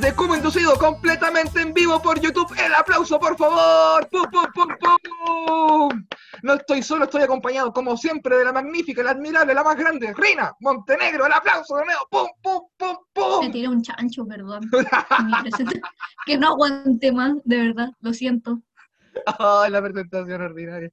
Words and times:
de 0.00 0.14
Cubo 0.14 0.36
Inducido 0.36 0.76
completamente 0.78 1.60
en 1.60 1.72
vivo 1.72 2.00
por 2.00 2.20
YouTube. 2.20 2.52
El 2.58 2.74
aplauso, 2.74 3.18
por 3.18 3.36
favor. 3.36 4.08
¡Pum, 4.10 4.26
pum, 4.30 4.46
pum, 4.52 4.98
pum! 5.02 6.06
No 6.42 6.54
estoy 6.54 6.82
solo, 6.82 7.04
estoy 7.04 7.22
acompañado, 7.22 7.72
como 7.72 7.96
siempre, 7.96 8.36
de 8.36 8.44
la 8.44 8.52
magnífica, 8.52 9.02
la 9.02 9.12
admirable, 9.12 9.54
la 9.54 9.64
más 9.64 9.76
grande, 9.76 10.12
Rina 10.14 10.52
Montenegro. 10.60 11.26
El 11.26 11.32
aplauso 11.32 11.76
de 11.76 11.86
nuevo. 11.86 12.00
¡Pum, 12.10 12.28
pum, 12.42 12.68
pum, 12.76 12.96
pum! 13.12 13.44
Me 13.46 13.50
tiré 13.50 13.68
un 13.68 13.82
chancho, 13.82 14.26
perdón. 14.26 14.68
Que 16.26 16.36
no 16.36 16.48
aguante 16.48 17.12
más, 17.12 17.34
de 17.44 17.56
verdad, 17.58 17.90
lo 18.00 18.12
siento. 18.12 18.60
La 19.70 19.82
presentación 19.82 20.42
ordinaria. 20.42 20.90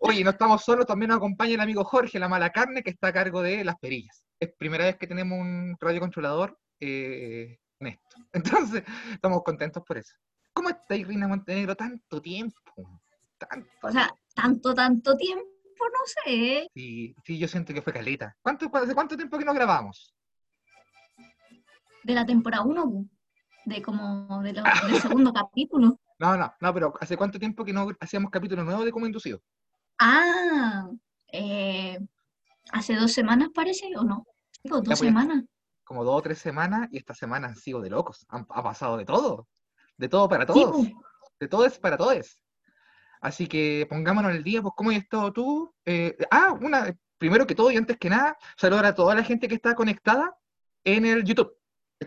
Oye, 0.00 0.24
no 0.24 0.30
estamos 0.30 0.64
solos, 0.64 0.86
también 0.86 1.10
nos 1.10 1.18
acompaña 1.18 1.54
el 1.54 1.60
amigo 1.60 1.84
Jorge, 1.84 2.18
la 2.18 2.28
mala 2.28 2.50
carne, 2.50 2.82
que 2.82 2.90
está 2.90 3.08
a 3.08 3.12
cargo 3.12 3.42
de 3.42 3.64
las 3.64 3.76
perillas. 3.78 4.24
Es 4.40 4.50
primera 4.56 4.86
vez 4.86 4.96
que 4.96 5.06
tenemos 5.06 5.38
un 5.38 5.76
radiocontrolador 5.78 6.58
eh, 6.80 7.58
en 7.82 7.86
esto. 7.88 8.16
Entonces, 8.32 8.84
estamos 9.12 9.42
contentos 9.42 9.82
por 9.86 9.98
eso. 9.98 10.14
¿Cómo 10.52 10.68
estáis, 10.68 11.06
Rina 11.06 11.28
Montenegro? 11.28 11.74
Tanto 11.74 12.20
tiempo. 12.20 13.00
Tanto. 13.38 13.68
O 13.82 13.90
sea, 13.90 14.14
tanto, 14.34 14.74
tanto 14.74 15.16
tiempo, 15.16 15.44
no 15.78 16.06
sé. 16.24 16.68
Sí, 16.74 17.14
sí, 17.24 17.38
yo 17.38 17.48
siento 17.48 17.72
que 17.72 17.82
fue 17.82 17.92
caleta. 17.92 18.36
¿Cuánto, 18.42 18.70
¿Hace 18.74 18.94
cuánto 18.94 19.16
tiempo 19.16 19.38
que 19.38 19.44
no 19.44 19.54
grabamos? 19.54 20.14
De 22.04 22.14
la 22.14 22.26
temporada 22.26 22.64
1, 22.64 23.06
de 23.64 23.82
como 23.82 24.42
de 24.42 24.52
lo- 24.52 24.62
del 24.86 25.00
segundo 25.00 25.32
capítulo. 25.32 25.98
No, 26.18 26.36
no, 26.36 26.52
no, 26.60 26.74
pero 26.74 26.92
¿hace 27.00 27.16
cuánto 27.16 27.38
tiempo 27.38 27.64
que 27.64 27.72
no 27.72 27.88
hacíamos 27.98 28.30
capítulo 28.30 28.62
nuevo 28.64 28.84
de 28.84 28.92
Como 28.92 29.06
Inducido? 29.06 29.40
Ah, 29.98 30.88
eh, 31.32 31.98
hace 32.72 32.94
dos 32.96 33.12
semanas 33.12 33.48
parece, 33.54 33.86
¿o 33.96 34.04
no? 34.04 34.26
Pues, 34.62 34.82
dos 34.82 34.84
pues. 34.84 34.98
semanas. 34.98 35.44
Como 35.84 36.04
dos 36.04 36.14
o 36.18 36.22
tres 36.22 36.38
semanas 36.38 36.88
y 36.92 36.98
esta 36.98 37.14
semana 37.14 37.48
han 37.48 37.56
sido 37.56 37.80
de 37.80 37.90
locos. 37.90 38.24
Han, 38.28 38.46
ha 38.50 38.62
pasado 38.62 38.96
de 38.96 39.04
todo. 39.04 39.48
De 39.96 40.08
todo 40.08 40.28
para 40.28 40.46
todos. 40.46 40.70
pues. 40.72 40.92
de 41.40 41.48
todos 41.48 41.78
para 41.78 41.96
todos. 41.96 42.38
Así 43.20 43.46
que 43.46 43.86
pongámonos 43.88 44.32
el 44.32 44.42
día, 44.42 44.62
pues, 44.62 44.74
¿cómo 44.76 44.90
has 44.90 44.96
estado 44.96 45.32
tú? 45.32 45.72
Eh, 45.84 46.16
ah, 46.30 46.56
una, 46.60 46.92
primero 47.18 47.46
que 47.46 47.54
todo 47.54 47.70
y 47.70 47.76
antes 47.76 47.96
que 47.98 48.10
nada, 48.10 48.36
saludar 48.56 48.86
a 48.86 48.94
toda 48.94 49.14
la 49.14 49.22
gente 49.22 49.46
que 49.48 49.54
está 49.54 49.74
conectada 49.74 50.34
en 50.84 51.06
el 51.06 51.22
YouTube. 51.24 51.52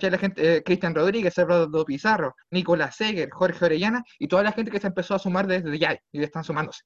La 0.01 0.17
gente, 0.17 0.57
eh, 0.57 0.61
Cristian 0.63 0.93
Rodríguez, 0.93 1.37
Eduardo 1.37 1.85
Pizarro, 1.85 2.35
Nicolás 2.51 2.97
Seger, 2.97 3.29
Jorge 3.31 3.63
Orellana 3.63 4.03
y 4.19 4.27
toda 4.27 4.43
la 4.43 4.51
gente 4.51 4.69
que 4.69 4.79
se 4.81 4.87
empezó 4.87 5.15
a 5.15 5.19
sumar 5.19 5.47
desde 5.47 5.79
ya 5.79 5.97
y 6.11 6.21
están 6.21 6.43
sumándose. 6.43 6.81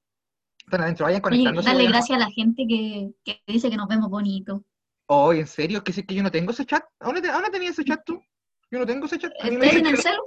Están 0.60 0.82
adentro, 0.82 1.06
vayan 1.06 1.17
Oye, 1.17 1.23
conectándose. 1.23 1.67
dale 1.67 1.80
vayan- 1.80 1.92
gracias 1.92 2.16
a 2.16 2.20
la 2.20 2.30
gente 2.30 2.66
que, 2.67 3.10
que 3.23 3.42
dice 3.48 3.72
que 3.72 3.78
nos 3.78 3.88
vemos 3.88 4.12
bonito. 4.12 4.64
Oh, 5.11 5.33
¿en 5.33 5.47
serio? 5.47 5.83
¿Que, 5.83 5.91
sí 5.91 6.03
que 6.03 6.13
yo 6.13 6.21
no 6.21 6.29
tengo 6.29 6.52
ese 6.52 6.65
chat? 6.67 6.83
¿A 6.99 7.05
dónde, 7.05 7.21
te- 7.21 7.29
a 7.29 7.33
dónde 7.33 7.49
tenías 7.49 7.71
ese 7.73 7.83
chat 7.83 7.99
tú? 8.05 8.21
Yo 8.69 8.77
no 8.77 8.85
tengo 8.85 9.07
ese 9.07 9.17
chat. 9.17 9.31
¿Estás 9.43 9.75
en 9.75 9.85
el 9.88 9.97
celu? 9.97 10.21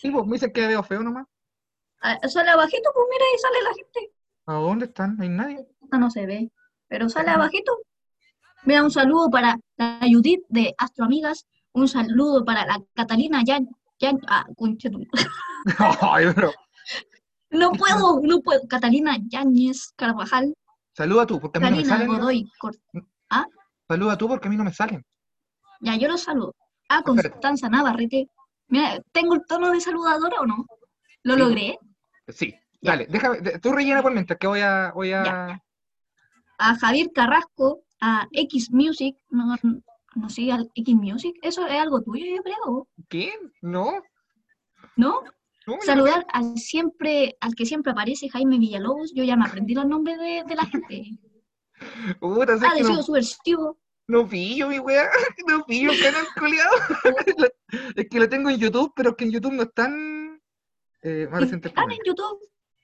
sí, 0.00 0.10
pues, 0.10 0.26
me 0.26 0.32
dicen 0.34 0.52
que 0.52 0.66
veo 0.68 0.82
feo 0.84 1.02
nomás. 1.02 1.26
Ah, 2.00 2.16
Sale 2.28 2.50
abajito, 2.50 2.90
pues 2.94 3.06
mira, 3.10 3.24
ahí 3.24 3.38
sale 3.38 3.62
la 3.62 3.74
gente. 3.74 4.12
¿A 4.46 4.52
dónde 4.54 4.84
están? 4.86 5.16
No 5.16 5.24
hay 5.24 5.28
nadie. 5.28 5.66
Esta 5.82 5.98
no 5.98 6.08
se 6.10 6.26
ve, 6.26 6.50
pero 6.86 7.08
sale 7.08 7.30
abajito. 7.30 7.76
Mira, 8.64 8.84
un 8.84 8.92
saludo 8.92 9.28
para 9.28 9.58
la 9.76 9.98
Judith 10.02 10.42
de 10.48 10.72
Astro 10.78 11.04
Amigas, 11.06 11.46
un 11.72 11.88
saludo 11.88 12.44
para 12.44 12.64
la 12.64 12.80
Catalina 12.94 13.42
Yan, 13.44 13.68
Yan, 13.98 14.20
ah, 14.28 14.46
Ay, 16.00 16.26
pero 16.34 16.52
No 17.50 17.72
puedo, 17.72 18.20
no 18.22 18.40
puedo. 18.40 18.60
Catalina 18.68 19.16
Yáñez 19.28 19.92
Carvajal, 19.96 20.54
saluda 20.96 21.26
tú, 21.26 21.40
porque 21.40 21.58
a 21.58 21.60
mí 21.62 21.70
no 21.70 21.76
me 21.76 21.84
salen. 21.84 22.06
Godoy 22.06 22.48
Cor- 22.60 22.76
Saluda 23.92 24.16
tú 24.16 24.26
porque 24.26 24.48
a 24.48 24.50
mí 24.50 24.56
no 24.56 24.64
me 24.64 24.72
salen. 24.72 25.04
Ya, 25.80 25.96
yo 25.96 26.08
los 26.08 26.22
saludo. 26.22 26.54
Ah. 26.88 27.02
Constanza 27.04 27.68
Navarrete. 27.68 28.26
Mira, 28.68 28.98
¿tengo 29.12 29.34
el 29.34 29.42
tono 29.46 29.70
de 29.70 29.82
saludadora 29.82 30.40
o 30.40 30.46
no? 30.46 30.64
¿Lo 31.24 31.34
Sí. 31.34 31.40
logré? 31.40 31.78
Sí, 32.28 32.54
Ya. 32.80 32.92
dale, 32.92 33.06
déjame, 33.10 33.58
tú 33.60 33.70
rellena 33.70 34.00
por 34.00 34.12
mientras 34.14 34.38
que 34.38 34.46
voy 34.46 34.60
a, 34.60 34.92
voy 34.94 35.12
a... 35.12 35.24
Ya. 35.24 35.62
A 36.56 36.74
Javier 36.76 37.10
Carrasco, 37.12 37.82
a 38.00 38.26
X 38.32 38.70
Music, 38.72 39.14
no, 39.28 39.56
no 40.14 40.30
sé, 40.30 40.50
al 40.50 40.70
X 40.74 40.94
Music, 40.94 41.36
eso 41.42 41.66
es 41.66 41.78
algo 41.78 42.00
tuyo, 42.00 42.24
yo 42.34 42.42
creo, 42.42 42.88
¿Qué? 43.10 43.32
¿No? 43.60 43.92
¿no? 44.96 45.20
Saludar 45.82 46.24
al 46.32 46.56
siempre, 46.56 47.36
al 47.40 47.54
que 47.54 47.66
siempre 47.66 47.92
aparece 47.92 48.30
Jaime 48.30 48.58
Villalobos, 48.58 49.12
yo 49.14 49.22
ya 49.22 49.36
me 49.36 49.44
aprendí 49.44 49.74
los 49.74 49.86
nombres 49.86 50.18
de, 50.18 50.44
de 50.46 50.54
la 50.54 50.64
gente. 50.64 51.04
Puta, 52.20 52.58
sé 52.58 52.66
que 52.76 52.82
no, 52.82 53.02
subversivo, 53.02 53.78
no 54.08 54.28
pillo, 54.28 54.68
mi 54.68 54.78
weá. 54.78 55.08
No 55.46 55.64
pillo 55.64 55.90
el 55.92 56.00
canal 56.00 56.26
culiado. 56.38 56.70
es 57.96 58.08
que 58.08 58.20
lo 58.20 58.28
tengo 58.28 58.50
en 58.50 58.58
YouTube, 58.58 58.92
pero 58.94 59.10
es 59.10 59.16
que 59.16 59.24
en 59.24 59.30
YouTube 59.30 59.52
no 59.52 59.62
están... 59.62 60.40
Eh, 61.02 61.26
más 61.30 61.42
están 61.42 61.90
en 61.90 61.98
YouTube, 62.04 62.38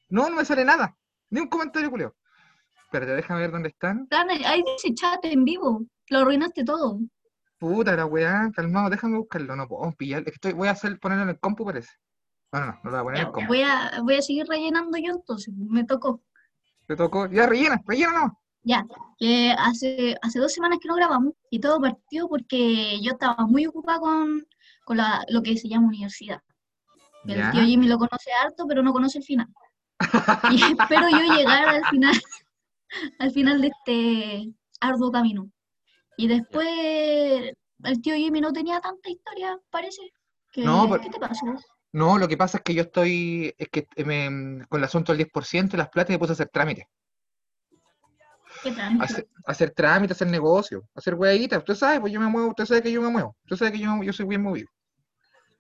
No, 0.09 0.28
no 0.28 0.36
me 0.36 0.44
sale 0.44 0.64
nada. 0.64 0.97
Ni 1.31 1.41
un 1.41 1.48
comentario 1.48 1.91
culiado. 1.91 2.16
Espérate, 2.84 3.12
déjame 3.12 3.42
ver 3.42 3.53
dónde 3.53 3.69
están. 3.69 4.09
ahí 4.10 4.64
dice 4.64 4.94
chat 4.94 5.22
en 5.25 5.44
vivo, 5.44 5.84
lo 6.09 6.19
arruinaste 6.20 6.65
todo. 6.65 6.98
Puta 7.59 7.94
la 7.94 8.06
weá, 8.06 8.50
calmado, 8.54 8.88
déjame 8.88 9.19
buscarlo. 9.19 9.54
No 9.54 9.69
puedo 9.69 9.92
pillar. 9.92 10.22
Estoy, 10.26 10.54
voy 10.54 10.69
a 10.69 10.72
hacer, 10.72 10.98
ponerlo 10.98 11.25
en 11.25 11.30
el 11.30 11.38
compu, 11.38 11.65
parece. 11.66 11.91
No, 12.50 12.60
no, 12.60 12.66
no, 12.66 12.80
no 12.82 12.91
lo 12.91 12.91
voy 12.91 12.98
a 12.98 13.04
poner 13.04 13.20
en 13.20 13.26
el 13.26 13.32
compu. 13.32 13.48
voy 13.48 13.62
a, 13.62 14.00
voy 14.03 14.15
a 14.15 14.22
seguir 14.22 14.47
rellenando 14.47 14.97
yo 14.97 15.12
entonces, 15.12 15.53
me 15.54 15.84
tocó. 15.84 16.22
Te 16.86 16.97
tocó. 16.97 17.26
Ya, 17.26 17.47
rellena, 17.47 17.80
rellena 17.86 18.12
no. 18.12 18.41
Ya, 18.63 18.85
que 19.19 19.53
hace, 19.57 20.17
hace 20.21 20.39
dos 20.39 20.53
semanas 20.53 20.79
que 20.83 20.89
no 20.89 20.95
grabamos 20.97 21.33
y 21.51 21.61
todo 21.61 21.81
partió 21.81 22.29
porque 22.29 23.01
yo 23.01 23.13
estaba 23.13 23.47
muy 23.47 23.67
ocupada 23.67 23.99
con, 24.01 24.47
con 24.85 24.97
la- 24.99 25.25
lo 25.29 25.43
que 25.43 25.57
se 25.57 25.69
llama 25.69 25.89
universidad. 25.89 26.41
El 27.25 27.37
Ya. 27.37 27.51
tío 27.51 27.63
Jimmy 27.63 27.87
lo 27.89 27.99
conoce 27.99 28.31
harto, 28.33 28.67
pero 28.67 28.83
no 28.83 28.93
conoce 28.93 29.19
el 29.19 29.25
final. 29.25 29.49
Y 30.51 30.57
espero 30.79 31.09
yo 31.09 31.35
llegar 31.35 31.69
al 31.69 31.85
final, 31.87 32.15
al 33.19 33.31
final 33.31 33.61
de 33.61 33.69
este 33.69 34.53
arduo 34.81 35.11
camino. 35.11 35.51
Y 36.17 36.27
después 36.29 37.53
el 37.85 38.03
tío 38.03 38.15
Jimmy 38.17 38.41
no 38.41 38.53
tenía 38.53 38.81
tanta 38.81 39.09
historia, 39.11 39.59
parece. 39.71 40.03
Que, 40.53 40.63
No, 40.65 40.89
¿Qué 41.01 41.11
te 41.11 41.19
pasó? 41.19 41.47
No, 41.93 42.19
lo 42.19 42.29
que 42.29 42.37
pasa 42.37 42.59
es 42.59 42.65
que 42.65 42.75
yo 42.75 42.83
estoy, 42.83 43.55
es 43.57 43.69
que 43.69 43.87
me- 44.05 44.67
con 44.67 44.81
el 44.81 44.85
asunto 44.85 45.13
del 45.13 45.19
10% 45.27 45.73
de 45.73 45.79
las 45.79 45.89
plata 45.89 46.13
me 46.13 46.19
puse 46.19 46.33
a 46.33 46.35
hacer 46.35 46.49
trámites. 46.49 46.85
Hacer, 49.01 49.29
hacer 49.47 49.71
trámites, 49.71 50.17
hacer 50.17 50.29
negocios, 50.29 50.83
hacer 50.95 51.15
hueaditas. 51.15 51.59
Usted 51.59 51.75
sabe, 51.75 52.01
pues 52.01 52.13
yo 52.13 52.21
me 52.21 52.27
muevo, 52.27 52.49
usted 52.49 52.67
sabe 52.67 52.83
que 52.83 52.93
yo 52.93 53.01
me 53.03 53.09
muevo. 53.09 53.37
Usted 53.45 53.57
sabe 53.57 53.73
que 53.73 53.79
yo, 53.79 54.03
yo 54.03 54.13
soy 54.13 54.27
bien 54.27 54.43
movido. 54.43 54.69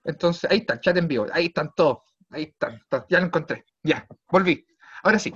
Entonces, 0.04 0.50
ahí 0.50 0.58
está, 0.58 0.80
chat 0.80 0.96
en 0.96 1.08
vivo, 1.08 1.26
ahí 1.32 1.46
están 1.46 1.70
todos. 1.76 1.98
Ahí 2.30 2.44
están, 2.44 2.80
ya 3.08 3.20
lo 3.20 3.26
encontré. 3.26 3.64
Ya, 3.82 4.06
volví. 4.28 4.66
Ahora 5.02 5.18
sí. 5.18 5.32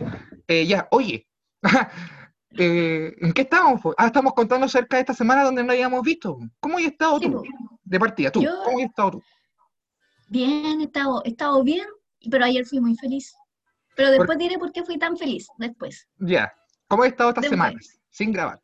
Eh, 0.47 0.67
ya, 0.67 0.89
oye. 0.91 1.27
eh, 2.59 3.15
¿En 3.19 3.33
qué 3.33 3.43
estamos? 3.43 3.81
Ah, 3.97 4.07
estamos 4.07 4.35
contando 4.35 4.67
acerca 4.67 4.97
de 4.97 5.01
esta 5.03 5.15
semana 5.15 5.45
donde 5.45 5.65
no 5.65 5.73
habíamos 5.73 6.03
visto. 6.03 6.37
¿Cómo 6.61 6.79
has 6.79 6.85
estado 6.85 7.19
Sí, 7.19 7.27
tú? 7.27 7.33
po. 7.33 7.43
De 7.85 7.99
partida, 7.99 8.31
tú. 8.31 8.43
Yo- 8.43 8.63
¿Cómo 8.65 8.79
has 8.79 8.85
estado 8.85 9.11
tú? 9.13 9.23
Bien, 10.29 10.81
he 10.81 10.85
estado, 10.85 11.23
he 11.25 11.31
estado 11.31 11.63
bien, 11.63 11.87
pero 12.31 12.45
ayer 12.45 12.65
fui 12.65 12.81
muy 12.81 12.97
feliz. 12.97 13.35
Pero 13.95 14.11
después 14.11 14.39
diré 14.39 14.59
por 14.59 14.73
qué 14.73 14.85
fui 14.85 14.99
tan 14.99 15.17
feliz, 15.17 15.47
después. 15.59 16.09
Ya. 16.19 16.53
¿Cómo 16.93 17.05
has 17.05 17.09
estado 17.09 17.31
estas 17.31 17.47
semanas? 17.49 17.99
Sin 18.11 18.33
grabar. 18.33 18.61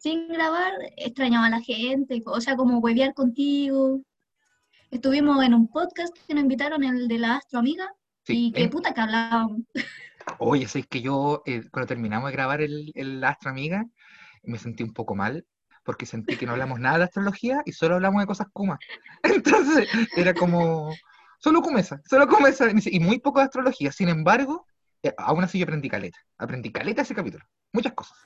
Sin 0.00 0.26
grabar, 0.26 0.72
extrañaba 0.96 1.46
a 1.46 1.50
la 1.50 1.60
gente, 1.60 2.20
o 2.26 2.40
sea, 2.40 2.56
como 2.56 2.78
huevear 2.80 3.14
contigo. 3.14 4.00
Estuvimos 4.90 5.40
en 5.44 5.54
un 5.54 5.68
podcast 5.68 6.12
que 6.26 6.34
nos 6.34 6.42
invitaron, 6.42 6.82
el 6.82 7.06
de 7.06 7.18
la 7.18 7.36
Astro 7.36 7.60
Amiga, 7.60 7.88
Sí. 8.24 8.46
y 8.48 8.52
qué 8.52 8.64
en- 8.64 8.70
puta 8.70 8.92
que 8.92 9.00
hablábamos. 9.00 9.60
Oye, 10.40 10.66
sabes 10.66 10.88
que 10.88 11.02
yo, 11.02 11.44
eh, 11.46 11.62
cuando 11.70 11.86
terminamos 11.86 12.30
de 12.30 12.32
grabar 12.32 12.62
el, 12.62 12.90
el 12.96 13.22
Astro 13.22 13.50
Amiga, 13.50 13.86
me 14.42 14.58
sentí 14.58 14.82
un 14.82 14.92
poco 14.92 15.14
mal, 15.14 15.46
porque 15.84 16.06
sentí 16.06 16.36
que 16.36 16.46
no 16.46 16.52
hablamos 16.52 16.80
nada 16.80 16.98
de 16.98 17.04
astrología 17.04 17.62
y 17.64 17.70
solo 17.70 17.94
hablamos 17.94 18.20
de 18.22 18.26
cosas 18.26 18.48
Kuma. 18.52 18.76
Entonces, 19.22 19.88
era 20.16 20.34
como, 20.34 20.92
solo 21.38 21.62
Kumesa, 21.62 22.00
solo 22.10 22.26
Kumesa, 22.26 22.66
y 22.86 22.98
muy 22.98 23.20
poco 23.20 23.38
de 23.38 23.44
astrología. 23.44 23.92
Sin 23.92 24.08
embargo, 24.08 24.66
eh, 25.02 25.14
aún 25.18 25.44
así 25.44 25.58
yo 25.58 25.64
aprendí 25.64 25.88
caleta. 25.88 26.18
Aprendí 26.38 26.70
caleta 26.72 27.02
ese 27.02 27.14
capítulo. 27.14 27.44
Muchas 27.72 27.92
cosas. 27.94 28.16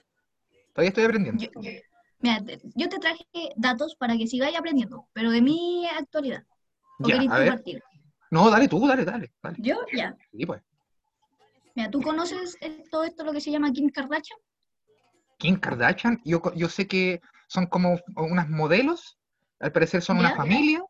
Todavía 0.72 0.88
estoy 0.88 1.04
aprendiendo. 1.04 1.42
Yo, 1.42 1.50
mira, 2.20 2.42
te- 2.44 2.60
yo 2.74 2.88
te 2.88 2.98
traje 2.98 3.24
datos 3.56 3.94
para 3.96 4.16
que 4.16 4.26
sigáis 4.26 4.56
aprendiendo, 4.56 5.08
pero 5.12 5.30
de 5.30 5.40
mi 5.40 5.86
actualidad. 5.86 6.44
¿O 7.00 7.08
Ya, 7.08 7.20
a 7.20 7.38
ver. 7.38 7.62
No, 8.30 8.50
dale 8.50 8.68
tú, 8.68 8.86
dale, 8.86 9.04
dale. 9.04 9.32
dale. 9.42 9.56
Yo, 9.60 9.76
ya. 9.92 10.16
Sí, 10.32 10.44
pues. 10.46 10.62
Mira, 11.76 11.90
¿tú 11.90 12.00
conoces 12.02 12.56
eh, 12.60 12.84
todo 12.90 13.04
esto, 13.04 13.24
lo 13.24 13.32
que 13.32 13.40
se 13.40 13.50
llama 13.50 13.72
Kim 13.72 13.88
Kardashian? 13.90 14.38
Kim 15.38 15.56
Kardashian, 15.58 16.20
yo, 16.24 16.40
yo 16.54 16.68
sé 16.68 16.86
que 16.86 17.20
son 17.48 17.66
como 17.66 18.00
unas 18.16 18.48
modelos, 18.48 19.18
al 19.60 19.72
parecer 19.72 20.02
son 20.02 20.18
una 20.18 20.34
familia, 20.36 20.82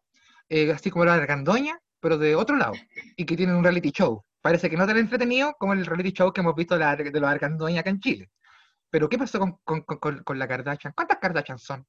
eh, 0.49 0.71
así 0.73 0.91
como 0.91 1.05
la 1.07 1.15
Argandoña, 1.15 1.79
pero 2.01 2.19
de 2.19 2.35
otro 2.37 2.57
lado, 2.57 2.75
y 3.17 3.25
que 3.25 3.37
tienen 3.37 3.57
un 3.57 3.65
reality 3.65 3.91
show. 3.91 4.23
Parece 4.44 4.69
que 4.69 4.76
no 4.76 4.87
tan 4.87 4.99
entretenido 4.99 5.55
como 5.58 5.73
el 5.73 5.87
reality 5.87 6.12
show 6.12 6.31
que 6.31 6.43
hemos 6.43 6.55
visto 6.55 6.76
de, 6.76 7.11
los 7.14 7.23
Argandoña 7.31 7.81
acá 7.81 7.88
en 7.88 7.99
Chile. 7.99 8.31
Pero 8.91 9.08
¿qué 9.08 9.17
pasó 9.17 9.38
con, 9.38 9.56
con, 9.64 9.81
con, 9.81 10.23
con 10.23 10.38
la 10.38 10.46
Kardashian? 10.46 10.93
¿Cuántas 10.94 11.17
Kardashian 11.19 11.58
son? 11.58 11.87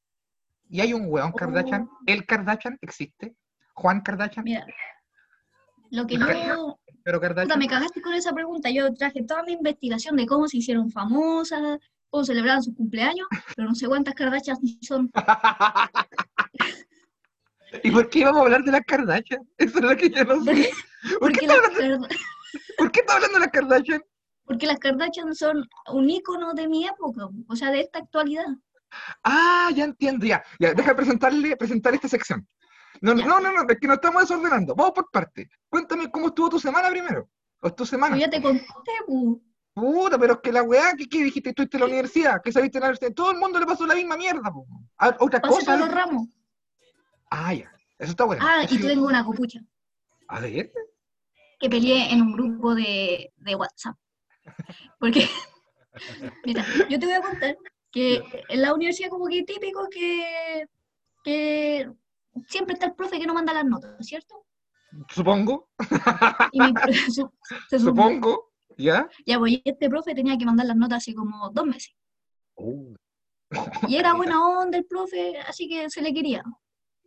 Y 0.69 0.79
hay 0.79 0.93
un 0.93 1.07
weón 1.09 1.33
Kardashian, 1.33 1.89
Oh. 1.91 1.97
el 2.05 2.25
Kardashian 2.25 2.77
existe, 2.79 3.35
Juan 3.73 3.99
Kardashian, 3.99 4.45
Mira, 4.45 4.65
lo 5.91 6.07
que 6.07 6.15
yo 6.17 6.25
pero 7.03 7.03
Puta, 7.03 7.19
Kardashian. 7.27 7.59
me 7.59 7.67
cagaste 7.67 8.01
con 8.01 8.13
esa 8.13 8.31
pregunta. 8.31 8.69
Yo 8.69 8.93
traje 8.93 9.21
toda 9.23 9.43
mi 9.43 9.51
investigación 9.51 10.15
de 10.15 10.25
cómo 10.25 10.47
se 10.47 10.59
hicieron 10.59 10.89
famosas, 10.89 11.77
cómo 12.09 12.23
celebraban 12.23 12.63
sus 12.63 12.73
cumpleaños, 12.73 13.27
pero 13.53 13.67
no 13.67 13.75
sé 13.75 13.85
cuántas 13.85 14.15
Kardashian 14.15 14.55
son. 14.81 15.11
¿Y 17.83 17.91
por 17.91 18.09
qué 18.09 18.23
vamos 18.23 18.39
a 18.39 18.43
hablar 18.45 18.63
de 18.63 18.71
las 18.71 18.85
Kardashian? 18.85 19.45
Eso 19.57 19.79
es 19.79 19.83
lo 19.83 19.97
que 19.97 20.09
yo 20.09 20.23
no 20.23 20.35
sé. 20.45 20.69
¿Por 21.19 21.33
qué, 21.33 21.45
Porque 21.47 21.47
las, 21.47 21.99
¿Por 22.77 22.91
qué 22.91 22.99
está 23.01 23.13
hablando 23.15 23.35
de 23.39 23.45
las 23.45 23.51
Kardashian? 23.51 24.03
porque 24.47 24.67
las 24.67 24.77
Kardashian 24.77 25.33
son 25.33 25.67
un 25.91 26.07
ícono 26.07 26.53
de 26.53 26.67
mi 26.67 26.85
época, 26.85 27.27
o 27.47 27.55
sea, 27.55 27.71
de 27.71 27.81
esta 27.81 27.97
actualidad. 27.97 28.45
Ah, 29.23 29.71
ya 29.73 29.85
entiendo, 29.85 30.23
ya. 30.25 30.43
Ya, 30.59 30.73
deja 30.75 30.95
presentarle, 30.95 31.57
presentar 31.57 31.95
esta 31.95 32.07
sección. 32.07 32.47
No, 33.01 33.15
Ya. 33.15 33.25
no, 33.25 33.39
no, 33.39 33.51
no, 33.51 33.65
es 33.67 33.79
que 33.79 33.87
nos 33.87 33.95
estamos 33.95 34.21
desordenando. 34.21 34.75
Vamos 34.75 34.93
por 34.93 35.09
parte. 35.09 35.49
Cuéntame 35.67 36.11
cómo 36.11 36.27
estuvo 36.27 36.49
tu 36.49 36.59
semana 36.59 36.89
primero. 36.89 37.27
¿O 37.61 37.73
tu 37.73 37.87
semana? 37.87 38.15
Yo 38.15 38.21
ya 38.21 38.29
te 38.29 38.39
conté, 38.39 38.63
pu. 39.07 39.41
Puta, 39.73 40.17
pero 40.19 40.33
es 40.35 40.39
que 40.41 40.51
la 40.51 40.61
weá, 40.61 40.93
¿qué, 40.95 41.09
qué 41.09 41.23
dijiste? 41.23 41.49
¿Estuviste 41.49 41.77
en 41.77 41.81
la 41.81 41.87
universidad? 41.87 42.39
¿Qué 42.43 42.51
sabiste 42.51 42.77
en 42.77 42.81
la 42.83 42.87
universidad? 42.89 43.13
Todo 43.15 43.31
el 43.31 43.37
mundo 43.39 43.59
le 43.59 43.65
pasó 43.65 43.85
la 43.87 43.95
misma 43.95 44.15
mierda, 44.15 44.51
po. 44.53 44.67
Ah, 44.99 45.15
Otra 45.19 45.41
pasé 45.41 45.55
cosa. 45.55 45.75
los 45.75 45.89
ramos. 45.91 46.27
Ah, 47.31 47.51
ya. 47.53 47.71
Eso 47.97 48.11
está 48.11 48.25
bueno. 48.25 48.45
Ah, 48.47 48.63
y 48.63 48.67
sí. 48.67 48.79
tengo 48.79 49.07
una 49.07 49.25
copucha 49.25 49.59
A 50.27 50.39
ver. 50.39 50.71
Que 51.59 51.69
peleé 51.69 52.11
en 52.11 52.21
un 52.21 52.33
grupo 52.33 52.75
de, 52.75 53.31
de 53.37 53.55
WhatsApp. 53.55 53.95
Porque, 54.99 55.27
mira, 56.45 56.65
yo 56.89 56.99
te 56.99 57.05
voy 57.05 57.15
a 57.15 57.21
contar 57.21 57.57
que 57.91 58.21
en 58.49 58.61
la 58.61 58.73
universidad 58.73 59.09
como 59.09 59.25
que 59.27 59.43
típico 59.43 59.87
que, 59.89 60.65
que 61.23 61.89
siempre 62.49 62.73
está 62.73 62.87
el 62.87 62.93
profe 62.95 63.19
que 63.19 63.25
no 63.25 63.33
manda 63.33 63.53
las 63.53 63.65
notas, 63.65 63.95
¿cierto? 64.05 64.45
Supongo. 65.09 65.69
Y 66.51 66.61
mi 66.61 66.73
pro- 66.73 66.93
su- 67.09 67.31
se. 67.69 67.79
Supongo. 67.79 68.51
¿Ya? 68.77 69.07
Ya, 69.25 69.39
pues, 69.39 69.61
este 69.63 69.89
profe 69.89 70.13
tenía 70.13 70.37
que 70.37 70.45
mandar 70.45 70.65
las 70.65 70.75
notas 70.75 70.97
hace 70.97 71.13
como 71.15 71.49
dos 71.51 71.65
meses. 71.65 71.93
Uh, 72.55 72.93
Y 73.87 73.95
era 73.95 74.13
buena 74.15 74.45
onda 74.45 74.77
el 74.77 74.85
profe, 74.85 75.37
así 75.47 75.67
que 75.69 75.89
se 75.89 76.01
le 76.01 76.13
quería. 76.13 76.43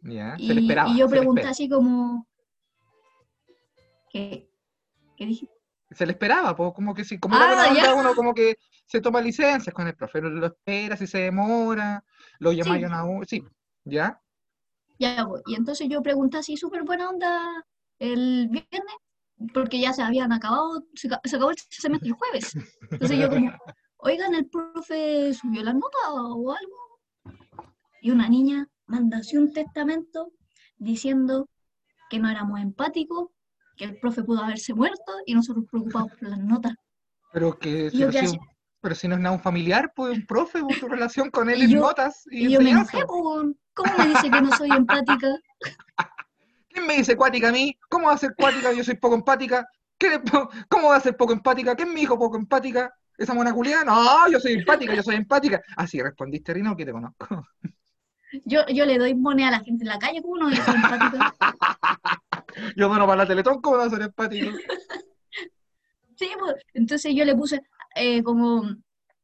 ya. 0.02 0.34
Se 0.38 0.42
Y, 0.44 0.48
le 0.54 0.60
esperaba. 0.62 0.88
y 0.90 0.98
yo 0.98 1.08
pregunté 1.08 1.42
así 1.46 1.68
como, 1.68 2.26
¿qué, 4.10 4.50
qué 5.16 5.26
dije? 5.26 5.49
Se 5.90 6.05
le 6.05 6.12
esperaba, 6.12 6.55
pues, 6.55 6.72
como 6.75 6.94
que 6.94 7.05
si, 7.05 7.19
como 7.19 7.37
Ah, 7.37 7.46
buena 7.46 7.69
onda, 7.70 7.94
uno 7.94 8.14
como 8.14 8.34
que 8.34 8.58
se 8.87 9.00
toma 9.00 9.20
licencias 9.22 9.75
con 9.75 9.87
el 9.87 9.94
profe, 9.96 10.20
lo, 10.20 10.28
lo 10.31 10.46
espera, 10.46 10.96
si 10.96 11.06
se 11.06 11.19
demora, 11.19 12.05
lo 12.40 12.52
llama 12.52 12.76
Sí. 12.76 12.84
a 12.84 12.87
una 12.88 13.05
u- 13.06 13.25
sí, 13.25 13.43
¿ya? 13.84 14.20
Ya, 14.99 15.26
y 15.46 15.55
entonces 15.55 15.88
yo 15.88 16.02
pregunté 16.02 16.38
así 16.38 16.56
súper 16.56 16.82
buena 16.82 17.08
onda 17.08 17.64
el 17.99 18.49
viernes, 18.49 18.94
porque 19.55 19.81
ya 19.81 19.93
se 19.93 20.02
habían 20.02 20.32
acabado, 20.32 20.84
se, 20.94 21.08
se 21.25 21.37
acabó 21.37 21.50
el 21.52 21.56
semestre 21.70 22.08
el 22.08 22.14
jueves. 22.14 22.52
Entonces 22.90 23.19
yo 23.19 23.31
como, 23.31 23.50
oigan, 23.99 24.34
el 24.34 24.46
profe 24.49 25.32
subió 25.34 25.62
la 25.62 25.72
nota 25.72 25.99
o 26.12 26.52
algo. 26.52 27.37
Y 28.02 28.10
una 28.10 28.28
niña 28.28 28.69
manda 28.87 29.19
así 29.19 29.37
un 29.37 29.52
testamento 29.52 30.32
diciendo 30.76 31.49
que 32.10 32.19
no 32.19 32.28
éramos 32.28 32.60
empáticos, 32.60 33.28
que 33.78 33.84
el 33.86 33.98
profe 33.98 34.22
pudo 34.25 34.42
haberse 34.42 34.75
muerto 34.75 35.12
y 35.25 35.34
nosotros 35.34 35.64
preocupados 35.70 36.10
por 36.19 36.28
las 36.28 36.38
notas. 36.40 36.75
Pero 37.32 37.58
que 37.58 37.90
si, 37.90 38.02
un- 38.04 38.38
pero 38.80 38.94
si 38.94 39.08
no 39.08 39.14
es 39.14 39.20
nada 39.20 39.34
un 39.34 39.40
familiar, 39.40 39.92
pues 39.94 40.16
un 40.19 40.26
profe, 40.26 40.60
pues, 40.62 40.80
tu 40.80 40.88
relación 40.88 41.30
con 41.30 41.48
él 41.48 41.60
Y 41.60 41.64
en 41.64 41.70
yo- 41.70 41.80
notas 41.80 42.25
y, 42.30 42.46
Y 42.46 42.50
yo 42.52 42.60
me 42.60 42.70
enojé, 42.70 42.98
po, 43.06 43.44
¿cómo 43.75 43.98
me 43.98 44.06
dice 44.08 44.30
que 44.30 44.40
no 44.42 44.50
soy 44.56 44.70
empática? 44.70 45.28
¿Quién 46.70 46.86
me 46.86 46.96
dice 46.96 47.16
cuática 47.16 47.48
a 47.48 47.52
mí? 47.52 47.76
¿Cómo 47.88 48.08
va 48.08 48.14
a 48.14 48.19
ser 48.19 48.34
cuática? 48.36 48.72
Yo 48.72 48.84
soy 48.84 48.96
poco 48.96 49.14
empática. 49.14 49.66
¿Qué 49.96 50.10
le 50.10 50.20
¿Cómo 50.69 50.88
va 50.90 50.96
a 50.96 51.00
ser 51.00 51.16
poco 51.16 51.32
empática? 51.32 51.74
¿Quién 51.74 51.92
me 51.92 52.00
dijo 52.00 52.19
poco 52.19 52.36
empática? 52.36 52.92
¿Esa 53.16 53.34
mona 53.34 53.52
culiada? 53.52 53.84
No, 53.84 54.31
yo 54.31 54.38
soy 54.38 54.52
empática, 54.52 54.94
yo 54.94 55.02
soy 55.02 55.16
empática. 55.16 55.60
Así 55.76 56.00
respondiste, 56.00 56.54
Rino, 56.54 56.76
que 56.76 56.84
te 56.86 56.92
conozco. 56.92 57.44
Yo, 58.44 58.60
yo 58.69 58.84
le 58.86 58.98
doy 58.98 59.14
moneda 59.14 59.48
a 59.48 59.52
la 59.52 59.60
gente 59.60 59.82
en 59.84 59.88
la 59.88 59.98
calle, 59.98 60.22
¿cómo 60.22 60.36
no 60.36 60.50
ser 60.50 60.74
empática? 60.74 61.34
Yo 62.76 62.88
dono 62.88 63.06
para 63.06 63.19
la 63.19 63.28
Teletón, 63.28 63.60
¿cómo 63.60 63.76
voy 63.76 63.87
a 63.87 63.90
ser 63.90 64.02
empático? 64.02 64.56
Sí, 66.16 66.31
pues, 66.38 66.55
entonces 66.75 67.14
yo 67.14 67.25
le 67.25 67.37
puse 67.37 67.62
eh, 67.94 68.22
como, 68.22 68.62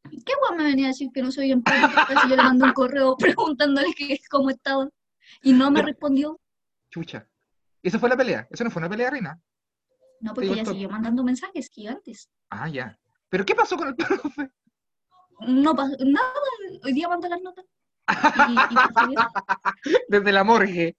¿qué 0.05 0.33
guay 0.39 0.57
me 0.57 0.65
venía 0.65 0.87
a 0.87 0.89
decir 0.89 1.11
que 1.13 1.23
no 1.23 1.33
soy 1.33 1.51
empática? 1.51 2.07
Entonces 2.09 2.31
yo 2.31 2.37
le 2.37 2.43
mandé 2.43 2.65
un 2.67 2.73
correo 2.73 3.17
preguntándole 3.19 3.93
que, 3.95 4.19
cómo 4.31 4.51
estaba 4.51 4.89
y 5.43 5.53
no 5.53 5.71
me 5.71 5.83
respondió. 5.83 6.41
Chucha. 6.91 7.29
¿Y 7.83 7.89
esa 7.89 7.99
fue 7.99 8.09
la 8.09 8.17
pelea? 8.17 8.47
¿Eso 8.51 8.65
no 8.65 8.71
fue 8.71 8.81
una 8.81 8.89
pelea, 8.89 9.11
Reina? 9.11 9.41
No, 10.21 10.33
porque 10.33 10.53
ella 10.53 10.65
siguió 10.65 10.89
mandando 10.89 11.23
mensajes 11.23 11.69
gigantes. 11.69 12.31
Ah, 12.49 12.69
ya. 12.69 12.99
¿Pero 13.29 13.45
qué 13.45 13.55
pasó 13.55 13.77
con 13.77 13.89
el 13.89 13.97
profe? 13.97 14.51
No 15.41 15.75
pasó 15.75 15.97
nada, 16.05 16.33
hoy 16.85 16.93
día 16.93 17.09
mandó 17.09 17.29
las 17.29 17.43
notas. 17.43 17.65
Y, 18.49 18.53
y. 18.53 19.15
Desde 20.09 20.33
la 20.33 20.45
morgue. 20.45 20.97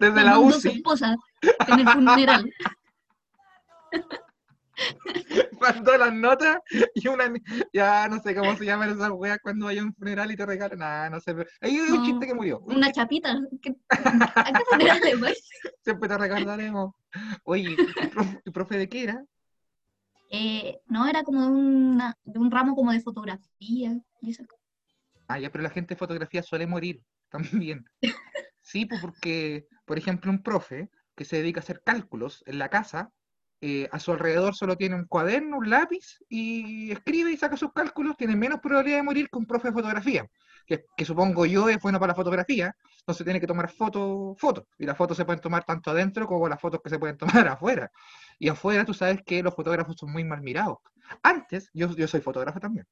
Desde 0.00 0.22
la 0.22 0.38
UCI. 0.38 0.68
esposa 0.68 1.16
en 1.68 1.80
el 1.80 1.88
funeral. 1.88 2.50
Mandó 5.60 5.96
las 5.96 6.12
notas 6.12 6.58
y 6.94 7.08
una. 7.08 7.32
Ya 7.72 8.08
no 8.08 8.20
sé 8.20 8.34
cómo 8.34 8.54
se 8.56 8.66
llaman 8.66 8.90
esas 8.90 9.10
weas 9.10 9.38
cuando 9.42 9.68
hay 9.68 9.80
un 9.80 9.94
funeral 9.94 10.30
y 10.30 10.36
te 10.36 10.44
regalan. 10.44 10.82
Ah, 10.82 11.08
no 11.10 11.18
sé. 11.18 11.34
pero- 11.34 11.48
Hay 11.62 11.78
un 11.80 11.96
No, 11.96 12.04
chiste 12.04 12.26
que 12.26 12.34
murió. 12.34 12.60
Una 12.60 12.92
chapita. 12.92 13.34
¿qué- 13.62 13.74
¿A 13.88 14.52
qué 15.02 15.16
voy? 15.16 15.34
Siempre 15.82 16.08
te 16.08 16.18
recordaremos. 16.18 16.92
Oye, 17.44 17.74
¿y 18.44 18.50
profe, 18.50 18.76
de 18.76 18.88
qué 18.88 19.04
era? 19.04 19.24
Eh, 20.30 20.78
no, 20.88 21.06
era 21.06 21.22
como 21.22 21.40
de, 21.40 21.46
una- 21.48 22.14
de 22.24 22.38
un 22.38 22.50
ramo 22.50 22.74
como 22.74 22.92
de 22.92 23.00
fotografía. 23.00 23.96
y 24.20 24.30
esa 24.30 24.44
cosa. 24.44 24.55
Ah, 25.28 25.38
ya, 25.40 25.50
pero 25.50 25.62
la 25.62 25.70
gente 25.70 25.94
de 25.94 25.98
fotografía 25.98 26.42
suele 26.42 26.66
morir 26.66 27.02
también. 27.30 27.84
Sí, 28.62 28.86
pues 28.86 29.00
porque, 29.00 29.66
por 29.86 29.98
ejemplo, 29.98 30.30
un 30.30 30.42
profe 30.42 30.90
que 31.16 31.24
se 31.24 31.38
dedica 31.38 31.60
a 31.60 31.64
hacer 31.64 31.82
cálculos 31.84 32.42
en 32.46 32.58
la 32.58 32.70
casa, 32.70 33.12
eh, 33.60 33.88
a 33.92 33.98
su 34.00 34.12
alrededor 34.12 34.54
solo 34.54 34.76
tiene 34.76 34.96
un 34.96 35.06
cuaderno, 35.06 35.58
un 35.58 35.70
lápiz 35.70 36.18
y 36.28 36.92
escribe 36.92 37.32
y 37.32 37.36
saca 37.38 37.56
sus 37.56 37.72
cálculos, 37.72 38.16
tiene 38.16 38.36
menos 38.36 38.60
probabilidad 38.60 38.98
de 38.98 39.02
morir 39.04 39.28
que 39.30 39.38
un 39.38 39.46
profe 39.46 39.68
de 39.68 39.74
fotografía, 39.74 40.26
que, 40.66 40.84
que 40.96 41.04
supongo 41.06 41.46
yo 41.46 41.68
es 41.70 41.80
bueno 41.80 41.98
para 42.00 42.12
la 42.12 42.16
fotografía, 42.16 42.74
entonces 43.00 43.24
tiene 43.24 43.40
que 43.40 43.46
tomar 43.46 43.70
fotos, 43.70 44.38
fotos, 44.38 44.64
y 44.78 44.86
las 44.86 44.96
fotos 44.96 45.16
se 45.16 45.24
pueden 45.24 45.40
tomar 45.40 45.64
tanto 45.64 45.90
adentro 45.92 46.26
como 46.26 46.48
las 46.48 46.60
fotos 46.60 46.80
que 46.84 46.90
se 46.90 46.98
pueden 46.98 47.16
tomar 47.18 47.48
afuera. 47.48 47.90
Y 48.38 48.48
afuera 48.48 48.84
tú 48.84 48.94
sabes 48.94 49.22
que 49.24 49.42
los 49.42 49.54
fotógrafos 49.54 49.96
son 49.98 50.12
muy 50.12 50.24
mal 50.24 50.42
mirados. 50.42 50.78
Antes, 51.22 51.70
yo, 51.74 51.90
yo 51.96 52.08
soy 52.08 52.20
fotógrafo 52.20 52.60
también. 52.60 52.86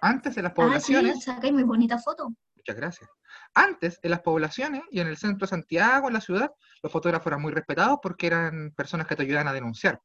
Antes 0.00 0.36
en 0.36 0.44
las 0.44 0.52
Ah, 0.52 0.54
sí, 0.54 0.62
poblaciones, 0.62 1.24
sacáis 1.24 1.52
muy 1.52 1.62
bonita 1.62 1.98
foto. 1.98 2.32
Muchas 2.56 2.76
gracias. 2.76 3.10
Antes, 3.54 3.98
en 4.02 4.10
las 4.10 4.20
poblaciones 4.20 4.82
y 4.90 5.00
en 5.00 5.08
el 5.08 5.16
centro 5.16 5.46
de 5.46 5.50
Santiago, 5.50 6.08
en 6.08 6.14
la 6.14 6.20
ciudad, 6.20 6.50
los 6.82 6.92
fotógrafos 6.92 7.26
eran 7.28 7.40
muy 7.40 7.52
respetados 7.52 7.98
porque 8.02 8.26
eran 8.26 8.72
personas 8.76 9.06
que 9.06 9.16
te 9.16 9.22
ayudaban 9.22 9.48
a 9.48 9.52
denunciar. 9.52 10.00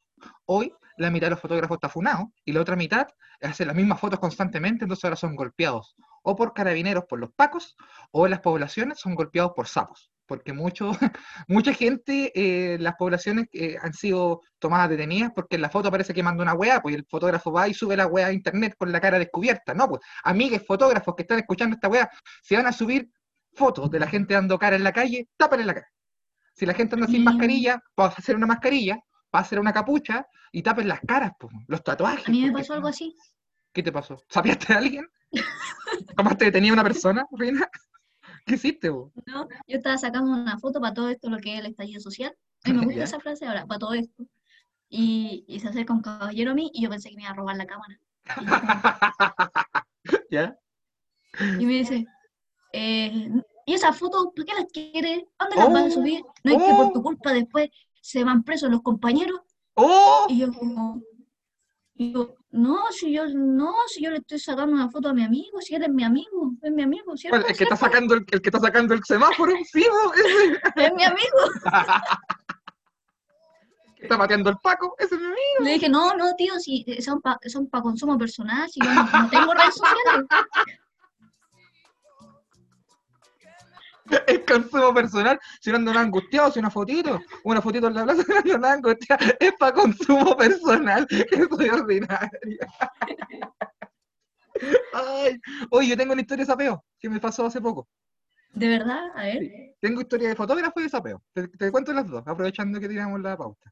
Hoy, 0.46 0.74
la 0.98 1.12
mitad 1.12 1.28
de 1.28 1.32
los 1.32 1.42
fotógrafos 1.42 1.76
está 1.76 1.90
funado 1.90 2.32
y 2.46 2.54
la 2.54 2.62
otra 2.62 2.76
mitad 2.78 3.08
hace 3.42 3.66
las 3.66 3.76
mismas 3.76 4.00
fotos 4.00 4.20
constantemente, 4.20 4.86
entonces 4.86 5.04
ahora 5.04 5.18
son 5.18 5.36
golpeados 5.36 5.96
o 6.24 6.36
por 6.36 6.54
carabineros, 6.54 7.06
por 7.06 7.20
los 7.20 7.32
pacos, 7.34 7.76
o 8.12 8.26
en 8.26 8.32
las 8.32 8.40
poblaciones 8.40 9.00
son 9.00 9.14
golpeados 9.14 9.52
por 9.56 9.68
sapos, 9.68 10.12
porque 10.26 10.54
mucho, 10.54 10.92
mucha 11.48 11.74
gente 11.74 12.32
eh, 12.36 12.76
en 12.76 12.84
las 12.84 12.96
poblaciones 12.96 13.48
eh, 13.54 13.78
han 13.82 13.94
sido 13.94 14.42
tomadas 14.60 14.90
detenidas 14.90 15.32
porque 15.36 15.56
en 15.56 15.62
la 15.62 15.70
foto 15.70 15.92
parece 15.92 16.14
que 16.14 16.24
manda 16.24 16.44
una 16.44 16.54
weá, 16.54 16.82
pues 16.82 16.96
el 16.96 17.06
fotógrafo 17.10 17.52
va 17.52 17.68
y 17.68 17.74
sube 17.74 17.96
la 17.98 18.08
weá 18.08 18.28
a 18.28 18.34
internet 18.34 18.76
con 18.78 18.92
la 18.92 19.00
cara 19.00 19.20
descubierta. 19.20 19.74
No, 19.74 19.88
pues, 19.88 20.02
amigues 20.24 20.66
fotógrafos 20.66 21.16
que 21.16 21.24
están 21.24 21.40
escuchando 21.40 21.76
esta 21.76 21.88
weá, 21.88 22.10
si 22.42 22.56
van 22.56 22.68
a 22.68 22.72
subir 22.72 23.10
fotos 23.54 23.90
de 23.90 24.00
la 24.00 24.08
gente 24.08 24.34
dando 24.34 24.58
cara 24.60 24.76
en 24.76 24.84
la 24.84 24.92
calle, 24.92 25.28
tápenle 25.38 25.66
la 25.66 25.74
cara. 25.76 25.88
Si 26.54 26.66
la 26.66 26.74
gente 26.74 26.96
anda 26.96 27.08
sin 27.08 27.22
Mm. 27.22 27.26
mascarilla, 27.26 27.80
para 27.94 28.10
hacer 28.14 28.36
una 28.36 28.48
mascarilla, 28.48 28.98
para 29.30 29.44
hacer 29.44 29.60
una 29.60 29.74
capucha 29.74 30.26
y 30.52 30.62
tapen 30.64 30.88
las 30.88 31.02
caras, 31.02 31.32
pues, 31.38 31.54
los 31.68 31.84
tatuajes. 31.84 32.28
A 32.28 32.32
mí 32.32 32.42
me 32.42 32.52
porque 32.52 32.62
pasó 32.64 32.74
algo 32.74 32.88
así. 32.88 33.14
¿Qué 33.74 33.84
te 33.84 33.92
pasó? 33.92 34.22
¿Sapiaste 34.30 34.74
a 34.74 34.78
alguien? 34.78 35.06
¿Tomaste 36.18 36.46
detenida 36.46 36.72
a 36.72 36.74
una 36.76 36.84
persona, 36.84 37.26
Reina? 37.38 37.68
¿Qué 38.46 38.56
hiciste, 38.56 38.90
vos? 38.90 39.12
¿no? 39.26 39.48
Yo 39.68 39.78
estaba 39.78 39.98
sacando 39.98 40.32
una 40.32 40.58
foto 40.60 40.80
para 40.82 40.94
todo 40.94 41.10
esto, 41.10 41.30
lo 41.30 41.38
que 41.40 41.54
es 41.56 41.60
el 41.60 41.68
estallido 41.68 42.02
social. 42.02 42.36
A 42.64 42.70
mí 42.70 42.76
me 42.76 42.86
gusta 42.86 43.00
Ya. 43.00 43.04
esa 43.04 43.20
frase 43.20 43.46
ahora, 43.46 43.66
para 43.66 43.80
todo 43.80 43.94
esto. 43.94 44.24
Y, 44.90 45.46
y 45.48 45.60
se 45.60 45.70
acerca 45.70 45.94
un 45.94 46.02
caballero 46.02 46.52
a 46.52 46.56
mí 46.56 46.72
y 46.74 46.84
yo 46.84 46.90
pensé 46.90 47.10
que 47.10 47.16
me 47.18 47.24
iba 47.24 47.32
a 47.32 47.36
robar 47.36 47.58
la 47.58 47.68
cámara. 47.68 48.00
Y, 48.36 48.48
yo 48.48 48.60
como- 48.60 48.84
¿Ya? 50.30 50.60
y 51.58 51.66
me 51.66 51.74
dice, 51.74 52.06
eh, 52.74 53.32
¿y 53.66 53.74
esas 53.74 53.98
fotos 53.98 54.28
para 54.36 54.46
qué 54.46 54.54
las 54.56 54.72
quieres? 54.72 55.24
¿Dónde 55.40 55.58
las 55.58 55.72
vas 55.72 55.84
Oh, 55.84 55.88
a 55.88 55.92
subir? 55.92 56.24
No 56.44 56.52
es 56.54 56.64
que 56.64 56.74
por 56.76 56.92
tu 56.92 57.00
oh. 57.00 57.04
culpa 57.04 57.34
después 57.34 57.70
se 58.02 58.24
van 58.24 58.44
presos 58.44 58.72
los 58.72 58.82
compañeros. 58.84 59.42
¡Oh! 59.76 60.28
Y 60.30 60.40
yo 60.40 60.54
como, 60.54 61.02
Y 61.96 62.14
yo, 62.14 62.36
no, 62.56 62.90
si 62.92 63.12
yo, 63.12 63.28
no, 63.28 63.74
si 63.88 64.02
yo 64.02 64.12
le 64.12 64.18
estoy 64.18 64.40
sacando 64.40 64.74
una 64.74 64.90
foto 64.90 65.10
a 65.10 65.14
mi 65.14 65.24
amigo, 65.24 65.60
si 65.60 65.76
él 65.76 65.84
es 65.84 65.90
mi 65.90 66.04
amigo, 66.06 66.54
es 66.62 66.72
mi 66.72 66.84
amigo, 66.84 67.18
¿cierto? 67.18 67.38
¿Cuál? 67.38 67.52
El 67.52 67.58
que 67.58 67.64
está 67.66 67.76
sacando 67.76 68.14
el, 68.14 68.26
el 68.32 68.42
que 68.42 68.50
está 68.50 68.60
sacando 68.60 68.94
el 68.94 69.04
semáforo, 69.04 69.52
sí. 69.72 69.86
Es 70.76 70.94
mi 70.94 71.04
amigo. 71.04 71.38
El 73.86 73.96
que 73.96 74.04
está 74.04 74.18
pateando 74.18 74.50
el 74.52 74.58
Paco, 74.64 74.96
ese 74.98 75.16
es 75.16 75.22
mi 75.22 75.28
amigo. 75.28 75.40
Le 75.64 75.72
dije, 75.74 75.90
no, 75.90 76.16
no, 76.16 76.34
tío, 76.36 76.58
si 76.60 76.86
eh, 76.88 77.02
son 77.02 77.20
para 77.22 77.38
son 77.48 77.68
pa 77.68 77.82
consumo 77.82 78.18
personal, 78.18 78.70
si 78.70 78.80
yo 78.82 78.94
no, 78.94 79.04
no 79.04 79.30
tengo 79.30 79.54
redes 79.54 79.76
sociales. 79.76 80.26
El 84.28 84.46
consumo 84.46 84.94
personal, 84.94 85.40
si 85.62 85.72
no 85.72 85.78
andan 85.78 85.98
angustiados, 85.98 86.54
si 86.54 86.60
una 86.60 86.70
fotito, 86.70 87.20
una 87.44 87.62
fotito 87.62 87.88
en 87.88 87.94
la 87.96 88.04
plaza, 88.04 88.24
no 88.46 88.54
andan 88.56 88.74
angustiados, 88.74 89.34
es 89.40 89.54
para 89.60 89.74
consumo 89.74 90.36
personal, 90.38 91.08
soy 91.58 91.70
ordinario. 91.70 92.30
Ay, 94.94 95.40
oye, 95.72 95.90
yo 95.90 95.98
tengo 95.98 96.14
una 96.14 96.22
historia 96.22 96.44
de 96.44 96.52
sapeo 96.52 96.86
que 97.00 97.10
me 97.10 97.20
pasó 97.20 97.46
hace 97.46 97.60
poco. 97.62 97.88
De 98.54 98.70
verdad, 98.70 99.10
a 99.16 99.24
ver. 99.24 99.76
Tengo 99.82 100.02
historia 100.02 100.30
de 100.30 100.36
fotógrafo 100.36 100.80
y 100.80 100.84
de 100.84 100.90
sapeo. 100.90 101.22
Te, 101.34 101.48
te 101.50 101.72
cuento 101.72 101.92
las 101.92 102.08
dos, 102.10 102.24
aprovechando 102.26 102.80
que 102.80 102.88
tiramos 102.88 103.20
la 103.20 103.36
pauta. 103.36 103.72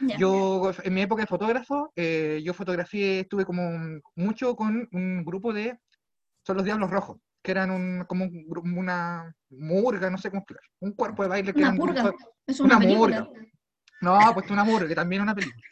Ya. 0.00 0.16
Yo, 0.16 0.70
en 0.82 0.94
mi 0.94 1.02
época 1.02 1.22
de 1.22 1.26
fotógrafo, 1.26 1.92
eh, 1.96 2.40
yo 2.44 2.54
fotografié, 2.54 3.20
estuve 3.20 3.44
como 3.44 3.66
un- 3.68 4.00
mucho 4.14 4.54
con 4.54 4.88
un 4.92 5.24
grupo 5.24 5.52
de, 5.52 5.78
son 6.46 6.56
los 6.56 6.64
Diablos 6.64 6.90
Rojos, 6.90 7.18
que 7.44 7.50
eran 7.50 7.70
un, 7.70 8.04
como 8.08 8.24
un 8.24 8.78
una 8.78 9.36
murga, 9.50 10.08
no 10.08 10.16
sé 10.16 10.30
cómo 10.30 10.40
explicar, 10.40 10.64
un 10.80 10.92
cuerpo 10.92 11.22
de 11.22 11.28
baile 11.28 11.52
que 11.52 11.58
Una 11.58 11.68
eran 11.68 11.76
purga. 11.76 12.02
so- 12.04 12.14
Es 12.46 12.58
una, 12.58 12.78
murga. 12.78 13.28
No, 14.00 14.18
pues 14.32 14.50
una 14.50 14.64
murga, 14.64 14.88
que 14.88 14.94
también 14.94 15.20
es 15.20 15.24
una 15.24 15.34
película. 15.34 15.62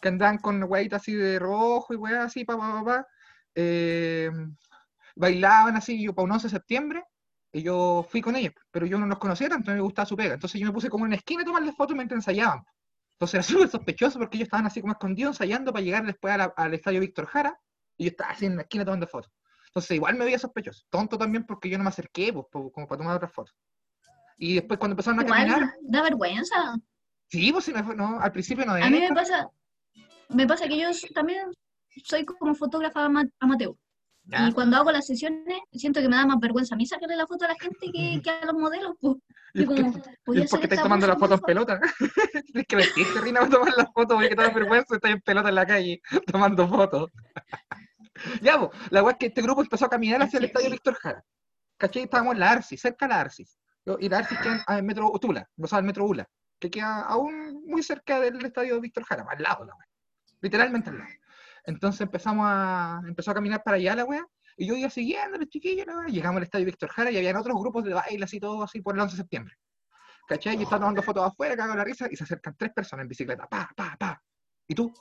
Que 0.00 0.08
andaban 0.08 0.36
con 0.38 0.62
weitas 0.64 1.00
así 1.00 1.14
de 1.14 1.38
rojo 1.38 1.94
y 1.94 1.96
weas 1.96 2.26
así, 2.26 2.44
pa, 2.44 2.56
pa, 2.58 2.72
pa, 2.72 2.84
pa. 2.84 3.06
Eh, 3.54 4.30
bailaban 5.16 5.76
así, 5.76 6.02
yo 6.02 6.14
para 6.14 6.24
un 6.26 6.32
11 6.32 6.48
de 6.48 6.50
septiembre, 6.50 7.02
y 7.52 7.62
yo 7.62 8.06
fui 8.08 8.20
con 8.20 8.36
ellos, 8.36 8.52
pero 8.70 8.84
yo 8.86 8.98
no 8.98 9.06
los 9.06 9.18
conocía 9.18 9.48
tanto, 9.48 9.72
me 9.72 9.80
gustaba 9.80 10.04
su 10.06 10.16
pega. 10.16 10.34
Entonces 10.34 10.60
yo 10.60 10.66
me 10.66 10.72
puse 10.72 10.90
como 10.90 11.04
en 11.04 11.08
una 11.08 11.16
esquina 11.16 11.42
a 11.42 11.46
tomarles 11.46 11.74
fotos 11.76 11.96
mientras 11.96 12.18
ensayaban. 12.18 12.62
Entonces 13.12 13.34
era 13.34 13.42
súper 13.42 13.68
sospechoso 13.70 14.18
porque 14.18 14.36
ellos 14.36 14.46
estaban 14.48 14.66
así 14.66 14.80
como 14.82 14.92
escondidos 14.92 15.36
ensayando 15.36 15.72
para 15.72 15.82
llegar 15.84 16.04
después 16.06 16.36
la- 16.36 16.52
al 16.56 16.74
estadio 16.74 17.00
Víctor 17.00 17.26
Jara, 17.26 17.58
y 17.96 18.04
yo 18.04 18.10
estaba 18.10 18.30
así 18.32 18.44
en 18.46 18.56
la 18.56 18.62
esquina 18.62 18.84
tomando 18.84 19.06
fotos. 19.06 19.32
Entonces 19.70 19.92
igual 19.92 20.16
me 20.16 20.24
veía 20.24 20.38
sospechoso. 20.38 20.84
Tonto 20.90 21.16
también 21.16 21.46
porque 21.46 21.70
yo 21.70 21.78
no 21.78 21.84
me 21.84 21.90
acerqué, 21.90 22.32
pues, 22.32 22.46
como 22.50 22.88
para 22.88 22.98
tomar 22.98 23.16
otras 23.16 23.32
fotos. 23.32 23.54
Y 24.36 24.54
después 24.54 24.78
cuando 24.78 24.94
empezaron 24.94 25.20
a 25.20 25.22
Igual 25.22 25.46
caminar, 25.46 25.74
da, 25.82 26.02
vergüenza. 26.02 26.74
Sí, 27.28 27.52
pues 27.52 27.64
sí, 27.64 27.72
me 27.72 27.84
fue- 27.84 27.94
no, 27.94 28.18
al 28.20 28.32
principio 28.32 28.64
no 28.66 28.72
A 28.72 28.90
mí 28.90 28.98
me 29.00 29.12
pasa, 29.14 29.48
me 30.30 30.46
pasa 30.46 30.66
que 30.66 30.78
yo 30.80 30.88
también 31.14 31.52
soy 32.04 32.24
como 32.24 32.54
fotógrafa 32.54 33.04
ama- 33.04 33.28
amateur. 33.38 33.74
Y 34.32 34.52
cuando 34.52 34.76
hago 34.76 34.92
las 34.92 35.06
sesiones, 35.06 35.58
siento 35.72 36.00
que 36.00 36.08
me 36.08 36.14
da 36.16 36.24
más 36.26 36.38
vergüenza 36.38 36.74
a 36.74 36.78
mí 36.78 36.86
sacarle 36.86 37.16
la 37.16 37.26
foto 37.26 37.44
a 37.46 37.48
la 37.48 37.56
gente 37.60 37.90
que, 37.92 38.20
que 38.24 38.30
a 38.30 38.44
los 38.46 38.54
modelos. 38.54 38.92
Pues. 39.00 39.16
Y 39.54 39.62
Y 39.62 39.64
como, 39.66 39.80
es 39.80 39.84
a 39.86 39.88
es 39.88 40.04
porque 40.24 40.42
hacer 40.44 40.62
estáis 40.64 40.82
tomando 40.82 41.06
la 41.06 41.14
pose, 41.16 41.24
foto 41.28 41.34
en 41.34 41.40
pelota. 41.40 41.80
Tienes 42.46 42.66
que 42.66 42.76
vestirte, 42.76 43.20
Rina, 43.20 43.40
para 43.40 43.50
tomar 43.52 43.74
la 43.76 43.86
foto 43.86 44.14
porque 44.14 44.28
te 44.28 44.36
da 44.36 44.50
vergüenza 44.50 44.94
estar 44.94 45.10
en 45.10 45.20
pelota 45.20 45.48
en 45.48 45.54
la 45.56 45.66
calle 45.66 46.00
tomando 46.26 46.68
fotos. 46.68 47.10
ya, 48.42 48.58
pues, 48.58 48.70
la 48.90 49.02
weá 49.02 49.12
es 49.12 49.18
que 49.18 49.26
este 49.26 49.42
grupo 49.42 49.62
empezó 49.62 49.86
a 49.86 49.90
caminar 49.90 50.22
hacia 50.22 50.38
el 50.38 50.44
estadio. 50.44 50.70
Víctor 50.70 50.94
Jara. 50.94 51.24
¿Cachai? 51.76 52.02
Estábamos 52.02 52.34
en 52.34 52.40
la 52.40 52.50
Arcis, 52.50 52.80
cerca 52.80 53.06
de 53.06 53.14
la 53.14 53.20
Arcis. 53.20 53.58
Y 53.98 54.08
la 54.08 54.18
Arcis 54.18 54.38
queda 54.38 54.64
en 54.68 54.76
el 54.76 54.82
metro 54.82 55.10
Tula, 55.20 55.48
o 55.58 55.66
sea, 55.66 55.78
el 55.78 55.84
metro 55.84 56.04
Ula, 56.04 56.28
que 56.58 56.70
queda 56.70 57.00
aún 57.00 57.64
muy 57.66 57.82
cerca 57.82 58.20
del 58.20 58.44
estadio 58.44 58.80
Víctor 58.80 59.04
Jara, 59.04 59.26
al 59.28 59.42
lado 59.42 59.64
la 59.64 59.74
weá. 59.74 59.86
Literalmente 60.42 60.90
al 60.90 60.98
lado. 60.98 61.10
Entonces 61.64 62.02
empezamos 62.02 62.46
a, 62.46 63.00
empezó 63.06 63.30
a 63.30 63.34
caminar 63.34 63.62
para 63.64 63.78
allá 63.78 63.96
la 63.96 64.04
weá, 64.04 64.24
y 64.56 64.66
yo 64.66 64.76
iba 64.76 64.90
siguiendo 64.90 65.38
los 65.38 65.48
chiquillos, 65.48 65.86
weá. 65.86 66.06
llegamos 66.08 66.36
al 66.36 66.42
estadio 66.44 66.66
Víctor 66.66 66.90
Jara 66.90 67.10
y 67.10 67.16
habían 67.16 67.36
otros 67.36 67.58
grupos 67.58 67.84
de 67.84 67.94
baile 67.94 68.24
así 68.24 68.38
todo 68.38 68.62
así 68.62 68.82
por 68.82 68.94
el 68.94 69.00
11 69.00 69.16
de 69.16 69.22
septiembre. 69.22 69.54
¿Cachai? 70.28 70.56
Y 70.56 70.62
estaba 70.62 70.80
tomando 70.80 71.02
fotos 71.02 71.26
afuera, 71.26 71.56
cago 71.56 71.72
en 71.72 71.78
la 71.78 71.84
risa, 71.84 72.06
y 72.08 72.14
se 72.14 72.24
acercan 72.24 72.54
tres 72.56 72.72
personas 72.72 73.04
en 73.04 73.08
bicicleta, 73.08 73.48
pa, 73.48 73.68
pa, 73.74 73.96
pa. 73.98 74.22
¿Y 74.68 74.74
tú? 74.74 74.92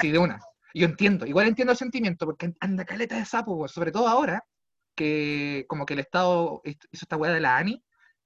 Sí, 0.00 0.10
de 0.10 0.18
una. 0.18 0.40
Yo 0.74 0.86
entiendo, 0.86 1.26
igual 1.26 1.48
entiendo 1.48 1.72
el 1.72 1.78
sentimiento, 1.78 2.26
porque 2.26 2.52
anda 2.60 2.84
caleta 2.84 3.16
de 3.16 3.24
sapo, 3.24 3.68
sobre 3.68 3.92
todo 3.92 4.08
ahora, 4.08 4.44
que 4.94 5.64
como 5.68 5.86
que 5.86 5.94
el 5.94 6.00
Estado 6.00 6.60
hizo 6.64 6.88
esta 6.90 7.16
weá 7.16 7.32
de 7.32 7.40
la 7.40 7.56
ANI, 7.56 7.82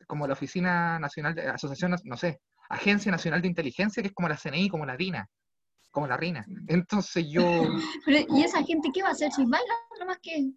como 0.06 0.26
la 0.26 0.34
Oficina 0.34 0.98
Nacional 0.98 1.34
de 1.34 1.48
Asociación, 1.48 1.94
no 2.04 2.16
sé, 2.16 2.40
Agencia 2.68 3.10
Nacional 3.10 3.42
de 3.42 3.48
Inteligencia, 3.48 4.02
que 4.02 4.08
es 4.08 4.14
como 4.14 4.28
la 4.28 4.36
CNI, 4.36 4.68
como 4.68 4.86
la 4.86 4.96
DINA, 4.96 5.28
como 5.90 6.06
la 6.06 6.16
RINA. 6.16 6.44
Entonces 6.68 7.26
yo, 7.28 7.42
Pero, 8.04 8.26
¿y 8.36 8.42
esa 8.42 8.62
gente 8.62 8.90
qué 8.92 9.02
va 9.02 9.08
a 9.08 9.12
hacer 9.12 9.32
si 9.32 9.44
bailan 9.44 9.76
nomás 9.98 10.18
que, 10.22 10.50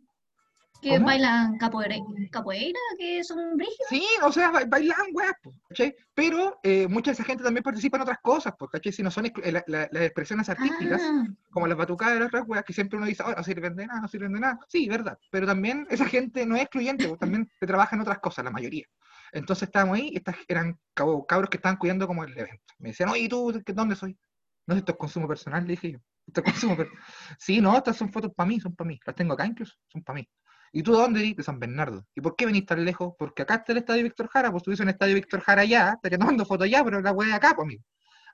que 0.82 0.90
¿Cómo? 0.96 1.06
bailan 1.08 1.58
capoeira, 1.58 1.96
capoeira, 2.32 2.80
que 2.98 3.24
son 3.24 3.58
brígidos? 3.58 3.88
sí, 3.90 4.04
o 4.24 4.32
sea, 4.32 4.50
ba- 4.52 4.66
bailan 4.68 4.98
weas, 5.14 5.34
¿cachai? 5.68 5.96
Pero 6.14 6.60
eh, 6.64 6.88
mucha 6.88 7.12
de 7.12 7.16
esa 7.16 7.24
gente 7.24 7.44
también 7.44 7.64
participa 7.64 7.98
en 7.98 8.04
otras 8.04 8.20
cosas, 8.22 8.54
pues, 8.58 8.72
¿cachai? 8.72 8.92
Si 8.94 9.04
no 9.04 9.12
son 9.12 9.26
la- 9.44 9.64
la- 9.68 9.90
las 9.92 10.04
expresiones 10.04 10.48
artísticas, 10.50 11.02
Ah, 11.04 11.26
como 11.52 11.68
las 11.68 11.78
batucadas 11.78 12.14
de 12.14 12.20
las 12.22 12.28
otras 12.28 12.44
weas, 12.48 12.64
que 12.64 12.74
siempre 12.74 12.98
uno 12.98 13.06
dice, 13.08 13.24
oh, 13.26 13.32
no 13.36 13.44
sirven 13.44 13.76
de 13.76 13.88
nada, 13.88 14.02
no 14.02 14.08
sirven 14.08 14.34
de 14.34 14.40
nada. 14.40 14.60
Sí, 14.68 14.88
verdad. 14.88 15.18
Pero 15.32 15.48
también 15.48 15.88
esa 15.90 16.06
gente 16.06 16.46
no 16.46 16.56
es 16.56 16.62
excluyente, 16.64 17.08
pues, 17.08 17.20
también 17.20 17.52
te 17.60 17.68
trabaja 17.68 17.96
en 17.96 18.02
otras 18.02 18.20
cosas, 18.20 18.46
la 18.46 18.52
mayoría. 18.52 18.86
Entonces 19.32 19.64
estábamos 19.68 19.98
ahí, 19.98 20.10
y 20.14 20.18
estas 20.18 20.36
eran 20.48 20.80
cabros 20.94 21.50
que 21.50 21.58
estaban 21.58 21.78
cuidando 21.78 22.08
como 22.08 22.24
el 22.24 22.32
evento. 22.38 22.64
Me 22.80 22.90
decían, 22.90 23.10
oye, 23.10 23.22
¿y 23.24 23.30
¿tú 23.30 23.62
¿qué- 23.66 23.74
dónde 23.74 23.96
soy? 23.96 24.18
No, 24.66 24.76
esto 24.76 24.92
es 24.94 24.98
consumo 24.98 25.28
personal, 25.28 25.64
le 25.66 25.72
dije 25.72 25.92
yo. 25.94 26.00
Esto 26.28 26.42
es 26.42 26.46
consumo 26.52 26.78
per- 26.78 26.90
Sí, 27.40 27.60
no, 27.62 27.76
estas 27.76 27.98
son 27.98 28.12
fotos 28.12 28.32
para 28.36 28.48
mí, 28.48 28.60
son 28.60 28.76
para 28.76 28.88
mí. 28.88 29.00
Las 29.06 29.16
tengo 29.16 29.34
acá 29.34 29.46
incluso, 29.46 29.76
son 29.88 30.04
para 30.04 30.20
mí. 30.20 30.30
¿Y 30.72 30.84
tú 30.84 30.94
de 30.94 31.00
dónde 31.00 31.20
eres? 31.22 31.38
De 31.38 31.44
San 31.44 31.60
Bernardo. 31.60 32.06
¿Y 32.16 32.22
por 32.22 32.36
qué 32.36 32.46
venís 32.46 32.66
tan 32.66 32.84
lejos? 32.86 33.14
Porque 33.18 33.42
acá 33.42 33.56
está 33.56 33.72
el 33.72 33.80
estadio 33.80 34.04
Víctor 34.04 34.28
Jara, 34.28 34.52
pues 34.52 34.62
estuviese 34.62 34.84
en 34.84 34.90
el 34.90 34.94
estadio 34.94 35.16
Víctor 35.16 35.42
Jara 35.42 35.62
allá, 35.64 35.94
estaría 35.94 36.18
tomando 36.18 36.46
fotos 36.46 36.66
allá, 36.66 36.84
pero 36.84 37.02
la 37.02 37.12
wea 37.12 37.30
de 37.30 37.36
acá, 37.36 37.54
pues 37.56 37.66
amigo. 37.66 37.84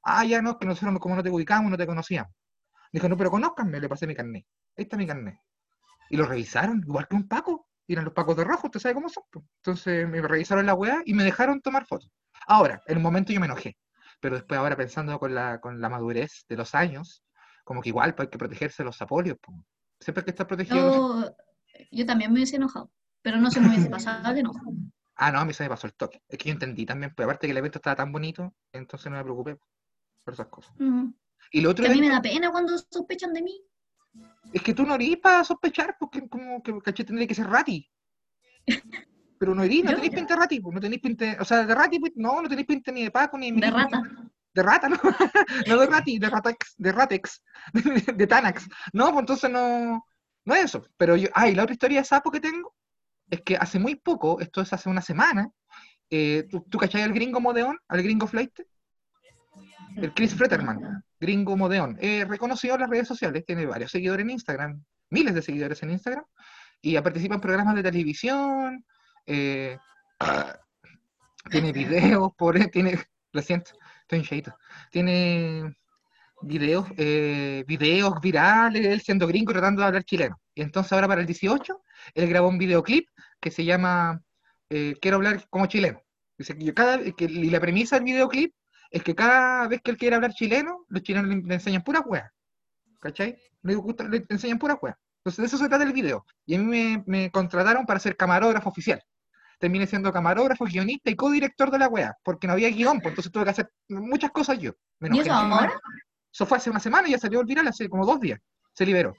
Ah, 0.04 0.24
ya 0.26 0.42
no, 0.42 0.60
que 0.60 0.66
nosotros 0.66 1.00
como 1.00 1.16
no 1.16 1.24
te 1.24 1.30
ubicamos, 1.30 1.72
no 1.72 1.78
te 1.78 1.86
conocíamos. 1.88 2.32
Dijo, 2.92 3.10
no, 3.10 3.18
pero 3.18 3.32
conózcanme, 3.32 3.80
le 3.80 3.90
pasé 3.90 4.08
mi 4.08 4.16
carnet. 4.16 4.46
Ahí 4.78 4.84
está 4.84 4.98
mi 4.98 5.08
carnet. 5.08 5.38
Y 6.10 6.18
lo 6.18 6.26
revisaron, 6.26 6.84
igual 6.86 7.08
que 7.08 7.16
un 7.16 7.28
Paco. 7.28 7.68
Y 7.88 7.94
eran 7.94 8.06
los 8.06 8.14
Pacos 8.14 8.38
de 8.38 8.44
rojo, 8.44 8.68
usted 8.68 8.80
sabe 8.80 8.96
cómo 8.96 9.10
son. 9.10 9.24
po. 9.30 9.44
Entonces 9.58 10.08
me 10.08 10.22
revisaron 10.22 10.66
la 10.66 10.74
weá 10.76 11.02
y 11.06 11.14
me 11.14 11.24
dejaron 11.24 11.62
tomar 11.62 11.86
fotos. 11.86 12.10
Ahora, 12.48 12.82
en 12.88 12.98
un 12.98 13.04
momento 13.04 13.34
yo 13.34 13.40
me 13.40 13.48
enojé. 13.48 13.78
Pero 14.20 14.36
después 14.36 14.60
ahora 14.60 14.76
pensando 14.78 15.20
con 15.20 15.36
la, 15.36 15.60
con 15.60 15.82
la 15.82 15.90
madurez 15.90 16.46
de 16.48 16.56
los 16.56 16.74
años, 16.74 17.24
como 17.64 17.82
que 17.82 17.90
igual 17.90 18.16
pues, 18.16 18.28
hay 18.28 18.32
que 18.32 18.38
protegerse 18.38 18.84
de 18.84 18.86
los 18.86 18.98
sapolios. 18.98 19.38
po. 19.40 19.54
Siempre 20.00 20.22
hay 20.22 20.26
que 20.26 20.32
estar 20.32 20.48
protegido. 20.48 21.36
Yo, 21.92 22.06
también 22.06 22.32
me 22.32 22.38
hubiese 22.40 22.56
enojado, 22.58 22.92
pero 23.22 23.38
no 23.38 23.52
se 23.52 23.60
me 23.62 23.68
hubiese 23.70 23.90
pasado 23.90 24.32
el 24.32 24.40
enojo. 24.40 24.60
Ah, 25.18 25.32
no, 25.32 25.40
a 25.40 25.46
mí 25.46 25.54
se 25.54 25.64
me 25.64 25.70
pasó 25.70 25.88
el 25.88 25.94
toque. 25.94 26.22
Es 26.28 26.38
que 26.38 26.50
yo 26.50 26.54
entendí 26.54 26.86
también, 26.86 27.14
pues 27.16 27.26
aparte 27.26 27.48
que 27.48 27.52
el 27.52 27.58
evento 27.58 27.80
estaba 27.80 27.96
tan 27.96 28.12
bonito, 28.12 28.54
entonces 28.74 29.10
no 29.10 29.18
me 29.18 29.24
preocupé 29.24 29.58
por 30.26 30.34
esas 30.34 30.48
cosas. 30.48 30.74
Mm. 30.78 31.06
Y 31.52 31.62
lo 31.62 31.70
otro 31.70 31.86
Que 31.86 31.92
a 31.92 31.94
mí 31.94 32.02
me 32.02 32.10
da 32.10 32.22
pena 32.22 32.52
cuando 32.52 32.78
sospechan 32.78 33.32
de 33.32 33.42
mí. 33.42 33.62
Es 34.52 34.62
que 34.62 34.74
tú 34.74 34.86
no 34.86 34.96
eres 34.96 35.16
para 35.18 35.46
sospechar, 35.46 35.96
porque 35.98 36.28
como 36.28 36.62
que 36.62 36.78
caché 36.80 37.06
tendría 37.06 37.28
que 37.28 37.34
ser 37.36 37.48
rati. 37.48 37.90
Pero 39.40 39.56
no 39.56 39.64
eres, 39.64 39.86
no 39.86 39.92
Yo- 39.92 39.96
tenéis 39.96 40.16
pinta 40.16 40.34
de 40.34 40.40
rati, 40.42 40.60
pues, 40.60 40.74
no 40.74 40.82
tenéis 40.82 41.02
pinta, 41.02 41.38
o 41.40 41.46
sea, 41.46 41.66
de 41.66 41.76
rati, 41.76 42.00
pues, 42.00 42.12
no, 42.16 42.42
no 42.42 42.50
tenéis 42.50 42.68
pinta 42.68 42.92
ni 42.92 43.04
de 43.04 43.12
Paco, 43.12 43.38
ni 43.38 43.52
De 43.52 43.54
milico, 43.54 43.78
rata. 43.78 44.02
De 44.54 44.64
rata, 44.64 44.90
no, 44.90 44.98
no 45.68 45.78
de 45.78 45.86
rati, 45.86 46.20
de 46.20 46.30
ratax, 46.30 46.76
de 46.78 46.92
ratex, 46.92 47.42
de, 47.74 48.14
de 48.14 48.28
Tanax. 48.28 48.68
No, 48.92 49.06
pues 49.12 49.20
entonces 49.20 49.50
no, 49.50 50.06
no 50.46 50.56
es 50.56 50.66
eso. 50.66 50.88
Pero 50.98 51.16
yo, 51.16 51.28
ay, 51.34 51.56
la 51.56 51.64
otra 51.64 51.74
historia 51.74 52.00
de 52.00 52.06
sapo 52.06 52.32
que 52.32 52.40
tengo 52.40 52.74
es 53.30 53.42
que 53.42 53.58
hace 53.58 53.80
muy 53.80 53.96
poco, 53.96 54.40
esto 54.40 54.62
es 54.62 54.72
hace 54.72 54.90
una 54.90 55.02
semana, 55.02 55.50
eh, 56.10 56.48
¿tú, 56.50 56.66
tú 56.70 56.78
cachai 56.78 57.02
al 57.02 57.14
gringo 57.14 57.40
modeón, 57.40 57.78
al 57.88 58.04
gringo 58.04 58.28
flight? 58.28 58.60
El 59.96 60.14
Chris 60.14 60.36
Fretterman, 60.36 61.04
gringo 61.20 61.56
modeón, 61.56 61.98
reconocido 62.28 62.76
en 62.76 62.82
las 62.82 62.90
redes 62.90 63.08
sociales, 63.08 63.46
tiene 63.46 63.66
varios 63.66 63.92
seguidores 63.92 64.24
en 64.24 64.30
Instagram, 64.32 64.84
miles 65.10 65.34
de 65.34 65.42
seguidores 65.42 65.82
en 65.84 65.92
Instagram, 65.92 66.26
y 66.82 67.00
participa 67.00 67.36
en 67.36 67.42
programas 67.42 67.76
de 67.76 67.84
televisión, 67.84 68.86
eh, 69.26 69.78
ah, 70.20 70.60
tiene 71.50 71.72
videos, 71.72 72.32
por, 72.38 72.60
tiene, 72.70 73.00
lo 73.32 73.42
siento, 73.42 73.72
estoy 74.02 74.20
hinchadito, 74.20 74.58
tiene 74.92 75.76
videos, 76.46 76.88
eh, 76.98 77.64
videos 77.68 78.20
virales, 78.22 78.86
él 78.86 79.02
siendo 79.02 79.28
gringo 79.28 79.52
tratando 79.52 79.82
de 79.82 79.88
hablar 79.88 80.04
chileno. 80.04 80.40
Y 80.54 80.62
entonces 80.62 80.92
ahora 80.94 81.08
para 81.08 81.22
el 81.22 81.28
18, 81.28 81.82
él 82.14 82.30
grabó 82.30 82.48
un 82.50 82.58
videoclip 82.58 83.08
que 83.40 83.52
se 83.52 83.66
llama 83.66 84.22
eh, 84.70 84.96
Quiero 85.02 85.18
hablar 85.18 85.46
como 85.50 85.66
chileno. 85.66 86.02
Dice 86.38 86.58
que 86.58 86.66
yo 86.66 86.74
cada, 86.74 87.00
que, 87.00 87.26
y 87.26 87.50
la 87.50 87.60
premisa 87.60 87.96
del 87.96 88.06
videoclip 88.06 88.54
es 88.92 89.04
que 89.04 89.16
cada 89.16 89.68
vez 89.68 89.82
que 89.82 89.92
él 89.92 89.98
quiere 89.98 90.16
hablar 90.16 90.34
chileno, 90.34 90.86
los 90.90 91.02
chilenos 91.04 91.30
le, 91.30 91.42
le 91.42 91.54
enseñan 91.56 91.84
puras 91.84 92.04
weas. 92.06 92.30
¿Cachai? 93.00 93.38
Le, 93.64 93.76
gusta- 93.76 94.08
le 94.08 94.26
enseñan 94.30 94.60
puras 94.60 94.78
weas. 94.82 94.98
Entonces 95.20 95.38
de 95.42 95.46
eso 95.48 95.58
se 95.58 95.68
trata 95.70 95.84
el 95.84 95.94
video. 95.94 96.26
Y 96.46 96.56
a 96.56 96.60
mí 96.60 96.66
me, 96.66 97.04
me 97.08 97.32
contrataron 97.32 97.86
para 97.86 98.00
ser 98.00 98.16
camarógrafo 98.16 98.70
oficial. 98.70 99.02
Terminé 99.60 99.88
siendo 99.88 100.12
camarógrafo, 100.12 100.66
guionista 100.66 101.10
y 101.10 101.16
codirector 101.16 101.72
de 101.72 101.80
la 101.80 101.88
wea, 101.88 102.16
porque 102.24 102.46
no 102.46 102.54
había 102.54 102.70
guion, 102.70 103.00
pues 103.00 103.14
entonces 103.14 103.32
tuve 103.32 103.46
que 103.46 103.50
hacer 103.52 103.72
muchas 103.88 104.32
cosas 104.32 104.60
yo. 104.60 104.74
Me 105.00 105.08
¿Y 105.08 105.20
eso 105.20 105.32
ahora? 105.32 105.74
Eso 106.36 106.46
fue 106.46 106.58
hace 106.58 106.70
una 106.70 106.82
semana 106.82 107.08
y 107.08 107.12
ya 107.12 107.18
salió 107.18 107.40
el 107.40 107.46
viral 107.46 107.66
hace 107.70 107.88
como 107.88 108.06
dos 108.06 108.20
días. 108.20 108.42
Se 108.74 108.86
liberó. 108.86 109.16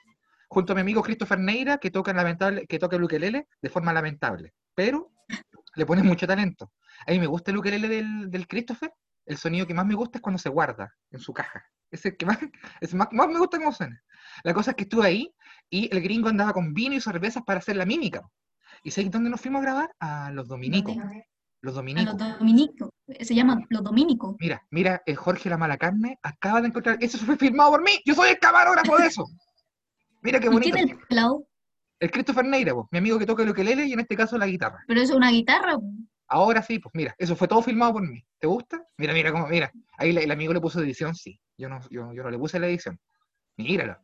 Junto 0.48 0.72
a 0.72 0.74
mi 0.74 0.82
amigo 0.82 1.02
Christopher 1.02 1.38
Neira, 1.38 1.78
que 1.78 1.90
toca, 1.90 2.12
lamentable, 2.12 2.66
que 2.66 2.78
toca 2.78 2.96
el 2.96 3.04
ukelele 3.04 3.48
de 3.62 3.70
forma 3.70 3.90
lamentable. 3.94 4.52
Pero 4.74 5.12
le 5.76 5.86
pone 5.86 6.02
mucho 6.02 6.26
talento. 6.26 6.70
A 7.06 7.12
mí 7.12 7.18
me 7.18 7.26
gusta 7.26 7.52
el 7.52 7.56
ukelele 7.56 7.88
del, 7.88 8.30
del 8.30 8.46
Christopher. 8.46 8.92
El 9.24 9.38
sonido 9.38 9.66
que 9.66 9.72
más 9.72 9.86
me 9.86 9.94
gusta 9.94 10.18
es 10.18 10.22
cuando 10.22 10.38
se 10.38 10.50
guarda 10.50 10.92
en 11.10 11.18
su 11.18 11.32
caja. 11.32 11.64
Es 11.90 12.04
el 12.04 12.18
que 12.18 12.26
más, 12.26 12.36
es 12.82 12.92
más, 12.92 13.08
más 13.12 13.28
me 13.28 13.38
gusta 13.38 13.56
cómo 13.56 13.72
suena. 13.72 13.98
La 14.44 14.52
cosa 14.52 14.72
es 14.72 14.76
que 14.76 14.82
estuve 14.82 15.06
ahí 15.06 15.34
y 15.70 15.88
el 15.90 16.02
gringo 16.02 16.28
andaba 16.28 16.52
con 16.52 16.74
vino 16.74 16.94
y 16.94 17.00
cervezas 17.00 17.42
para 17.46 17.60
hacer 17.60 17.76
la 17.76 17.86
mímica. 17.86 18.28
¿Y 18.82 18.90
sabes 18.90 19.10
dónde 19.10 19.30
nos 19.30 19.40
fuimos 19.40 19.60
a 19.60 19.62
grabar? 19.62 19.90
A 20.00 20.30
los 20.32 20.48
dominicos. 20.48 20.94
Los 21.66 21.74
A 21.74 21.78
dominicos. 21.78 22.14
los 22.18 22.38
dominicos. 22.38 22.90
Se 23.20 23.34
llaman 23.34 23.66
los 23.68 23.82
dominicos. 23.82 24.36
Mira, 24.38 24.62
mira, 24.70 25.02
eh, 25.06 25.14
Jorge 25.14 25.48
la 25.50 25.56
mala 25.58 25.76
carne 25.76 26.18
acaba 26.22 26.60
de 26.60 26.68
encontrar. 26.68 26.96
Eso 27.00 27.18
fue 27.18 27.36
filmado 27.36 27.70
por 27.72 27.82
mí. 27.82 28.00
Yo 28.04 28.14
soy 28.14 28.30
el 28.30 28.38
camarógrafo 28.38 28.96
de 28.96 29.06
eso. 29.06 29.24
Mira 30.22 30.40
qué 30.40 30.46
¿Y 30.46 30.50
bonito. 30.50 30.74
quién 30.76 30.88
es 30.88 30.94
el 30.96 31.06
pelado? 31.06 31.46
El 32.00 32.10
Christopher 32.10 32.44
Neira, 32.44 32.74
po, 32.74 32.88
mi 32.90 32.98
amigo 32.98 33.18
que 33.18 33.26
toca 33.26 33.42
el 33.42 33.50
ukelele 33.50 33.86
y 33.86 33.92
en 33.92 34.00
este 34.00 34.16
caso 34.16 34.36
la 34.38 34.46
guitarra. 34.46 34.82
Pero 34.86 35.00
eso 35.00 35.12
es 35.12 35.16
una 35.16 35.30
guitarra. 35.30 35.78
Ahora 36.28 36.60
sí, 36.62 36.78
pues 36.78 36.92
mira, 36.94 37.14
eso 37.18 37.36
fue 37.36 37.46
todo 37.48 37.62
filmado 37.62 37.94
por 37.94 38.02
mí. 38.08 38.22
¿Te 38.38 38.46
gusta? 38.46 38.82
Mira, 38.98 39.12
mira 39.14 39.32
cómo, 39.32 39.46
mira. 39.46 39.70
Ahí 39.96 40.10
el 40.16 40.30
amigo 40.30 40.52
le 40.52 40.60
puso 40.60 40.80
edición, 40.80 41.14
sí. 41.14 41.40
Yo 41.56 41.68
no, 41.68 41.80
yo, 41.90 42.12
yo 42.12 42.22
no 42.22 42.30
le 42.30 42.38
puse 42.38 42.58
la 42.58 42.66
edición. 42.66 42.98
Míralo. 43.56 43.96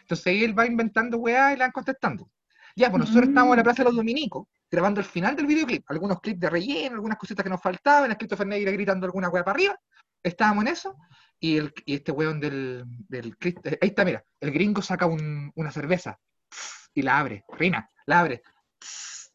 Entonces 0.00 0.26
ahí 0.28 0.44
él 0.44 0.58
va 0.58 0.66
inventando 0.66 1.18
weá 1.18 1.52
y 1.52 1.56
la 1.56 1.64
van 1.66 1.72
contestando. 1.72 2.30
Ya, 2.76 2.90
pues 2.90 3.00
nosotros 3.00 3.26
Mm. 3.26 3.28
estábamos 3.30 3.52
en 3.54 3.56
la 3.58 3.64
Plaza 3.64 3.82
de 3.82 3.88
los 3.88 3.96
Dominicos, 3.96 4.46
grabando 4.70 5.00
el 5.00 5.06
final 5.06 5.34
del 5.36 5.46
videoclip. 5.46 5.84
Algunos 5.90 6.20
clips 6.20 6.40
de 6.40 6.50
relleno, 6.50 6.94
algunas 6.96 7.18
cositas 7.18 7.42
que 7.44 7.50
nos 7.50 7.60
faltaban, 7.62 8.10
el 8.10 8.16
Christopher 8.16 8.46
Neira 8.46 8.70
gritando 8.72 9.06
alguna 9.06 9.28
weá 9.28 9.44
para 9.44 9.54
arriba. 9.56 9.78
Estábamos 10.22 10.62
en 10.64 10.68
eso. 10.72 10.96
Y, 11.38 11.58
el, 11.58 11.72
y 11.84 11.94
este 11.96 12.12
weón 12.12 12.40
del, 12.40 12.84
del 13.08 13.36
eh, 13.40 13.78
Ahí 13.82 13.88
está, 13.88 14.04
mira. 14.04 14.24
El 14.40 14.50
gringo 14.52 14.80
saca 14.82 15.06
un- 15.06 15.52
una 15.54 15.70
cerveza 15.70 16.18
y 16.94 17.02
la 17.02 17.18
abre. 17.18 17.44
Rina, 17.56 17.90
la 18.06 18.20
abre. 18.20 18.42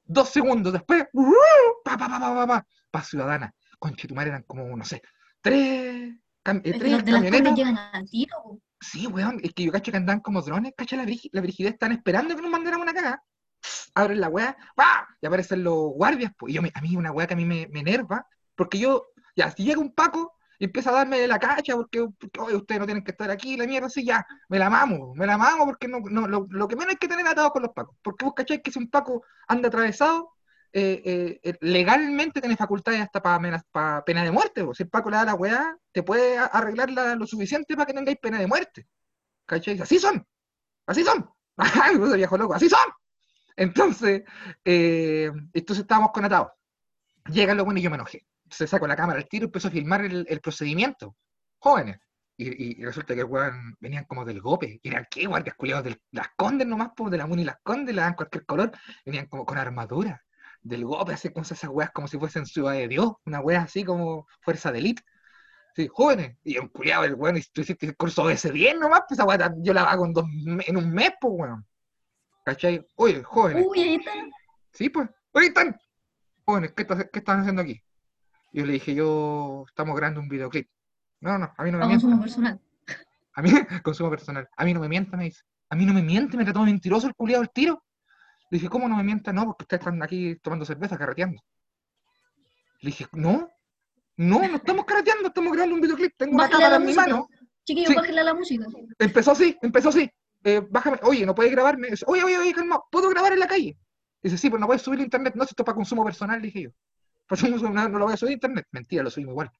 Dos 0.03 0.29
segundos 0.29 0.73
después, 0.73 1.05
¡uh! 1.13 1.33
pa, 1.85 1.97
pa, 1.97 2.07
pa, 2.09 2.19
pa, 2.19 2.35
pa, 2.35 2.47
pa, 2.47 2.67
pa 2.89 3.03
ciudadana. 3.03 3.53
Con 3.79 3.95
Chetumar 3.95 4.27
eran 4.27 4.43
como, 4.43 4.75
no 4.75 4.83
sé, 4.83 5.01
tres, 5.41 6.13
cam- 6.43 6.61
eh, 6.65 6.71
tres 6.79 6.91
camionetas. 7.15 7.53
Sí, 8.81 9.05
weón, 9.07 9.39
es 9.43 9.53
que 9.53 9.63
yo 9.63 9.71
cacho 9.71 9.91
que 9.91 9.97
andan 9.97 10.19
como 10.21 10.41
drones, 10.41 10.73
cacha 10.75 10.97
la, 10.97 11.05
la 11.31 11.41
brigidez, 11.41 11.73
están 11.73 11.91
esperando 11.91 12.35
que 12.35 12.41
nos 12.41 12.51
mandáramos 12.51 12.83
una 12.83 12.93
cagada. 12.93 13.23
Abren 13.95 14.19
la 14.21 14.29
weá, 14.29 14.55
¡pa! 14.75 15.07
y 15.21 15.25
aparecen 15.25 15.63
los 15.63 15.91
guardias, 15.93 16.31
pues, 16.37 16.51
y 16.51 16.55
yo 16.55 16.61
a 16.73 16.81
mí 16.81 16.95
una 16.95 17.11
weá 17.11 17.27
que 17.27 17.33
a 17.33 17.37
mí 17.37 17.45
me, 17.45 17.67
me 17.71 17.81
enerva, 17.81 18.25
porque 18.55 18.79
yo, 18.79 19.07
ya, 19.35 19.51
si 19.51 19.63
llega 19.63 19.79
un 19.79 19.93
Paco 19.93 20.33
y 20.59 20.65
empieza 20.65 20.91
a 20.91 20.93
darme 20.93 21.19
de 21.19 21.27
la 21.27 21.39
cacha, 21.39 21.75
porque, 21.75 22.07
porque, 22.33 22.55
ustedes 22.55 22.79
no 22.79 22.85
tienen 22.85 23.03
que 23.03 23.11
estar 23.11 23.29
aquí, 23.31 23.57
la 23.57 23.65
mierda, 23.65 23.87
así, 23.87 24.05
ya, 24.05 24.25
me 24.49 24.59
la 24.59 24.69
mamo, 24.69 25.13
me 25.15 25.25
la 25.25 25.37
mamo, 25.37 25.65
porque 25.65 25.87
no, 25.87 25.99
no, 26.01 26.27
lo, 26.27 26.47
lo 26.49 26.67
que 26.67 26.75
menos 26.75 26.91
hay 26.91 26.97
que 26.97 27.07
tener 27.07 27.27
atado 27.27 27.51
con 27.51 27.63
los 27.63 27.71
Pacos, 27.73 27.95
porque 28.01 28.25
vos 28.25 28.33
cacháis 28.35 28.61
que 28.63 28.71
si 28.71 28.79
un 28.79 28.89
Paco 28.89 29.23
anda 29.47 29.67
atravesado, 29.67 30.31
eh, 30.73 31.01
eh, 31.03 31.39
eh, 31.43 31.57
legalmente 31.61 32.39
tiene 32.39 32.55
facultades 32.55 33.01
hasta 33.01 33.21
para 33.21 34.03
pena 34.05 34.23
de 34.23 34.31
muerte, 34.31 34.63
pues. 34.63 34.77
si 34.77 34.83
el 34.83 34.89
Paco 34.89 35.09
le 35.09 35.17
da 35.17 35.25
la 35.25 35.33
weá, 35.35 35.75
te 35.91 36.01
puede 36.03 36.37
arreglar 36.37 36.89
la- 36.91 37.15
lo 37.15 37.27
suficiente 37.27 37.75
para 37.75 37.85
que 37.85 37.93
tengáis 37.93 38.17
pena 38.21 38.39
de 38.39 38.47
muerte. 38.47 38.87
¿Cachai? 39.45 39.79
Así 39.81 39.99
son. 39.99 40.25
Así 40.87 41.03
son. 41.03 41.29
Viejo 42.15 42.37
loco, 42.37 42.53
así 42.55 42.69
son. 42.69 42.79
Entonces, 43.61 44.23
eh, 44.65 45.31
entonces 45.53 45.83
estábamos 45.83 46.11
con 46.11 46.25
atados. 46.25 46.49
Llegan 47.27 47.57
los 47.57 47.65
buenos 47.65 47.81
y 47.81 47.83
yo 47.83 47.91
me 47.91 47.95
enojé. 47.95 48.25
Se 48.49 48.65
sacó 48.65 48.87
la 48.87 48.95
cámara 48.95 49.19
al 49.19 49.29
tiro 49.29 49.45
y 49.45 49.47
empezó 49.47 49.67
a 49.67 49.71
filmar 49.71 50.03
el, 50.03 50.41
procedimiento. 50.41 51.15
Jóvenes. 51.59 51.99
Y, 52.37 52.83
resulta 52.83 53.13
que 53.13 53.23
weón 53.23 53.75
venían 53.79 54.05
como 54.05 54.25
del 54.25 54.41
gope. 54.41 54.79
Y 54.81 54.89
eran 54.89 55.07
qué 55.11 55.27
guardias 55.27 55.55
culiados 55.55 55.83
de 55.83 56.01
las 56.11 56.29
condes 56.35 56.67
nomás, 56.67 56.89
pues, 56.95 57.11
de 57.11 57.17
la 57.17 57.27
MUNI 57.27 57.43
las 57.43 57.57
condes, 57.61 57.93
le 57.93 58.01
dan 58.01 58.15
cualquier 58.15 58.45
color. 58.47 58.71
Venían 59.05 59.27
como 59.27 59.45
con 59.45 59.59
armadura. 59.59 60.23
Del 60.61 60.83
gope, 60.85 61.13
así 61.13 61.29
con 61.29 61.43
esas 61.43 61.69
weas 61.69 61.91
como 61.91 62.07
si 62.07 62.17
fuesen 62.17 62.47
ciudad 62.47 62.73
de 62.73 62.87
Dios. 62.87 63.13
Una 63.25 63.41
wea 63.41 63.61
así 63.61 63.83
como 63.83 64.27
fuerza 64.41 64.71
de 64.71 64.79
élite. 64.79 65.03
Sí, 65.75 65.87
jóvenes. 65.91 66.37
Y 66.43 66.57
un 66.57 66.69
culiado 66.69 67.03
el 67.05 67.13
weón, 67.15 67.37
y 67.37 67.41
tú 67.43 67.61
hiciste 67.61 67.85
el 67.85 67.95
curso 67.95 68.27
de 68.27 68.33
ese 68.33 68.51
10 68.51 68.79
nomás, 68.79 69.01
pues 69.07 69.19
esa 69.19 69.25
weá 69.27 69.37
ta- 69.37 69.53
yo 69.59 69.73
la 69.73 69.83
hago 69.83 70.05
en, 70.05 70.13
dos 70.13 70.25
en 70.67 70.77
un 70.77 70.91
mes, 70.91 71.11
pues 71.21 71.33
weón. 71.37 71.65
¿Cachai? 72.43 72.85
Oye, 72.95 73.23
jóvenes. 73.23 73.65
Uy, 73.67 73.79
ahí 73.81 73.95
está. 73.95 74.11
Sí, 74.73 74.89
pues. 74.89 75.09
Oye, 75.33 75.47
están. 75.47 75.79
Jóvenes, 76.45 76.73
¿qué, 76.75 76.85
qué 76.85 77.19
están 77.19 77.41
haciendo 77.41 77.61
aquí? 77.61 77.81
Yo 78.51 78.65
le 78.65 78.73
dije, 78.73 78.93
yo 78.95 79.63
estamos 79.67 79.95
grabando 79.95 80.19
un 80.21 80.27
videoclip. 80.27 80.67
No, 81.21 81.37
no, 81.37 81.53
a 81.55 81.63
mí 81.63 81.71
no 81.71 81.77
me 81.77 81.85
A 81.85 81.87
consumo 81.87 82.19
personal. 82.19 82.59
A 83.33 83.41
mí, 83.41 83.49
consumo 83.83 84.09
personal. 84.09 84.49
A 84.57 84.65
mí 84.65 84.73
no 84.73 84.79
me 84.79 84.89
mienta, 84.89 85.15
me 85.15 85.25
dice. 85.25 85.41
A 85.69 85.75
mí 85.75 85.85
no 85.85 85.93
me 85.93 86.01
miente, 86.01 86.35
me 86.35 86.43
trató 86.43 86.63
mentiroso 86.63 87.07
el 87.07 87.15
culiado 87.15 87.43
el 87.43 87.49
tiro. 87.51 87.83
Le 88.49 88.57
dije, 88.57 88.67
¿cómo 88.69 88.89
no 88.89 88.97
me 88.97 89.03
mienta? 89.03 89.31
No, 89.31 89.45
porque 89.45 89.63
ustedes 89.63 89.81
están 89.81 90.01
aquí 90.03 90.35
tomando 90.41 90.65
cerveza, 90.65 90.97
carreteando. 90.97 91.41
Le 92.81 92.87
dije, 92.89 93.05
no, 93.13 93.47
no, 94.17 94.39
no 94.39 94.55
estamos 94.57 94.83
carreteando, 94.85 95.27
estamos 95.27 95.53
grabando 95.53 95.75
un 95.75 95.81
videoclip. 95.81 96.13
Tengo 96.17 96.33
una 96.35 96.43
Bájale 96.45 96.63
cámara 96.63 96.69
la 96.71 96.75
en 96.77 96.81
mi 96.81 96.87
música. 96.93 97.01
mano. 97.07 97.27
Chiquillo, 97.63 97.87
Sí. 97.89 97.95
bájale 97.95 98.19
a 98.19 98.23
la 98.23 98.33
música. 98.33 98.65
Empezó 98.99 99.31
así, 99.31 99.57
empezó 99.61 99.89
así. 99.89 100.11
Eh, 100.43 100.61
bájame, 100.69 100.99
oye, 101.03 101.25
¿no 101.25 101.35
puedes 101.35 101.51
grabarme? 101.51 101.89
Oye, 102.07 102.23
oye, 102.23 102.37
oye, 102.37 102.53
calma, 102.53 102.81
¿puedo 102.91 103.09
grabar 103.09 103.33
en 103.33 103.39
la 103.39 103.47
calle? 103.47 103.77
Dice, 104.23 104.37
sí, 104.37 104.49
pero 104.49 104.59
no 104.59 104.67
puedes 104.67 104.81
subir 104.81 104.99
a 104.99 105.03
internet. 105.03 105.33
No, 105.35 105.43
esto 105.43 105.55
es 105.57 105.65
para 105.65 105.75
consumo 105.75 106.03
personal, 106.03 106.41
dije 106.41 106.63
yo. 106.63 106.69
No, 107.71 107.89
no 107.89 107.99
lo 107.99 108.05
voy 108.05 108.13
a 108.13 108.17
subir 108.17 108.31
a 108.31 108.33
internet. 108.33 108.67
Mentira, 108.71 109.03
lo 109.03 109.09
subimos 109.09 109.33
igual. 109.33 109.51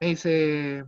Me 0.00 0.08
dice, 0.08 0.84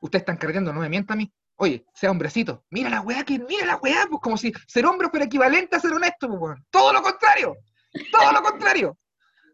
ustedes 0.00 0.22
están 0.22 0.36
cargando, 0.36 0.72
no 0.72 0.80
me 0.80 0.88
mienta 0.88 1.14
a 1.14 1.16
mí. 1.16 1.32
Oye, 1.56 1.84
sea 1.94 2.10
hombrecito. 2.10 2.64
Mira 2.70 2.90
la 2.90 3.00
weá 3.00 3.24
que, 3.24 3.38
mira 3.38 3.66
la 3.66 3.76
weá, 3.76 4.06
pues 4.08 4.20
como 4.20 4.36
si 4.36 4.52
ser 4.66 4.86
hombre 4.86 5.08
fuera 5.08 5.26
equivalente 5.26 5.76
a 5.76 5.80
ser 5.80 5.92
honesto, 5.92 6.28
pues 6.28 6.40
weón. 6.40 6.66
Todo 6.70 6.92
lo 6.92 7.02
contrario. 7.02 7.56
Todo 8.12 8.32
lo 8.32 8.42
contrario. 8.42 8.98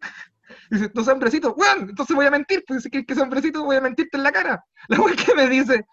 Dice, 0.70 0.90
no 0.94 1.04
sea 1.04 1.14
hombrecito, 1.14 1.54
weón, 1.54 1.88
entonces 1.90 2.14
voy 2.14 2.26
a 2.26 2.30
mentir, 2.30 2.64
pues 2.66 2.82
si 2.82 2.90
quieres 2.90 3.06
que 3.06 3.14
sea 3.14 3.22
hombrecito, 3.22 3.64
voy 3.64 3.76
a 3.76 3.80
mentirte 3.80 4.16
en 4.16 4.22
la 4.22 4.32
cara. 4.32 4.64
La 4.88 5.00
weá 5.00 5.14
que 5.16 5.34
me 5.34 5.48
dice, 5.48 5.86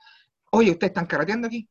oye, 0.52 0.72
ustedes 0.72 0.92
están 0.92 1.06
carreteando 1.06 1.48
aquí, 1.48 1.70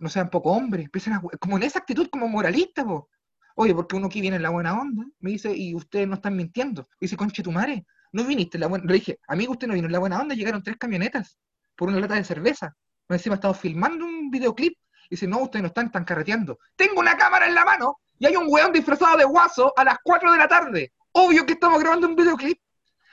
no 0.00 0.08
sean 0.08 0.30
poco 0.30 0.50
hombres, 0.50 0.86
empiecen 0.86 1.12
a, 1.12 1.22
como 1.38 1.56
en 1.56 1.62
esa 1.62 1.78
actitud 1.78 2.08
como 2.10 2.26
moralista, 2.26 2.84
po. 2.84 3.08
Oye, 3.54 3.74
porque 3.74 3.96
uno 3.96 4.06
aquí 4.06 4.20
viene 4.20 4.36
en 4.36 4.42
la 4.42 4.50
buena 4.50 4.80
onda, 4.80 5.04
me 5.20 5.30
dice, 5.30 5.54
y 5.54 5.74
ustedes 5.74 6.08
no 6.08 6.14
están 6.14 6.36
mintiendo. 6.36 6.88
Dice, 6.98 7.16
conche 7.16 7.42
tu 7.42 7.52
madre, 7.52 7.84
no 8.12 8.24
viniste 8.24 8.56
en 8.56 8.62
la 8.62 8.66
buena, 8.68 8.84
le 8.86 8.94
dije, 8.94 9.20
amigo, 9.28 9.52
usted 9.52 9.68
no 9.68 9.74
vino 9.74 9.86
en 9.86 9.92
la 9.92 9.98
buena 9.98 10.18
onda, 10.18 10.34
llegaron 10.34 10.62
tres 10.62 10.78
camionetas 10.78 11.38
por 11.76 11.88
una 11.88 12.00
lata 12.00 12.14
de 12.14 12.24
cerveza. 12.24 12.74
Más 13.08 13.18
Encima 13.20 13.34
estamos 13.34 13.58
filmando 13.58 14.04
un 14.04 14.30
videoclip. 14.30 14.78
Dice, 15.10 15.26
no, 15.26 15.38
ustedes 15.42 15.62
no 15.62 15.68
están, 15.68 15.86
están 15.86 16.04
carreteando. 16.04 16.58
Tengo 16.76 17.00
una 17.00 17.16
cámara 17.16 17.46
en 17.46 17.54
la 17.54 17.64
mano 17.64 17.98
y 18.18 18.26
hay 18.26 18.36
un 18.36 18.46
weón 18.48 18.72
disfrazado 18.72 19.18
de 19.18 19.24
guaso 19.24 19.72
a 19.76 19.84
las 19.84 19.98
4 20.02 20.32
de 20.32 20.38
la 20.38 20.48
tarde. 20.48 20.92
Obvio 21.12 21.44
que 21.44 21.54
estamos 21.54 21.80
grabando 21.80 22.06
un 22.06 22.14
videoclip. 22.14 22.58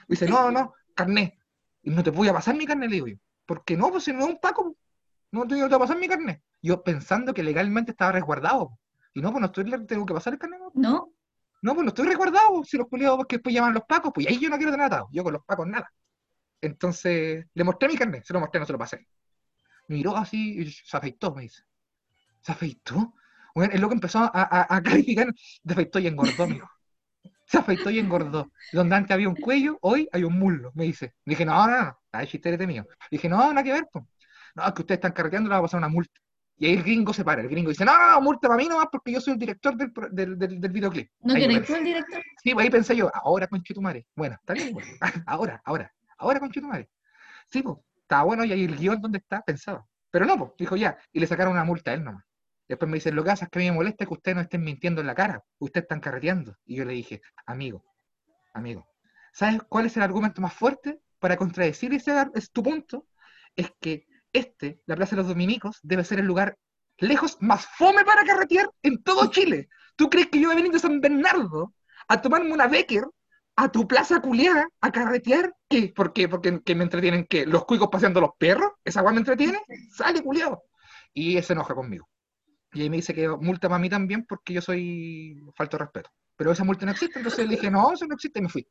Dice, 0.08 0.28
no, 0.28 0.44
no, 0.44 0.52
no, 0.52 0.74
carnet. 0.94 1.34
Y 1.82 1.90
no 1.90 2.04
te 2.04 2.12
voy 2.12 2.28
a 2.28 2.34
pasar 2.34 2.56
mi 2.56 2.66
carnet, 2.66 2.90
le 2.90 2.96
digo 2.96 3.08
yo. 3.08 3.16
¿Por 3.46 3.64
qué 3.66 3.76
no? 3.76 3.90
Pues 3.90 4.04
si 4.04 4.14
no 4.14 4.20
es 4.20 4.28
un 4.28 4.40
Paco. 4.40 4.76
No 5.32 5.48
te, 5.48 5.56
no 5.56 5.68
te 5.68 5.76
voy 5.76 5.76
a 5.76 5.80
pasar 5.80 5.98
mi 5.98 6.08
carnet. 6.08 6.42
Yo 6.62 6.84
pensando 6.84 7.34
que 7.34 7.44
legalmente 7.44 7.92
estaba 7.92 8.12
resguardado. 8.14 8.80
Y 9.14 9.22
no, 9.22 9.32
pues 9.32 9.42
no 9.42 9.48
estoy, 9.48 9.86
tengo 9.86 10.06
que 10.06 10.14
pasar 10.14 10.34
el 10.34 10.40
carnet. 10.40 10.60
No, 10.60 10.72
¿No? 10.74 11.14
no 11.62 11.74
pues 11.74 11.84
no 11.84 11.90
estoy 11.90 12.08
resguardado. 12.08 12.64
Si 12.64 12.78
los 12.78 12.88
culiados 12.88 13.26
que 13.28 13.38
después 13.38 13.54
llaman 13.56 13.74
los 13.74 13.84
Pacos, 13.84 14.12
pues 14.14 14.28
ahí 14.28 14.40
yo 14.40 14.50
no 14.50 14.58
quiero 14.58 14.72
tener 14.72 14.86
atado. 14.88 15.08
Yo 15.12 15.24
con 15.24 15.34
los 15.34 15.44
Pacos 15.46 15.68
nada. 15.68 15.92
Entonces, 16.62 17.46
le 17.54 17.64
mostré 17.64 17.88
mi 17.90 17.98
carnet. 17.98 18.26
Se 18.26 18.34
lo 18.34 18.40
mostré, 18.40 18.60
no 18.60 18.66
se 18.66 18.74
lo 18.74 18.80
pasé. 18.80 19.08
Me 19.88 19.98
miró 19.98 20.16
así 20.18 20.60
y 20.60 20.72
se 20.72 20.98
afeitó, 20.98 21.34
me 21.34 21.44
dice. 21.44 21.64
¿Se 22.42 22.52
afeitó? 22.52 23.14
Bueno, 23.56 23.74
el 23.74 23.82
loco 23.82 23.94
empezó 23.94 24.20
a, 24.20 24.32
a, 24.34 24.76
a 24.78 24.84
calificar. 24.84 25.28
Se 25.36 25.74
afeitó 25.74 26.00
y 26.00 26.08
engordó, 26.08 26.44
amigo. 26.44 26.70
Se 27.46 27.58
afeitó 27.58 27.90
y 27.90 28.00
engordó. 28.00 28.52
Donde 28.74 28.96
antes 28.96 29.12
había 29.14 29.30
un 29.30 29.36
cuello, 29.36 29.78
hoy 29.82 30.10
hay 30.12 30.24
un 30.24 30.38
muslo, 30.38 30.72
me 30.76 30.86
dice. 30.86 31.16
Dije, 31.26 31.46
no, 31.46 31.68
no, 31.68 31.84
no, 31.84 32.00
ay, 32.12 32.28
chiste 32.28 32.50
eres 32.50 32.68
mío. 32.68 32.88
Dije, 33.12 33.30
no, 33.30 33.38
nada 33.54 33.64
que 33.64 33.72
ver, 33.74 33.88
pues. 33.92 34.06
No, 34.56 34.66
es 34.68 34.74
que 34.74 34.82
ustedes 34.82 34.98
están 34.98 35.14
carreteando, 35.14 35.50
le 35.50 35.54
va 35.54 35.60
a 35.60 35.62
pasar 35.64 35.78
una 35.80 35.90
multa. 35.90 36.20
Y 36.60 36.66
ahí 36.66 36.74
el 36.74 36.84
gringo 36.84 37.14
se 37.14 37.24
para. 37.24 37.42
El 37.42 37.50
gringo 37.50 37.70
dice, 37.70 37.86
no, 37.86 37.98
no, 37.98 38.12
no, 38.12 38.22
multa 38.22 38.48
para 38.48 38.58
mí 38.58 38.68
nomás 38.68 38.88
porque 38.92 39.12
yo 39.12 39.22
soy 39.22 39.34
el 39.34 39.40
director 39.40 39.76
del, 39.76 39.92
del, 40.12 40.38
del, 40.40 40.60
del 40.60 40.72
videoclip. 40.72 41.10
¿No 41.20 41.36
quieres 41.36 41.66
tú 41.66 41.76
el 41.76 41.84
director? 41.84 42.22
Sí, 42.44 42.54
pues 42.54 42.64
ahí 42.64 42.70
pensé 42.70 42.96
yo, 42.96 43.12
ahora 43.14 43.48
conchetumare. 43.48 44.08
Bueno, 44.16 44.36
está 44.40 44.54
bien, 44.54 44.72
güey. 44.74 44.86
ahora, 45.28 45.62
ahora, 45.66 45.94
ahora 46.18 46.40
conchetumare. 46.40 46.90
Sí, 47.52 47.62
pues, 47.62 47.78
estaba 48.02 48.24
bueno 48.24 48.44
y 48.44 48.52
ahí 48.54 48.64
el 48.64 48.76
guion 48.76 49.02
donde 49.02 49.20
está, 49.20 49.42
pensaba. 49.42 49.86
Pero 50.10 50.26
no, 50.26 50.38
pues, 50.38 50.52
dijo 50.58 50.76
ya, 50.76 50.98
y 51.12 51.20
le 51.20 51.28
sacaron 51.28 51.54
una 51.54 51.64
multa 51.64 51.92
a 51.92 51.94
él 51.94 52.04
nomás. 52.04 52.24
Después 52.68 52.90
me 52.90 52.96
dicen, 52.96 53.16
lo 53.16 53.24
que 53.24 53.30
pasa 53.30 53.46
es 53.46 53.52
que 53.52 53.60
a 53.60 53.62
mí 53.62 53.70
me 53.70 53.76
molesta 53.76 54.06
que 54.06 54.14
ustedes 54.14 54.36
no 54.36 54.42
estén 54.42 54.64
mintiendo 54.64 55.00
en 55.02 55.08
la 55.08 55.16
cara, 55.16 55.44
ustedes 55.60 55.84
están 55.84 56.00
carreteando. 56.00 56.56
Y 56.66 56.76
yo 56.76 56.86
le 56.86 56.94
dije, 56.94 57.22
amigo, 57.46 57.84
amigo, 58.54 58.90
¿sabes 59.32 59.62
cuál 59.70 59.86
es 59.86 59.96
el 59.98 60.04
argumento 60.04 60.42
más 60.42 60.54
fuerte 60.54 61.00
para 61.20 61.38
contradecir 61.38 61.94
ese 61.94 62.12
ar- 62.12 62.32
es 62.34 62.52
tu 62.52 62.64
punto? 62.64 63.06
Es 63.56 63.72
que 63.80 64.07
este, 64.34 64.82
la 64.86 64.96
Plaza 64.96 65.16
de 65.16 65.22
los 65.22 65.30
Dominicos, 65.30 65.80
debe 65.84 66.04
ser 66.04 66.20
el 66.20 66.26
lugar 66.26 66.58
lejos 66.98 67.38
más 67.42 67.66
fome 67.66 68.04
para 68.04 68.24
carretear 68.24 68.70
en 68.84 69.04
todo 69.04 69.30
Chile. 69.30 69.70
¿Tú 69.96 70.10
crees 70.10 70.28
que 70.28 70.40
yo 70.40 70.48
voy 70.48 70.54
a 70.54 70.58
venir 70.58 70.72
de 70.72 70.80
San 70.80 71.00
Bernardo 71.00 71.74
a 72.08 72.22
tomarme 72.22 72.52
una 72.52 72.68
Becker 72.68 73.06
a 73.58 73.72
tu 73.72 73.88
plaza 73.88 74.22
culiada 74.22 74.70
a 74.82 74.92
carretear. 74.92 75.54
¿Qué? 75.68 75.92
¿Por 75.94 76.14
qué? 76.14 76.30
Porque 76.30 76.62
que 76.64 76.76
me 76.76 76.84
entretienen 76.84 77.26
qué? 77.26 77.46
Los 77.46 77.66
cuicos 77.66 77.90
paseando 77.92 78.22
los 78.22 78.32
perros. 78.38 78.72
¿Esa 78.86 79.00
agua 79.00 79.12
me 79.12 79.18
entretiene? 79.18 79.60
Sale 79.92 80.22
culiado. 80.22 80.64
Y 81.14 81.42
se 81.42 81.54
enoja 81.54 81.74
conmigo. 81.74 82.08
Y 82.74 82.84
ahí 82.84 82.90
me 82.90 82.98
dice 82.98 83.16
que 83.16 83.28
multa 83.28 83.68
para 83.68 83.80
mí 83.80 83.90
también 83.90 84.26
porque 84.26 84.54
yo 84.54 84.62
soy 84.62 85.42
falto 85.56 85.78
de 85.78 85.86
respeto. 85.86 86.12
Pero 86.36 86.52
esa 86.52 86.64
multa 86.64 86.86
no 86.86 86.92
existe, 86.92 87.18
entonces 87.18 87.48
le 87.48 87.56
dije, 87.56 87.72
no, 87.72 87.92
eso 87.92 88.06
no 88.06 88.14
existe, 88.14 88.38
y 88.38 88.44
me 88.44 88.50
fui. 88.50 88.68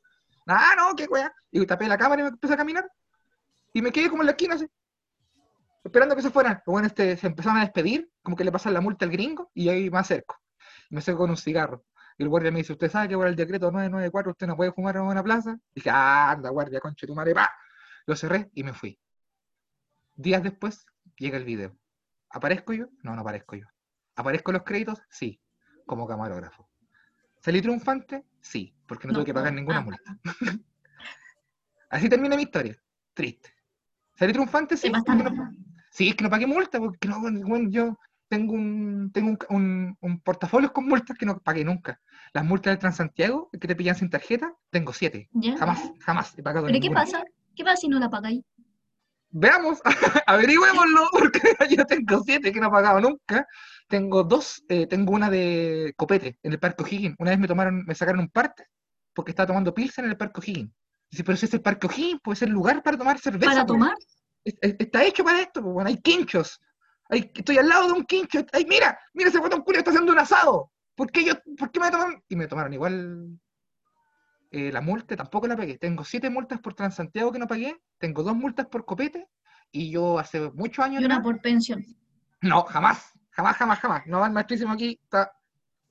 Ah, 0.47 0.75
no, 0.77 0.95
qué 0.95 1.07
wea. 1.07 1.33
Y 1.51 1.67
tapé 1.67 1.89
la 1.89 1.99
cámara 1.99 2.21
y 2.21 2.25
me 2.25 2.29
empecé 2.29 2.55
a 2.55 2.57
caminar. 2.57 2.89
Y 3.73 3.83
me 3.83 3.91
quedé 3.91 4.09
como 4.09 4.23
en 4.23 4.27
la 4.27 4.33
esquina 4.33 4.55
así. 4.55 4.67
Esperando 5.87 6.17
que 6.17 6.23
se 6.23 6.31
fueran. 6.31 6.63
Bueno, 6.67 6.89
este, 6.89 7.17
se 7.17 7.29
empezaron 7.29 7.59
a 7.59 7.63
despedir, 7.63 8.11
como 8.23 8.37
que 8.37 8.45
le 8.45 8.51
pasan 8.51 8.75
la 8.75 8.81
multa 8.81 9.05
al 9.05 9.11
gringo, 9.13 9.51
y 9.55 9.69
ahí 9.69 9.89
me 9.89 9.99
acerco. 9.99 10.37
Me 10.91 10.99
acerco 10.99 11.21
con 11.21 11.31
un 11.31 11.37
cigarro. 11.37 11.85
Y 12.19 12.25
el 12.25 12.29
guardia 12.29 12.51
me 12.51 12.59
dice, 12.59 12.73
¿usted 12.73 12.91
sabe 12.91 13.09
que 13.09 13.15
por 13.15 13.27
el 13.29 13.37
decreto 13.37 13.71
994 13.71 14.33
usted 14.33 14.47
no 14.49 14.57
puede 14.57 14.73
fumar 14.73 14.97
en 14.97 15.03
una 15.03 15.23
plaza? 15.23 15.53
Y 15.75 15.81
dije, 15.81 15.91
ah, 15.93 16.31
anda, 16.33 16.51
guardia, 16.51 16.81
conche 16.81 17.07
tu 17.07 17.15
madre, 17.15 17.35
pa. 17.35 17.51
Lo 18.07 18.17
cerré 18.17 18.51
y 18.55 18.65
me 18.65 18.73
fui. 18.73 18.99
Días 20.15 20.43
después, 20.43 20.85
llega 21.19 21.37
el 21.37 21.45
video. 21.45 21.77
¿Aparezco 22.31 22.73
yo? 22.73 22.89
No, 23.03 23.15
no 23.15 23.21
aparezco 23.21 23.55
yo. 23.57 23.67
¿Aparezco 24.17 24.51
en 24.51 24.55
los 24.55 24.63
créditos? 24.65 25.01
Sí, 25.09 25.41
como 25.87 26.07
camarógrafo. 26.09 26.69
¿Salí 27.41 27.61
triunfante? 27.61 28.25
Sí, 28.41 28.75
porque 28.89 29.07
no, 29.07 29.13
No, 29.13 29.19
tuve 29.19 29.27
que 29.27 29.35
pagar 29.35 29.53
no, 29.53 29.57
ninguna 29.61 29.79
ah. 29.79 29.83
multa. 29.83 30.19
Así 31.91 32.09
termina 32.09 32.35
mi 32.35 32.43
historia. 32.43 32.77
Triste. 33.15 33.55
¿Salí 34.15 34.33
triunfante? 34.33 34.77
Sí. 34.77 34.91
Porque 34.91 35.13
no- 35.23 35.53
sí, 35.97 36.11
es 36.11 36.15
que 36.15 36.25
no 36.25 36.31
pagué 36.31 36.47
multa, 36.47 36.79
porque 36.79 37.09
no, 37.09 37.21
bueno, 37.21 37.71
yo 37.71 37.99
tengo 38.29 38.53
un, 38.53 39.11
tengo 39.13 39.31
un, 39.31 39.39
un, 39.49 39.97
un 40.01 40.21
portafolio 40.21 40.73
con 40.73 40.87
multas 40.87 41.17
que 41.17 41.25
no 41.25 41.39
pagué 41.39 41.65
nunca. 41.65 42.01
Las 42.35 42.45
multas 42.45 42.73
del 42.73 42.79
Transantiago, 42.79 43.49
que 43.51 43.67
te 43.67 43.75
pillan 43.75 43.95
sin 43.95 44.11
tarjeta, 44.11 44.53
tengo 44.71 44.93
siete. 44.93 45.31
Jamás, 45.59 45.91
jamás 46.01 46.39
he 46.39 46.43
pagado 46.43 46.67
¿Pero 46.67 46.77
qué 46.77 46.81
ninguna. 46.81 47.01
pasa? 47.01 47.25
¿Qué 47.55 47.65
pasa 47.65 47.77
si 47.77 47.89
no 47.89 47.99
la 47.99 48.11
pagáis? 48.11 48.43
Veamos, 49.31 49.81
averigüémoslo, 50.27 51.09
porque 51.13 51.41
yo 51.71 51.87
tengo 51.87 52.23
siete 52.25 52.53
que 52.53 52.61
no 52.61 52.69
he 52.69 52.71
pagado 52.71 53.01
nunca. 53.01 53.47
Tengo 53.89 54.23
dos, 54.23 54.63
eh, 54.69 54.87
tengo 54.87 55.15
una 55.15 55.31
de 55.31 55.95
copete 55.97 56.39
en 56.43 56.53
el 56.53 56.59
Parque 56.59 56.83
O'Higgins. 56.83 57.17
Una 57.19 57.31
vez 57.31 57.41
me 57.41 57.49
tomaron, 57.49 57.85
me 57.87 57.95
sacaron 57.95 58.21
un 58.21 58.29
parte 58.29 58.67
porque 59.15 59.31
estaba 59.31 59.47
tomando 59.47 59.73
pilsen 59.73 60.05
en 60.05 60.11
el 60.11 60.17
Parque 60.19 60.41
O'Higgins. 60.41 60.73
Dice, 61.11 61.25
pero 61.25 61.39
si 61.39 61.47
es 61.47 61.55
el 61.55 61.63
Parque 61.63 61.87
O'Higgins, 61.87 62.21
puede 62.23 62.37
ser 62.37 62.49
el 62.49 62.55
lugar 62.55 62.83
para 62.83 62.99
tomar 62.99 63.19
cerveza. 63.19 63.51
¿Para 63.51 63.65
po. 63.65 63.75
tomar? 63.75 63.95
Es- 64.47 64.57
es- 64.63 64.77
Está 64.79 65.05
hecho 65.05 65.25
para 65.25 65.41
esto, 65.41 65.61
po, 65.63 65.73
bueno, 65.73 65.89
hay 65.89 65.99
quinchos. 66.01 66.61
Hay- 67.11 67.31
estoy 67.35 67.59
al 67.59 67.69
lado 67.69 67.89
de 67.89 67.93
un 67.95 68.05
quincho. 68.05 68.45
Ay, 68.53 68.65
mira, 68.65 68.99
mira 69.13 69.29
ese 69.29 69.39
botón 69.39 69.63
culo 69.63 69.79
está 69.79 69.91
haciendo 69.91 70.13
un 70.13 70.19
asado. 70.19 70.73
¿Por 70.95 71.11
qué 71.11 71.25
yo, 71.25 71.35
por 71.59 71.71
qué 71.71 71.81
me 71.81 71.91
tomaron? 71.91 72.23
Y 72.29 72.37
me 72.37 72.47
tomaron 72.47 72.73
igual 72.73 73.39
eh, 74.51 74.71
la 74.73 74.81
multa, 74.81 75.17
tampoco 75.17 75.47
la 75.47 75.57
pagué. 75.57 75.77
Tengo 75.79 76.05
siete 76.05 76.31
multas 76.31 76.61
por 76.61 76.75
Transantiago 76.75 77.33
que 77.33 77.39
no 77.39 77.47
pagué, 77.49 77.77
tengo 77.99 78.23
dos 78.23 78.35
multas 78.37 78.67
por 78.67 78.85
copete, 78.85 79.29
y 79.73 79.91
yo 79.91 80.19
hace 80.19 80.51
muchos 80.53 80.85
años 80.85 81.03
Y 81.03 81.05
una 81.05 81.21
por 81.23 81.41
pensión. 81.43 81.85
no, 82.43 82.63
jamás, 82.65 83.13
jamás, 83.31 83.57
jamás, 83.57 83.81
jamás. 83.81 84.07
No 84.07 84.21
va 84.21 84.27
el 84.29 84.33
maestrísimo 84.33 84.73
aquí, 84.73 84.99
está 85.03 85.33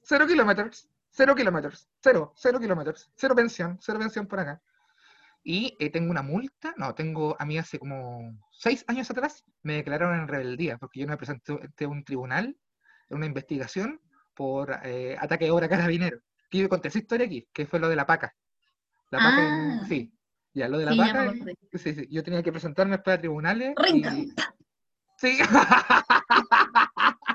cero 0.02 0.26
kilómetros, 0.26 0.88
cero 1.12 1.36
kilómetros, 1.36 1.88
cero, 2.02 2.34
cero 2.36 2.60
kilómetros, 2.60 3.12
cero 3.16 3.36
pensión, 3.36 3.78
cero 3.82 4.00
pensión 4.00 4.26
por 4.26 4.40
acá. 4.40 4.62
Y 5.48 5.78
eh, 5.80 5.92
tengo 5.92 6.10
una 6.10 6.24
multa, 6.24 6.74
no, 6.76 6.96
tengo 6.96 7.36
a 7.40 7.46
mí 7.46 7.60
hace 7.60 7.78
como 7.78 8.20
seis 8.52 8.84
años 8.88 9.12
atrás, 9.12 9.44
me 9.62 9.74
declararon 9.76 10.20
en 10.20 10.28
rebeldía, 10.28 10.80
porque 10.80 11.02
yo 11.02 11.08
me 11.08 11.18
presenté 11.18 11.54
ante 11.54 11.86
un 11.86 12.04
tribunal 12.04 12.58
en 13.10 13.18
una 13.18 13.28
investigación 13.28 14.02
por 14.34 14.76
eh, 14.84 15.16
ataque 15.20 15.46
de 15.46 15.52
obra 15.52 15.70
carabinero. 15.70 16.20
Que 16.50 16.58
yo 16.58 16.68
conté 16.68 16.88
esa 16.88 16.98
historia 16.98 17.28
aquí, 17.28 17.48
que 17.54 17.68
fue 17.68 17.80
lo 17.80 17.88
de 17.90 17.96
la 17.96 18.08
paca. 18.08 18.34
La 19.12 19.20
paca, 19.20 19.48
en- 19.48 19.80
Ah. 19.82 19.86
sí, 19.88 20.12
ya, 20.56 20.68
lo 20.68 20.80
de 20.80 20.86
la 20.86 20.92
Sí, 20.94 20.98
paca, 20.98 21.34
sí, 21.74 21.94
sí, 21.94 22.08
yo 22.10 22.24
tenía 22.24 22.42
que 22.42 22.52
presentarme 22.52 22.94
después 22.98 23.16
a 23.16 23.20
tribunales. 23.20 23.74
Rinca. 23.78 24.14
y- 24.16 24.34
Sí. 25.18 25.38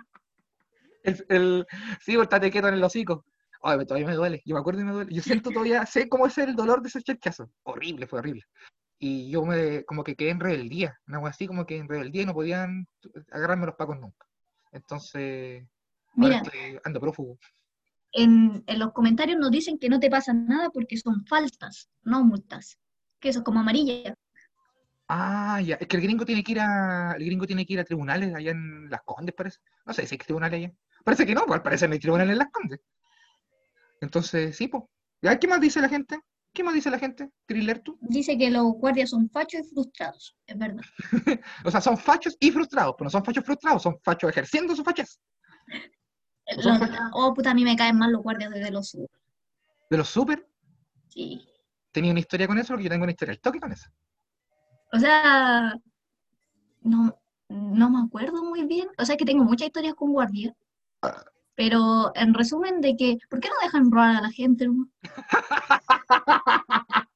el, 1.04 1.26
el, 1.28 1.66
sí, 2.00 2.14
el 2.14 2.28
tate 2.28 2.50
quieto 2.50 2.66
en 2.68 2.74
el 2.74 2.82
hocico. 2.84 3.24
Ay, 3.62 3.84
todavía 3.84 4.06
me 4.06 4.14
duele. 4.14 4.42
Yo 4.44 4.54
me 4.54 4.60
acuerdo 4.60 4.80
y 4.80 4.84
me 4.84 4.92
duele. 4.92 5.14
Yo 5.14 5.22
siento 5.22 5.50
todavía, 5.50 5.84
sé 5.86 6.08
cómo 6.08 6.26
es 6.26 6.38
el 6.38 6.56
dolor 6.56 6.82
de 6.82 6.88
ese 6.88 7.02
chachazo. 7.02 7.50
Horrible, 7.62 8.06
fue 8.06 8.20
horrible. 8.20 8.44
Y 8.98 9.30
yo 9.30 9.44
me, 9.44 9.84
como 9.84 10.04
que 10.04 10.16
quedé 10.16 10.30
en 10.30 10.40
rebeldía. 10.40 10.98
Una 11.06 11.26
así, 11.28 11.46
como 11.46 11.66
que 11.66 11.76
en 11.76 11.88
rebeldía 11.88 12.22
y 12.22 12.26
no 12.26 12.34
podían 12.34 12.86
agarrarme 13.30 13.66
los 13.66 13.74
pacos 13.76 13.98
nunca. 13.98 14.26
Entonces, 14.72 15.66
ahora 16.16 16.36
Mira, 16.36 16.36
estoy, 16.38 16.78
ando 16.84 17.00
prófugo. 17.00 17.38
en, 18.12 18.62
en 18.66 18.78
los 18.78 18.92
comentarios 18.92 19.38
nos 19.38 19.50
dicen 19.50 19.78
que 19.78 19.88
no 19.88 20.00
te 20.00 20.10
pasa 20.10 20.32
nada 20.32 20.70
porque 20.70 20.96
son 20.96 21.24
faltas, 21.26 21.88
no 22.02 22.24
multas. 22.24 22.78
Que 23.20 23.28
eso 23.30 23.40
es 23.40 23.44
como 23.44 23.60
amarilla. 23.60 24.14
Ah, 25.08 25.60
ya. 25.60 25.74
Es 25.76 25.88
que 25.88 25.96
el 25.96 26.02
gringo 26.02 26.24
tiene 26.24 26.44
que 26.44 26.52
ir 26.52 26.60
a, 26.60 27.12
el 27.12 27.24
gringo 27.24 27.46
tiene 27.46 27.66
que 27.66 27.72
ir 27.74 27.80
a 27.80 27.84
tribunales 27.84 28.34
allá 28.34 28.52
en 28.52 28.88
Las 28.88 29.02
Condes, 29.02 29.34
parece. 29.34 29.58
No 29.84 29.92
sé 29.92 30.06
si 30.06 30.14
hay 30.14 30.18
tribunales 30.18 30.56
allá. 30.58 30.72
Parece 31.04 31.26
que 31.26 31.34
no, 31.34 31.44
pues 31.46 31.56
al 31.56 31.62
parecer 31.62 31.88
no 31.88 31.94
hay 31.94 31.98
tribunales 31.98 32.32
en 32.32 32.38
Las 32.38 32.50
Condes. 32.52 32.80
Entonces, 34.00 34.56
sí, 34.56 34.68
pues. 34.68 34.84
¿Ya 35.22 35.38
qué 35.38 35.46
más 35.48 35.60
dice 35.60 35.80
la 35.80 35.88
gente? 35.88 36.18
¿Qué 36.52 36.64
más 36.64 36.74
dice 36.74 36.90
la 36.90 36.98
gente? 36.98 37.30
¿Querés 37.46 37.64
leer 37.64 37.80
tú? 37.80 37.98
Dice 38.00 38.36
que 38.38 38.50
los 38.50 38.72
guardias 38.72 39.10
son 39.10 39.28
fachos 39.30 39.60
y 39.60 39.74
frustrados. 39.74 40.36
Es 40.46 40.58
verdad. 40.58 40.82
O 41.64 41.70
sea, 41.70 41.80
son 41.80 41.96
fachos 41.96 42.36
y 42.40 42.50
frustrados, 42.50 42.94
pero 42.96 43.06
no 43.06 43.10
son 43.10 43.24
fachos 43.24 43.44
frustrados, 43.44 43.82
son 43.82 43.98
fachos 44.02 44.30
ejerciendo 44.30 44.74
su 44.74 44.82
fachas. 44.82 45.20
Son 46.60 46.78
fachos. 46.78 46.98
oh, 47.12 47.32
puta, 47.34 47.50
a 47.50 47.54
mí 47.54 47.62
me 47.62 47.76
caen 47.76 47.96
mal 47.98 48.10
los 48.12 48.22
guardias 48.22 48.50
desde 48.50 48.70
los 48.70 48.88
sur. 48.88 49.08
De 49.90 49.96
los 49.96 50.08
super, 50.08 50.46
Sí. 51.08 51.46
tenía 51.92 52.10
una 52.12 52.20
historia 52.20 52.46
con 52.48 52.58
eso, 52.58 52.68
porque 52.72 52.84
yo 52.84 52.90
tengo 52.90 53.02
una 53.04 53.12
historia 53.12 53.32
al 53.32 53.40
toque 53.40 53.60
con 53.60 53.72
eso. 53.72 53.88
O 54.92 54.98
sea, 54.98 55.74
no, 56.80 57.16
no 57.48 57.90
me 57.90 58.00
acuerdo 58.06 58.42
muy 58.44 58.64
bien. 58.64 58.88
O 58.98 59.04
sea, 59.04 59.16
que 59.16 59.24
tengo 59.24 59.44
muchas 59.44 59.66
historias 59.66 59.94
con 59.94 60.12
guardias. 60.12 60.54
Pero 61.60 62.10
en 62.14 62.32
resumen 62.32 62.80
de 62.80 62.96
que, 62.96 63.18
¿por 63.28 63.38
qué 63.38 63.48
no 63.48 63.54
dejan 63.62 63.90
robar 63.90 64.16
a 64.16 64.22
la 64.22 64.30
gente? 64.30 64.66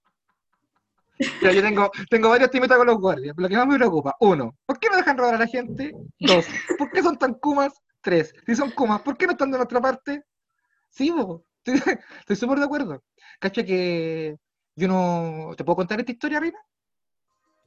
Mira, 1.40 1.52
yo 1.54 1.62
tengo, 1.62 1.90
tengo 2.10 2.28
varios 2.28 2.50
timitas 2.50 2.76
con 2.76 2.86
los 2.86 2.98
guardias, 2.98 3.34
pero 3.34 3.44
lo 3.44 3.48
que 3.48 3.56
más 3.56 3.66
me 3.66 3.76
preocupa, 3.76 4.14
uno, 4.20 4.54
¿por 4.66 4.78
qué 4.78 4.90
no 4.90 4.98
dejan 4.98 5.16
robar 5.16 5.36
a 5.36 5.38
la 5.38 5.46
gente? 5.46 5.92
Dos, 6.20 6.44
¿por 6.76 6.90
qué 6.90 7.02
son 7.02 7.16
tan 7.16 7.32
kumas? 7.32 7.72
Tres, 8.02 8.34
si 8.44 8.54
son 8.54 8.70
kumas, 8.72 9.00
¿por 9.00 9.16
qué 9.16 9.24
no 9.24 9.32
están 9.32 9.50
de 9.50 9.56
nuestra 9.56 9.80
parte? 9.80 10.24
Sí, 10.90 11.10
bo, 11.10 11.42
estoy 11.64 11.76
estoy 12.20 12.36
súper 12.36 12.58
de 12.58 12.66
acuerdo. 12.66 13.02
Cacha 13.40 13.64
que 13.64 14.36
yo 14.76 14.88
no... 14.88 15.54
¿Te 15.56 15.64
puedo 15.64 15.76
contar 15.76 16.00
esta 16.00 16.12
historia, 16.12 16.38
Rina? 16.38 16.58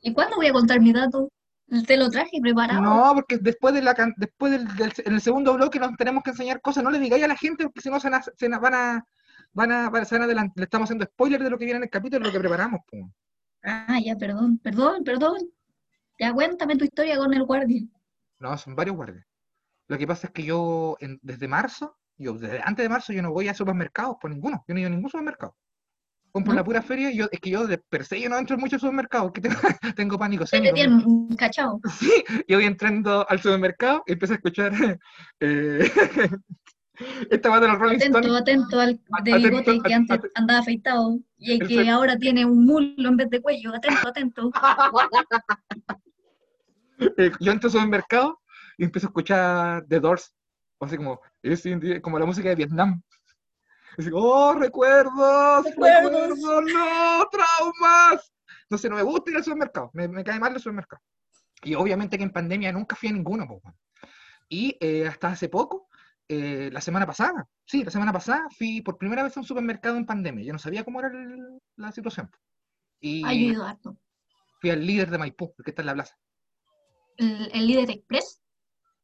¿Y 0.04 0.14
cuándo 0.14 0.36
voy 0.36 0.46
a 0.46 0.54
contar 0.54 0.80
mi 0.80 0.94
dato? 0.94 1.32
Te 1.86 1.98
lo 1.98 2.10
traje 2.10 2.40
preparado. 2.42 2.82
No, 2.82 3.12
porque 3.14 3.38
después 3.38 3.74
de 3.74 3.82
la 3.82 3.94
después 4.16 4.52
del, 4.54 4.68
del- 4.78 4.94
en 5.06 5.14
el 5.16 5.22
segundo 5.22 5.54
bloque 5.56 5.80
nos 5.80 5.96
tenemos 5.98 6.24
que 6.24 6.30
enseñar 6.30 6.62
cosas. 6.62 6.84
No 6.84 6.92
le 6.92 7.00
digáis 7.00 7.24
a 7.24 7.28
la 7.28 7.36
gente 7.36 7.66
porque 7.66 7.82
si 7.82 7.90
no 7.90 8.00
se, 8.00 8.10
van 8.10 8.22
a 8.22 8.60
van 8.60 8.74
a, 8.74 9.06
van 9.54 9.72
a- 9.72 9.90
van 9.90 10.04
a 10.04 10.06
adelant- 10.08 10.54
Le 10.56 10.64
estamos 10.64 10.86
haciendo 10.88 11.06
spoiler 11.06 11.44
de 11.44 11.50
lo 11.50 11.58
que 11.58 11.66
viene 11.66 11.78
en 11.78 11.84
el 11.84 11.90
capítulo, 11.90 12.20
de 12.20 12.26
lo 12.28 12.32
que 12.32 12.40
preparamos. 12.40 12.80
po. 12.90 13.12
Ah, 13.64 14.00
ya, 14.04 14.16
perdón, 14.16 14.60
perdón, 14.60 15.04
perdón. 15.04 15.38
Ya 16.20 16.32
cuéntame 16.34 16.78
tu 16.78 16.86
historia 16.86 17.18
con 17.18 17.34
el 17.34 17.44
guardia. 17.44 17.82
No, 18.40 18.58
son 18.58 18.76
varios 18.76 18.96
guardias. 18.96 19.26
Lo 19.90 19.98
que 19.98 20.08
pasa 20.08 20.28
es 20.28 20.34
que 20.34 20.44
yo 20.44 20.96
en- 21.02 21.20
desde 21.22 21.48
marzo, 21.50 21.98
yo 22.18 22.34
desde 22.34 22.62
antes 22.64 22.84
de 22.84 22.90
marzo 22.90 23.12
yo 23.12 23.22
no 23.22 23.32
voy 23.34 23.50
a 23.50 23.54
supermercados 23.54 24.16
por 24.22 24.32
ninguno. 24.32 24.64
Yo 24.68 24.74
no 24.74 24.78
he 24.78 24.82
ido 24.82 24.88
a 24.88 24.92
ningún 24.92 25.10
supermercado. 25.10 25.56
Compro 26.32 26.54
¿No? 26.54 26.58
la 26.60 26.64
pura 26.64 26.82
feria 26.82 27.12
y 27.12 27.18
yo, 27.18 27.26
es 27.32 27.40
que 27.40 27.50
yo 27.50 27.66
de 27.66 27.78
per 27.80 28.06
se 28.06 28.20
yo 28.22 28.30
no 28.30 28.38
entro 28.38 28.56
en 28.56 28.62
muchos 28.62 28.80
supermercados, 28.82 29.32
que 29.32 29.42
tengo, 29.42 29.56
tengo 29.96 30.20
pánico 30.20 30.46
te 30.46 30.60
tienen 30.62 31.28
cachao. 31.36 31.80
Sí, 32.00 32.12
yo 32.48 32.58
voy 32.58 32.66
entrando 32.66 33.28
al 33.28 33.40
supermercado 33.42 34.04
y 34.06 34.14
empiezo 34.14 34.34
a 34.34 34.38
escuchar 34.38 34.72
eh, 35.40 35.90
esta 37.32 37.50
banda 37.50 37.68
de 37.68 37.74
los 37.74 37.82
Rolling 37.82 37.96
Atento, 37.98 38.20
Stones. 38.20 38.42
atento 38.42 38.80
al 38.80 38.94
de 39.24 39.32
Atento, 39.32 39.50
bigote 39.50 39.80
que 39.88 39.94
antes 39.94 40.18
at- 40.20 40.26
andaba 40.36 40.60
afeitado 40.60 41.20
y 41.38 41.52
el 41.54 41.62
El 41.62 41.68
que 41.68 41.76
se- 41.84 41.90
ahora 41.90 42.18
tiene 42.18 42.46
un 42.46 42.66
mulo 42.66 43.10
en 43.10 43.18
vez 43.18 43.30
de 43.30 43.42
cuello. 43.42 43.74
Atento, 43.74 44.08
atento. 44.08 44.52
Eh, 47.18 47.32
yo 47.40 47.52
entro 47.52 47.68
al 47.68 47.72
supermercado 47.72 48.40
y 48.78 48.84
empiezo 48.84 49.08
a 49.08 49.10
escuchar 49.10 49.86
The 49.88 50.00
Doors, 50.00 50.34
así 50.80 50.98
como, 50.98 51.20
como 52.02 52.20
la 52.20 52.26
música 52.26 52.50
de 52.50 52.56
Vietnam. 52.56 53.02
Así, 53.98 54.10
oh, 54.14 54.54
recuerdos, 54.54 55.66
Recuerdos. 55.66 56.12
recuerdos, 56.12 56.40
no, 56.74 57.28
traumas. 57.32 58.34
Entonces 58.64 58.90
no 58.90 58.98
me 58.98 59.04
gusta 59.04 59.32
ir 59.32 59.38
al 59.38 59.44
supermercado, 59.44 59.90
me, 59.94 60.08
me 60.08 60.24
cae 60.24 60.40
mal 60.40 60.54
el 60.54 60.60
supermercado. 60.60 61.02
Y 61.64 61.74
obviamente 61.76 62.18
que 62.18 62.24
en 62.24 62.32
pandemia 62.32 62.72
nunca 62.72 62.96
fui 62.96 63.10
a 63.10 63.14
ninguno, 63.14 63.48
po. 63.48 63.62
Y 64.50 64.78
eh, 64.80 65.08
hasta 65.08 65.30
hace 65.30 65.50
poco, 65.50 65.88
eh, 66.28 66.70
la 66.72 66.82
semana 66.82 67.06
pasada, 67.08 67.48
sí, 67.66 67.84
la 67.84 67.92
semana 67.92 68.14
pasada 68.14 68.48
fui 68.58 68.82
por 68.82 68.98
primera 68.98 69.24
vez 69.24 69.36
a 69.36 69.40
un 69.40 69.46
supermercado 69.46 69.98
en 69.98 70.06
pandemia. 70.06 70.46
Yo 70.46 70.54
no 70.54 70.60
sabía 70.60 70.84
cómo 70.84 71.00
era 71.00 71.10
el- 71.10 71.60
la 71.78 71.92
situación. 71.92 72.30
Y 73.00 73.26
Ay, 73.26 73.40
yo 73.46 73.50
he 73.50 73.54
ido 73.54 73.64
harto. 73.66 73.98
fui 74.62 74.70
al 74.70 74.86
líder 74.86 75.10
de 75.10 75.18
Maipú, 75.18 75.54
el 75.58 75.64
que 75.66 75.72
está 75.72 75.82
en 75.82 75.86
la 75.88 75.94
plaza. 75.96 76.16
El, 77.18 77.50
el 77.54 77.68
líder 77.68 77.90
express. 77.92 78.42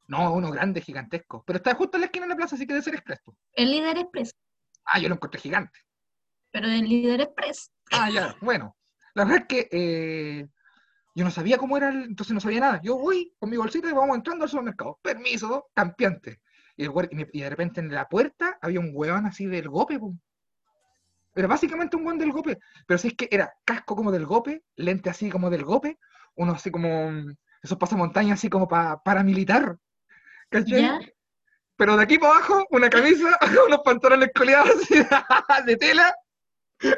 No, 0.07 0.33
uno 0.33 0.51
grande, 0.51 0.81
gigantesco. 0.81 1.43
Pero 1.47 1.57
está 1.57 1.73
justo 1.75 1.97
en 1.97 2.01
la 2.01 2.05
esquina 2.07 2.25
de 2.25 2.29
la 2.31 2.35
plaza, 2.35 2.55
así 2.55 2.67
que 2.67 2.73
debe 2.73 2.83
ser 2.83 2.93
expreso. 2.95 3.35
El 3.53 3.71
líder 3.71 3.97
express. 3.97 4.35
Ah, 4.85 4.99
yo 4.99 5.09
lo 5.09 5.15
encontré 5.15 5.39
gigante. 5.39 5.79
Pero 6.51 6.67
el 6.67 6.81
líder 6.87 7.21
express. 7.21 7.71
Ah, 7.91 8.09
ya, 8.09 8.35
bueno. 8.41 8.75
La 9.15 9.25
verdad 9.25 9.41
es 9.41 9.47
que 9.47 9.69
eh, 9.71 10.47
yo 11.15 11.23
no 11.23 11.31
sabía 11.31 11.57
cómo 11.57 11.77
era, 11.77 11.89
el- 11.89 12.03
entonces 12.03 12.33
no 12.33 12.39
sabía 12.39 12.59
nada. 12.59 12.81
Yo 12.83 12.97
voy 12.97 13.33
con 13.39 13.49
mi 13.49 13.57
bolsita 13.57 13.89
y 13.89 13.93
vamos 13.93 14.15
entrando 14.15 14.43
al 14.45 14.49
supermercado. 14.49 14.99
Permiso, 15.01 15.67
campeante. 15.73 16.41
Y, 16.75 16.85
el 16.85 16.91
de 16.91 17.49
repente 17.49 17.79
en 17.79 17.91
la 17.93 18.07
puerta 18.09 18.57
había 18.61 18.79
un 18.79 18.91
hueón 18.93 19.25
así 19.25 19.45
del 19.45 19.69
gope, 19.69 19.99
po. 19.99 20.15
Era 21.35 21.47
básicamente 21.47 21.95
un 21.95 22.05
hueón 22.05 22.19
del 22.19 22.31
gope. 22.31 22.59
Pero 22.85 22.97
si 22.97 23.09
es 23.09 23.13
que 23.15 23.27
era 23.31 23.53
casco 23.65 23.95
como 23.95 24.11
del 24.11 24.25
gope, 24.25 24.63
lente 24.75 25.09
así 25.09 25.29
como 25.29 25.49
del 25.49 25.63
gope, 25.63 25.99
uno 26.35 26.53
así 26.53 26.71
como 26.71 27.11
mm, 27.11 27.35
esos 27.61 27.77
pasamontañas 27.77 28.39
así 28.39 28.49
como 28.49 28.67
pa- 28.67 29.01
paramilitar. 29.03 29.77
¿Cachai? 30.49 31.12
¿Ya? 31.83 31.87
Pero 31.87 31.97
de 31.97 32.03
aquí 32.03 32.17
para 32.17 32.35
abajo, 32.35 32.65
una 32.69 32.89
camisa, 32.89 33.37
unos 33.67 33.79
pantalones 33.83 34.29
coleados 34.33 34.87
de 35.65 35.75
tela, 35.77 36.15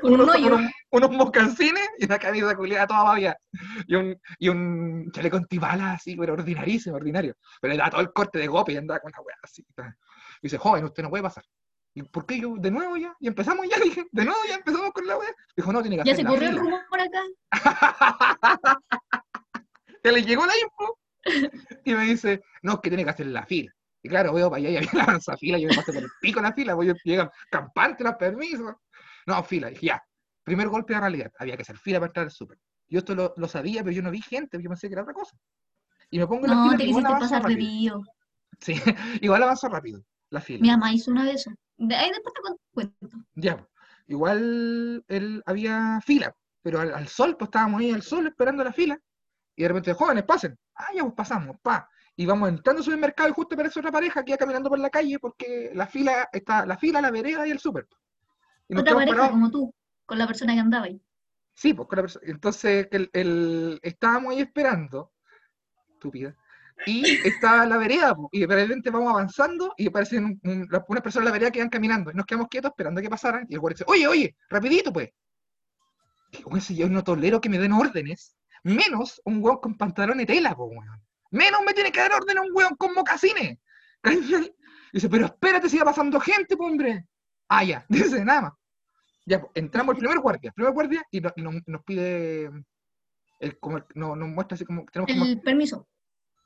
un 0.04 0.14
unos, 0.14 0.36
unos, 0.36 0.72
unos 0.92 1.12
mocasines 1.12 1.90
y 2.00 2.06
una 2.06 2.18
camisa 2.18 2.56
culiada 2.56 2.88
toda 2.88 3.04
babia. 3.04 3.38
Y 3.88 3.96
un, 3.96 4.16
y 4.40 4.50
un 4.50 5.12
chaleco 5.12 5.38
antibalas 5.38 5.96
así, 5.96 6.16
pero 6.16 6.34
ordinarísimo, 6.34 6.96
ordinario. 6.96 7.36
Pero 7.62 7.74
le 7.74 7.80
da 7.80 7.90
todo 7.90 8.02
el 8.02 8.12
corte 8.14 8.40
de 8.40 8.48
gope 8.48 8.74
y 8.74 8.78
andaba 8.78 9.00
con 9.00 9.12
la 9.12 9.22
weá 9.22 9.36
así. 9.44 9.66
Y 10.42 10.44
dice, 10.44 10.58
joven, 10.58 10.86
usted 10.86 11.04
no 11.04 11.10
puede 11.10 11.24
pasar. 11.24 11.44
¿Y 11.94 12.04
por 12.04 12.26
qué 12.26 12.40
yo? 12.40 12.56
¿De 12.58 12.72
nuevo 12.72 12.98
ya? 12.98 13.16
¿Y 13.20 13.28
empezamos 13.28 13.68
ya? 13.70 13.80
Dije, 13.84 14.06
¿de 14.12 14.26
nuevo 14.26 14.40
ya 14.48 14.56
empezamos 14.56 14.92
con 14.92 15.08
la 15.08 15.18
weá? 15.18 15.34
Dijo, 15.56 15.72
no, 15.74 15.82
tiene 15.82 15.98
que 15.98 16.04
Ya 16.04 16.14
hacer 16.14 16.18
se 16.18 16.24
la 16.24 16.30
corrió 16.30 16.50
el 16.50 16.58
rumor 16.58 16.82
acá. 17.00 17.24
que 20.04 20.12
le 20.12 20.24
llegó 20.24 20.46
la 20.46 20.54
info 20.58 21.00
y 21.86 21.94
me 21.96 22.04
dice, 22.06 22.44
no, 22.62 22.74
es 22.74 22.80
que 22.82 22.90
tiene 22.90 23.04
que 23.04 23.10
hacer 23.10 23.28
la 23.28 23.46
fila. 23.46 23.75
Y 24.06 24.10
claro, 24.10 24.34
veo 24.34 24.50
para 24.52 24.60
allá 24.60 24.70
y 24.70 24.78
había 24.78 24.92
la 24.94 25.04
avanza 25.04 25.36
fila, 25.38 25.58
yo 25.58 25.68
me 25.70 25.74
pasé 25.76 25.92
por 25.94 26.04
el 26.04 26.12
pico 26.20 26.42
la 26.42 26.54
fila, 26.54 26.76
voy 26.76 26.94
llegan 27.04 27.30
campante 27.50 28.04
los 28.04 28.16
permisos. 28.16 28.76
No, 29.26 29.44
fila, 29.44 29.70
dije, 29.70 29.88
ya, 29.88 30.04
primer 30.44 30.70
golpe 30.70 30.94
de 30.94 31.00
realidad, 31.00 31.32
había 31.40 31.56
que 31.56 31.64
hacer 31.64 31.78
fila 31.78 32.00
para 32.00 32.10
entrar 32.10 32.26
al 32.26 32.32
súper. 32.32 32.60
Yo 32.88 33.00
esto 33.00 33.16
lo, 33.16 33.34
lo 33.38 33.48
sabía, 33.48 33.84
pero 33.84 33.96
yo 33.96 34.04
no 34.04 34.12
vi 34.12 34.22
gente, 34.22 34.62
yo 34.62 34.70
pensé 34.70 34.88
que 34.88 34.94
era 34.94 35.02
otra 35.02 35.14
cosa. 35.16 35.36
Y 36.12 36.20
me 36.20 36.28
pongo 36.28 36.46
en 36.46 36.52
la 36.52 36.58
No, 36.58 36.62
fila, 36.62 36.78
te 36.78 36.86
igual 36.86 37.06
quisiste 37.06 37.16
pasar 37.20 37.44
de 37.44 37.54
rápido. 37.54 37.58
pillo. 37.58 38.02
Sí, 38.62 38.76
igual 39.22 39.44
avanzo 39.44 39.70
rápido, 39.70 40.04
la 40.32 40.42
fila. 40.42 40.66
Mi 40.66 40.70
mamá 40.70 40.92
hizo 40.94 41.12
una 41.12 41.24
de 41.26 41.32
eso. 41.34 41.52
De 41.78 41.96
ahí 41.96 42.10
después 42.10 42.34
te 42.34 42.42
cu- 42.42 42.60
cuento. 42.74 43.18
Ya, 43.36 43.68
igual 44.08 45.04
él, 45.08 45.44
había 45.46 46.00
fila, 46.02 46.34
pero 46.62 46.80
al, 46.80 46.94
al 46.94 47.08
sol, 47.08 47.36
pues 47.38 47.48
estábamos 47.50 47.82
ahí 47.82 47.92
al 47.92 48.02
sol 48.02 48.28
esperando 48.28 48.64
la 48.64 48.74
fila, 48.74 48.98
y 49.56 49.64
de 49.64 49.68
repente, 49.70 49.94
jóvenes, 49.94 50.26
pasen. 50.26 50.58
Ah, 50.76 50.90
ya, 50.96 51.04
pues 51.04 51.16
pasamos, 51.16 51.58
pa. 51.62 51.90
Y 52.18 52.26
vamos 52.26 52.50
entrando 52.50 52.80
al 52.80 52.86
supermercado 52.86 53.30
y 53.30 53.34
justo 53.34 53.56
aparece 53.56 53.80
otra 53.80 53.92
pareja 53.92 54.24
que 54.24 54.32
iba 54.32 54.38
caminando 54.38 54.70
por 54.70 54.80
la 54.80 54.90
calle 54.90 55.20
porque 55.20 55.72
la 55.74 55.86
fila 55.88 56.30
está, 56.32 56.66
la 56.66 56.78
fila, 56.78 57.02
la 57.02 57.12
vereda 57.12 57.46
y 57.48 57.52
el 57.52 57.60
súper. 57.60 57.88
Y 58.70 58.78
Otra 58.78 58.94
pareja 58.96 59.12
parados. 59.16 59.32
como 59.32 59.52
tú, 59.52 59.74
con 60.06 60.18
la 60.18 60.26
persona 60.28 60.54
que 60.54 60.60
andaba 60.62 60.86
ahí. 60.86 61.02
Sí, 61.54 61.74
pues 61.74 61.88
con 61.88 61.98
la 61.98 62.04
persona. 62.04 62.26
Entonces, 62.28 62.88
el, 62.92 63.10
el- 63.14 63.80
estábamos 63.84 64.32
ahí 64.34 64.42
esperando, 64.42 65.12
estúpida, 65.94 66.36
y 66.86 67.06
estaba 67.28 67.66
la 67.66 67.78
vereda, 67.78 68.14
po, 68.16 68.30
y 68.32 68.46
de 68.46 68.48
repente 68.56 68.90
vamos 68.90 69.10
avanzando 69.10 69.74
y 69.78 69.88
aparecen 69.88 70.40
unas 70.44 71.02
personas 71.02 71.16
en 71.18 71.26
la 71.26 71.32
vereda 71.32 71.52
que 71.52 71.60
iban 71.60 71.70
caminando, 71.70 72.12
y 72.12 72.14
nos 72.16 72.26
quedamos 72.26 72.48
quietos 72.50 72.72
esperando 72.72 73.00
a 73.00 73.02
que 73.04 73.10
pasaran, 73.10 73.46
y 73.50 73.54
el 73.54 73.60
guardia 73.60 73.76
dice, 73.76 73.86
oye, 73.88 74.08
oye, 74.08 74.36
rapidito, 74.50 74.92
pues. 74.92 75.10
Digo, 76.32 76.50
"Weón, 76.50 76.62
si 76.62 76.76
yo 76.76 76.90
no 76.90 77.04
tolero 77.04 77.40
que 77.40 77.50
me 77.50 77.58
den 77.60 77.72
órdenes, 77.72 78.36
menos 78.64 79.22
un 79.26 79.42
weón 79.44 79.58
con 79.60 79.78
pantalón 79.78 80.18
de 80.18 80.26
tela, 80.26 80.56
po, 80.56 80.66
weón. 80.66 81.02
Menos 81.32 81.62
me 81.66 81.74
tiene 81.74 81.92
que 81.92 82.00
dar 82.00 82.14
órdenes 82.14 82.44
un 82.48 82.56
weón 82.56 82.76
con 82.76 82.94
mocasines. 82.94 83.58
Dice, 84.94 85.10
pero 85.10 85.26
espérate, 85.26 85.68
siga 85.70 85.84
pasando 85.84 86.20
gente, 86.20 86.56
po, 86.56 86.66
hombre. 86.66 87.06
Ah, 87.50 87.64
ya, 87.64 87.86
dice, 87.90 88.24
nada 88.24 88.42
más. 88.42 88.54
Ya, 89.26 89.42
pues, 89.42 89.52
entramos 89.56 89.96
el 89.96 90.00
primer 90.00 90.20
guardia, 90.20 90.52
primer 90.54 90.72
guardia, 90.74 91.04
y, 91.12 91.20
no- 91.20 91.34
y 91.36 91.42
nos, 91.42 91.56
nos 91.66 91.84
pide, 91.84 92.50
el, 93.40 93.60
como 93.60 93.78
el- 93.78 93.86
no- 93.96 94.16
nos 94.16 94.30
muestra 94.30 94.56
así 94.56 94.64
como, 94.66 94.86
tenemos 94.86 95.12
como, 95.12 95.26
El 95.26 95.42
permiso. 95.42 95.88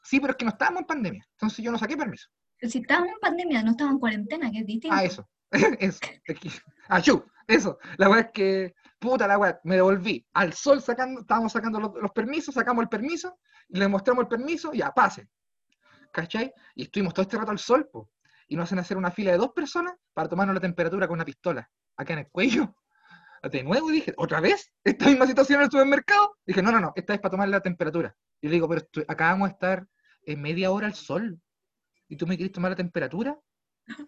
sí, 0.02 0.20
pero 0.20 0.32
es 0.32 0.38
que 0.38 0.46
no 0.46 0.52
estábamos 0.52 0.82
en 0.82 0.88
pandemia, 0.88 1.28
entonces 1.32 1.64
yo 1.64 1.72
no 1.72 1.78
saqué 1.78 1.96
permiso. 1.96 2.28
Si 2.62 2.80
estábamos 2.80 3.10
en 3.10 3.20
pandemia, 3.20 3.62
no 3.64 3.72
estábamos 3.72 3.98
en 3.98 4.00
cuarentena, 4.00 4.50
que 4.52 4.60
es 4.60 4.66
distinto. 4.66 4.96
Ah, 4.98 5.04
eso, 5.04 5.30
eso, 5.52 6.00
es 6.26 6.40
que- 6.40 6.50
ah, 6.88 7.02
eso, 7.50 7.80
la 7.98 8.10
weá 8.10 8.22
es 8.22 8.32
que, 8.32 8.76
puta 9.00 9.28
la 9.28 9.38
weá, 9.38 9.60
me 9.64 9.76
devolví 9.76 10.26
al 10.34 10.54
sol 10.54 10.82
sacando, 10.82 11.22
estábamos 11.22 11.52
sacando 11.52 11.80
los, 11.80 12.12
permisos, 12.12 12.54
sacamos 12.54 12.84
el 12.84 12.90
permiso, 12.90 13.40
le 13.70 13.88
mostramos 13.88 14.24
el 14.24 14.28
permiso, 14.28 14.72
ya, 14.72 14.92
pase, 14.92 15.28
¿cachai? 16.14 16.54
Y 16.76 16.84
estuvimos 16.84 17.14
todo 17.14 17.24
este 17.24 17.38
rato 17.38 17.52
al 17.52 17.60
sol, 17.60 17.90
po, 17.92 18.12
y 18.48 18.56
nos 18.56 18.66
hacen 18.66 18.80
hacer 18.80 18.98
una 18.98 19.10
fila 19.10 19.32
de 19.32 19.38
dos 19.40 19.52
personas 19.54 19.96
para 20.14 20.30
tomarnos 20.30 20.54
la 20.54 20.62
temperatura 20.62 21.08
con 21.08 21.16
una 21.16 21.26
pistola, 21.26 21.70
acá 21.98 22.14
en 22.14 22.20
el 22.20 22.28
cuello. 22.30 22.76
De 23.42 23.64
nuevo 23.64 23.90
dije, 23.90 24.14
¿otra 24.18 24.42
vez? 24.42 24.72
¿Esta 24.84 25.06
misma 25.06 25.26
situación 25.26 25.60
en 25.60 25.66
el 25.66 25.72
supermercado? 25.72 26.36
Dije, 26.46 26.62
no, 26.62 26.72
no, 26.72 26.80
no, 26.80 26.92
esta 26.96 27.14
es 27.14 27.20
para 27.20 27.32
tomar 27.32 27.48
la 27.50 27.62
temperatura. 27.62 28.16
Y 28.42 28.48
le 28.48 28.54
digo, 28.54 28.68
pero 28.68 28.86
acabamos 29.08 29.48
de 29.48 29.54
estar 29.54 29.88
en 30.24 30.42
media 30.42 30.72
hora 30.72 30.88
al 30.88 30.94
sol. 30.94 31.40
¿Y 32.10 32.18
tú 32.18 32.28
me 32.28 32.36
quieres 32.36 32.52
tomar 32.52 32.72
la 32.72 32.78
temperatura? 32.78 33.40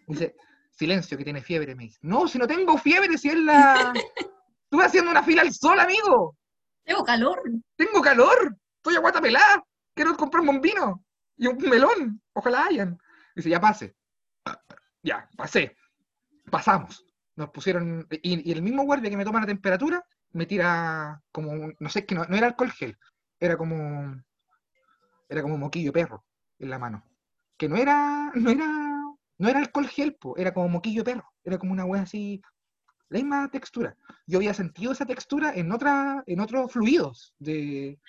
Dice, 0.08 0.36
silencio, 0.72 1.18
que 1.18 1.24
tiene 1.24 1.42
fiebre, 1.42 1.76
me 1.76 1.84
dice. 1.84 2.00
No, 2.02 2.28
si 2.28 2.38
no 2.38 2.48
tengo 2.48 2.78
fiebre, 2.78 3.18
si 3.18 3.30
es 3.30 3.36
la... 3.38 3.94
Estuve 4.66 4.86
haciendo 4.86 5.12
una 5.12 5.22
fila 5.24 5.42
al 5.42 5.54
sol, 5.54 5.80
amigo. 5.80 6.38
Tengo 6.86 7.04
calor. 7.04 7.42
Tengo 7.76 8.02
calor. 8.02 8.56
Estoy 8.78 8.96
a 8.96 9.00
guata 9.00 9.22
pelada. 9.22 9.64
Quiero 9.94 10.16
comprarme 10.16 10.50
un 10.52 10.62
vino 10.62 11.04
y 11.38 11.48
un 11.48 11.58
melón. 11.58 12.22
Ojalá 12.34 12.66
hayan. 12.68 12.98
Dice, 13.36 13.50
ya 13.50 13.60
pase. 13.60 13.96
Ya, 15.04 15.30
pasé. 15.36 15.76
Pasamos. 16.50 17.06
Nos 17.36 17.50
pusieron. 17.50 18.08
Y, 18.10 18.50
y 18.50 18.52
el 18.54 18.62
mismo 18.62 18.84
guardia 18.84 19.10
que 19.10 19.18
me 19.18 19.26
toma 19.26 19.42
la 19.42 19.46
temperatura 19.48 20.04
me 20.32 20.46
tira 20.46 21.22
como. 21.34 21.52
un- 21.52 21.76
no 21.80 21.90
sé, 21.90 22.06
que 22.06 22.16
no, 22.16 22.24
no 22.26 22.38
era 22.38 22.48
alcohol 22.48 22.72
gel. 22.72 22.98
Era 23.40 23.58
como. 23.58 24.16
Era 25.28 25.42
como 25.42 25.58
moquillo 25.58 25.92
perro 25.92 26.26
en 26.60 26.70
la 26.70 26.80
mano. 26.80 27.04
Que 27.58 27.68
no 27.68 27.76
era. 27.76 28.32
No 28.36 28.50
era. 28.50 28.81
No 29.42 29.50
era 29.50 29.58
alcohol 29.60 29.88
gel, 29.88 30.14
po, 30.14 30.38
era 30.38 30.54
como 30.54 30.70
moquillo 30.70 31.04
perro. 31.04 31.26
Era 31.44 31.58
como 31.58 31.72
una 31.74 31.84
wea 31.84 32.04
así. 32.04 32.40
La 33.10 33.18
misma 33.18 33.50
textura. 33.50 33.98
Yo 34.28 34.38
había 34.38 34.54
sentido 34.54 34.92
esa 34.92 35.06
textura 35.06 35.52
en 35.56 35.72
otra, 35.72 36.24
en 36.28 36.40
otros 36.40 36.72
fluidos 36.72 37.34
de, 37.40 38.00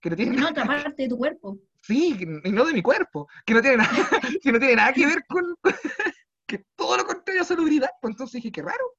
que 0.00 0.10
no 0.10 0.16
tienen 0.16 0.38
En 0.38 0.44
otra 0.44 0.64
parte 0.64 1.02
de 1.02 1.08
tu 1.08 1.18
cuerpo. 1.18 1.58
Sí, 1.82 2.16
y 2.44 2.52
no 2.52 2.64
de 2.64 2.72
mi 2.72 2.82
cuerpo, 2.82 3.28
que 3.44 3.54
no 3.54 3.60
tiene 3.60 3.78
nada, 3.78 3.90
que 4.42 4.52
no 4.52 4.58
tiene 4.60 4.76
nada 4.76 4.92
que 4.92 5.06
ver 5.06 5.24
con, 5.28 5.56
que 6.46 6.64
todo 6.76 6.96
lo 6.96 7.04
contrario 7.04 7.42
a 7.42 7.44
salubridad. 7.44 7.90
Pues 8.00 8.12
entonces 8.12 8.34
dije, 8.34 8.52
qué 8.52 8.62
raro, 8.62 8.94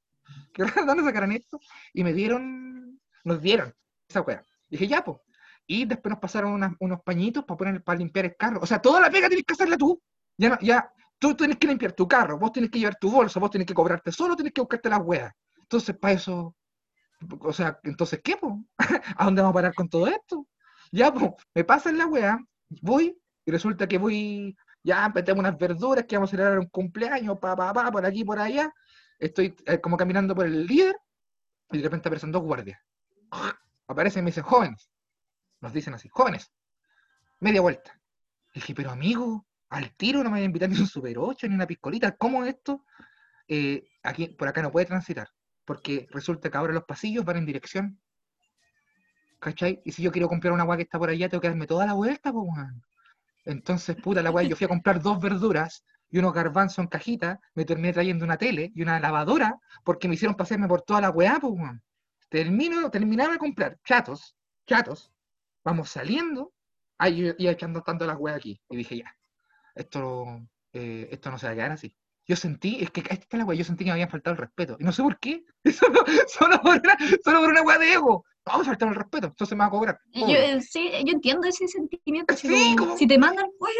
qué 0.52 0.64
raro, 0.64 0.84
¿dónde 0.86 1.04
sacaron 1.04 1.32
esto? 1.32 1.58
Y 1.94 2.04
me 2.04 2.12
dieron, 2.12 3.00
nos 3.24 3.40
dieron 3.40 3.74
esa 4.08 4.20
weá. 4.20 4.42
Dije, 4.68 4.86
ya, 4.86 5.02
pues. 5.02 5.18
Y 5.66 5.86
después 5.86 6.10
nos 6.10 6.20
pasaron 6.20 6.52
unas- 6.52 6.74
unos 6.80 7.00
pañitos 7.02 7.44
para 7.44 7.56
poner, 7.56 7.82
para 7.82 7.98
limpiar 7.98 8.26
el 8.26 8.36
carro. 8.36 8.60
O 8.62 8.66
sea, 8.66 8.80
toda 8.80 9.00
la 9.00 9.10
pega 9.10 9.28
tienes 9.28 9.46
que 9.46 9.54
hacerla 9.54 9.76
tú. 9.78 10.00
Ya 10.36 10.50
no, 10.50 10.58
ya, 10.60 10.90
tú 11.18 11.34
tienes 11.34 11.58
que 11.58 11.66
limpiar 11.66 11.92
tu 11.92 12.06
carro, 12.06 12.38
vos 12.38 12.52
tienes 12.52 12.70
que 12.70 12.78
llevar 12.78 12.96
tu 12.98 13.10
bolso, 13.10 13.40
vos 13.40 13.50
tienes 13.50 13.66
que 13.66 13.74
cobrarte 13.74 14.12
solo, 14.12 14.36
tienes 14.36 14.52
que 14.52 14.60
buscarte 14.60 14.88
las 14.88 15.00
weas. 15.02 15.32
Entonces, 15.60 15.96
para 15.98 16.14
eso, 16.14 16.54
o 17.40 17.52
sea, 17.52 17.78
entonces, 17.82 18.20
¿qué? 18.22 18.38
¿A 19.16 19.24
dónde 19.24 19.42
vamos 19.42 19.52
a 19.52 19.58
parar 19.58 19.74
con 19.74 19.88
todo 19.88 20.06
esto? 20.06 20.46
Ya, 20.92 21.12
pues, 21.12 21.32
me 21.54 21.64
pasan 21.64 21.98
la 21.98 22.06
wea, 22.06 22.38
voy, 22.82 23.18
y 23.44 23.50
resulta 23.50 23.86
que 23.86 23.98
voy, 23.98 24.56
ya 24.82 25.08
metemos 25.08 25.40
unas 25.40 25.58
verduras, 25.58 26.04
que 26.06 26.16
vamos 26.16 26.30
a 26.30 26.32
celebrar 26.32 26.58
un 26.58 26.68
cumpleaños, 26.68 27.38
pa, 27.38 27.56
pa, 27.56 27.72
pa, 27.72 27.90
por 27.90 28.06
aquí, 28.06 28.24
por 28.24 28.38
allá. 28.38 28.72
Estoy 29.18 29.54
eh, 29.66 29.80
como 29.80 29.96
caminando 29.96 30.34
por 30.34 30.46
el 30.46 30.66
líder, 30.66 30.96
y 31.70 31.78
de 31.78 31.84
repente 31.84 32.08
aparecen 32.08 32.32
dos 32.32 32.42
guardias. 32.42 32.80
Aparecen 33.90 34.20
y 34.20 34.24
me 34.24 34.30
dicen, 34.30 34.44
jóvenes. 34.44 34.90
Nos 35.60 35.72
dicen 35.72 35.94
así, 35.94 36.10
jóvenes. 36.10 36.52
Media 37.40 37.62
vuelta. 37.62 37.98
Y 38.52 38.60
dije, 38.60 38.74
pero 38.74 38.90
amigo, 38.90 39.46
al 39.70 39.94
tiro 39.96 40.22
no 40.22 40.30
me 40.30 40.36
voy 40.36 40.42
a 40.42 40.44
invitar 40.44 40.68
ni 40.68 40.78
un 40.78 40.86
Super 40.86 41.18
8, 41.18 41.48
ni 41.48 41.54
una 41.54 41.66
piscolita. 41.66 42.16
¿Cómo 42.16 42.44
esto? 42.44 42.84
Eh, 43.46 43.84
aquí, 44.02 44.28
por 44.28 44.48
acá 44.48 44.62
no 44.62 44.70
puede 44.70 44.86
transitar. 44.86 45.28
Porque 45.64 46.06
resulta 46.10 46.50
que 46.50 46.56
ahora 46.56 46.72
los 46.72 46.84
pasillos 46.84 47.24
van 47.24 47.36
en 47.38 47.46
dirección. 47.46 48.00
¿Cachai? 49.38 49.80
Y 49.84 49.92
si 49.92 50.02
yo 50.02 50.10
quiero 50.10 50.28
comprar 50.28 50.52
una 50.52 50.62
agua 50.62 50.76
que 50.76 50.82
está 50.82 50.98
por 50.98 51.10
allá, 51.10 51.28
tengo 51.28 51.40
que 51.40 51.48
darme 51.48 51.66
toda 51.66 51.86
la 51.86 51.92
vuelta, 51.92 52.32
pues. 52.32 52.48
Entonces, 53.44 53.96
puta 53.96 54.22
la 54.22 54.30
weá, 54.30 54.46
yo 54.46 54.56
fui 54.56 54.64
a 54.64 54.68
comprar 54.68 55.00
dos 55.00 55.20
verduras 55.20 55.84
y 56.10 56.18
unos 56.18 56.32
garbanzos 56.32 56.78
en 56.78 56.88
cajita, 56.88 57.40
me 57.54 57.64
terminé 57.64 57.92
trayendo 57.92 58.24
una 58.24 58.36
tele 58.36 58.72
y 58.74 58.82
una 58.82 58.98
lavadora 58.98 59.58
porque 59.84 60.08
me 60.08 60.14
hicieron 60.14 60.36
pasarme 60.36 60.66
por 60.66 60.82
toda 60.82 61.00
la 61.02 61.10
weá, 61.10 61.38
pues, 61.40 61.52
weón. 61.54 61.82
Termino, 62.30 62.90
terminaba 62.90 63.32
de 63.32 63.38
comprar 63.38 63.78
chatos, 63.84 64.36
chatos, 64.66 65.12
vamos 65.64 65.90
saliendo, 65.90 66.52
ahí 66.98 67.32
iba 67.38 67.52
echando 67.52 67.82
tanto 67.82 68.06
las 68.06 68.18
weas 68.18 68.36
aquí. 68.36 68.60
Y 68.68 68.76
dije, 68.76 68.98
ya, 68.98 69.17
esto, 69.78 70.40
eh, 70.72 71.08
esto 71.10 71.30
no 71.30 71.38
se 71.38 71.46
va 71.46 71.52
a 71.52 71.56
quedar 71.56 71.72
así. 71.72 71.94
Yo 72.26 72.36
sentí, 72.36 72.78
es 72.82 72.90
que 72.90 73.00
esta 73.00 73.14
es 73.14 73.38
la 73.38 73.44
wea, 73.44 73.56
yo 73.58 73.64
sentí 73.64 73.84
que 73.84 73.88
me 73.88 73.92
habían 73.92 74.10
faltado 74.10 74.32
el 74.34 74.40
respeto. 74.40 74.76
Y 74.78 74.84
no 74.84 74.92
sé 74.92 75.02
por 75.02 75.18
qué. 75.18 75.44
Solo, 75.72 76.04
solo, 76.28 76.60
por, 76.60 76.76
una, 76.78 76.96
solo 77.24 77.40
por 77.40 77.48
una 77.50 77.62
wea 77.62 77.78
de 77.78 77.92
ego. 77.94 78.24
No, 78.46 78.58
me 78.58 78.64
faltaron 78.64 78.94
el 78.94 79.00
respeto, 79.00 79.26
entonces 79.28 79.56
me 79.56 79.60
va 79.62 79.66
a 79.66 79.70
cobrar. 79.70 79.98
Yo, 80.12 80.26
sí, 80.60 80.90
yo 81.04 81.12
entiendo 81.12 81.46
ese 81.46 81.66
sentimiento. 81.68 82.34
Sí, 82.36 82.48
como, 82.76 82.88
como- 82.88 82.98
Si 82.98 83.06
te 83.06 83.18
mandan, 83.18 83.46
oye, 83.60 83.74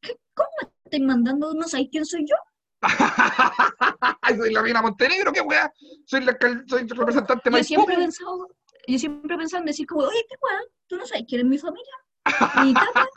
¿qué- 0.00 0.18
¿cómo 0.34 0.48
me 0.62 0.68
estáis 0.84 1.02
mandando? 1.02 1.52
¿No 1.54 1.62
sabéis 1.68 1.88
quién 1.90 2.04
soy 2.06 2.26
yo? 2.26 2.36
Soy 4.36 4.52
la 4.52 4.62
reina 4.62 4.82
Montenegro, 4.82 5.32
qué 5.32 5.40
weá. 5.40 5.72
Soy, 6.06 6.22
la, 6.24 6.36
soy 6.66 6.86
representante 6.86 7.42
Yo 7.46 7.52
Maipú. 7.52 7.66
siempre 7.66 7.94
he 7.94 7.98
pensado, 7.98 8.48
yo 8.86 8.98
siempre 8.98 9.34
he 9.34 9.38
pensado 9.38 9.60
en 9.62 9.66
decir 9.66 9.86
como, 9.86 10.02
oye, 10.02 10.24
qué 10.28 10.36
weá, 10.42 10.60
tú 10.86 10.96
no 10.96 11.06
sabes 11.06 11.24
quién 11.28 11.40
es 11.42 11.46
mi 11.46 11.58
familia. 11.58 11.92
Mi 12.64 12.74
tata, 12.74 13.08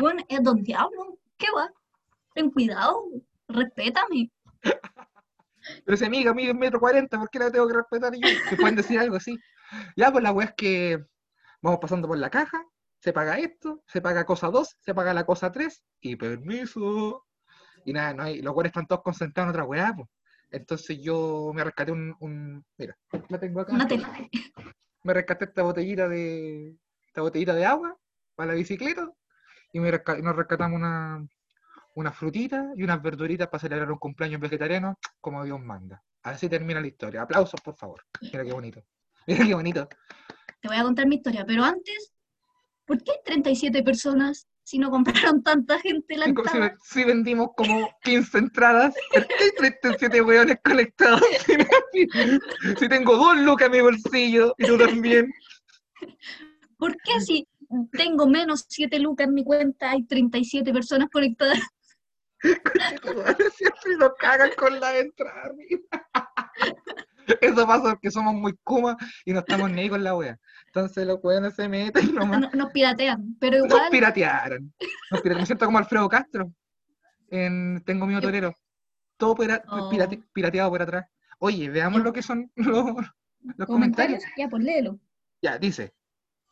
bueno, 0.00 0.22
es 0.28 0.42
don 0.42 0.62
Diablo, 0.62 1.18
qué 1.38 1.46
weá. 1.54 1.70
Ten 2.34 2.50
cuidado, 2.50 3.04
respétame. 3.48 4.30
Pero 5.84 5.96
si 5.96 6.04
amiga 6.04 6.34
mide 6.34 6.52
un 6.52 6.58
metro 6.58 6.78
cuarenta, 6.80 7.18
¿por 7.18 7.30
qué 7.30 7.38
la 7.38 7.50
tengo 7.50 7.66
que 7.68 7.74
respetar 7.74 8.12
yo? 8.14 8.28
Que 8.50 8.56
pueden 8.56 8.76
decir 8.76 8.98
algo 8.98 9.16
así. 9.16 9.38
Ya, 9.96 10.10
pues 10.12 10.22
la 10.22 10.32
weá 10.32 10.48
es 10.48 10.54
que 10.54 10.98
vamos 11.62 11.78
pasando 11.80 12.06
por 12.06 12.18
la 12.18 12.28
caja, 12.30 12.62
se 13.00 13.12
paga 13.12 13.38
esto, 13.38 13.82
se 13.86 14.02
paga 14.02 14.24
cosa 14.26 14.48
2, 14.48 14.76
se 14.80 14.94
paga 14.94 15.14
la 15.14 15.24
cosa 15.24 15.50
3, 15.50 15.82
y 16.00 16.16
permiso. 16.16 17.24
Y 17.86 17.92
nada, 17.92 18.12
no 18.14 18.22
hay, 18.24 18.42
los 18.42 18.54
weones 18.54 18.70
están 18.70 18.86
todos 18.86 19.02
concentrados 19.02 19.48
en 19.48 19.54
otra 19.54 19.64
weá, 19.64 19.92
pues. 19.96 20.08
Entonces 20.50 20.98
yo 21.02 21.50
me 21.54 21.64
rescaté 21.64 21.92
un, 21.92 22.14
un- 22.20 22.64
mira, 22.78 22.96
la 23.28 23.40
tengo 23.40 23.60
acá. 23.60 23.72
Una 23.72 23.88
tela. 23.88 24.12
Me 25.02 25.12
rescaté 25.14 25.46
esta 25.46 25.62
botellita 25.62 26.08
de, 26.08 26.76
esta 27.06 27.22
botellita 27.22 27.54
de 27.54 27.64
agua 27.64 27.96
para 28.34 28.52
la 28.52 28.54
bicicleta, 28.54 29.10
y 29.74 29.80
me 29.80 29.90
nos 29.90 30.36
rescatamos 30.36 30.76
una, 30.76 31.26
unas 31.96 32.16
frutitas 32.16 32.64
y 32.76 32.84
unas 32.84 33.02
verduritas 33.02 33.48
para 33.48 33.60
celebrar 33.60 33.90
un 33.90 33.98
cumpleaños 33.98 34.40
vegetariano, 34.40 34.96
como 35.20 35.42
Dios 35.44 35.60
manda. 35.60 36.00
Así 36.22 36.48
termina 36.48 36.80
la 36.80 36.86
historia. 36.86 37.22
Aplausos, 37.22 37.60
por 37.60 37.74
favor. 37.76 38.00
Mira 38.22 38.44
qué 38.44 38.52
bonito. 38.52 38.82
Mira 39.26 39.44
qué 39.44 39.52
bonito. 39.54 39.88
Te 40.60 40.68
voy 40.68 40.76
a 40.76 40.84
contar 40.84 41.08
mi 41.08 41.16
historia, 41.16 41.44
pero 41.44 41.64
antes, 41.64 42.14
¿por 42.86 43.02
qué 43.02 43.10
hay 43.10 43.18
37 43.24 43.82
personas 43.82 44.46
si 44.62 44.78
no 44.78 44.90
compraron 44.90 45.42
tanta 45.42 45.80
gente 45.80 46.16
la 46.16 46.26
si- 46.26 46.30
entrada? 46.30 46.76
si 46.84 47.04
vendimos 47.04 47.48
como 47.56 47.90
15 48.04 48.38
entradas, 48.38 48.94
¿por 49.12 49.26
qué 49.26 49.34
hay 49.44 49.50
37 49.58 50.22
hueones 50.22 50.58
conectados? 50.64 51.20
Si, 51.92 52.08
si 52.76 52.88
tengo 52.88 53.16
dos 53.16 53.36
lucas 53.38 53.66
en 53.66 53.72
mi 53.72 53.80
bolsillo 53.80 54.54
y 54.58 54.64
tú 54.66 54.76
también. 54.78 55.32
¿Por 56.76 56.96
qué 57.02 57.20
si 57.20 57.46
tengo 57.92 58.26
menos 58.26 58.64
7 58.68 58.98
lucas 58.98 59.26
en 59.26 59.34
mi 59.34 59.44
cuenta 59.44 59.90
hay 59.92 60.02
37 60.04 60.72
personas 60.72 61.08
conectadas? 61.10 61.58
Siempre 62.42 63.96
nos 63.98 64.12
cagan 64.18 64.50
con 64.56 64.78
la 64.80 64.98
entrada. 64.98 65.50
Eso 67.40 67.66
pasa 67.66 67.90
porque 67.90 68.10
somos 68.10 68.34
muy 68.34 68.52
kuma 68.62 68.96
y 69.24 69.32
no 69.32 69.38
estamos 69.38 69.70
ni 69.70 69.80
ahí 69.82 69.88
con 69.88 70.04
la 70.04 70.14
wea. 70.14 70.38
Entonces 70.66 71.06
los 71.06 71.18
weones 71.22 71.54
se 71.54 71.68
meten 71.68 72.14
nomás. 72.14 72.40
No- 72.40 72.50
Nos 72.52 72.70
piratean, 72.70 73.36
pero 73.40 73.58
Nos 73.60 73.68
igual 73.68 73.90
piratearon. 73.90 74.74
Nos 75.10 75.20
piratearon. 75.22 75.40
Me 75.40 75.46
siento 75.46 75.64
como 75.64 75.78
Alfredo 75.78 76.08
Castro 76.08 76.52
en 77.30 77.82
Tengo 77.86 78.06
Miedo 78.06 78.20
Torero. 78.20 78.54
Todo 79.16 79.32
Oh. 79.32 79.88
pirate- 79.90 80.22
pirateado 80.32 80.68
por 80.70 80.82
atrás. 80.82 81.06
Oye, 81.38 81.70
veamos 81.70 82.00
Ya. 82.00 82.04
lo 82.04 82.12
que 82.12 82.22
son 82.22 82.50
los, 82.56 82.66
los 83.56 83.66
comentarios. 83.66 83.66
comentarios, 83.66 84.24
ya 84.36 84.48
pues 84.48 84.62
léelo. 84.62 84.98
Ya, 85.40 85.58
dice. 85.58 85.94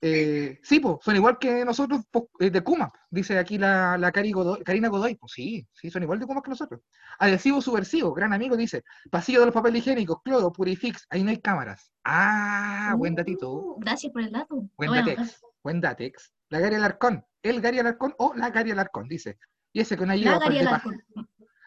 Eh, 0.05 0.59
sí, 0.65 0.81
pues, 0.81 0.97
son 1.01 1.15
igual 1.15 1.39
que 1.39 1.65
nosotros 1.65 2.05
po, 2.11 2.29
eh, 2.41 2.51
de 2.51 2.61
Kuma, 2.63 2.91
dice 3.09 3.39
aquí 3.39 3.57
la, 3.57 3.97
la 3.97 4.11
Cari 4.11 4.33
Godoy- 4.33 4.65
Karina 4.65 4.89
Godoy. 4.89 5.15
Pues 5.15 5.31
sí, 5.33 5.65
sí, 5.73 5.91
son 5.93 6.03
igual 6.03 6.19
de 6.19 6.27
Kuma 6.27 6.43
que 6.43 6.51
nosotros. 6.51 6.81
Adhesivo 7.21 7.63
subversivo, 7.63 8.13
gran 8.13 8.33
amigo, 8.33 8.57
dice. 8.57 8.83
Pasillo 9.13 9.39
de 9.39 9.47
los 9.47 9.55
papeles 9.55 9.79
higiénicos, 9.81 10.21
cloro, 10.25 10.51
purifix, 10.51 11.07
ahí 11.09 11.23
no 11.23 11.31
hay 11.31 11.39
cámaras. 11.39 11.93
Ah, 12.03 12.95
buen 12.99 13.15
datito. 13.15 13.53
Uh, 13.53 13.79
gracias 13.79 14.13
por 14.13 14.23
el 14.23 14.33
dato. 14.33 14.69
Buen 14.77 14.91
datex, 14.93 15.41
buen 15.63 15.81
datex. 15.81 16.35
La 16.49 16.59
Gary 16.59 16.75
Alarcón, 16.75 17.25
el 17.41 17.61
Gary 17.61 17.79
Alarcón 17.79 18.13
o 18.19 18.35
la 18.35 18.51
Gary 18.51 18.73
Alarcón, 18.73 19.07
dice. 19.07 19.39
Y 19.73 19.81
ese 19.81 19.97
que 19.97 20.05
no 20.05 20.13
fue 20.13 20.17
el 20.17 20.59
de 20.59 20.65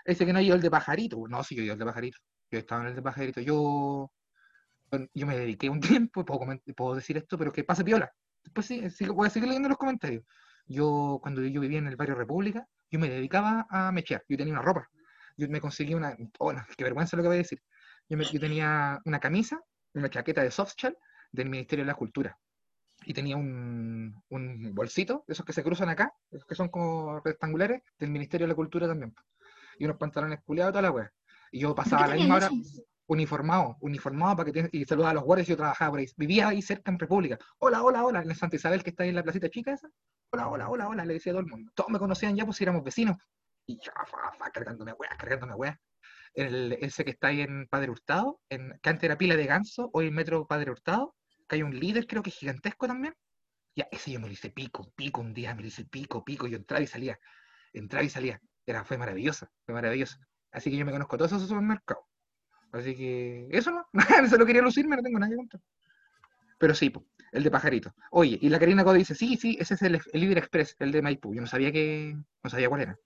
ese 0.03 0.25
que 0.25 0.33
no 0.33 0.39
ha 0.39 0.41
ido 0.41 0.55
el 0.55 0.61
de 0.61 0.69
pajarito. 0.69 1.25
No, 1.29 1.41
sí, 1.41 1.55
yo 1.55 1.61
he 1.61 1.65
ido 1.65 1.73
el 1.73 1.79
de 1.79 1.85
pajarito. 1.85 2.17
Yo 2.51 2.59
estaba 2.59 2.81
en 2.81 2.87
el 2.89 2.95
de 2.95 3.01
pajarito. 3.01 3.39
Yo, 3.39 4.11
yo 5.13 5.25
me 5.25 5.37
dediqué 5.37 5.69
un 5.69 5.79
tiempo, 5.79 6.25
puedo, 6.25 6.41
puedo 6.75 6.95
decir 6.95 7.15
esto, 7.17 7.37
pero 7.37 7.51
que 7.53 7.63
pase 7.63 7.83
piola. 7.85 8.13
Después 8.45 8.65
sí, 8.65 8.89
sí, 8.89 9.05
voy 9.07 9.27
a 9.27 9.29
seguir 9.29 9.47
leyendo 9.49 9.67
los 9.69 9.77
comentarios. 9.77 10.23
Yo, 10.67 11.19
cuando 11.21 11.41
yo 11.43 11.59
vivía 11.61 11.79
en 11.79 11.87
el 11.87 11.95
barrio 11.97 12.15
República, 12.15 12.65
yo 12.89 12.99
me 12.99 13.09
dedicaba 13.09 13.67
a 13.69 13.91
mechear. 13.91 14.23
Yo 14.29 14.37
tenía 14.37 14.53
una 14.53 14.61
ropa. 14.61 14.87
Yo 15.37 15.49
me 15.49 15.59
conseguí 15.59 15.93
una. 15.93 16.15
Oh, 16.39 16.53
no, 16.53 16.63
qué 16.77 16.83
vergüenza 16.83 17.17
lo 17.17 17.23
que 17.23 17.27
voy 17.27 17.37
a 17.37 17.39
decir. 17.39 17.61
Yo, 18.07 18.17
me- 18.17 18.23
yo 18.25 18.39
tenía 18.39 18.99
una 19.05 19.19
camisa, 19.19 19.61
una 19.93 20.09
chaqueta 20.09 20.41
de 20.41 20.51
softshell 20.51 20.95
del 21.31 21.49
Ministerio 21.49 21.83
de 21.83 21.87
la 21.87 21.95
Cultura. 21.95 22.37
Y 23.05 23.13
tenía 23.13 23.35
un, 23.35 24.23
un 24.29 24.73
bolsito, 24.73 25.25
esos 25.27 25.45
que 25.45 25.53
se 25.53 25.61
cruzan 25.63 25.89
acá, 25.89 26.13
esos 26.31 26.47
que 26.47 26.55
son 26.55 26.69
como 26.69 27.19
rectangulares, 27.19 27.81
del 27.99 28.09
Ministerio 28.09 28.45
de 28.45 28.49
la 28.49 28.55
Cultura 28.55 28.87
también. 28.87 29.13
Y 29.77 29.85
unos 29.85 29.97
pantalones 29.97 30.39
culiados, 30.43 30.71
toda 30.71 30.81
la 30.83 30.91
wea. 30.91 31.11
Y 31.51 31.59
yo 31.59 31.75
¿Por 31.75 31.83
qué 31.83 31.89
pasaba 31.89 32.07
la 32.07 32.15
misma 32.15 32.35
hora 32.35 32.47
eso? 32.47 32.81
Uniformado, 33.07 33.77
uniformado 33.81 34.35
para 34.37 34.51
que 34.51 34.63
te- 34.63 34.77
y 34.77 34.85
saludaba 34.85 35.11
a 35.11 35.13
los 35.15 35.23
guardias 35.23 35.47
y 35.49 35.51
yo 35.51 35.57
trabajaba 35.57 35.91
por 35.91 35.99
ahí. 35.99 36.07
Vivía 36.17 36.47
ahí 36.49 36.61
cerca 36.61 36.91
en 36.91 36.99
República. 36.99 37.37
Hola, 37.59 37.83
hola, 37.83 38.03
hola, 38.05 38.21
en 38.21 38.35
Santa 38.35 38.55
Isabel 38.55 38.83
que 38.83 38.89
está 38.91 39.03
ahí 39.03 39.09
en 39.09 39.15
la 39.15 39.23
placita 39.23 39.49
chica 39.49 39.73
esa. 39.73 39.89
Hola, 40.31 40.47
hola, 40.47 40.69
hola, 40.69 40.87
hola, 40.89 41.05
le 41.05 41.13
decía 41.15 41.31
a 41.31 41.35
todo 41.35 41.41
el 41.41 41.47
mundo. 41.51 41.71
Todos 41.75 41.89
me 41.91 41.99
conocían 41.99 42.35
ya, 42.35 42.45
pues 42.45 42.59
éramos 42.61 42.83
vecinos. 42.83 43.17
Y 43.67 43.77
ya, 43.79 43.93
fa, 44.05 44.31
fa, 44.37 44.51
cargándome 44.51 44.93
weá, 44.93 45.09
cargándome 45.17 45.53
weá. 45.55 45.79
El, 46.33 46.73
ese 46.81 47.05
que 47.05 47.11
está 47.11 47.27
ahí 47.27 47.41
en 47.41 47.67
Padre 47.67 47.91
Hurtado, 47.91 48.41
en, 48.49 48.77
que 48.81 48.89
antes 48.89 49.03
era 49.03 49.17
pila 49.17 49.35
de 49.35 49.45
ganso, 49.45 49.89
hoy 49.93 50.07
en 50.07 50.13
Metro 50.13 50.45
Padre 50.47 50.71
Hurtado, 50.71 51.15
que 51.47 51.55
hay 51.55 51.63
un 51.63 51.79
líder, 51.79 52.07
creo 52.07 52.21
que 52.23 52.31
gigantesco 52.31 52.87
también. 52.87 53.15
Ya, 53.75 53.87
ese 53.91 54.11
yo 54.11 54.19
me 54.19 54.27
lo 54.27 54.33
hice 54.33 54.49
pico, 54.51 54.91
pico 54.95 55.21
un 55.21 55.33
día, 55.33 55.53
me 55.55 55.61
lo 55.61 55.67
hice 55.67 55.85
pico, 55.85 56.23
pico, 56.23 56.47
yo 56.47 56.57
entraba 56.57 56.83
y 56.83 56.87
salía, 56.87 57.19
entraba 57.73 58.03
y 58.05 58.09
salía. 58.09 58.39
Era, 58.65 58.83
fue 58.85 58.97
maravilloso, 58.97 59.47
fue 59.65 59.75
maravilloso. 59.75 60.17
Así 60.51 60.69
que 60.71 60.77
yo 60.77 60.85
me 60.85 60.91
conozco 60.91 61.17
todos 61.17 61.31
esos 61.31 61.47
supermercados. 61.47 62.03
Así 62.71 62.95
que 62.95 63.47
eso 63.51 63.71
no, 63.71 63.87
eso 64.23 64.37
lo 64.37 64.45
quería 64.45 64.61
lucirme, 64.61 64.95
no 64.95 65.03
tengo 65.03 65.19
nada 65.19 65.29
que 65.29 65.37
contar. 65.37 65.61
Pero 66.57 66.73
sí, 66.73 66.89
po, 66.89 67.05
el 67.31 67.43
de 67.43 67.51
pajarito. 67.51 67.93
Oye, 68.11 68.37
y 68.41 68.49
la 68.49 68.59
Karina 68.59 68.83
Code 68.83 68.99
dice, 68.99 69.15
sí, 69.15 69.37
sí, 69.37 69.57
ese 69.59 69.73
es 69.73 69.81
el, 69.81 70.01
el 70.13 70.21
líder 70.21 70.37
express, 70.37 70.75
el 70.79 70.91
de 70.91 71.01
Maipú. 71.01 71.33
Yo 71.33 71.41
no 71.41 71.47
sabía 71.47 71.71
que, 71.71 72.15
no 72.43 72.49
sabía 72.49 72.69
cuál 72.69 72.81
era. 72.81 72.99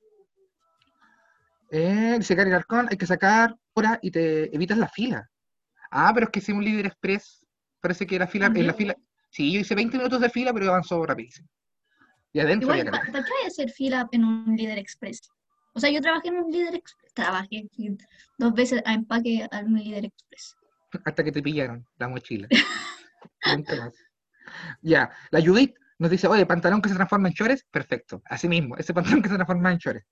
Eh, 1.72 2.16
dice 2.18 2.36
Karina 2.36 2.58
Arcón, 2.58 2.88
hay 2.90 2.98
que 2.98 3.06
sacar 3.06 3.56
hora 3.74 4.00
y 4.02 4.12
te 4.12 4.54
evitas 4.56 4.78
la 4.78 4.88
fila. 4.88 5.30
Ah, 5.92 6.12
pero 6.14 6.26
es 6.26 6.32
que 6.32 6.42
si 6.42 6.52
un 6.52 6.64
líder 6.64 6.88
express, 6.88 7.46
parece 7.80 8.06
que 8.06 8.20
la 8.20 8.28
fila, 8.28 8.48
en 8.48 8.68
la 8.68 8.74
fila, 8.74 8.96
sí, 9.30 9.52
yo 9.52 9.60
hice 9.60 9.76
20 9.76 9.98
minutos 9.98 10.22
de 10.22 10.30
fila, 10.30 10.54
pero 10.54 10.70
avanzó 10.70 11.04
rapidísimo. 11.06 11.48
Y 12.32 12.40
adentro 12.40 12.76
Igual, 12.76 12.92
¿para 12.92 13.24
qué 13.24 13.48
hacer 13.48 13.72
fila 13.72 14.08
en 14.12 14.24
un 14.24 14.56
líder 14.56 14.78
express? 14.78 15.32
O 15.80 15.82
sea, 15.82 15.90
yo 15.92 16.02
trabajé 16.02 16.28
en 16.28 16.36
un 16.40 16.52
líder 16.52 16.76
express, 16.76 17.14
trabajé 17.14 17.70
dos 18.38 18.54
veces 18.54 18.82
a 18.86 18.94
empaque 18.94 19.48
a 19.50 19.60
un 19.60 19.76
líder 19.76 20.04
express. 20.06 20.54
hasta 21.06 21.24
que 21.24 21.32
te 21.32 21.42
pillaron 21.42 21.88
la 21.98 22.10
mochila. 22.10 22.50
Más. 23.46 23.94
Ya, 24.82 25.10
la 25.32 25.42
Judith 25.42 25.74
nos 26.00 26.12
dice, 26.12 26.28
oye, 26.28 26.46
pantalón 26.46 26.82
que 26.82 26.90
se 26.90 26.96
transforma 26.96 27.30
en 27.30 27.34
chores, 27.34 27.66
perfecto. 27.72 28.22
Así 28.26 28.50
mismo, 28.50 28.76
ese 28.76 28.94
pantalón 28.94 29.22
que 29.22 29.30
se 29.30 29.36
transforma 29.36 29.72
en 29.72 29.78
chores. 29.80 30.04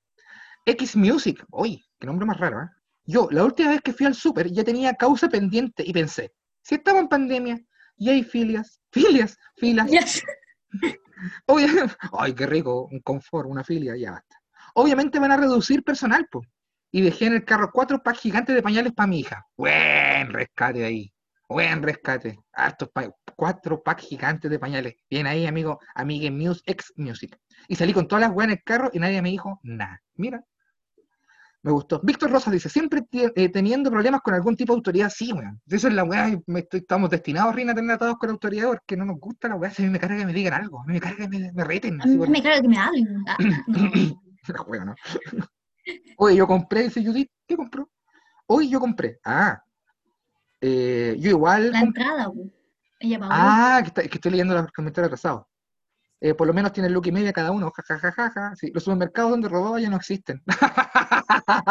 X 0.66 0.96
Music, 0.96 1.44
oye, 1.52 1.84
qué 2.00 2.08
nombre 2.08 2.26
más 2.26 2.38
raro, 2.40 2.62
¿eh? 2.64 2.68
Yo, 3.04 3.28
la 3.30 3.44
última 3.44 3.72
vez 3.72 3.82
que 3.82 3.92
fui 3.92 4.06
al 4.06 4.16
súper 4.16 4.50
ya 4.50 4.64
tenía 4.64 4.94
causa 4.94 5.28
pendiente 5.28 5.84
y 5.86 5.92
pensé, 5.92 6.34
si 6.62 6.76
estamos 6.76 7.02
en 7.02 7.10
pandemia 7.10 7.60
y 7.98 8.10
hay 8.10 8.24
filias, 8.24 8.82
filias, 8.90 9.38
filas, 9.58 9.92
Yes. 9.92 10.24
Obvia- 11.46 11.98
Ay, 12.18 12.34
qué 12.34 12.46
rico, 12.46 12.88
un 12.90 13.02
confort, 13.02 13.50
una 13.50 13.66
filia, 13.66 13.98
ya 13.98 14.12
basta. 14.12 14.37
Obviamente 14.80 15.18
van 15.18 15.32
a 15.32 15.38
reducir 15.38 15.84
personal, 15.84 16.28
pues. 16.32 16.48
Y 16.92 17.02
dejé 17.02 17.26
en 17.26 17.34
el 17.34 17.44
carro 17.44 17.72
cuatro 17.74 18.02
packs 18.04 18.20
gigantes 18.20 18.54
de 18.56 18.62
pañales 18.62 18.94
para 18.94 19.08
mi 19.08 19.22
hija. 19.22 19.44
Buen 19.58 20.32
rescate 20.32 20.86
ahí. 20.86 21.12
Buen 21.50 21.82
rescate. 21.82 22.38
Hartos 22.54 22.90
pa- 22.90 23.12
cuatro 23.36 23.82
packs 23.82 24.04
gigantes 24.06 24.52
de 24.52 24.60
pañales. 24.60 24.94
Bien 25.10 25.25
ahí, 25.25 25.48
amigo, 25.48 25.80
amigue 25.96 26.30
Muse, 26.30 26.62
ex 26.67 26.94
Music. 26.96 27.36
Y 27.67 27.75
salí 27.75 27.92
con 27.92 28.08
todas 28.08 28.21
las 28.21 28.32
weas 28.32 28.50
en 28.50 28.58
el 28.58 28.63
carro 28.63 28.92
y 28.94 29.00
nadie 29.00 29.19
me 29.23 29.30
dijo 29.32 29.60
nada. 29.63 30.00
Mira. 30.15 30.44
Me 31.63 31.71
gustó. 31.71 32.00
Víctor 32.04 32.30
Rosas 32.30 32.54
dice, 32.54 32.69
siempre 32.69 33.02
eh, 33.12 33.50
teniendo 33.50 33.90
problemas 33.90 34.21
con 34.21 34.36
algún 34.36 34.56
tipo 34.56 34.73
de 34.73 34.78
autoridad, 34.78 35.10
sí, 35.10 35.34
weón. 35.34 35.60
Eso 35.67 35.88
es 35.88 35.94
la 35.96 36.04
weá, 36.04 36.40
estamos 36.71 37.10
destinados, 37.10 37.56
Rina, 37.56 37.71
a 37.71 37.75
tener 37.75 37.92
atados 37.92 38.17
con 38.19 38.28
la 38.28 38.34
autoridad 38.34 38.67
porque 38.67 38.96
no 38.96 39.06
nos 39.06 39.19
gusta 39.19 39.48
la 39.50 39.56
weá, 39.56 39.71
si 39.71 39.82
a 39.82 39.86
mí 39.88 39.92
me 39.92 40.00
carga 40.00 40.17
que 40.17 40.25
me 40.28 40.34
digan 40.34 40.54
algo, 40.54 40.82
a 40.82 40.86
mí 40.86 40.94
me 40.94 41.02
carga 41.02 41.17
que 41.17 41.28
me, 41.28 41.52
me 41.52 41.63
reten. 41.63 42.00
A 42.00 42.06
mí 42.06 42.15
me 42.30 42.44
carga 42.44 42.62
que 42.62 42.67
me 42.67 42.78
hablen. 42.78 43.08
La 44.54 44.62
wea, 44.63 44.85
¿no? 44.85 44.95
Oye, 46.17 46.35
yo 46.35 46.48
compré, 46.48 46.83
dice 46.83 47.04
Judith, 47.06 47.29
¿qué 47.48 47.56
compró? 47.56 47.89
Hoy 48.48 48.69
yo 48.69 48.79
compré. 48.79 49.19
Ah, 49.25 49.62
eh, 50.62 51.15
yo 51.19 51.29
igual. 51.31 51.71
La 51.71 51.79
entrada, 51.81 52.31
ella 53.00 53.19
pagó. 53.19 53.31
Ah, 53.33 53.79
que, 53.81 53.87
está- 53.87 54.02
que 54.04 54.15
estoy 54.15 54.31
leyendo 54.31 54.54
los 54.56 54.71
comentarios 54.71 55.08
atrasados. 55.08 55.45
Eh, 56.19 56.33
por 56.33 56.48
lo 56.48 56.54
menos 56.54 56.73
tienen 56.73 56.93
look 56.93 57.06
y 57.08 57.12
media 57.12 57.31
cada 57.31 57.52
uno. 57.52 57.71
Ja, 57.71 57.83
ja, 57.83 58.00
ja, 58.00 58.12
ja, 58.12 58.31
ja. 58.31 58.56
Sí, 58.56 58.71
los 58.73 58.83
supermercados 58.83 59.31
donde 59.31 59.50
robaba 59.50 59.79
ya 59.79 59.89
no 59.89 59.98
existen. 59.98 60.41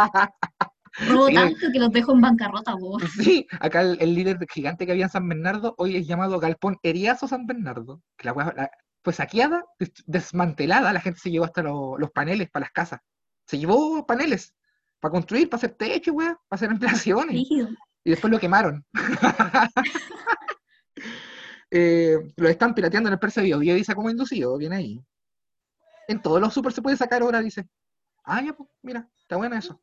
Robó 1.09 1.27
sí. 1.29 1.35
tanto 1.35 1.67
que 1.73 1.79
los 1.79 1.91
dejo 1.91 2.13
en 2.13 2.21
bancarrota, 2.21 2.75
bu. 2.75 2.99
Sí, 3.23 3.47
acá 3.61 3.83
el, 3.83 3.99
el 4.01 4.15
líder 4.15 4.39
gigante 4.51 4.87
que 4.87 4.93
había 4.93 5.05
en 5.07 5.11
San 5.11 5.29
Bernardo 5.29 5.75
hoy 5.79 5.97
es 5.97 6.07
llamado 6.07 6.39
Galpón 6.41 6.79
Eriazo 6.83 7.29
San 7.29 7.47
Bernardo. 7.47 8.03
Que 8.17 8.29
la 8.29 8.35
la- 8.57 8.71
fue 9.07 9.13
saqueada, 9.13 9.65
des- 9.79 10.03
desmantelada, 10.05 10.93
la 10.93 11.01
gente 11.01 11.21
se 11.21 11.31
llevó 11.31 11.45
hasta 11.45 11.63
lo- 11.63 11.97
los 11.97 12.11
paneles 12.11 12.51
para 12.51 12.65
las 12.65 12.73
casas. 12.73 12.99
Se 13.47 13.57
llevó 13.57 14.05
paneles 14.05 14.53
para 14.99 15.13
construir, 15.13 15.49
para 15.49 15.59
hacer 15.59 15.75
techo, 15.77 16.13
weá, 16.13 16.35
para 16.49 16.57
hacer 16.57 16.71
ampliaciones. 16.71 17.37
Y 17.37 18.11
después 18.11 18.33
lo 18.33 18.41
quemaron. 18.41 18.85
Eh, 21.71 22.17
lo 22.37 22.49
están 22.49 22.75
pirateando 22.75 23.09
en 23.09 23.15
el 23.15 23.19
Perse 23.19 23.43
Bio. 23.43 23.59
dice 23.59 23.95
como 23.95 24.09
inducido, 24.09 24.57
viene 24.57 24.77
ahí. 24.77 25.05
En 26.09 26.23
todos 26.23 26.41
los 26.41 26.55
super 26.55 26.73
se 26.73 26.81
puede 26.81 26.97
sacar 26.97 27.23
ahora, 27.23 27.41
dice. 27.41 27.69
Ah, 28.25 28.41
ya, 28.41 28.53
pues, 28.53 28.69
mira, 28.83 29.09
está 29.21 29.37
bueno 29.37 29.57
eso. 29.57 29.81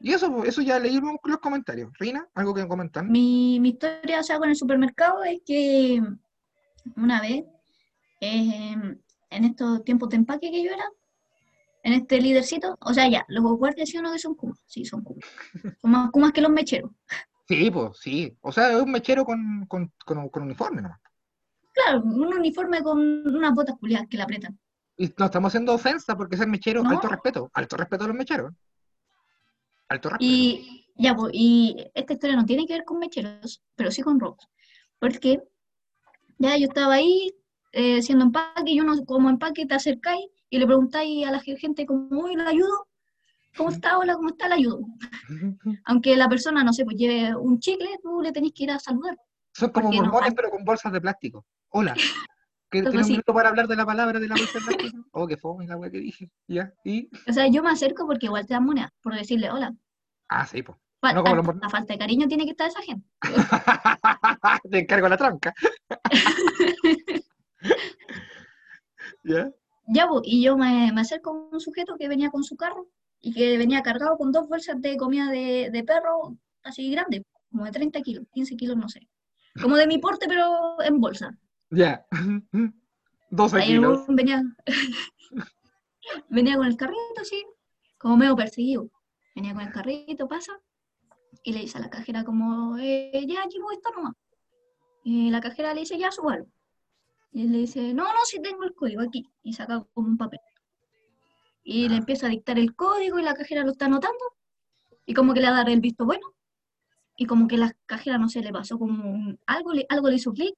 Y 0.00 0.12
eso, 0.12 0.32
pues, 0.34 0.48
eso 0.50 0.60
ya 0.62 0.78
leímos 0.78 1.16
los 1.24 1.38
comentarios. 1.38 1.90
Rina, 1.98 2.28
¿algo 2.34 2.52
que 2.54 2.66
comentar? 2.66 3.04
Mi, 3.04 3.58
mi 3.60 3.70
historia, 3.70 4.20
o 4.20 4.22
sea, 4.24 4.38
con 4.38 4.48
el 4.48 4.56
supermercado 4.56 5.22
es 5.24 5.40
que 5.46 6.02
una 6.96 7.20
vez, 7.20 7.44
eh, 8.20 8.76
en 9.30 9.44
estos 9.44 9.84
tiempos 9.84 10.08
de 10.08 10.16
empaque 10.16 10.50
que 10.50 10.64
yo 10.64 10.70
era, 10.72 10.84
en 11.82 11.92
este 11.92 12.20
lídercito, 12.20 12.76
o 12.80 12.92
sea, 12.92 13.08
ya, 13.08 13.24
los 13.28 13.44
guardias 13.44 13.88
sí 13.88 13.98
o 13.98 14.02
no 14.02 14.12
que 14.12 14.18
son 14.18 14.34
kumas, 14.34 14.60
sí, 14.66 14.84
son 14.84 15.02
kumas. 15.02 15.24
Son 15.80 15.90
más 15.90 16.10
kumas 16.10 16.32
que 16.32 16.40
los 16.40 16.50
mecheros. 16.50 16.90
Sí, 17.48 17.70
pues, 17.70 17.98
sí. 17.98 18.36
O 18.42 18.52
sea, 18.52 18.70
es 18.72 18.82
un 18.82 18.90
mechero 18.90 19.24
con, 19.24 19.64
con, 19.66 19.92
con, 20.04 20.42
uniforme 20.42 20.82
nomás. 20.82 21.00
Claro, 21.72 22.02
un 22.02 22.34
uniforme 22.34 22.82
con 22.82 22.98
unas 22.98 23.54
botas 23.54 23.76
culiadas 23.78 24.06
que 24.08 24.18
la 24.18 24.24
apretan. 24.24 24.58
Y 24.96 25.12
no 25.16 25.26
estamos 25.26 25.48
haciendo 25.48 25.72
ofensa 25.72 26.16
porque 26.16 26.36
ser 26.36 26.48
mechero, 26.48 26.82
alto 26.84 27.08
respeto, 27.08 27.50
alto 27.54 27.76
respeto 27.76 28.04
a 28.04 28.08
los 28.08 28.16
mecheros. 28.16 28.52
Alto 29.88 30.10
respeto. 30.10 30.30
Y 30.30 30.86
ya, 30.96 31.14
pues, 31.14 31.30
y 31.32 31.90
esta 31.94 32.12
historia 32.12 32.36
no 32.36 32.44
tiene 32.44 32.66
que 32.66 32.74
ver 32.74 32.84
con 32.84 32.98
mecheros, 32.98 33.62
pero 33.76 33.90
sí 33.90 34.02
con 34.02 34.20
robos. 34.20 34.46
Porque 34.98 35.40
ya 36.38 36.56
yo 36.56 36.66
estaba 36.66 36.94
ahí 36.94 37.32
eh, 37.78 37.98
haciendo 37.98 38.24
empaque 38.24 38.72
y 38.72 38.80
uno 38.80 39.04
como 39.04 39.30
empaque 39.30 39.64
te 39.64 39.74
acercáis 39.74 40.26
y 40.50 40.58
le 40.58 40.66
preguntáis 40.66 41.24
a 41.24 41.30
la 41.30 41.38
gente 41.38 41.86
como, 41.86 42.08
uy, 42.24 42.34
¿le 42.34 42.42
ayudo? 42.42 42.88
¿Cómo 43.56 43.70
está? 43.70 43.98
Hola, 43.98 44.16
¿cómo 44.16 44.30
está? 44.30 44.48
Le 44.48 44.54
ayudo. 44.54 44.80
Aunque 45.84 46.16
la 46.16 46.28
persona, 46.28 46.64
no 46.64 46.72
sé, 46.72 46.84
pues 46.84 46.96
lleve 46.96 47.36
un 47.36 47.60
chicle, 47.60 47.88
tú 48.02 48.20
le 48.20 48.32
tenés 48.32 48.50
que 48.52 48.64
ir 48.64 48.72
a 48.72 48.80
saludar. 48.80 49.16
Son 49.52 49.70
como 49.70 49.92
mormones, 49.92 50.34
pero 50.34 50.50
con 50.50 50.64
bolsas 50.64 50.92
de 50.92 51.00
plástico. 51.00 51.46
Hola. 51.68 51.94
¿Tienes 52.70 52.92
un 52.92 53.12
minuto 53.12 53.32
para 53.32 53.48
hablar 53.48 53.68
de 53.68 53.76
la 53.76 53.86
palabra 53.86 54.18
de 54.18 54.26
la 54.26 54.34
bolsa 54.34 54.58
de 54.58 54.64
plástico? 54.64 55.04
Oh, 55.12 55.28
qué 55.28 55.36
fome 55.36 55.66
la 55.66 55.76
wea 55.76 55.90
que 55.90 56.00
dije. 56.00 56.30
Ya, 56.48 56.72
¿y? 56.82 57.08
O 57.28 57.32
sea, 57.32 57.46
yo 57.46 57.62
me 57.62 57.70
acerco 57.70 58.06
porque 58.06 58.26
igual 58.26 58.44
te 58.44 58.54
dan 58.54 58.64
moneda, 58.64 58.92
por 59.00 59.14
decirle 59.14 59.52
hola. 59.52 59.72
Ah, 60.28 60.44
sí, 60.46 60.62
pues. 60.62 60.76
no 61.14 61.22
como 61.22 61.52
la 61.52 61.70
falta 61.70 61.92
de 61.92 61.98
cariño 61.98 62.26
tiene 62.26 62.44
que 62.44 62.50
estar 62.50 62.68
esa 62.68 62.82
gente. 62.82 63.06
te 64.70 64.78
encargo 64.80 65.08
la 65.08 65.16
tranca. 65.16 65.54
¿Ya? 69.24 69.50
Ya, 69.86 70.06
pues, 70.06 70.22
y 70.24 70.42
yo 70.42 70.56
me, 70.56 70.92
me 70.92 71.00
acerco 71.00 71.30
a 71.30 71.54
un 71.54 71.60
sujeto 71.60 71.96
que 71.98 72.08
venía 72.08 72.30
con 72.30 72.44
su 72.44 72.56
carro 72.56 72.88
y 73.20 73.32
que 73.32 73.58
venía 73.58 73.82
cargado 73.82 74.16
con 74.16 74.32
dos 74.32 74.48
bolsas 74.48 74.80
de 74.80 74.96
comida 74.96 75.30
de, 75.30 75.84
perro 75.86 76.36
así 76.62 76.90
grande, 76.90 77.24
como 77.50 77.64
de 77.64 77.72
30 77.72 78.00
kilos, 78.02 78.26
15 78.32 78.56
kilos, 78.56 78.76
no 78.76 78.88
sé. 78.88 79.08
Como 79.60 79.76
de 79.76 79.86
mi 79.86 79.98
porte, 79.98 80.26
pero 80.28 80.80
en 80.82 81.00
bolsa. 81.00 81.36
Ya. 81.70 82.06
12 83.30 83.60
kilos. 83.62 84.04
Venía, 84.08 84.42
venía 86.28 86.56
con 86.56 86.66
el 86.66 86.76
carrito, 86.76 87.20
así, 87.20 87.44
como 87.98 88.16
medio 88.16 88.36
perseguido. 88.36 88.90
Venía 89.34 89.52
con 89.54 89.62
el 89.62 89.72
carrito, 89.72 90.28
pasa, 90.28 90.52
y 91.42 91.52
le 91.52 91.60
dice 91.60 91.78
a 91.78 91.82
la 91.82 91.90
cajera 91.90 92.24
como, 92.24 92.78
eh, 92.78 93.24
ya 93.26 93.44
llevo 93.46 93.72
esto 93.72 93.90
nomás. 93.90 94.14
Y 95.02 95.30
la 95.30 95.40
cajera 95.40 95.74
le 95.74 95.80
dice, 95.80 95.98
ya, 95.98 96.10
súbalo. 96.10 96.46
Y 97.32 97.42
él 97.42 97.52
le 97.52 97.58
dice, 97.58 97.94
no, 97.94 98.04
no, 98.04 98.18
si 98.24 98.40
tengo 98.40 98.64
el 98.64 98.74
código 98.74 99.02
aquí. 99.02 99.28
Y 99.42 99.52
saca 99.52 99.84
como 99.94 100.08
un 100.08 100.16
papel. 100.16 100.40
Y 101.62 101.88
le 101.88 101.96
empieza 101.96 102.26
a 102.26 102.30
dictar 102.30 102.58
el 102.58 102.74
código 102.74 103.18
y 103.18 103.22
la 103.22 103.34
cajera 103.34 103.64
lo 103.64 103.72
está 103.72 103.86
anotando. 103.86 104.24
Y 105.04 105.14
como 105.14 105.34
que 105.34 105.40
le 105.40 105.46
va 105.46 105.54
a 105.54 105.58
dar 105.58 105.70
el 105.70 105.80
visto 105.80 106.04
bueno. 106.04 106.34
Y 107.16 107.26
como 107.26 107.48
que 107.48 107.58
la 107.58 107.74
cajera, 107.86 108.18
no 108.18 108.28
sé, 108.28 108.40
le 108.40 108.52
pasó 108.52 108.78
como 108.78 109.36
algo, 109.46 109.72
le, 109.72 109.86
algo 109.88 110.08
le 110.08 110.16
hizo 110.16 110.32
clic. 110.32 110.54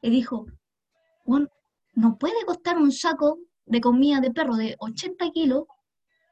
Y 0.00 0.10
dijo, 0.10 0.46
bueno, 1.24 1.48
no 1.94 2.16
puede 2.18 2.44
costar 2.46 2.78
un 2.78 2.92
saco 2.92 3.38
de 3.66 3.80
comida 3.80 4.20
de 4.20 4.30
perro 4.30 4.56
de 4.56 4.76
80 4.78 5.30
kilos 5.30 5.64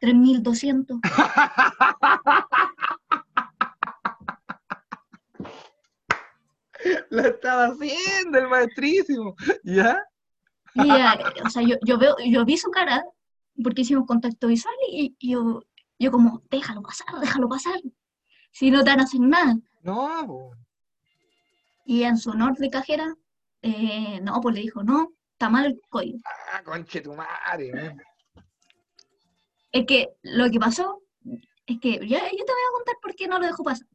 3.200. 0.01 1.01
Lo 7.11 7.22
estaba 7.22 7.66
haciendo 7.66 8.39
el 8.39 8.49
maestrísimo, 8.49 9.35
¿ya? 9.64 10.03
Y, 10.74 10.91
eh, 10.91 11.43
o 11.45 11.51
sea, 11.51 11.62
yo, 11.62 11.77
yo, 11.83 11.99
veo, 11.99 12.16
yo 12.24 12.45
vi 12.45 12.57
su 12.57 12.70
cara 12.70 13.05
porque 13.62 13.83
hicimos 13.83 14.07
contacto 14.07 14.49
visual 14.49 14.74
y, 14.91 15.16
yo, 15.20 15.62
yo 15.99 16.11
como, 16.11 16.43
déjalo 16.51 16.83
pasar, 16.83 17.07
déjalo 17.20 17.49
pasar. 17.49 17.81
Si 18.53 18.70
no 18.70 18.85
te 18.85 18.91
van 18.91 19.01
a 19.01 19.05
hacer 19.05 19.20
nada. 19.20 19.57
No. 19.83 20.51
Y 21.85 22.03
en 22.03 22.18
su 22.18 22.31
honor 22.31 22.57
de 22.57 22.70
cajera, 22.70 23.14
eh, 23.62 24.20
no, 24.22 24.41
pues 24.41 24.55
le 24.55 24.62
dijo, 24.62 24.83
no, 24.83 25.12
está 25.33 25.49
mal 25.49 25.66
el 25.66 25.81
código. 25.89 26.18
Ah, 26.53 26.62
conche 26.62 27.01
tu 27.01 27.14
madre. 27.14 27.97
Es 29.72 29.87
que 29.87 30.09
lo 30.22 30.51
que 30.51 30.59
pasó 30.59 31.03
es 31.66 31.81
que 31.81 31.93
ya 32.07 32.20
yo 32.31 32.45
te 32.45 32.53
voy 32.53 32.66
a 32.68 32.77
contar 32.77 32.97
por 33.01 33.14
qué 33.14 33.29
no 33.29 33.39
lo 33.39 33.47
dejó 33.47 33.62
pasar. 33.62 33.87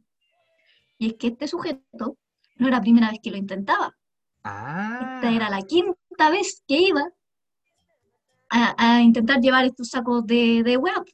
Y 0.98 1.08
es 1.08 1.14
que 1.16 1.28
este 1.28 1.48
sujeto 1.48 2.18
no 2.56 2.68
era 2.68 2.78
la 2.78 2.82
primera 2.82 3.10
vez 3.10 3.20
que 3.22 3.32
lo 3.32 3.38
intentaba. 3.38 3.96
Ah. 4.44 5.16
Esta 5.16 5.32
era 5.32 5.50
la 5.50 5.62
quinta 5.62 6.30
vez 6.30 6.64
que 6.68 6.78
iba 6.78 7.04
a, 8.50 9.02
intentar 9.02 9.40
llevar 9.40 9.66
estos 9.66 9.90
sacos 9.90 10.26
de, 10.26 10.64
de 10.64 10.78
web. 10.78 11.06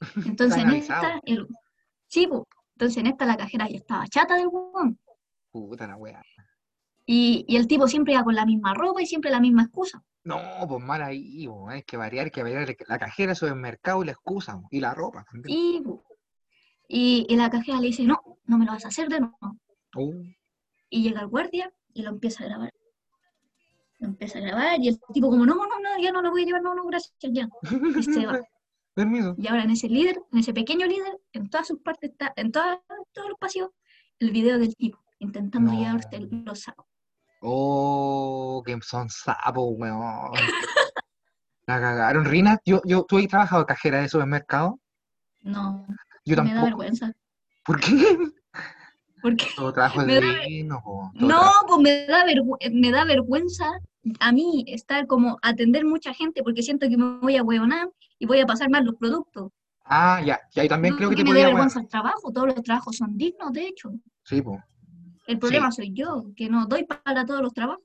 Entonces 0.26 0.62
en 0.62 0.70
esta, 0.70 1.20
el, 1.24 1.48
sí, 2.06 2.28
entonces 2.74 2.98
en 2.98 3.06
esta 3.06 3.24
la 3.24 3.36
cajera 3.36 3.68
ya 3.68 3.76
estaba 3.76 4.06
chata 4.06 4.36
del 4.36 4.48
huevón. 4.48 4.98
Puta 5.50 5.86
la 5.86 5.96
wea. 5.96 6.22
Y, 7.06 7.44
y, 7.46 7.56
el 7.56 7.66
tipo 7.66 7.86
siempre 7.86 8.14
iba 8.14 8.24
con 8.24 8.34
la 8.34 8.46
misma 8.46 8.74
ropa 8.74 9.02
y 9.02 9.06
siempre 9.06 9.30
la 9.30 9.40
misma 9.40 9.62
excusa. 9.62 10.02
No, 10.24 10.40
pues 10.66 10.82
mal 10.82 11.02
ahí, 11.02 11.46
hay 11.68 11.82
que 11.82 11.98
variar, 11.98 12.24
hay 12.24 12.30
que 12.30 12.42
variar. 12.42 12.74
La 12.88 12.98
cajera, 12.98 13.34
el 13.40 13.56
mercado 13.56 14.02
y 14.02 14.06
la 14.06 14.12
excusa, 14.12 14.58
y 14.70 14.80
la 14.80 14.94
ropa 14.94 15.24
Y, 15.46 15.82
y, 16.88 17.36
la 17.36 17.50
cajera 17.50 17.78
le 17.78 17.88
dice, 17.88 18.04
no, 18.04 18.20
no 18.46 18.58
me 18.58 18.64
lo 18.64 18.72
vas 18.72 18.86
a 18.86 18.88
hacer 18.88 19.08
de 19.08 19.20
nuevo. 19.20 19.58
Uh. 19.96 20.24
Y 20.94 21.02
llega 21.02 21.22
el 21.22 21.26
guardia 21.26 21.72
y 21.92 22.02
lo 22.02 22.10
empieza 22.10 22.44
a 22.44 22.46
grabar 22.46 22.72
empieza 24.00 24.38
a 24.38 24.42
grabar 24.42 24.80
y 24.80 24.88
el 24.88 25.00
tipo 25.12 25.28
como, 25.28 25.44
no, 25.46 25.54
no, 25.54 25.66
no, 25.66 25.98
ya 26.00 26.12
no 26.12 26.22
lo 26.22 26.30
voy 26.30 26.42
a 26.42 26.46
llevar, 26.46 26.62
no, 26.62 26.74
no, 26.74 26.84
gracias, 26.84 27.14
ya. 27.22 27.48
Y 27.96 28.02
se 28.02 28.26
va. 28.26 28.40
Permiso. 28.94 29.34
Y 29.38 29.48
ahora 29.48 29.64
en 29.64 29.70
ese 29.70 29.88
líder, 29.88 30.22
en 30.30 30.38
ese 30.38 30.52
pequeño 30.52 30.86
líder, 30.86 31.18
en 31.32 31.50
todas 31.50 31.66
sus 31.66 31.80
partes, 31.80 32.10
está, 32.10 32.32
en 32.36 32.52
todos 32.52 32.78
los 33.28 33.38
pasillos, 33.40 33.70
el 34.20 34.30
video 34.30 34.58
del 34.58 34.76
tipo 34.76 35.02
intentando 35.18 35.72
no. 35.72 35.78
llevarte 35.78 36.20
los 36.20 36.60
sacos. 36.60 36.86
Oh, 37.40 38.62
que 38.64 38.78
son 38.82 39.10
sapos, 39.10 39.74
weón. 39.76 40.32
La 41.66 41.80
cagaron. 41.80 42.24
Rina, 42.24 42.60
yo, 42.64 42.82
yo, 42.84 43.04
¿tú 43.04 43.18
has 43.18 43.26
trabajado 43.26 43.66
cajera 43.66 44.00
de 44.00 44.08
supermercado? 44.08 44.78
No. 45.40 45.86
Yo 46.24 46.36
tampoco. 46.36 46.54
Me 46.54 46.60
da 46.60 46.64
vergüenza. 46.64 47.12
¿Por 47.64 47.80
qué? 47.80 48.18
Porque 49.24 49.46
todo 49.56 49.72
trabajo 49.72 50.02
es 50.06 50.46
digno, 50.46 50.82
No, 51.14 51.40
pues 51.66 51.80
me 51.80 52.04
da, 52.04 52.26
me 52.70 52.90
da 52.90 53.04
vergüenza 53.06 53.64
a 54.20 54.32
mí 54.32 54.66
estar 54.68 55.06
como 55.06 55.38
atender 55.40 55.86
mucha 55.86 56.12
gente 56.12 56.42
porque 56.42 56.62
siento 56.62 56.86
que 56.90 56.98
me 56.98 57.18
voy 57.20 57.38
a 57.38 57.42
hueonar 57.42 57.88
y 58.18 58.26
voy 58.26 58.40
a 58.40 58.46
pasar 58.46 58.68
mal 58.68 58.84
los 58.84 58.96
productos. 58.96 59.50
Ah, 59.86 60.20
ya, 60.22 60.38
ya, 60.54 60.64
y 60.64 60.68
también 60.68 60.96
creo 60.96 61.08
que, 61.08 61.16
te 61.16 61.24
me 61.24 61.40
da 61.40 61.46
vergüenza 61.46 61.80
el 61.80 61.88
trabajo, 61.88 62.32
todos 62.32 62.48
los 62.48 62.62
trabajos 62.62 62.96
son 62.96 63.16
dignos, 63.16 63.50
de 63.54 63.66
hecho. 63.66 63.92
Sí, 64.24 64.42
pues. 64.42 64.60
El 65.26 65.38
problema 65.38 65.72
soy 65.72 65.94
yo, 65.94 66.26
que 66.36 66.50
no 66.50 66.66
doy 66.66 66.84
para 66.84 67.24
todos 67.24 67.40
los 67.40 67.54
trabajos. 67.54 67.82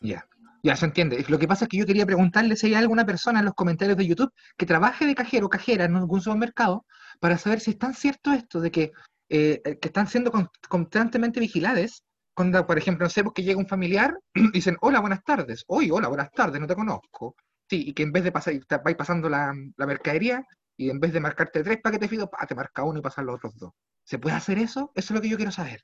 Ya, 0.00 0.26
ya 0.62 0.74
se 0.74 0.86
entiende. 0.86 1.22
Lo 1.28 1.38
que 1.38 1.46
pasa 1.46 1.66
es 1.66 1.68
que 1.68 1.76
yo 1.76 1.84
quería 1.84 2.06
preguntarle 2.06 2.56
si 2.56 2.68
hay 2.68 2.74
alguna 2.74 3.04
persona 3.04 3.40
en 3.40 3.44
los 3.44 3.54
comentarios 3.54 3.98
de 3.98 4.06
YouTube 4.06 4.32
que 4.56 4.64
trabaje 4.64 5.04
de 5.04 5.14
cajero 5.14 5.46
o 5.46 5.50
cajera 5.50 5.84
en 5.84 5.96
algún 5.96 6.22
supermercado 6.22 6.86
para 7.20 7.36
saber 7.36 7.60
si 7.60 7.72
es 7.72 7.78
tan 7.78 7.92
cierto 7.92 8.32
esto 8.32 8.60
de 8.60 8.70
que 8.70 8.92
eh, 9.28 9.60
eh, 9.64 9.78
que 9.78 9.88
están 9.88 10.06
siendo 10.08 10.32
constantemente 10.68 11.40
vigiladas. 11.40 12.04
Cuando, 12.34 12.66
por 12.66 12.78
ejemplo, 12.78 13.04
no 13.06 13.10
sé, 13.10 13.24
porque 13.24 13.42
llega 13.42 13.58
un 13.58 13.66
familiar 13.66 14.18
y 14.34 14.50
dicen, 14.52 14.76
hola, 14.80 15.00
buenas 15.00 15.24
tardes. 15.24 15.64
Hoy, 15.68 15.90
hola, 15.90 16.08
buenas 16.08 16.30
tardes, 16.32 16.60
no 16.60 16.66
te 16.66 16.74
conozco. 16.74 17.34
Sí, 17.68 17.84
y 17.88 17.94
que 17.94 18.02
en 18.04 18.12
vez 18.12 18.24
de 18.24 18.32
pasar, 18.32 18.54
vais 18.84 18.96
pasando 18.96 19.28
la, 19.28 19.52
la, 19.76 19.86
mercadería 19.86 20.44
y 20.76 20.90
en 20.90 21.00
vez 21.00 21.12
de 21.12 21.20
marcarte 21.20 21.64
tres 21.64 21.80
paquetes 21.82 22.10
fido, 22.10 22.30
te 22.46 22.54
marca 22.54 22.84
uno 22.84 22.98
y 23.00 23.02
pasan 23.02 23.26
los 23.26 23.36
otros 23.36 23.56
dos. 23.56 23.72
¿Se 24.04 24.18
puede 24.18 24.36
hacer 24.36 24.58
eso? 24.58 24.92
Eso 24.94 25.12
es 25.12 25.16
lo 25.16 25.20
que 25.20 25.28
yo 25.28 25.36
quiero 25.36 25.50
saber. 25.50 25.82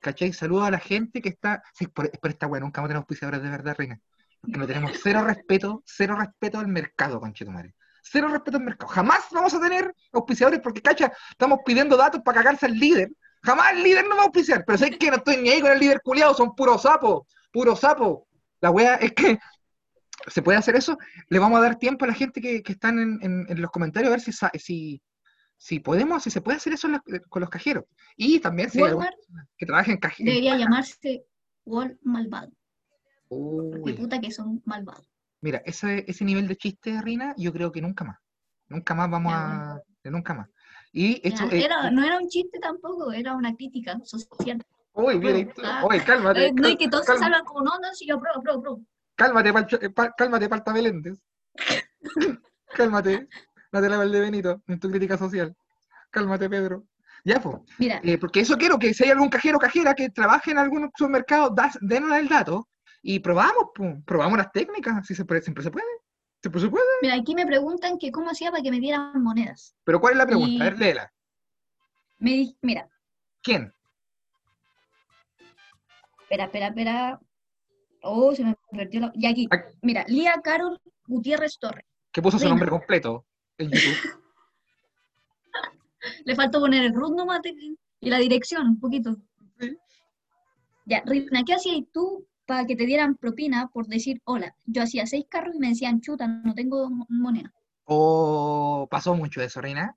¿Cachai? 0.00 0.32
Saludo 0.34 0.64
a 0.64 0.70
la 0.70 0.78
gente 0.78 1.22
que 1.22 1.30
está. 1.30 1.62
Sí, 1.72 1.86
por, 1.86 2.10
esta 2.22 2.46
bueno, 2.46 2.66
nunca 2.66 2.82
tenemos 2.82 3.02
auspiciadores 3.02 3.42
de 3.42 3.48
verdad, 3.48 3.74
Reina. 3.78 4.00
Porque 4.40 4.58
no 4.58 4.66
tenemos 4.66 4.92
cero 5.02 5.24
respeto, 5.24 5.82
cero 5.86 6.16
respeto 6.16 6.58
al 6.58 6.68
mercado, 6.68 7.20
madre 7.20 7.74
cero 8.04 8.28
respeto 8.28 8.58
al 8.58 8.64
mercado. 8.64 8.92
Jamás 8.92 9.24
vamos 9.32 9.54
a 9.54 9.60
tener 9.60 9.92
auspiciadores 10.12 10.60
porque, 10.60 10.82
cacha, 10.82 11.12
estamos 11.30 11.60
pidiendo 11.64 11.96
datos 11.96 12.20
para 12.22 12.38
cagarse 12.42 12.66
al 12.66 12.74
líder. 12.78 13.10
Jamás 13.42 13.72
el 13.72 13.82
líder 13.82 14.06
no 14.08 14.16
va 14.16 14.22
a 14.22 14.24
auspiciar, 14.26 14.64
pero 14.66 14.78
sé 14.78 14.90
que 14.90 15.10
no 15.10 15.16
estoy 15.16 15.38
ni 15.38 15.50
ahí 15.50 15.60
con 15.60 15.70
el 15.72 15.78
líder 15.78 16.00
culiado, 16.02 16.34
son 16.34 16.54
puros 16.54 16.82
sapos, 16.82 17.26
puro 17.52 17.74
sapo. 17.76 18.26
La 18.60 18.70
wea 18.70 18.94
es 18.96 19.12
que 19.12 19.38
se 20.28 20.42
puede 20.42 20.58
hacer 20.58 20.76
eso. 20.76 20.96
Le 21.28 21.38
vamos 21.38 21.58
a 21.58 21.62
dar 21.62 21.76
tiempo 21.76 22.04
a 22.04 22.08
la 22.08 22.14
gente 22.14 22.40
que, 22.40 22.62
que 22.62 22.72
están 22.72 22.98
en, 22.98 23.46
en, 23.48 23.60
los 23.60 23.70
comentarios 23.70 24.08
a 24.08 24.16
ver 24.16 24.20
si, 24.20 24.32
si, 24.58 25.02
si 25.58 25.80
podemos, 25.80 26.22
si 26.22 26.30
se 26.30 26.40
puede 26.40 26.56
hacer 26.56 26.72
eso 26.72 26.88
los- 26.88 27.00
con 27.28 27.40
los 27.40 27.50
cajeros. 27.50 27.84
Y 28.16 28.38
también 28.40 28.70
si 28.70 28.80
Walmart 28.80 29.16
que 29.58 29.66
trabaje 29.66 29.92
en 29.92 29.98
cajeros. 29.98 30.32
debería 30.32 30.56
llamarse 30.56 31.24
Wall 31.66 31.98
malvado. 32.02 32.52
Porque 33.28 33.80
Uy, 33.82 33.92
puta 33.94 34.20
que 34.20 34.30
son 34.30 34.62
malvados. 34.64 35.10
Mira, 35.44 35.60
ese, 35.66 36.04
ese 36.08 36.24
nivel 36.24 36.48
de 36.48 36.56
chiste, 36.56 37.00
Rina, 37.02 37.34
yo 37.36 37.52
creo 37.52 37.70
que 37.70 37.82
nunca 37.82 38.02
más. 38.04 38.18
Nunca 38.68 38.94
más 38.94 39.10
vamos 39.10 39.32
a. 39.36 39.78
de 40.02 40.10
Nunca 40.10 40.32
más. 40.32 40.48
Y 40.90 41.20
esto. 41.26 41.46
Ya, 41.50 41.56
eh, 41.56 41.64
era, 41.64 41.90
no 41.90 42.02
era 42.02 42.18
un 42.18 42.28
chiste 42.28 42.58
tampoco, 42.58 43.12
era 43.12 43.34
una 43.34 43.54
crítica 43.54 43.98
social. 44.04 44.62
uy, 44.94 45.18
mira, 45.18 45.52
uy, 45.88 46.00
cálmate. 46.00 46.46
Eh, 46.46 46.52
no, 46.54 46.68
y 46.68 46.76
que 46.76 46.88
todos 46.88 47.04
se 47.04 47.18
salvan 47.18 47.44
como, 47.44 47.60
no, 47.60 47.72
no, 47.78 47.92
sí, 47.92 48.06
yo 48.06 48.18
pruebo, 48.18 48.40
pruebo, 48.42 48.62
pruebo. 48.62 48.80
Cálmate, 49.16 49.52
Palcho- 49.52 49.78
eh, 49.82 49.90
pa- 49.90 50.12
cálmate, 50.16 50.48
Palta 50.48 50.72
Meléndez. 50.72 51.18
cálmate, 52.74 53.28
Natalia 53.72 53.98
Valdebenito, 53.98 54.62
en 54.66 54.80
tu 54.80 54.88
crítica 54.90 55.16
social. 55.18 55.54
Cálmate, 56.10 56.48
Pedro. 56.48 56.84
Ya, 57.24 57.40
pues. 57.40 57.56
Mira, 57.78 58.00
Eh, 58.02 58.18
porque 58.18 58.40
eso 58.40 58.56
quiero, 58.56 58.78
que 58.78 58.94
si 58.94 59.04
hay 59.04 59.10
algún 59.10 59.28
cajero 59.28 59.56
o 59.58 59.60
cajera 59.60 59.94
que 59.94 60.08
trabaje 60.10 60.50
en 60.52 60.58
algún 60.58 60.90
supermercado, 60.96 61.50
das- 61.50 61.78
denos 61.80 62.12
el 62.16 62.28
dato 62.28 62.66
y 63.06 63.18
probamos, 63.18 63.66
probamos 64.06 64.38
las 64.38 64.50
técnicas, 64.50 65.06
si 65.06 65.14
se 65.14 65.26
puede, 65.26 65.42
siempre 65.42 65.62
se 65.62 65.70
puede, 65.70 65.84
siempre 66.40 66.58
se 66.62 66.70
puede. 66.70 66.86
mira, 67.02 67.14
aquí 67.16 67.34
me 67.34 67.44
preguntan 67.44 67.98
que 67.98 68.10
cómo 68.10 68.30
hacía 68.30 68.50
para 68.50 68.62
que 68.62 68.70
me 68.70 68.80
dieran 68.80 69.22
monedas. 69.22 69.76
Pero 69.84 70.00
¿cuál 70.00 70.14
es 70.14 70.18
la 70.18 70.26
pregunta? 70.26 70.50
Y- 70.50 70.60
A 70.60 70.64
ver, 70.64 70.78
léela. 70.78 71.12
Me 72.18 72.56
mira, 72.62 72.88
¿Quién? 73.42 73.74
espera, 76.22 76.44
espera, 76.44 76.68
espera. 76.68 77.20
Oh, 78.00 78.34
se 78.34 78.42
me 78.42 78.56
perdió 78.70 79.00
la... 79.00 79.12
Y 79.14 79.26
aquí, 79.26 79.48
mira, 79.82 80.06
Lía 80.08 80.40
Carol 80.42 80.80
Gutiérrez 81.06 81.58
Torres. 81.58 81.84
Que 82.10 82.22
puso 82.22 82.38
su 82.38 82.48
nombre 82.48 82.70
completo 82.70 83.26
en 83.58 83.70
YouTube. 83.70 83.96
Le 86.24 86.34
faltó 86.34 86.60
poner 86.60 86.84
el 86.84 86.94
root 86.94 87.14
nomás 87.14 87.42
y 88.00 88.08
la 88.08 88.18
dirección, 88.18 88.66
un 88.66 88.80
poquito. 88.80 89.14
Sí. 89.60 89.76
Ya, 90.86 91.02
Rina, 91.04 91.42
¿qué 91.44 91.54
hacías 91.54 91.82
tú 91.92 92.26
para 92.46 92.66
que 92.66 92.76
te 92.76 92.86
dieran 92.86 93.16
propina 93.16 93.68
por 93.68 93.86
decir 93.86 94.20
hola? 94.24 94.54
Yo 94.66 94.82
hacía 94.82 95.06
seis 95.06 95.26
carros 95.28 95.54
y 95.54 95.58
me 95.58 95.68
decían, 95.68 96.00
chuta, 96.00 96.26
no 96.26 96.54
tengo 96.54 96.90
mo- 96.90 97.06
moneda. 97.08 97.52
¿O 97.84 98.86
pasó 98.90 99.14
mucho 99.14 99.42
eso, 99.42 99.60
Reina? 99.60 99.96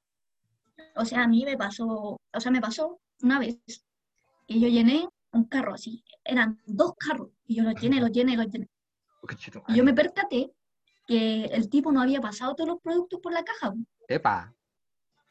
O 0.95 1.05
sea, 1.05 1.23
a 1.23 1.27
mí 1.27 1.43
me 1.45 1.57
pasó, 1.57 1.85
o 2.33 2.39
sea, 2.39 2.51
me 2.51 2.61
pasó 2.61 2.99
una 3.21 3.39
vez 3.39 3.59
que 4.47 4.59
yo 4.59 4.67
llené 4.67 5.07
un 5.31 5.45
carro 5.45 5.73
así. 5.73 6.03
Eran 6.23 6.59
dos 6.65 6.93
carros 6.97 7.29
y 7.45 7.55
yo 7.55 7.63
los 7.63 7.75
llené, 7.81 7.99
los 7.99 8.11
llené, 8.11 8.35
los 8.35 8.47
llené. 8.47 8.67
Y 9.67 9.75
yo 9.75 9.83
me 9.83 9.93
percaté 9.93 10.51
que 11.05 11.45
el 11.45 11.69
tipo 11.69 11.91
no 11.91 12.01
había 12.01 12.21
pasado 12.21 12.55
todos 12.55 12.69
los 12.69 12.81
productos 12.81 13.19
por 13.21 13.33
la 13.33 13.43
caja 13.43 13.73
Epa. 14.07 14.53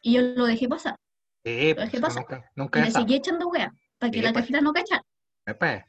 y 0.03 0.15
yo 0.15 0.23
lo 0.23 0.47
dejé 0.47 0.69
pasar. 0.69 0.97
Epa, 1.45 1.81
¿Pero 1.83 1.91
qué 1.91 1.97
eso 1.99 2.07
pasa? 2.07 2.21
Nunca, 2.21 2.37
Y 2.39 2.61
nunca 2.61 2.81
le 2.81 2.91
seguí 2.91 3.15
echando 3.15 3.49
wea 3.49 3.73
para 3.99 4.11
que 4.11 4.23
la 4.23 4.31
Epa. 4.31 4.41
cajita 4.41 4.61
no 4.61 4.73
cachara. 4.73 5.03
Epa. 5.47 5.87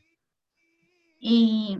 Y, 1.19 1.77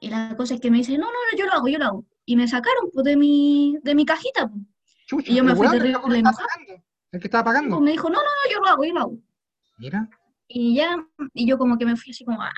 y 0.00 0.08
la 0.08 0.36
cosa 0.36 0.54
es 0.54 0.60
que 0.60 0.70
me 0.70 0.78
dice, 0.78 0.98
no, 0.98 1.06
no, 1.06 1.10
no, 1.10 1.38
yo 1.38 1.46
lo 1.46 1.52
hago, 1.52 1.68
yo 1.68 1.78
lo 1.78 1.84
hago. 1.84 2.04
Y 2.24 2.36
me 2.36 2.48
sacaron 2.48 2.90
pues, 2.92 3.04
de 3.04 3.16
mi, 3.16 3.78
de 3.82 3.94
mi 3.94 4.04
cajita. 4.04 4.48
pues. 4.48 4.62
Chucha, 5.06 5.30
Y 5.30 5.36
yo 5.36 5.44
me 5.44 5.54
fui 5.54 5.68
terrible 5.68 6.18
enojada. 6.18 6.48
El 7.12 7.20
que 7.20 7.26
estaba 7.28 7.44
pagando. 7.44 7.76
Pues 7.76 7.84
me 7.84 7.92
dijo, 7.92 8.10
no, 8.10 8.16
no, 8.16 8.22
no, 8.22 8.52
yo 8.52 8.60
lo 8.60 8.66
hago, 8.66 8.84
yo 8.84 8.94
lo 8.94 9.00
hago. 9.00 9.18
Mira. 9.78 10.10
Y 10.48 10.76
ya, 10.76 10.96
y 11.34 11.46
yo 11.46 11.58
como 11.58 11.78
que 11.78 11.86
me 11.86 11.96
fui 11.96 12.10
así 12.12 12.24
como, 12.24 12.40
ah, 12.42 12.52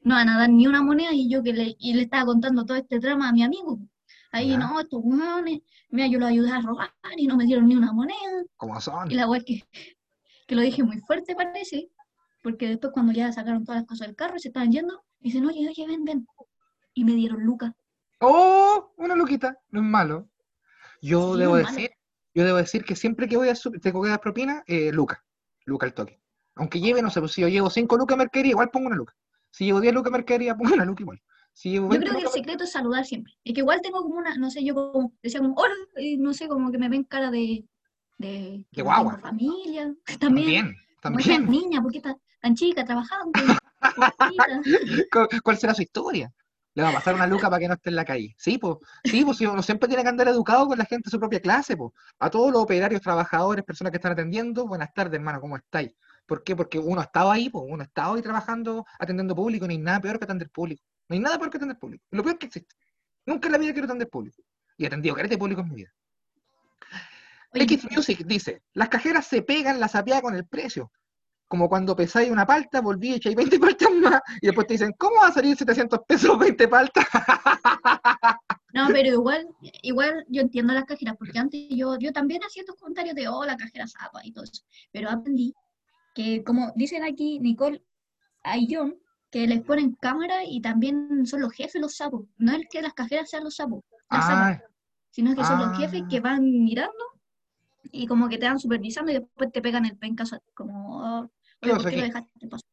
no 0.00 0.14
van 0.14 0.28
a 0.28 0.38
dar 0.38 0.48
ni 0.50 0.66
una 0.66 0.82
moneda. 0.82 1.12
Y 1.12 1.28
yo 1.28 1.42
que 1.42 1.52
le, 1.52 1.76
y 1.78 1.94
le 1.94 2.02
estaba 2.02 2.24
contando 2.26 2.64
todo 2.64 2.76
este 2.76 2.98
drama 2.98 3.28
a 3.28 3.32
mi 3.32 3.42
amigo. 3.42 3.78
Ahí, 4.32 4.56
no, 4.56 4.80
estos 4.80 5.00
hueones, 5.02 5.60
mira, 5.90 6.08
yo 6.08 6.18
lo 6.18 6.26
ayudé 6.26 6.50
a 6.50 6.60
robar 6.60 6.92
y 7.16 7.26
no 7.26 7.36
me 7.36 7.44
dieron 7.44 7.68
ni 7.68 7.76
una 7.76 7.92
moneda. 7.92 8.44
Como 8.56 8.78
son. 8.80 9.10
Y 9.10 9.14
la 9.14 9.28
wea 9.28 9.38
es 9.38 9.44
que, 9.44 9.62
que 10.46 10.54
lo 10.54 10.62
dije 10.62 10.82
muy 10.82 10.98
fuerte, 11.00 11.34
parece, 11.34 11.88
porque 12.46 12.68
después 12.68 12.92
cuando 12.92 13.12
ya 13.12 13.32
sacaron 13.32 13.64
todas 13.64 13.80
las 13.80 13.88
cosas 13.88 14.06
del 14.06 14.14
carro 14.14 14.36
y 14.36 14.38
se 14.38 14.48
estaban 14.50 14.70
yendo, 14.70 14.94
me 15.18 15.24
dicen, 15.30 15.44
oye, 15.46 15.68
oye, 15.68 15.84
ven, 15.84 16.04
ven. 16.04 16.28
Y 16.94 17.02
me 17.04 17.12
dieron 17.14 17.42
lucas. 17.42 17.72
¡Oh! 18.20 18.92
Una 18.98 19.16
luquita. 19.16 19.58
No 19.70 19.80
es 19.80 19.86
malo. 19.86 20.28
Yo 21.02 21.34
Sí, 21.34 21.40
debo 21.40 21.54
no 21.54 21.58
es 21.58 21.64
malo. 21.64 21.76
decir, 21.76 21.90
yo 22.34 22.44
debo 22.44 22.56
decir 22.58 22.84
que 22.84 22.94
siempre 22.94 23.26
que 23.26 23.36
voy 23.36 23.48
a 23.48 23.54
tengo 23.82 24.00
que 24.00 24.10
dar 24.10 24.20
propina, 24.20 24.62
eh, 24.68 24.92
Luca. 24.92 25.24
Luca 25.64 25.86
al 25.86 25.92
toque. 25.94 26.20
Aunque 26.54 26.78
lleve, 26.78 27.02
no 27.02 27.10
sé, 27.10 27.18
pues 27.18 27.32
si 27.32 27.40
yo 27.40 27.48
llevo 27.48 27.68
5 27.68 27.96
lucas 27.96 28.16
de 28.16 28.22
mercadería, 28.24 28.50
igual 28.52 28.70
pongo 28.70 28.86
una 28.86 28.94
luca. 28.96 29.16
Si 29.50 29.64
llevo 29.64 29.80
10 29.80 29.92
lucas 29.92 30.12
de 30.12 30.18
mercadería, 30.18 30.54
pongo 30.56 30.72
una 30.74 30.84
luca 30.84 31.02
igual. 31.02 31.20
Si 31.52 31.72
Yo 31.72 31.88
20 31.88 31.98
creo 31.98 32.12
que 32.12 32.18
el 32.18 32.24
lucas, 32.24 32.32
secreto 32.34 32.62
es 32.62 32.70
saludar 32.70 33.04
siempre. 33.04 33.32
Es 33.42 33.54
que 33.54 33.60
igual 33.60 33.80
tengo 33.82 34.02
como 34.02 34.18
una, 34.18 34.36
no 34.36 34.52
sé, 34.52 34.64
yo 34.64 34.72
como, 34.76 35.12
decía 35.20 35.40
como, 35.40 35.54
hola, 35.56 35.74
y 35.98 36.16
no 36.16 36.32
sé, 36.32 36.46
como 36.46 36.70
que 36.70 36.78
me 36.78 36.88
ven 36.88 37.02
cara 37.02 37.32
de... 37.32 37.64
De, 38.18 38.64
guagua. 38.76 39.14
tengo 39.16 39.26
familia. 39.26 39.94
También. 40.20 40.20
también, 40.20 40.76
Como 41.02 41.18
también. 41.18 41.50
niña, 41.50 41.82
¿por 41.82 41.90
qué 41.90 41.98
está 41.98 42.16
tan 42.40 42.54
chica 42.54 42.84
trabajando? 42.84 43.32
¿Cuál- 45.12 45.28
¿Cuál 45.42 45.58
será 45.58 45.74
su 45.74 45.82
historia? 45.82 46.32
Le 46.74 46.82
va 46.82 46.90
a 46.90 46.92
pasar 46.92 47.14
una 47.14 47.26
luca 47.26 47.48
para 47.48 47.58
que 47.60 47.68
no 47.68 47.74
esté 47.74 47.88
en 47.88 47.96
la 47.96 48.04
calle. 48.04 48.34
Sí, 48.36 48.58
pues, 48.58 48.76
sí, 49.04 49.24
pues, 49.24 49.40
uno 49.40 49.62
siempre 49.62 49.88
tiene 49.88 50.02
que 50.02 50.10
andar 50.10 50.28
educado 50.28 50.66
con 50.66 50.76
la 50.76 50.84
gente 50.84 51.06
de 51.06 51.10
su 51.10 51.18
propia 51.18 51.40
clase, 51.40 51.74
pues. 51.74 51.90
A 52.18 52.28
todos 52.28 52.52
los 52.52 52.62
operarios, 52.62 53.00
trabajadores, 53.00 53.64
personas 53.64 53.90
que 53.92 53.96
están 53.96 54.12
atendiendo, 54.12 54.66
buenas 54.66 54.92
tardes, 54.92 55.14
hermano, 55.14 55.40
¿cómo 55.40 55.56
estáis? 55.56 55.92
¿Por 56.26 56.44
qué? 56.44 56.54
Porque 56.54 56.78
uno 56.78 57.00
ha 57.00 57.04
estado 57.04 57.30
ahí, 57.30 57.48
pues, 57.48 57.64
uno 57.66 57.80
ha 57.82 57.86
estado 57.86 58.14
ahí 58.14 58.20
trabajando, 58.22 58.84
atendiendo 58.98 59.34
público, 59.34 59.66
no 59.66 59.70
hay 59.70 59.78
nada 59.78 60.00
peor 60.00 60.18
que 60.18 60.24
atender 60.24 60.50
público. 60.50 60.82
No 61.08 61.14
hay 61.14 61.20
nada 61.20 61.38
peor 61.38 61.50
que 61.50 61.56
atender 61.56 61.78
público. 61.78 62.04
Lo 62.10 62.22
peor 62.22 62.36
que 62.36 62.46
existe. 62.46 62.74
Nunca 63.24 63.48
en 63.48 63.52
la 63.52 63.58
vida 63.58 63.72
quiero 63.72 63.86
atender 63.86 64.10
público. 64.10 64.42
Y 64.76 64.84
he 64.84 64.86
atendido 64.88 65.14
carete 65.14 65.38
público 65.38 65.62
en 65.62 65.68
mi 65.70 65.74
vida. 65.76 65.94
Oye, 67.54 67.62
X 67.64 67.86
Music 67.90 68.22
dice, 68.26 68.62
las 68.74 68.90
cajeras 68.90 69.26
se 69.26 69.40
pegan 69.40 69.80
la 69.80 69.88
sapeada 69.88 70.20
con 70.20 70.34
el 70.34 70.46
precio. 70.46 70.92
Como 71.48 71.68
cuando 71.68 71.94
pesáis 71.94 72.30
una 72.30 72.44
palta, 72.44 72.80
volví 72.80 73.10
y 73.10 73.14
echáis 73.14 73.36
20 73.36 73.58
paltas 73.58 73.88
más, 73.92 74.20
y 74.40 74.46
después 74.46 74.66
te 74.66 74.74
dicen, 74.74 74.94
¿cómo 74.98 75.16
va 75.20 75.28
a 75.28 75.32
salir 75.32 75.56
700 75.56 76.00
pesos 76.06 76.38
20 76.38 76.68
paltas? 76.68 77.06
No, 78.76 78.88
pero 78.88 79.08
igual, 79.08 79.48
igual 79.80 80.26
yo 80.28 80.42
entiendo 80.42 80.74
las 80.74 80.84
cajeras, 80.84 81.16
porque 81.16 81.38
antes 81.38 81.66
yo, 81.70 81.98
yo 81.98 82.12
también 82.12 82.42
hacía 82.44 82.60
estos 82.60 82.76
comentarios 82.76 83.14
de, 83.14 83.26
oh, 83.26 83.42
la 83.42 83.56
cajera 83.56 83.86
zapa 83.86 84.20
y 84.22 84.32
todo 84.32 84.44
eso. 84.44 84.64
Pero 84.92 85.08
aprendí 85.08 85.54
que, 86.14 86.44
como 86.44 86.72
dicen 86.76 87.02
aquí 87.02 87.40
Nicole 87.40 87.82
Ayllón, 88.42 88.98
que 89.30 89.46
les 89.46 89.62
ponen 89.62 89.94
cámara 89.94 90.44
y 90.44 90.60
también 90.60 91.24
son 91.24 91.40
los 91.40 91.54
jefes 91.54 91.80
los 91.80 91.96
sapos. 91.96 92.26
No 92.36 92.52
es 92.52 92.66
que 92.70 92.82
las 92.82 92.92
cajeras 92.92 93.30
sean 93.30 93.44
los 93.44 93.56
sapos, 93.56 93.82
las 94.10 94.26
zapas, 94.26 94.58
Ah, 94.58 94.62
sino 95.10 95.34
que 95.34 95.44
son 95.44 95.58
los 95.58 95.78
jefes 95.78 96.02
ah. 96.04 96.08
que 96.10 96.20
van 96.20 96.42
mirando 96.42 97.04
y 97.90 98.06
como 98.06 98.28
que 98.28 98.36
te 98.36 98.46
van 98.46 98.58
supervisando 98.58 99.10
y 99.10 99.14
después 99.14 99.50
te 99.52 99.62
pegan 99.62 99.86
el 99.86 99.96
pencazo, 99.96 100.42
como, 100.52 100.98
oh, 101.02 101.30
¿Qué 101.30 101.35
oye, 101.62 101.72
pasó 101.72 101.82
¿por 101.84 101.90
qué 101.90 101.96
lo 101.96 102.02
aquí? 102.02 102.12
dejaste 102.12 102.48
pasar? 102.48 102.70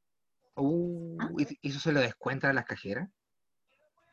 uh, 0.56 1.18
¿Ah? 1.20 1.30
¿y 1.38 1.58
y 1.62 1.70
eso 1.70 1.80
se 1.80 1.92
lo 1.92 2.00
descuentan 2.02 2.52
a 2.52 2.54
las 2.54 2.66
cajeras? 2.66 3.10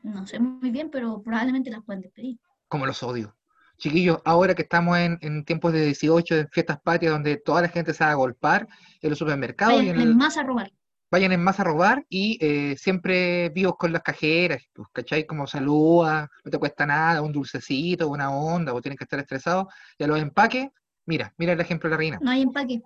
No 0.03 0.27
sé 0.27 0.39
muy 0.39 0.71
bien, 0.71 0.91
pero 0.91 1.23
probablemente 1.23 1.71
las 1.71 1.85
pueden 1.85 2.01
despedir. 2.03 2.39
Como 2.69 2.87
los 2.87 3.03
odio. 3.03 3.37
Chiquillos, 3.77 4.19
ahora 4.25 4.55
que 4.55 4.63
estamos 4.63 4.97
en, 4.99 5.19
en 5.23 5.45
tiempos 5.45 5.73
de 5.73 5.85
18, 5.87 6.37
en 6.37 6.49
fiestas 6.51 6.81
patrias, 6.83 7.13
donde 7.13 7.37
toda 7.39 7.63
la 7.63 7.69
gente 7.69 7.95
se 7.95 8.05
va 8.05 8.11
a 8.11 8.15
golpar 8.15 8.67
en 9.01 9.11
los 9.11 9.19
supermercados 9.19 9.83
y 9.83 9.87
Vayan 9.87 9.97
en 9.97 10.03
en 10.03 10.09
el- 10.09 10.17
masa 10.17 10.41
a 10.41 10.45
robar. 10.45 10.73
vayan 11.11 11.33
en 11.33 11.43
masa 11.43 11.63
a 11.63 11.65
robar 11.67 12.05
y 12.09 12.39
eh, 12.41 12.77
siempre 12.77 13.49
vivos 13.51 13.75
con 13.79 13.93
las 13.93 14.03
cajeras, 14.03 14.63
pues, 14.73 14.89
¿cachai? 14.93 15.27
Como 15.27 15.47
saluda, 15.47 16.31
no 16.45 16.51
te 16.51 16.59
cuesta 16.59 16.87
nada, 16.87 17.21
un 17.23 17.33
dulcecito, 17.33 18.09
una 18.09 18.31
onda, 18.31 18.73
o 18.75 18.81
tienen 18.81 18.97
que 18.99 19.05
estar 19.05 19.19
estresados. 19.19 19.67
Y 19.99 20.05
a 20.05 20.07
los 20.07 20.21
empaques, 20.21 20.69
mira, 21.07 21.35
mira 21.39 21.55
el 21.55 21.61
ejemplo 21.61 21.89
de 21.89 21.93
la 21.93 21.97
reina. 21.99 22.19
No 22.23 22.31
hay 22.31 22.43
empaque, 22.43 22.83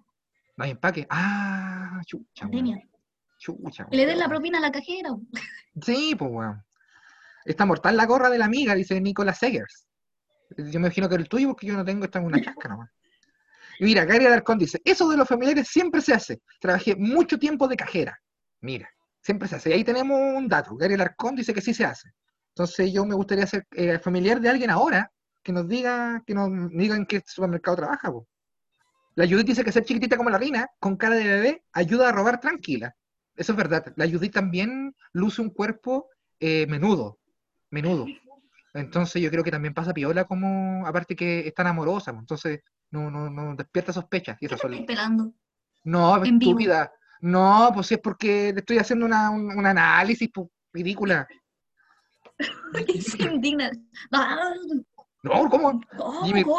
No 0.56 0.64
hay 0.64 0.70
empaque. 0.72 1.06
Ah, 1.10 2.00
chucha, 2.06 2.46
weón, 2.46 2.80
chucha. 3.38 3.86
Que 3.90 3.96
le 3.96 4.06
den 4.06 4.18
la 4.18 4.24
weón. 4.24 4.30
propina 4.30 4.58
a 4.58 4.60
la 4.60 4.72
cajera. 4.72 5.10
Sí, 5.82 6.14
pues, 6.16 6.30
weón. 6.30 6.64
Está 7.44 7.66
mortal 7.66 7.96
la 7.96 8.06
gorra 8.06 8.30
de 8.30 8.38
la 8.38 8.46
amiga, 8.46 8.74
dice 8.74 9.00
Nicolas 9.00 9.38
Segers. 9.38 9.86
Yo 10.56 10.64
me 10.80 10.86
imagino 10.86 11.08
que 11.08 11.16
el 11.16 11.28
tuyo, 11.28 11.48
porque 11.48 11.66
yo 11.66 11.74
no 11.74 11.84
tengo, 11.84 12.04
está 12.04 12.18
en 12.20 12.26
una 12.26 12.40
chasca 12.42 12.68
nomás. 12.68 12.90
Y 13.78 13.84
mira, 13.84 14.04
Gary 14.04 14.24
Alarcón 14.26 14.58
dice, 14.58 14.80
eso 14.84 15.08
de 15.08 15.16
los 15.16 15.28
familiares 15.28 15.68
siempre 15.68 16.00
se 16.00 16.14
hace. 16.14 16.40
Trabajé 16.60 16.94
mucho 16.96 17.38
tiempo 17.38 17.66
de 17.66 17.76
cajera. 17.76 18.18
Mira, 18.60 18.88
siempre 19.20 19.48
se 19.48 19.56
hace. 19.56 19.70
Y 19.70 19.72
ahí 19.72 19.84
tenemos 19.84 20.18
un 20.18 20.48
dato. 20.48 20.76
Gary 20.76 20.94
Alarcón 20.94 21.34
dice 21.34 21.52
que 21.52 21.60
sí 21.60 21.74
se 21.74 21.84
hace. 21.84 22.10
Entonces 22.50 22.92
yo 22.92 23.04
me 23.04 23.16
gustaría 23.16 23.46
ser 23.46 23.66
eh, 23.72 23.98
familiar 23.98 24.40
de 24.40 24.48
alguien 24.48 24.70
ahora 24.70 25.10
que 25.42 25.52
nos 25.52 25.68
diga, 25.68 26.22
que 26.24 26.34
nos 26.34 26.48
diga 26.70 26.94
en 26.94 27.04
qué 27.04 27.20
supermercado 27.26 27.78
trabaja. 27.78 28.12
po. 28.12 28.28
La 29.16 29.26
Judith 29.26 29.46
dice 29.46 29.64
que 29.64 29.72
ser 29.72 29.84
chiquitita 29.84 30.16
como 30.16 30.30
la 30.30 30.38
reina, 30.38 30.68
con 30.80 30.96
cara 30.96 31.14
de 31.14 31.24
bebé, 31.24 31.64
ayuda 31.72 32.08
a 32.08 32.12
robar 32.12 32.40
tranquila. 32.40 32.94
Eso 33.36 33.52
es 33.52 33.58
verdad. 33.58 33.92
La 33.96 34.08
Judith 34.08 34.32
también 34.32 34.94
luce 35.12 35.40
un 35.40 35.50
cuerpo 35.50 36.08
eh, 36.40 36.66
menudo, 36.68 37.18
menudo. 37.70 38.06
Entonces 38.74 39.22
yo 39.22 39.30
creo 39.30 39.44
que 39.44 39.50
también 39.52 39.72
pasa 39.74 39.94
piola 39.94 40.24
como, 40.24 40.84
aparte 40.86 41.14
que 41.14 41.46
es 41.46 41.54
tan 41.54 41.66
amorosa, 41.68 42.10
pues, 42.12 42.22
entonces 42.22 42.60
no, 42.90 43.08
no, 43.10 43.30
no 43.30 43.54
despierta 43.54 43.92
sospechas. 43.92 44.36
Y 44.36 44.40
¿Qué 44.40 44.46
esas 44.46 44.58
te 44.58 44.62
son- 44.62 44.72
estoy 44.74 44.86
pelando? 44.86 45.32
No, 45.84 46.16
pues, 46.16 46.28
en 46.28 46.38
vivo? 46.38 46.50
estúpida. 46.52 46.92
No, 47.20 47.70
pues 47.72 47.86
si 47.86 47.94
es 47.94 48.00
porque 48.00 48.52
le 48.52 48.60
estoy 48.60 48.78
haciendo 48.78 49.06
una, 49.06 49.30
un, 49.30 49.46
un 49.56 49.64
análisis, 49.66 50.28
pues, 50.34 50.48
ridícula. 50.72 51.26
Se 53.00 53.22
indigna. 53.22 53.70
No, 55.22 55.48
¿cómo? 55.48 55.80
¿Cómo? 55.96 56.24
Jimmy- 56.24 56.42
¿Cómo? 56.42 56.58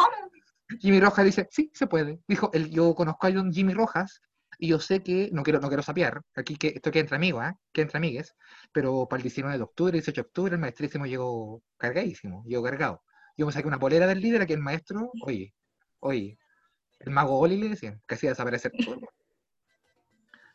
Jimmy 0.79 0.99
Rojas 0.99 1.25
dice, 1.25 1.47
sí, 1.51 1.71
se 1.73 1.87
puede. 1.87 2.19
Dijo, 2.27 2.49
el, 2.53 2.69
yo 2.69 2.93
conozco 2.95 3.27
a 3.27 3.29
un 3.29 3.51
Jimmy 3.51 3.73
Rojas 3.73 4.21
y 4.57 4.69
yo 4.69 4.79
sé 4.79 5.03
que, 5.03 5.29
no 5.31 5.43
quiero, 5.43 5.59
no 5.59 5.67
quiero 5.67 5.83
sapear, 5.83 6.21
aquí 6.35 6.55
que 6.55 6.69
esto 6.69 6.91
queda 6.91 7.01
entre 7.01 7.17
amigos, 7.17 7.45
¿eh? 7.45 7.53
queda 7.73 7.83
entre 7.83 7.97
amigues, 7.97 8.35
pero 8.71 9.07
para 9.07 9.19
el 9.19 9.23
19 9.23 9.57
de 9.57 9.63
octubre, 9.63 9.91
18 9.93 10.21
de 10.21 10.27
octubre, 10.27 10.53
el 10.53 10.61
maestrísimo 10.61 11.05
llegó 11.05 11.61
cargadísimo, 11.77 12.43
llegó 12.45 12.63
cargado. 12.63 13.03
Yo 13.37 13.45
me 13.45 13.51
saqué 13.51 13.67
una 13.67 13.79
polera 13.79 14.07
del 14.07 14.21
líder, 14.21 14.41
aquí 14.41 14.53
el 14.53 14.59
maestro, 14.59 15.11
oye, 15.23 15.53
oye, 15.99 16.37
el 16.99 17.11
mago 17.11 17.37
Oli 17.37 17.57
le 17.57 17.69
decían, 17.69 18.01
que 18.07 18.15
hacía 18.15 18.29
desaparecer 18.29 18.71
todo. 18.85 19.01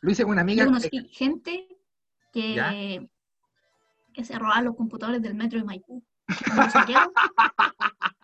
Lo 0.00 0.10
hice 0.10 0.22
con 0.22 0.32
una 0.32 0.40
amiga. 0.40 0.64
Yo 0.64 0.70
conocí 0.70 1.08
gente 1.12 1.68
que, 2.32 3.06
que 4.14 4.24
se 4.24 4.38
robaba 4.38 4.62
los 4.62 4.76
computadores 4.76 5.20
del 5.20 5.34
metro 5.34 5.58
de 5.58 5.64
Maipú. 5.64 6.02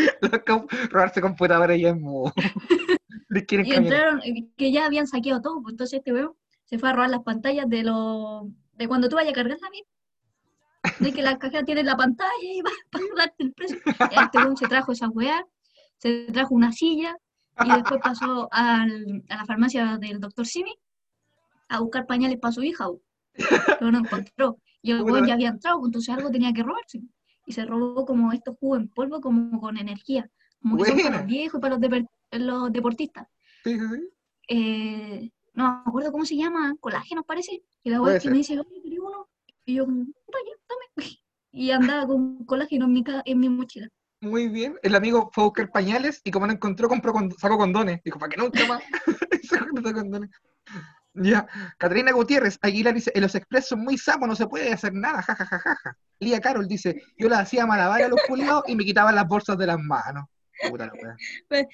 ¿Los 0.20 0.90
robarse 0.90 1.20
computadores 1.20 1.80
ya 1.80 1.90
es 1.90 1.96
muy... 1.96 2.30
Les 3.28 3.44
quieren 3.44 3.66
Y 3.66 3.72
entraron, 3.72 4.20
eh, 4.24 4.48
que 4.56 4.72
ya 4.72 4.86
habían 4.86 5.06
saqueado 5.06 5.40
todo, 5.40 5.62
pues 5.62 5.72
entonces 5.74 5.98
este 5.98 6.12
weón 6.12 6.32
se 6.64 6.78
fue 6.78 6.88
a 6.88 6.92
robar 6.92 7.10
las 7.10 7.22
pantallas 7.22 7.68
de 7.68 7.82
lo 7.84 8.48
de 8.72 8.88
cuando 8.88 9.08
tú 9.08 9.16
vayas 9.16 9.32
a 9.32 9.34
cargar 9.34 9.58
la 9.60 9.70
vida. 9.70 9.86
De 10.98 11.12
que 11.12 11.22
la 11.22 11.38
cajera 11.38 11.62
tiene 11.64 11.82
la 11.84 11.96
pantalla 11.96 12.30
y 12.42 12.60
va 12.62 12.70
para 12.90 13.04
darte 13.16 13.44
el 13.44 13.52
precio. 13.52 13.78
Y 13.86 14.20
Este 14.20 14.38
weón 14.38 14.56
se 14.56 14.66
trajo 14.66 14.92
esa 14.92 15.08
weá, 15.08 15.46
se 15.98 16.26
trajo 16.32 16.54
una 16.54 16.72
silla 16.72 17.16
y 17.64 17.70
después 17.72 18.00
pasó 18.02 18.48
al- 18.50 19.22
a 19.28 19.36
la 19.36 19.44
farmacia 19.44 19.98
del 19.98 20.18
doctor 20.18 20.46
Simi 20.46 20.74
a 21.68 21.80
buscar 21.80 22.06
pañales 22.06 22.38
para 22.38 22.52
su 22.52 22.62
hija, 22.62 22.86
pero 23.78 23.92
no 23.92 23.98
encontró. 23.98 24.58
Y 24.82 24.92
el 24.92 25.02
weón 25.02 25.26
ya 25.26 25.34
había 25.34 25.50
entrado, 25.50 25.78
pues, 25.78 25.88
entonces 25.88 26.14
algo 26.14 26.30
tenía 26.30 26.52
que 26.52 26.62
robarse. 26.62 27.00
Y 27.50 27.52
se 27.52 27.66
robó 27.66 28.06
como 28.06 28.32
estos 28.32 28.56
jugos 28.60 28.78
en 28.78 28.86
polvo, 28.86 29.20
como 29.20 29.60
con 29.60 29.76
energía, 29.76 30.30
como 30.62 30.76
que 30.76 30.84
son 30.84 31.00
para 31.00 31.16
los 31.16 31.26
viejos 31.26 31.58
y 31.58 31.60
para 31.60 31.78
los, 32.38 32.72
deportistas 32.72 33.26
Sí, 33.64 33.76
sí, 33.76 33.86
sí. 33.92 34.08
eh, 34.46 35.30
no 35.54 35.82
me 35.84 35.90
acuerdo 35.90 36.12
cómo 36.12 36.24
se 36.24 36.36
llama, 36.36 36.76
colágeno 36.78 37.24
parece, 37.24 37.60
y 37.82 37.90
la 37.90 38.00
wea 38.00 38.20
que 38.20 38.30
me 38.30 38.36
dice, 38.36 38.56
oye, 38.56 38.80
¿querés 38.84 39.00
uno? 39.00 39.28
Y 39.64 39.74
yo 39.74 39.84
vaya, 39.84 40.54
dame. 40.68 41.08
Y 41.50 41.72
andaba 41.72 42.06
con 42.06 42.44
colágeno 42.44 42.84
en 42.84 42.92
mi, 42.92 43.04
en 43.24 43.40
mi 43.40 43.48
mochila. 43.48 43.88
Muy 44.20 44.46
bien. 44.48 44.76
El 44.84 44.94
amigo 44.94 45.28
fue 45.32 45.42
a 45.42 45.46
buscar 45.46 45.72
pañales 45.72 46.20
y 46.22 46.30
como 46.30 46.46
no 46.46 46.52
encontró, 46.52 46.88
compró 46.88 47.12
con, 47.12 47.32
sacó 47.32 47.58
condones. 47.58 48.00
Dijo, 48.04 48.20
para 48.20 48.30
que 48.30 48.40
nunca 48.40 48.64
más. 48.68 48.80
Sacó 49.42 49.82
condones. 49.92 50.30
Ya. 51.14 51.46
Catarina 51.76 52.12
Gutiérrez, 52.12 52.58
Aguilar 52.62 52.94
dice, 52.94 53.10
en 53.14 53.22
los 53.22 53.34
express 53.34 53.68
son 53.68 53.80
muy 53.80 53.98
sapos, 53.98 54.28
no 54.28 54.36
se 54.36 54.46
puede 54.46 54.72
hacer 54.72 54.92
nada, 54.94 55.20
jajajaja. 55.22 55.96
Lía 56.20 56.40
Carol 56.40 56.68
dice, 56.68 57.02
yo 57.18 57.28
la 57.28 57.40
hacía 57.40 57.66
malabar 57.66 58.02
a 58.02 58.08
los 58.08 58.20
culiados 58.28 58.62
y 58.68 58.76
me 58.76 58.84
quitaban 58.84 59.14
las 59.14 59.26
bolsas 59.26 59.58
de 59.58 59.66
las 59.66 59.78
manos. 59.78 60.26
Puta 60.68 60.86
la 60.86 60.92
wea. 60.92 61.16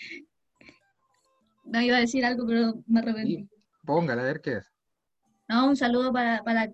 No 1.64 1.80
iba 1.80 1.96
a 1.96 2.00
decir 2.00 2.24
algo, 2.24 2.46
pero 2.46 2.74
me 2.86 3.00
arrepentí. 3.00 3.48
Póngala, 3.84 4.22
a 4.22 4.24
ver 4.24 4.40
qué 4.40 4.58
es. 4.58 4.70
No, 5.48 5.66
un 5.68 5.76
saludo 5.76 6.12
para, 6.12 6.42
para 6.44 6.70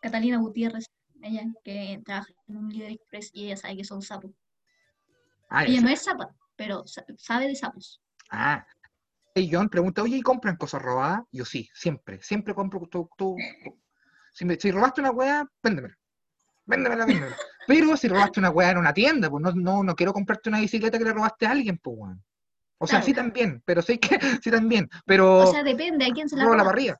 Catalina 0.00 0.38
Gutiérrez, 0.38 0.86
ella 1.22 1.44
que 1.62 2.00
trabaja 2.04 2.32
en 2.48 2.56
un 2.56 2.68
líder 2.68 2.90
express 2.92 3.30
y 3.32 3.46
ella 3.46 3.56
sabe 3.56 3.76
que 3.76 3.84
son 3.84 4.02
sapos. 4.02 4.32
Ah, 5.48 5.64
Ella 5.64 5.80
no 5.80 5.88
es 5.90 6.02
sapa, 6.02 6.34
pero 6.56 6.84
sa- 6.86 7.04
sabe 7.18 7.46
de 7.46 7.54
sapos. 7.54 8.00
Ah. 8.30 8.66
Y 9.34 9.50
John 9.50 9.68
pregunta, 9.68 10.02
oye, 10.02 10.16
¿y 10.18 10.22
compran 10.22 10.56
cosas 10.56 10.82
robadas? 10.82 11.22
Yo 11.32 11.44
sí, 11.44 11.68
siempre, 11.74 12.20
siempre 12.22 12.54
compro 12.54 12.80
tú, 12.90 13.08
tú- 13.16 13.36
Si, 14.34 14.44
me- 14.44 14.56
si 14.56 14.70
robaste 14.70 15.00
una 15.00 15.10
weá, 15.10 15.46
véndemela. 15.62 15.96
Véndemela, 16.66 17.06
véndemela. 17.06 17.36
Pero 17.66 17.96
si 17.96 18.08
robaste 18.08 18.40
una 18.40 18.50
weá 18.50 18.70
en 18.72 18.78
una 18.78 18.92
tienda, 18.92 19.30
pues 19.30 19.42
no, 19.42 19.52
no, 19.52 19.82
no 19.82 19.94
quiero 19.94 20.12
comprarte 20.12 20.48
una 20.48 20.60
bicicleta 20.60 20.98
que 20.98 21.04
le 21.04 21.12
robaste 21.12 21.46
a 21.46 21.50
alguien, 21.52 21.78
pues 21.78 21.96
weón. 21.98 22.22
O 22.78 22.86
sea, 22.86 22.98
Claro. 22.98 23.06
sí 23.06 23.14
también, 23.14 23.62
pero 23.64 23.80
sí 23.80 23.98
que, 23.98 24.18
sí 24.42 24.50
también. 24.50 24.88
Pero 25.06 25.38
O 25.38 25.46
sea, 25.46 25.62
depende 25.62 26.04
a 26.04 26.10
quién 26.10 26.28
se 26.28 26.36
la 26.36 26.44
robo 26.44 26.54
la 26.56 26.62
roba. 26.62 26.72
barriga. 26.72 26.98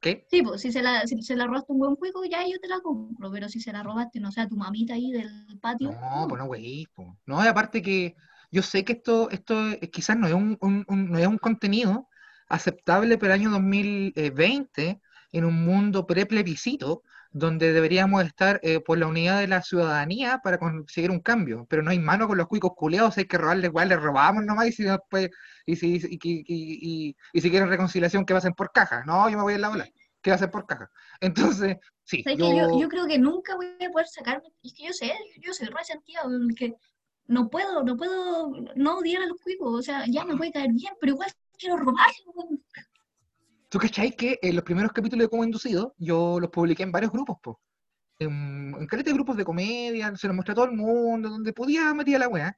¿Qué? 0.00 0.26
Sí, 0.30 0.42
pues 0.42 0.60
si 0.60 0.72
se 0.72 0.82
la, 0.82 1.06
si 1.06 1.20
se 1.22 1.36
la 1.36 1.46
robaste 1.46 1.72
un 1.72 1.78
buen 1.78 1.96
juego, 1.96 2.24
ya 2.24 2.42
yo 2.46 2.58
te 2.60 2.68
la 2.68 2.80
compro, 2.80 3.30
pero 3.30 3.48
si 3.48 3.60
se 3.60 3.72
la 3.72 3.82
robaste, 3.82 4.20
no 4.20 4.30
sé, 4.32 4.40
a 4.40 4.48
tu 4.48 4.56
mamita 4.56 4.94
ahí 4.94 5.10
del 5.12 5.58
patio. 5.60 5.92
No, 5.92 6.26
pues 6.28 6.38
no, 6.40 6.46
güey. 6.46 6.86
po. 6.94 7.16
No, 7.26 7.44
y 7.44 7.48
aparte 7.48 7.82
que 7.82 8.14
yo 8.50 8.62
sé 8.62 8.84
que 8.84 8.94
esto, 8.94 9.30
esto 9.30 9.70
eh, 9.70 9.90
quizás 9.90 10.16
no 10.16 10.26
es 10.26 10.34
un, 10.34 10.56
un- 10.60 10.84
un- 10.88 11.10
no 11.10 11.18
es 11.18 11.26
un 11.26 11.38
contenido 11.38 12.08
aceptable 12.48 13.18
para 13.18 13.34
el 13.34 13.40
año 13.40 13.50
2020 13.50 15.00
en 15.32 15.44
un 15.44 15.64
mundo 15.64 16.06
pre-plebiscito 16.06 17.02
donde 17.32 17.72
deberíamos 17.72 18.24
estar 18.24 18.60
eh, 18.62 18.80
por 18.80 18.96
la 18.98 19.06
unidad 19.08 19.40
de 19.40 19.48
la 19.48 19.62
ciudadanía 19.62 20.40
para 20.42 20.58
conseguir 20.58 21.10
un 21.10 21.20
cambio. 21.20 21.66
Pero 21.68 21.82
no 21.82 21.90
hay 21.90 21.98
mano 21.98 22.26
con 22.28 22.38
los 22.38 22.46
cuicos 22.46 22.72
culeados, 22.76 23.18
hay 23.18 23.26
que 23.26 23.36
robarle 23.38 23.66
igual, 23.66 23.88
les 23.90 24.00
robamos 24.00 24.44
nomás 24.44 24.68
y 24.68 24.72
si 24.72 24.84
después, 24.84 25.28
y 25.66 25.76
si, 25.76 25.96
y, 25.96 26.18
y- 26.22 27.16
y- 27.32 27.40
si 27.40 27.50
quieren 27.50 27.68
reconciliación, 27.68 28.24
que 28.24 28.34
pasen 28.34 28.54
por 28.54 28.72
caja. 28.72 29.04
No, 29.04 29.28
yo 29.28 29.36
me 29.36 29.42
voy 29.42 29.54
en 29.54 29.60
la 29.62 29.70
ola, 29.70 29.86
que 30.22 30.30
pasen 30.30 30.50
por 30.50 30.66
caja. 30.66 30.90
Entonces, 31.20 31.76
sí, 32.04 32.24
¿Sabes 32.24 32.38
yo, 32.38 32.46
que 32.48 32.56
yo, 32.56 32.66
yo 32.72 32.88
creo 32.88 33.06
que 33.06 33.18
nunca 33.18 33.54
voy 33.56 33.66
a 33.84 33.90
poder 33.90 34.08
sacarme, 34.08 34.48
es 34.62 34.74
que 34.74 34.84
yo 34.86 34.92
sé, 34.92 35.12
yo 35.40 35.52
soy 35.54 35.68
resentida, 35.68 36.22
que 36.56 36.74
no 37.28 37.48
puedo, 37.48 37.82
no 37.82 37.96
puedo 37.96 38.52
no 38.74 38.98
odiar 38.98 39.22
a 39.22 39.26
los 39.26 39.40
cuicos, 39.40 39.74
o 39.74 39.82
sea, 39.82 40.04
ya 40.06 40.24
me 40.24 40.36
puede 40.36 40.52
caer 40.52 40.72
bien, 40.72 40.92
pero 41.00 41.12
igual 41.12 41.30
quiero 41.58 41.76
robarlo. 41.76 42.60
¿Tú 43.68 43.78
cachai 43.78 44.14
que 44.14 44.38
en 44.42 44.54
los 44.54 44.64
primeros 44.64 44.92
capítulos 44.92 45.24
de 45.24 45.28
Como 45.28 45.44
Inducido 45.44 45.94
yo 45.98 46.38
los 46.40 46.50
publiqué 46.50 46.82
en 46.82 46.92
varios 46.92 47.12
grupos, 47.12 47.38
po? 47.42 47.60
En, 48.18 48.74
en 48.78 48.86
caleta 48.86 49.10
de 49.10 49.14
grupos 49.14 49.36
de 49.36 49.44
comedia, 49.44 50.14
se 50.16 50.26
los 50.28 50.36
mostré 50.36 50.52
a 50.52 50.54
todo 50.54 50.66
el 50.66 50.72
mundo, 50.72 51.28
donde 51.28 51.52
podía 51.52 51.92
metía 51.92 52.18
la 52.18 52.28
weá. 52.28 52.56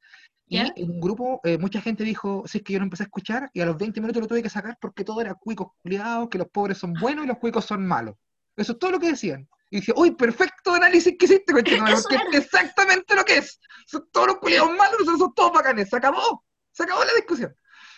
Y 0.51 0.57
en 0.57 0.91
un 0.91 1.01
grupo, 1.01 1.41
eh, 1.45 1.59
mucha 1.59 1.81
gente 1.81 2.05
dijo, 2.05 2.45
si 2.47 2.59
es 2.59 2.64
que 2.64 2.73
yo 2.73 2.79
lo 2.79 2.85
empecé 2.85 3.03
a 3.03 3.07
escuchar, 3.07 3.51
y 3.53 3.61
a 3.61 3.66
los 3.66 3.77
20 3.77 4.01
minutos 4.01 4.23
lo 4.23 4.29
tuve 4.29 4.43
que 4.43 4.49
sacar 4.49 4.79
porque 4.81 5.05
todo 5.05 5.21
era 5.21 5.35
cuicos 5.35 5.69
culiados, 5.83 6.29
que 6.31 6.39
los 6.39 6.49
pobres 6.49 6.79
son 6.79 6.95
buenos 6.95 7.25
y 7.25 7.29
los 7.29 7.39
cuicos 7.39 7.66
son 7.66 7.87
malos. 7.87 8.14
Eso 8.57 8.73
es 8.73 8.79
todo 8.79 8.93
lo 8.93 8.99
que 8.99 9.09
decían. 9.09 9.47
Y 9.71 9.81
dije, 9.81 9.93
uy, 9.97 10.12
perfecto 10.12 10.75
análisis 10.75 11.14
que 11.19 11.27
hiciste, 11.27 11.53
porque 11.53 11.75
es 11.77 12.07
exactamente 12.45 13.14
lo 13.14 13.25
que 13.25 13.39
es. 13.39 13.61
Son 13.87 14.09
todos 14.11 14.29
los 14.29 14.37
culiados 14.39 14.71
malos, 14.77 14.99
somos 15.05 15.35
todos 15.35 15.53
bacanes. 15.53 15.89
Se 15.89 15.97
acabó. 15.97 16.45
Se 16.73 16.85
acabó 16.85 17.05
la 17.05 17.12
discusión. 17.14 17.55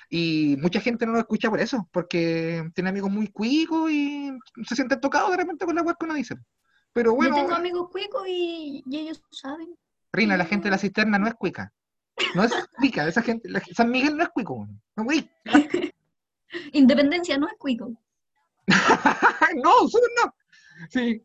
Y 0.09 0.57
mucha 0.61 0.81
gente 0.81 1.07
no 1.07 1.12
lo 1.12 1.21
escucha 1.21 1.49
por 1.49 1.61
eso, 1.61 1.89
porque 1.93 2.68
tiene 2.75 2.91
amigos 2.91 3.11
muy 3.11 3.29
cuicos 3.29 3.91
y 3.93 4.33
se 4.66 4.75
sienten 4.75 5.01
tocados 5.01 5.31
de 5.31 5.37
repente 5.37 5.64
con 5.64 5.77
la 5.77 5.83
web 5.83 5.95
que 5.99 6.07
uno 6.07 6.14
dice. 6.14 6.35
Pero 6.93 7.11
Yo 7.12 7.16
bueno, 7.16 7.37
tengo 7.37 7.55
amigos 7.55 7.89
cuicos 7.93 8.27
y, 8.27 8.83
y 8.85 8.99
ellos 8.99 9.23
saben. 9.31 9.68
Rina, 10.12 10.37
la 10.37 10.47
gente 10.47 10.64
de 10.64 10.71
la 10.73 10.79
cisterna 10.79 11.18
no 11.21 11.29
es 11.29 11.35
cuica. 11.35 11.73
No 12.35 12.43
es 12.43 12.53
cuica, 12.79 13.07
esa 13.07 13.23
gente, 13.23 13.49
la- 13.49 13.62
San 13.73 13.91
Miguel 13.91 14.16
no 14.16 14.25
es 14.25 14.31
cuico. 14.31 14.66
No, 14.97 15.05
güey. 15.05 15.31
Independencia 16.73 17.39
no 17.39 17.47
es 17.47 17.55
cuico. 17.59 17.93
no, 18.66 19.89
sur 19.89 20.01
no. 20.25 20.35
Sí. 20.91 21.24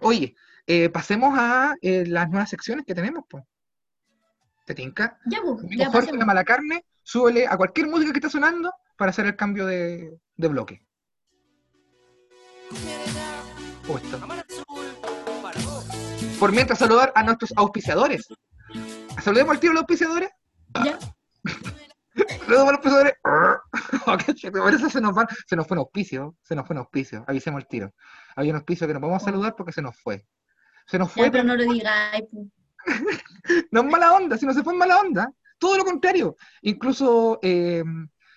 Oye, 0.00 0.34
eh, 0.66 0.88
pasemos 0.88 1.34
a 1.38 1.74
eh, 1.82 2.04
las 2.06 2.28
nuevas 2.30 2.48
secciones 2.50 2.84
que 2.86 2.94
tenemos, 2.94 3.24
pues. 3.28 3.44
¿Te 4.64 4.74
tinca? 4.74 5.18
Ya, 5.26 5.40
pues, 5.42 5.58
ya 5.76 5.90
Jorge 5.90 6.12
la 6.12 6.24
mala 6.24 6.44
carne, 6.44 6.84
súbele 7.02 7.46
a 7.46 7.56
cualquier 7.56 7.86
música 7.88 8.12
que 8.12 8.18
esté 8.18 8.30
sonando 8.30 8.72
para 8.96 9.10
hacer 9.10 9.26
el 9.26 9.36
cambio 9.36 9.64
de, 9.66 10.18
de 10.36 10.48
bloque. 10.48 10.82
Oh, 13.88 13.96
esto. 13.98 14.20
Por 16.40 16.52
mientras 16.52 16.78
saludar 16.80 17.12
a 17.14 17.22
nuestros 17.22 17.52
auspiciadores. 17.56 18.26
Saludemos 19.22 19.54
al 19.54 19.60
tiro 19.60 19.70
a 19.70 19.74
los 19.74 19.80
auspiciadores. 19.82 20.30
Ya. 20.84 20.98
Saludemos 22.40 22.50
a 22.50 22.72
los 22.72 22.72
auspiciadores. 22.72 23.12
Oh, 24.08 24.16
por 24.62 24.74
eso 24.74 24.88
se 24.90 25.00
nos, 25.00 25.16
va- 25.16 25.26
se 25.46 25.56
nos 25.56 25.66
fue 25.66 25.74
un 25.76 25.80
auspicio. 25.80 26.36
Se 26.42 26.54
nos 26.54 26.66
fue 26.66 26.74
un 26.74 26.78
auspicio. 26.78 27.24
Avisemos 27.26 27.60
el 27.60 27.68
tiro. 27.68 27.92
Había 28.36 28.52
un 28.52 28.56
auspicio 28.56 28.86
que 28.86 28.94
no 28.94 29.00
podemos 29.00 29.22
saludar 29.22 29.54
porque 29.56 29.72
se 29.72 29.82
nos 29.82 29.96
fue. 29.98 30.24
Se 30.86 30.98
nos 30.98 31.10
fue, 31.10 31.24
Ya, 31.24 31.32
pero 31.32 31.44
no 31.44 31.56
lo 31.56 31.64
digáis, 31.64 32.24
no 33.72 33.80
es 33.80 33.86
mala 33.86 34.12
onda, 34.14 34.38
si 34.38 34.46
no 34.46 34.54
se 34.54 34.62
fue 34.62 34.72
en 34.72 34.78
mala 34.78 35.00
onda. 35.00 35.32
Todo 35.58 35.78
lo 35.78 35.84
contrario. 35.84 36.36
Incluso 36.62 37.40
eh, 37.42 37.82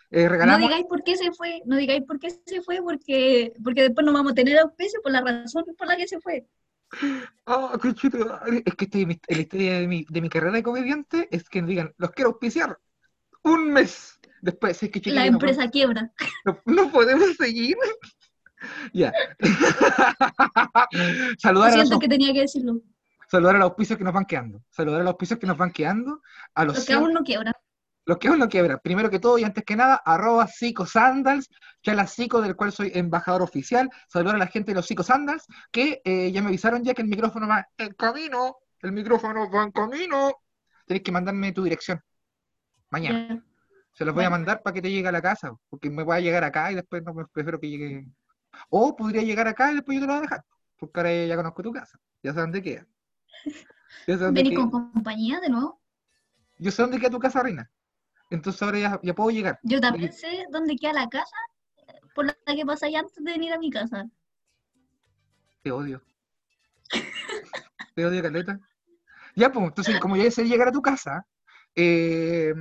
eh, 0.09 0.23
No 0.23 0.29
regalamos. 0.29 0.61
digáis 0.67 0.85
por 0.87 1.03
qué 1.03 1.15
se 1.17 1.31
fue, 1.33 1.61
no 1.65 1.75
digáis 1.75 2.03
por 2.03 2.17
qué 2.19 2.29
se 2.31 2.61
fue, 2.63 2.81
porque, 2.81 3.53
porque 3.63 3.83
después 3.83 4.05
no 4.05 4.13
vamos 4.13 4.31
a 4.31 4.35
tener 4.35 4.57
auspicio 4.57 4.99
por 5.03 5.11
la 5.11 5.21
razón 5.21 5.65
por 5.77 5.87
la 5.87 5.97
que 5.97 6.07
se 6.07 6.19
fue. 6.19 6.47
Ah, 7.45 7.77
qué 7.81 7.93
chulo. 7.93 8.39
Es 8.65 8.73
que 8.75 8.85
estoy 8.85 9.01
en 9.03 9.19
la 9.27 9.41
historia 9.41 9.79
de 9.79 9.87
mi, 9.87 10.05
de 10.09 10.21
mi 10.21 10.29
carrera 10.29 10.53
de 10.53 10.63
comediante 10.63 11.27
es 11.31 11.47
que 11.49 11.61
digan, 11.61 11.93
los 11.97 12.11
quiero 12.11 12.31
auspiciar 12.31 12.79
un 13.43 13.71
mes. 13.71 14.19
Después, 14.41 14.81
es 14.81 14.89
que 14.89 15.11
La 15.11 15.21
no, 15.25 15.33
empresa 15.33 15.69
quiebra. 15.69 16.11
no- 16.45 16.59
no 16.65 16.91
podemos 16.91 17.35
seguir. 17.35 17.75
ya. 18.93 19.13
Saludar, 21.37 21.73
a 21.73 21.77
los, 21.77 21.87
siento 21.87 21.99
que 21.99 22.07
tenía 22.07 22.33
que 22.33 22.41
decirlo. 22.41 22.81
saludar 23.27 23.55
a 23.55 23.59
los 23.59 23.69
auspicios 23.69 23.97
que 23.97 24.03
nos 24.03 24.13
van 24.13 24.25
quedando. 24.25 24.63
Saludar 24.69 25.01
a 25.01 25.03
los 25.03 25.11
auspicios 25.11 25.39
que 25.39 25.47
nos 25.47 25.57
van 25.57 25.71
quedando. 25.71 26.21
A 26.55 26.65
los, 26.65 26.75
Los 26.75 26.85
que 26.85 26.93
aún 26.93 27.13
no 27.13 27.23
quiebran. 27.23 27.53
los 28.05 28.17
que 28.17 28.27
aún 28.27 28.39
no 28.39 28.49
quiebran. 28.49 28.79
Primero 28.83 29.09
que 29.09 29.19
todo 29.19 29.37
y 29.37 29.43
antes 29.43 29.63
que 29.63 29.75
nada, 29.75 30.01
arroba 30.03 30.47
psicosandals, 30.47 31.49
chala 31.81 32.07
psico, 32.07 32.41
del 32.41 32.55
cual 32.55 32.71
soy 32.71 32.91
embajador 32.93 33.41
oficial. 33.41 33.89
Saludar 34.07 34.35
a 34.35 34.39
la 34.39 34.47
gente 34.47 34.71
de 34.71 34.75
los 34.75 34.85
psicosandals, 34.87 35.45
que 35.71 36.01
eh, 36.03 36.31
ya 36.31 36.41
me 36.41 36.49
avisaron 36.49 36.83
ya 36.83 36.93
que 36.93 37.01
el 37.01 37.07
micrófono 37.07 37.47
va 37.47 37.67
en 37.77 37.93
camino. 37.93 38.57
El 38.81 38.91
micrófono 38.93 39.49
va 39.51 39.63
en 39.63 39.71
camino. 39.71 40.33
tenés 40.85 41.03
que 41.03 41.11
mandarme 41.11 41.51
tu 41.51 41.63
dirección. 41.63 42.01
Mañana. 42.89 43.27
Ya. 43.29 43.43
Se 43.93 44.05
los 44.05 44.15
voy 44.15 44.23
a 44.23 44.29
mandar 44.29 44.61
para 44.63 44.73
que 44.73 44.81
te 44.81 44.89
llegue 44.89 45.07
a 45.09 45.11
la 45.11 45.21
casa, 45.21 45.51
porque 45.69 45.89
me 45.89 46.03
voy 46.03 46.15
a 46.15 46.19
llegar 46.21 46.43
acá 46.43 46.71
y 46.71 46.75
después 46.75 47.03
no, 47.03 47.13
pues, 47.13 47.27
prefiero 47.33 47.59
que 47.59 47.69
llegue. 47.69 48.07
O 48.69 48.95
podría 48.95 49.21
llegar 49.21 49.47
acá 49.47 49.71
y 49.71 49.75
después 49.75 49.95
yo 49.95 50.01
te 50.01 50.07
lo 50.07 50.13
voy 50.13 50.19
a 50.19 50.21
dejar, 50.23 50.45
porque 50.77 50.99
ahora 50.99 51.25
ya 51.25 51.35
conozco 51.35 51.63
tu 51.63 51.71
casa, 51.71 51.99
ya 52.21 52.33
sé 52.33 52.39
dónde 52.41 52.61
queda. 52.61 52.87
Ya 54.07 54.17
sé 54.17 54.23
dónde 54.23 54.43
Venís 54.43 54.57
queda. 54.57 54.69
con 54.69 54.91
compañía 54.91 55.39
de 55.39 55.49
nuevo. 55.49 55.81
Yo 56.57 56.71
sé 56.71 56.81
dónde 56.81 56.99
queda 56.99 57.09
tu 57.09 57.19
casa, 57.19 57.41
Reina. 57.41 57.71
Entonces 58.29 58.61
ahora 58.61 58.79
ya, 58.79 58.99
ya 59.01 59.15
puedo 59.15 59.29
llegar. 59.31 59.59
Yo 59.63 59.79
también 59.79 60.13
sé 60.13 60.45
dónde 60.51 60.75
queda 60.75 60.93
la 60.93 61.09
casa 61.09 61.35
por 62.13 62.25
la 62.25 62.35
que 62.45 62.65
pasáis 62.65 62.97
antes 62.97 63.15
de 63.15 63.31
venir 63.31 63.53
a 63.53 63.57
mi 63.57 63.69
casa. 63.69 64.07
Te 65.63 65.71
odio. 65.71 66.01
Te 67.95 68.05
odio, 68.05 68.21
Caleta. 68.21 68.59
Ya, 69.35 69.51
pues, 69.51 69.65
entonces, 69.65 69.99
como 69.99 70.17
ya 70.17 70.29
sé 70.31 70.45
llegar 70.45 70.67
a 70.67 70.71
tu 70.71 70.81
casa, 70.81 71.25
eh, 71.75 72.53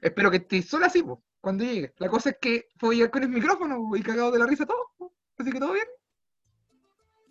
espero 0.00 0.30
que 0.30 0.38
estés 0.38 0.68
sola 0.68 0.86
así, 0.86 1.02
pues, 1.02 1.18
cuando 1.40 1.64
llegue. 1.64 1.92
La 1.98 2.08
cosa 2.08 2.30
es 2.30 2.36
que 2.40 2.68
puedo 2.78 2.92
llegar 2.92 3.10
con 3.10 3.22
el 3.22 3.28
micrófono 3.28 3.94
y 3.94 4.02
cagado 4.02 4.30
de 4.30 4.38
la 4.38 4.46
risa 4.46 4.66
todo. 4.66 5.01
Así 5.38 5.50
que 5.50 5.58
todo 5.60 5.72
bien. 5.72 5.86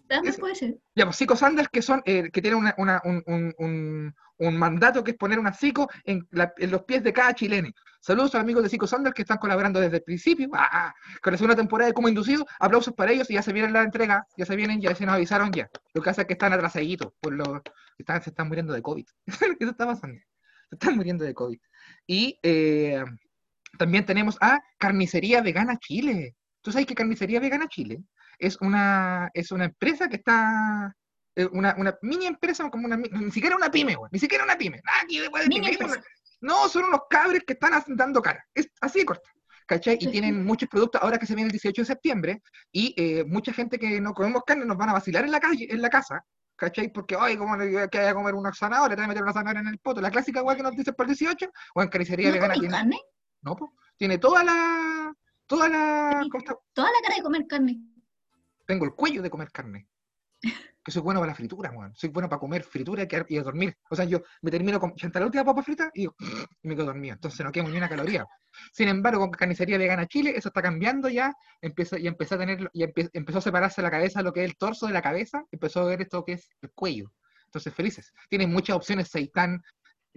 También 0.08 0.36
puede 0.36 0.56
ser. 0.56 0.76
Ya, 0.93 1.06
pues 1.06 1.16
Psico 1.16 1.38
Sandals, 1.38 1.70
que 1.70 1.82
son, 1.82 2.02
eh, 2.06 2.30
que 2.32 2.41
tienen 2.41 2.60
una- 2.60 2.76
una- 2.78 3.02
un, 3.06 3.24
un- 3.28 3.56
un- 3.60 4.16
un 4.39 4.58
mandato 4.58 5.04
que 5.06 5.12
es 5.12 5.18
poner 5.18 5.39
una 5.39 5.54
psico 5.54 5.89
en, 6.04 6.28
la- 6.32 6.52
en 6.58 6.70
los 6.72 6.84
pies 6.84 7.02
de 7.04 7.14
cada 7.14 7.34
chileno. 7.34 7.70
Saludos 8.02 8.34
a 8.36 8.39
los 8.39 8.43
amigos 8.43 8.64
de 8.64 8.70
Psico 8.70 8.88
Sandals 8.88 9.14
que 9.14 9.22
están 9.22 9.38
colaborando 9.38 9.80
desde 9.80 9.97
el 9.97 10.04
principio. 10.04 10.49
Ah, 10.54 10.68
ah, 10.89 10.95
con 11.22 11.32
la 11.32 11.38
segunda 11.38 11.56
temporada 11.56 11.88
de 11.88 11.93
Como 11.93 12.10
Inducido. 12.10 12.45
Aplausos 12.60 12.93
para 12.93 13.12
ellos 13.14 13.30
y 13.30 13.36
ya 13.36 13.41
se 13.41 13.54
viene 13.54 13.72
la 13.72 13.84
entrega. 13.84 14.28
Ya 14.36 14.45
se 14.45 14.56
vienen, 14.58 14.82
ya 14.82 14.93
se 14.95 15.06
nos 15.06 15.16
avisaron 15.16 15.52
ya. 15.54 15.70
Lo 15.93 16.02
que 16.02 16.06
pasa 16.10 16.22
es 16.24 16.28
que 16.28 16.34
están 16.34 16.52
atrasaditos. 16.52 17.14
Por 17.22 17.34
lo, 17.34 17.62
están, 17.97 18.22
se 18.22 18.32
están 18.32 18.47
muriendo 18.49 18.74
de 18.74 18.82
COVID. 18.82 19.06
¿Qué 19.60 19.66
está 19.66 19.86
pasando? 19.86 20.20
Se 20.70 20.76
están 20.76 20.97
muriendo 20.97 21.24
de 21.24 21.34
COVID. 21.34 21.60
Y 22.08 22.38
eh, 22.43 23.02
también 23.78 24.06
tenemos 24.06 24.38
a 24.41 24.60
Carnicería 24.78 25.41
Vegana 25.41 25.78
Chile. 25.78 26.36
¿Tú 26.62 26.72
sabes 26.72 26.88
que 26.88 26.95
Carnicería 26.95 27.39
Vegana 27.39 27.68
Chile 27.68 27.99
es 28.38 28.57
una, 28.62 29.30
es 29.34 29.51
una 29.51 29.66
empresa 29.66 30.07
que 30.09 30.18
está, 30.18 30.95
eh, 31.36 31.47
una, 31.51 31.76
una 31.78 31.97
mini 32.01 32.28
empresa, 32.28 32.70
como 32.70 32.86
una, 32.86 32.97
ni 32.97 33.32
siquiera 33.32 33.55
una 33.55 33.72
pyme, 33.72 33.95
güey, 33.95 34.09
ni 34.12 34.20
siquiera 34.20 34.43
una 34.43 34.57
pyme, 34.57 34.82
nada 34.84 34.99
aquí 35.03 35.20
de, 35.20 35.30
pyme, 35.30 35.78
no, 36.41 36.68
son 36.68 36.86
unos 36.86 37.01
cabres 37.09 37.43
que 37.45 37.53
están 37.53 37.84
dando 37.89 38.22
cara, 38.22 38.43
es 38.53 38.68
así 38.82 38.99
de 38.99 39.05
corta, 39.05 39.30
¿cachai? 39.68 39.97
Y 39.99 40.07
tienen 40.07 40.43
muchos 40.43 40.68
productos, 40.70 41.01
ahora 41.01 41.18
que 41.18 41.26
se 41.26 41.36
viene 41.36 41.47
el 41.47 41.51
18 41.51 41.84
de 41.84 41.86
septiembre, 41.86 42.41
y 42.72 42.93
eh, 42.97 43.24
mucha 43.26 43.53
gente 43.53 43.78
que 43.78 44.01
no 44.01 44.14
comemos 44.14 44.43
carne 44.45 44.66
nos 44.66 44.78
van 44.78 44.89
a 44.89 44.93
vacilar 44.93 45.24
en 45.24 45.32
la 45.32 45.39
calle, 45.39 45.68
en 45.70 45.82
la 45.82 45.89
casa, 45.89 46.26
¿cachai? 46.55 46.91
Porque, 46.91 47.16
ay, 47.20 47.38
¿cómo 47.38 47.55
le 47.57 47.89
que 47.89 47.99
a 47.99 48.14
comer 48.14 48.34
una 48.34 48.53
zanahoria? 48.53 48.95
Te 48.95 49.01
voy 49.01 49.05
a 49.05 49.07
meter 49.09 49.24
una 49.24 49.34
zanahoria 49.34 49.62
en 49.62 49.68
el 49.68 49.80
poto, 49.80 50.01
la 50.01 50.12
clásica 50.12 50.41
güey 50.41 50.57
que 50.57 50.64
nos 50.64 50.76
dicen 50.76 50.95
por 50.95 51.05
el 51.05 51.16
18, 51.16 51.51
o 51.76 51.82
en 51.82 51.89
carnicería 51.89 52.28
¿No 52.28 52.34
vegana 52.34 52.53
tiene, 52.55 52.70
carne? 52.70 52.99
no, 53.41 53.55
po, 53.55 53.74
tiene 53.97 54.18
toda 54.18 54.43
la, 54.43 54.91
toda 55.56 55.70
la. 55.70 56.26
Toda 56.74 56.88
la 56.89 57.02
cara 57.04 57.16
de 57.16 57.22
comer 57.24 57.45
carne. 57.47 57.82
tengo 58.66 58.86
el 58.86 58.93
cuello 58.93 59.22
de 59.22 59.30
comer 59.30 59.52
carne. 59.52 59.88
Que 60.84 60.91
soy 60.91 61.04
bueno 61.04 61.20
para 61.20 61.32
la 61.34 61.36
fritura, 61.36 61.70
weón. 61.70 61.93
Soy 61.95 62.10
bueno 62.10 62.28
para 62.28 62.39
comer 62.39 62.64
fritura 62.64 63.06
y 63.28 63.38
a 63.38 63.43
dormir. 63.43 63.78
O 63.91 63.95
sea, 63.95 64.06
yo 64.06 64.24
me 64.41 64.49
termino 64.49 64.80
con 64.80 64.95
chantar 64.95 65.22
la 65.22 65.28
última 65.28 65.45
papa 65.45 65.62
frita 65.62 65.91
y, 65.93 65.99
digo, 66.02 66.16
y 66.20 66.20
me 66.68 66.76
quedo 66.76 66.86
dormido. 66.88 67.14
Entonces 67.14 67.45
no 67.45 67.52
quemo 67.52 67.70
ni 67.70 67.78
una 67.78 67.88
caloría. 67.88 68.26
Sin 68.72 68.88
embargo, 68.88 69.20
con 69.20 69.30
carnicería 69.32 69.78
vegana 69.78 70.08
Chile, 70.08 70.34
eso 70.36 70.47
está 70.49 70.62
cambiando 70.64 71.08
ya. 71.10 71.36
Empezó, 71.62 71.97
y 71.97 72.08
empezó 72.08 72.36
a 72.36 72.39
tener, 72.39 72.70
y 72.74 72.84
empe- 72.84 73.10
empezó 73.14 73.38
a 73.38 73.41
separarse 73.41 73.82
la 73.84 73.91
cabeza, 73.91 74.24
lo 74.24 74.34
que 74.34 74.43
es 74.43 74.49
el 74.49 74.58
torso 74.58 74.88
de 74.88 74.93
la 74.93 75.02
cabeza, 75.04 75.43
empezó 75.52 75.82
a 75.82 75.86
ver 75.86 76.02
esto 76.02 76.26
que 76.26 76.34
es 76.34 76.49
el 76.62 76.72
cuello. 76.72 77.12
Entonces, 77.45 77.74
felices. 77.76 78.12
Tienen 78.30 78.52
muchas 78.52 78.76
opciones 78.78 79.10
seitán, 79.10 79.62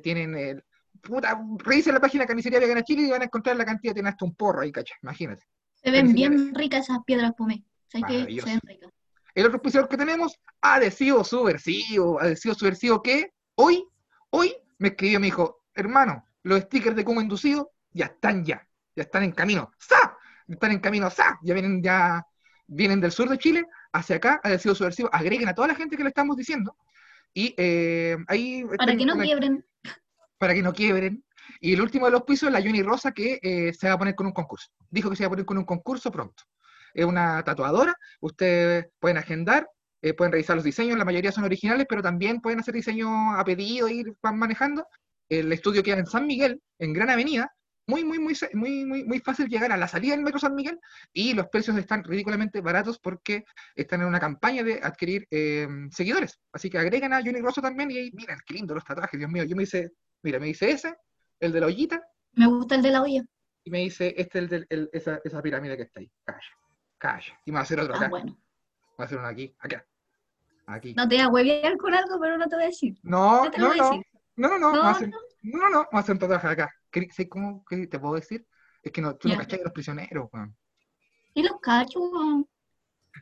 tienen 0.03 0.35
el. 0.35 0.65
Puta, 1.05 1.39
revisen 1.59 1.95
la 1.95 2.01
página 2.01 2.27
Carnicería 2.27 2.59
Vegana 2.59 2.83
Chile 2.83 3.03
y 3.03 3.11
van 3.11 3.23
a 3.23 3.27
encontrar 3.27 3.57
la 3.57 3.65
cantidad, 3.65 3.95
tiene 3.95 4.09
hasta 4.09 4.25
un 4.25 4.35
porro 4.35 4.63
ahí, 4.63 4.73
cacha, 4.73 4.95
imagínate. 5.03 5.45
Se 5.75 5.91
ven 5.91 6.07
Carnicería- 6.07 6.29
bien 6.31 6.55
ricas 6.55 6.89
esas 6.89 7.05
piedras 7.05 7.33
pomé. 7.37 7.65
Se 7.89 8.01
ven 8.01 8.61
ricas. 8.63 8.91
El 9.35 9.47
otro 9.47 9.57
auspiciador 9.57 9.89
que 9.89 9.97
tenemos, 9.97 10.39
Adhesivo 10.61 11.25
Subversivo. 11.25 12.21
Adhesivo 12.21 12.55
Subversivo 12.55 13.03
que 13.03 13.33
hoy, 13.57 13.85
hoy 14.31 14.55
me 14.79 14.89
escribió, 14.89 15.19
me 15.19 15.27
dijo, 15.27 15.65
hermano, 15.75 16.25
los 16.45 16.61
stickers 16.63 16.95
de 16.95 17.05
Como 17.05 17.21
Inducido 17.21 17.73
ya 17.91 18.07
están 18.07 18.45
ya, 18.45 18.67
ya 18.95 19.03
están 19.03 19.25
en 19.25 19.33
camino. 19.33 19.73
¡Sa! 19.79 20.17
Están 20.47 20.73
en 20.73 20.79
camino, 20.79 21.11
¡sa! 21.11 21.39
Ya 21.43 21.53
vienen 21.55 21.83
ya, 21.83 22.25
vienen 22.67 23.01
del 23.01 23.11
sur 23.11 23.29
de 23.29 23.39
Chile 23.39 23.67
hacia 23.93 24.17
acá, 24.17 24.41
Adhesivo 24.45 24.75
Subversivo. 24.75 25.11
Agreguen 25.13 25.49
a 25.49 25.55
toda 25.55 25.69
la 25.69 25.75
gente 25.75 25.97
que 25.97 26.05
le 26.05 26.11
estamos 26.11 26.37
diciendo. 26.37 26.77
Y 27.33 27.55
eh, 27.57 28.17
ahí... 28.29 28.65
Para 28.79 28.97
que 28.97 29.05
no 29.05 29.19
quiebren. 29.19 29.65
Para 30.45 30.53
que 30.53 30.63
no 30.63 30.75
quiebren. 30.75 31.25
Y 31.59 31.73
el 31.73 31.81
último 31.81 32.05
de 32.05 32.13
los 32.13 32.25
pisos, 32.25 32.53
la 32.53 32.61
Juni 32.61 32.83
Rosa, 32.83 33.13
que 33.13 33.39
eh, 33.43 33.73
se 33.73 33.89
va 33.89 33.95
a 33.95 33.99
poner 33.99 34.15
con 34.15 34.27
un 34.27 34.33
concurso. 34.33 34.69
Dijo 34.91 35.09
que 35.09 35.17
se 35.17 35.23
va 35.23 35.29
a 35.29 35.31
poner 35.31 35.47
con 35.47 35.57
un 35.57 35.65
concurso 35.65 36.11
pronto. 36.13 36.43
Es 36.93 37.07
una 37.07 37.43
tatuadora, 37.43 37.97
ustedes 38.21 38.89
pueden 38.99 39.17
agendar, 39.17 39.67
eh, 40.03 40.13
pueden 40.13 40.33
revisar 40.33 40.55
los 40.55 40.65
diseños, 40.67 40.99
la 40.99 41.07
mayoría 41.07 41.33
son 41.33 41.45
originales, 41.45 41.87
pero 41.89 42.03
también 42.03 42.43
pueden 42.43 42.61
hacer 42.61 42.75
diseños 42.75 43.09
a 43.11 43.43
pedido, 43.43 43.89
ir 43.89 44.13
van 44.23 44.39
manejando. 44.39 44.87
El 45.31 45.51
estudio 45.51 45.83
queda 45.83 45.97
en 45.97 46.07
San 46.07 46.27
Miguel, 46.27 46.61
en 46.79 46.93
Gran 46.93 47.09
Avenida, 47.09 47.51
muy, 47.87 48.05
muy, 48.05 48.19
muy, 48.19 48.35
muy, 48.53 49.05
muy, 49.05 49.21
fácil 49.21 49.49
llegar 49.49 49.73
a 49.73 49.79
la 49.79 49.89
salida 49.89 50.15
del 50.15 50.25
metro 50.25 50.39
San 50.39 50.55
Miguel, 50.55 50.79
y 51.11 51.33
los 51.33 51.49
precios 51.49 51.77
están 51.79 52.05
ridículamente 52.05 52.61
baratos 52.61 52.99
porque 52.99 53.45
están 53.75 54.03
en 54.03 54.09
una 54.09 54.21
campaña 54.21 54.63
de 54.63 54.81
adquirir 54.83 55.27
eh, 55.31 55.67
seguidores. 55.91 56.39
Así 56.53 56.69
que 56.69 56.79
agreguen 56.79 57.15
a 57.15 57.23
Juni 57.23 57.41
Rosa 57.41 57.63
también, 57.63 57.91
y 57.91 58.11
miren, 58.13 58.39
qué 58.47 58.55
lindo 58.55 58.75
los 58.75 58.85
tatuajes, 58.85 59.19
Dios 59.19 59.31
mío, 59.31 59.45
yo 59.45 59.57
me 59.57 59.63
hice 59.63 59.93
Mira, 60.25 60.41
me 60.41 60.47
dice 60.47 60.71
ese, 60.71 60.97
el 61.39 61.53
de 61.53 61.61
la 61.61 61.67
ollita, 61.67 62.03
Me 62.33 62.47
gusta 62.47 62.75
el 62.75 62.83
de 62.83 62.91
la 62.91 63.03
olla. 63.03 63.23
y 63.63 63.71
me 63.71 63.79
dice 63.81 64.15
este, 64.17 64.39
el 64.41 64.49
de 64.49 64.67
el- 64.71 64.91
esa, 64.93 65.21
esa 65.23 65.41
pirámide 65.43 65.77
que 65.77 65.83
está 65.85 66.01
ahí. 66.01 66.11
Calla, 66.25 66.41
calla. 66.99 67.41
Y 67.45 67.51
me 67.53 67.57
va 67.57 67.61
a 67.61 67.63
hacer 67.63 67.79
otro 67.79 67.95
acá. 67.95 68.07
Ah, 68.07 68.09
bueno. 68.09 68.37
Va 68.99 69.05
a 69.05 69.07
hacer 69.07 69.19
uno 69.19 69.29
aquí, 69.29 69.55
acá. 69.59 69.87
Aquí. 70.67 70.95
No 70.95 71.07
te 71.07 71.17
voy 71.17 71.25
a 71.25 71.29
huevear 71.29 71.77
con 71.77 71.95
algo, 71.95 72.19
pero 72.19 72.39
no 72.39 72.49
te 72.49 72.57
voy 72.57 72.65
a 72.65 72.69
decir. 72.69 72.99
No, 73.03 73.45
No 73.45 73.51
te 73.51 73.59
no, 73.59 73.69
voy 73.69 73.79
a 73.79 73.83
no. 73.83 73.91
decir. 73.91 74.07
No, 74.37 74.49
no, 74.49 74.59
no. 74.59 74.73
No, 74.75 74.83
me 74.83 74.89
a 74.89 74.93
no. 75.01 75.19
no, 75.43 75.59
no, 75.59 75.69
no. 75.71 75.89
Me 75.93 75.99
a 75.99 76.01
hacer 76.01 76.13
un 76.15 76.19
tatuaje 76.19 76.49
acá. 76.49 76.75
¿Qué- 76.91 77.09
sé 77.13 77.29
cómo 77.29 77.65
qué 77.69 77.87
te 77.87 77.99
puedo 77.99 78.15
decir? 78.15 78.47
Es 78.83 78.91
que 78.91 79.03
no, 79.03 79.15
tú 79.17 79.29
no 79.29 79.35
Ya. 79.35 79.41
cachai 79.41 79.59
de 79.59 79.65
los 79.65 79.73
prisioneros, 79.73 80.29
weón. 80.33 80.57
Y 81.35 81.43
los 81.43 81.61
cachos, 81.61 82.03
weón. 82.11 82.49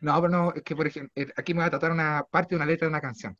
No, 0.00 0.20
pero 0.22 0.28
no, 0.28 0.52
es 0.54 0.62
que 0.62 0.76
por 0.76 0.86
ejemplo, 0.86 1.12
eh, 1.16 1.32
aquí 1.36 1.52
me 1.52 1.60
va 1.60 1.66
a 1.66 1.70
tatuar 1.70 1.90
una 1.92 2.24
parte 2.30 2.50
de 2.50 2.56
una 2.56 2.66
letra 2.66 2.86
de 2.86 2.90
una 2.90 3.00
canción. 3.00 3.36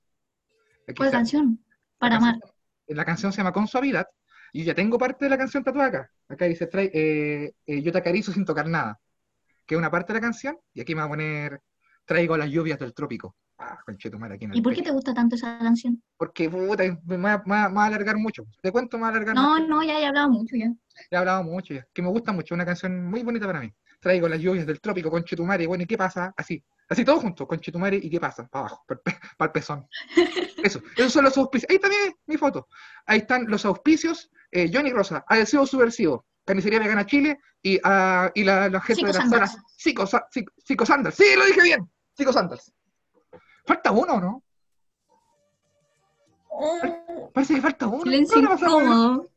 Aquí 0.89 0.95
¿Cuál 0.97 1.07
está- 1.09 1.19
canción? 1.19 1.65
Para 1.99 2.17
amar. 2.17 2.33
canción- 2.33 2.52
La 2.95 3.05
canción 3.05 3.33
se 3.33 3.39
llama 3.39 3.53
Con 3.53 3.67
Suavidad, 3.69 4.07
y 4.53 4.65
ya 4.65 4.75
tengo 4.75 4.99
parte 4.99 5.25
de 5.25 5.31
la 5.31 5.39
canción 5.39 5.65
tatuada 5.65 5.89
acá. 5.89 6.11
Acá 6.29 6.45
dice, 6.47 6.67
trae, 6.67 6.91
eh, 6.93 7.53
eh, 7.67 7.83
yo 7.83 7.93
te 7.93 7.99
acaricio 7.99 8.33
sin 8.33 8.45
tocar 8.45 8.67
nada. 8.69 8.99
Que 9.67 9.75
es 9.75 9.79
una 9.79 9.91
parte 9.91 10.13
de 10.13 10.19
la 10.19 10.23
canción, 10.27 10.59
y 10.75 10.81
aquí 10.81 10.95
me 10.95 11.01
va 11.01 11.07
a 11.07 11.11
poner, 11.11 11.61
traigo 12.05 12.37
las 12.37 12.49
lluvias 12.51 12.79
del 12.79 12.93
trópico. 12.95 13.37
Ah, 13.59 13.79
conchetumare, 13.87 14.35
aquí 14.35 14.45
en 14.45 14.51
el 14.53 14.59
¿Y 14.59 14.63
por 14.63 14.75
qué 14.75 14.83
te 14.83 14.91
gusta 14.91 15.15
tanto 15.15 15.37
esa 15.37 15.57
canción? 15.59 16.03
Porque, 16.17 16.51
puta, 16.51 16.83
me 17.05 17.17
va, 17.17 17.43
me 17.47 17.81
a 17.81 17.85
alargar 17.85 18.17
mucho. 18.17 18.45
Te 18.61 18.73
cuento, 18.73 18.97
me 18.99 19.03
va 19.03 19.09
a 19.09 19.11
alargar 19.13 19.35
No, 19.37 19.55
mucho. 19.55 19.67
no, 19.69 19.83
ya 19.85 20.01
he 20.01 20.07
hablado 20.07 20.31
mucho 20.31 20.57
ya. 20.57 20.73
He 21.11 21.17
hablado 21.17 21.45
mucho 21.45 21.75
ya. 21.75 21.87
Que 21.93 22.03
me 22.03 22.09
gusta 22.09 22.33
mucho, 22.33 22.55
una 22.55 22.67
canción 22.67 23.05
muy 23.05 23.23
bonita 23.23 23.47
para 23.47 23.61
mí. 23.61 23.73
Traigo 24.01 24.29
las 24.29 24.41
lluvias 24.41 24.67
del 24.67 24.81
trópico, 24.81 25.11
conchetumare, 25.11 25.67
bueno, 25.69 25.85
¿y 25.85 25.87
qué 25.87 25.97
pasa? 25.97 26.35
Así, 26.37 26.65
así 26.93 27.05
todo 27.05 27.21
junto, 27.21 27.47
conchetumare, 27.47 27.97
¿y 27.97 28.09
qué 28.11 28.21
pasa? 28.21 28.47
Para 28.49 28.67
abajo, 28.67 28.85
para 28.87 29.49
el 29.49 29.53
pezón. 29.53 29.87
Eso, 30.63 30.81
esos 30.97 31.13
son 31.13 31.25
los 31.25 31.37
auspicios. 31.37 31.69
Ahí 31.71 31.79
también 31.79 32.15
mi 32.27 32.37
foto. 32.37 32.69
Ahí 33.07 33.19
están 33.19 33.47
los 33.49 33.65
auspicios. 33.65 34.31
eh, 34.51 34.71
Johnny 34.73 34.91
Rosa, 34.93 35.25
Adhesivo 35.29 35.67
Subversivo, 35.67 36.25
Carnicería 36.45 36.79
Vegana 36.79 37.07
Chile 37.07 37.39
y, 37.63 37.79
ah, 37.85 38.31
y 38.35 38.45
la, 38.45 38.69
la 38.69 38.81
gente 38.81 39.07
de 39.07 39.13
las 39.13 39.29
salas 39.29 39.57
Psico, 39.77 40.05
Psico-. 40.07 40.85
Sí, 41.13 41.25
lo 41.37 41.47
dije 41.47 41.63
bien. 41.63 41.91
Psicosandals. 42.15 42.73
Falta 43.67 43.91
uno, 43.93 44.21
¿no? 44.21 44.43
Parece 47.33 47.55
que 47.55 47.61
falta 47.63 47.87
uno. 47.87 48.03
Silencio 48.03 48.39
¿Qué 48.41 48.47
habrá 48.47 48.57
pasado 48.59 48.75
con 48.75 48.83
el- 48.83 48.89
incómodo. 48.89 49.29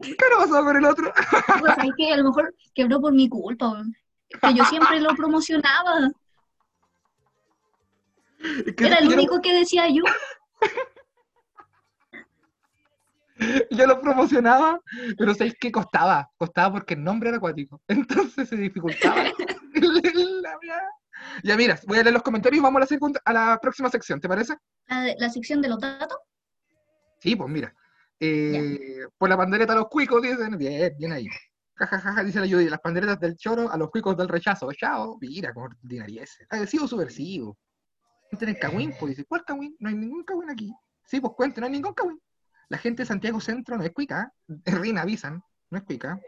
¿Qué 0.00 0.16
habrá 0.24 0.36
pasado 0.38 0.64
con 0.64 0.76
el 0.76 0.84
otro? 0.84 1.12
Pues 1.60 1.78
hay 1.78 1.90
que 1.96 2.12
a 2.12 2.16
lo 2.18 2.24
mejor 2.24 2.54
quebró 2.74 3.00
por 3.00 3.12
mi 3.12 3.28
culpa. 3.28 3.82
Que 4.40 4.54
yo 4.54 4.64
siempre 4.66 5.00
lo 5.00 5.14
promocionaba. 5.16 6.10
Que 8.76 8.86
Era 8.86 8.98
el 8.98 9.08
único 9.08 9.40
que 9.40 9.52
decía 9.52 9.88
yo. 9.88 10.02
yo 13.70 13.86
lo 13.86 14.00
promocionaba, 14.00 14.80
pero 15.16 15.34
¿sabéis 15.34 15.54
qué 15.60 15.70
costaba? 15.72 16.30
Costaba 16.36 16.72
porque 16.74 16.94
el 16.94 17.04
nombre 17.04 17.28
era 17.28 17.38
acuático. 17.38 17.80
Entonces 17.88 18.48
se 18.48 18.56
dificultaba. 18.56 19.24
Ya 21.44 21.54
mira, 21.54 21.78
voy 21.86 21.98
a 21.98 22.02
leer 22.02 22.14
los 22.14 22.22
comentarios 22.22 22.58
y 22.58 22.62
vamos 22.62 22.78
a 22.78 22.80
la, 22.80 22.86
segunda, 22.86 23.20
a 23.24 23.32
la 23.32 23.58
próxima 23.60 23.90
sección, 23.90 24.20
¿te 24.20 24.28
parece? 24.28 24.56
La, 24.88 25.28
sección 25.28 25.60
de 25.60 25.68
los 25.68 25.78
datos. 25.78 26.16
Sí, 27.18 27.36
pues 27.36 27.50
mira. 27.50 27.74
Eh, 28.18 29.04
por 29.18 29.28
la 29.28 29.36
pandereta 29.36 29.74
a 29.74 29.76
los 29.76 29.88
cuicos, 29.88 30.22
dicen. 30.22 30.56
Bien, 30.56 30.94
bien 30.98 31.12
ahí. 31.12 31.28
Jajajaja, 31.74 32.24
dice 32.24 32.40
la 32.40 32.46
Judy. 32.46 32.70
Las 32.70 32.80
panderetas 32.80 33.20
del 33.20 33.36
choro 33.36 33.70
a 33.70 33.76
los 33.76 33.90
cuicos 33.90 34.16
del 34.16 34.28
rechazo. 34.28 34.72
Chao. 34.72 35.18
Mira, 35.20 35.52
como 35.52 35.66
ordinariese. 35.66 36.46
Agresivo 36.48 36.88
subversivo. 36.88 37.58
Cuenten 38.30 38.48
el 38.48 38.94
pues 38.98 39.10
dice. 39.10 39.24
¿Cuál 39.24 39.44
cagüín? 39.44 39.76
No 39.80 39.88
hay 39.88 39.96
ningún 39.96 40.22
cagüín 40.22 40.50
aquí. 40.50 40.72
Sí, 41.04 41.20
pues 41.20 41.32
cuenten, 41.36 41.62
no 41.62 41.66
hay 41.66 41.72
ningún 41.72 41.94
cagüín. 41.94 42.20
La 42.68 42.78
gente 42.78 43.02
de 43.02 43.06
Santiago 43.06 43.40
Centro 43.40 43.76
no 43.76 43.82
es 43.82 43.90
cuica. 43.90 44.32
Rina 44.46 45.02
avisan, 45.02 45.42
no 45.70 45.78
es 45.78 45.84
cuica. 45.84 46.20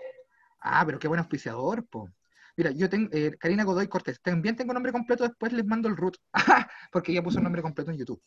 Ah, 0.61 0.83
pero 0.85 0.99
qué 0.99 1.07
buen 1.07 1.21
auspiciador, 1.21 1.87
po. 1.87 2.09
Mira, 2.57 2.71
yo 2.73 2.89
tengo, 2.89 3.09
eh, 3.13 3.33
Karina 3.39 3.65
Godoy 3.65 3.89
Cortés, 3.89 4.21
también 4.21 4.57
tengo 4.57 4.75
nombre 4.75 4.93
completo, 4.93 5.25
después 5.25 5.53
les 5.53 5.65
mando 5.65 5.89
el 5.89 5.97
root, 5.97 6.17
porque 6.93 7.13
ella 7.13 7.23
puso 7.23 7.39
el 7.39 7.45
nombre 7.45 7.63
completo 7.63 7.91
en 7.91 7.99
YouTube. 7.99 8.23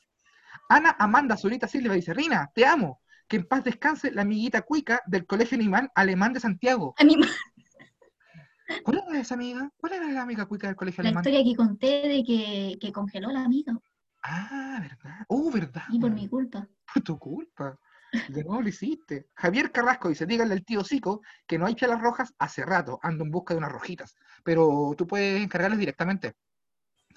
Ana 0.70 0.96
Amanda 0.98 1.38
Zurita 1.38 1.68
Silva 1.68 1.94
dice, 1.94 2.14
Rina, 2.14 2.50
te 2.56 2.66
amo, 2.66 3.02
que 3.28 3.36
en 3.36 3.46
paz 3.46 3.64
descanse 3.64 4.12
la 4.12 4.24
amiguita 4.24 4.64
cuica 4.64 5.02
del 5.06 5.28
Colegio 5.28 5.58
Alemán, 5.58 5.90
Alemán 5.94 6.34
de 6.34 6.40
Santiago. 6.40 6.96
Animal. 6.98 7.30
¿Cuál 8.84 9.04
era 9.10 9.20
esa 9.20 9.36
amiga? 9.36 9.70
¿Cuál 9.78 9.94
era 9.94 10.08
la 10.10 10.22
amiga 10.22 10.46
cuica 10.46 10.68
del 10.68 10.76
Colegio 10.76 11.04
La 11.04 11.10
Alemán? 11.10 11.24
historia 11.26 11.44
que 11.44 11.56
conté 11.56 12.08
de 12.08 12.24
que, 12.24 12.78
que 12.80 12.92
congeló 12.92 13.30
la 13.32 13.44
amiga. 13.44 13.78
Ah, 14.24 14.80
verdad. 14.82 15.26
Oh, 15.28 15.52
verdad. 15.52 15.84
Y 15.90 16.00
por 16.00 16.12
mi 16.12 16.28
culpa. 16.28 16.68
Por 16.94 17.04
tu 17.04 17.18
culpa. 17.20 17.78
De 18.30 18.44
nuevo 18.44 18.62
lo 18.62 18.70
hiciste. 18.70 19.28
Javier 19.36 19.72
Carrasco 19.72 20.10
dice, 20.10 20.26
díganle 20.26 20.54
al 20.54 20.64
tío 20.66 20.84
Zico 20.84 21.22
que 21.46 21.58
no 21.60 21.66
hay 21.66 21.76
chelas 21.76 22.00
rojas 22.02 22.34
hace 22.40 22.64
rato, 22.66 23.00
ando 23.04 23.24
en 23.24 23.32
busca 23.32 23.54
de 23.54 23.58
unas 23.58 23.72
rojitas. 23.72 24.16
Pero 24.44 24.94
tú 24.98 25.06
puedes 25.06 25.42
encargarles 25.44 25.80
directamente. 25.80 26.34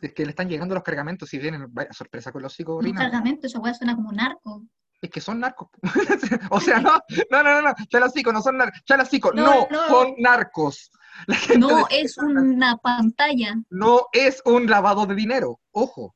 Es 0.01 0.13
que 0.13 0.25
le 0.25 0.31
están 0.31 0.49
llegando 0.49 0.75
los 0.75 0.85
cargamentos 0.85 1.33
y 1.35 1.39
vienen, 1.39 1.67
vaya 1.71 1.93
sorpresa 1.93 2.31
con 2.33 2.43
los 2.43 2.55
Zico, 2.55 2.77
Un 2.77 2.93
cargamento, 2.95 3.47
esa 3.47 3.59
weá 3.61 3.75
suena 3.75 3.95
como 3.97 4.13
narco. 4.13 4.65
Es 5.01 5.11
que 5.11 5.21
son 5.21 5.39
narcos. 5.41 5.69
o 6.51 6.61
sea, 6.61 6.81
no, 6.81 6.99
no, 7.31 7.43
no, 7.43 7.63
no, 7.63 7.63
no, 7.63 7.75
Chalacico, 7.89 8.33
no 8.33 8.43
son 8.43 8.57
narcos. 8.59 8.81
Chalacico, 8.85 9.33
no, 9.33 9.45
No, 9.45 9.69
no. 9.71 9.89
son 9.89 10.15
narcos. 10.19 10.91
No, 11.59 11.87
es 11.91 12.17
una 12.19 12.77
pantalla. 12.77 13.55
no 13.71 14.07
es 14.13 14.41
un 14.45 14.67
lavado 14.69 15.07
de 15.07 15.15
dinero, 15.15 15.61
ojo. 15.73 16.15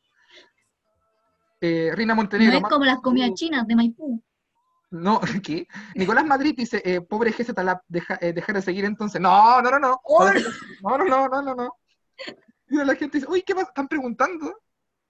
Eh, 1.61 1.91
Rina 1.95 2.15
No 2.15 2.23
Montenegro. 2.23 2.57
es 2.57 2.63
ma- 2.63 2.69
como 2.69 2.85
las 2.85 3.01
comidas 3.01 3.33
chinas 3.35 3.67
de 3.67 3.77
Maipú. 3.77 4.23
No, 4.91 5.21
¿qué? 5.45 5.67
Nicolás 5.95 6.25
Madrid 6.27 6.55
dice, 6.57 6.83
eh, 6.85 7.01
pobre 7.01 7.31
GZ 7.33 7.55
Talab, 7.55 7.81
deja, 7.89 8.19
eh, 8.21 8.33
dejar 8.33 8.57
de 8.57 8.63
seguir 8.63 8.85
entonces. 8.85 9.21
No, 9.21 9.63
no, 9.63 9.71
no, 9.71 9.79
no. 9.79 10.01
No, 10.83 10.99
no, 10.99 11.05
no, 11.05 11.29
no, 11.29 11.43
no, 11.43 11.55
no. 11.55 11.75
Mira, 12.67 12.85
la 12.85 12.95
gente 12.95 13.19
dice, 13.19 13.31
uy, 13.31 13.43
¿qué 13.43 13.55
pasa? 13.55 13.69
Están 13.69 13.89
preguntando. 13.89 14.55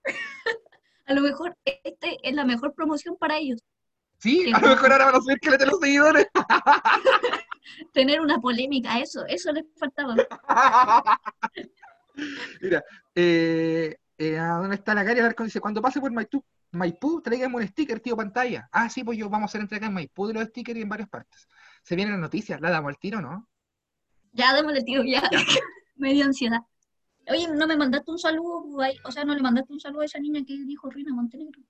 A 1.05 1.13
lo 1.13 1.21
mejor 1.21 1.57
este 1.65 2.17
es 2.23 2.33
la 2.33 2.45
mejor 2.45 2.73
promoción 2.73 3.17
para 3.17 3.37
ellos. 3.37 3.59
Sí, 4.19 4.49
a 4.53 4.59
lo 4.61 4.69
mejor 4.69 4.89
ahora 4.93 5.05
van 5.07 5.15
a 5.15 5.19
subir 5.19 5.37
que 5.37 5.51
le 5.51 5.65
los 5.65 5.79
seguidores. 5.81 6.27
Tener 7.91 8.21
una 8.21 8.39
polémica, 8.39 8.99
eso, 8.99 9.25
eso 9.27 9.51
les 9.51 9.65
faltaba. 9.77 10.15
Mira, 12.61 12.83
eh, 13.15 13.97
eh, 14.17 14.37
¿a 14.37 14.57
¿dónde 14.57 14.75
está 14.75 14.93
la 14.93 15.03
Gary? 15.03 15.21
Dice, 15.43 15.59
cuando 15.59 15.81
pase 15.81 15.99
por 15.99 16.11
Maipú, 16.11 16.43
Maipú, 16.71 17.21
tráigame 17.21 17.55
un 17.55 17.67
sticker, 17.67 17.99
tío, 17.99 18.15
pantalla. 18.15 18.69
Ah, 18.71 18.89
sí, 18.89 19.03
pues 19.03 19.17
yo 19.17 19.29
vamos 19.29 19.47
a 19.47 19.49
hacer 19.49 19.61
entrega 19.61 19.87
en 19.87 19.93
Maipú 19.93 20.27
de 20.27 20.33
los 20.33 20.45
stickers 20.45 20.79
y 20.79 20.81
en 20.81 20.89
varias 20.89 21.09
partes. 21.09 21.47
Se 21.83 21.95
vienen 21.95 22.13
las 22.13 22.21
noticias, 22.21 22.61
la 22.61 22.69
damos 22.69 22.89
al 22.89 22.97
tiro, 22.97 23.21
¿no? 23.21 23.47
Ya, 24.31 24.53
démosle 24.53 24.83
tiro, 24.83 25.03
ya. 25.03 25.21
Me 25.95 26.13
dio 26.13 26.25
ansiedad. 26.25 26.61
Oye, 27.29 27.47
¿no 27.47 27.67
me 27.67 27.77
mandaste 27.77 28.11
un 28.11 28.19
saludo? 28.19 28.65
O 29.05 29.11
sea, 29.11 29.23
¿no 29.23 29.33
le 29.33 29.41
mandaste 29.41 29.71
un 29.71 29.79
saludo 29.79 30.01
a 30.01 30.05
esa 30.05 30.19
niña 30.19 30.41
que 30.45 30.57
dijo 30.65 30.89
Rina 30.89 31.13
Montenegro? 31.13 31.61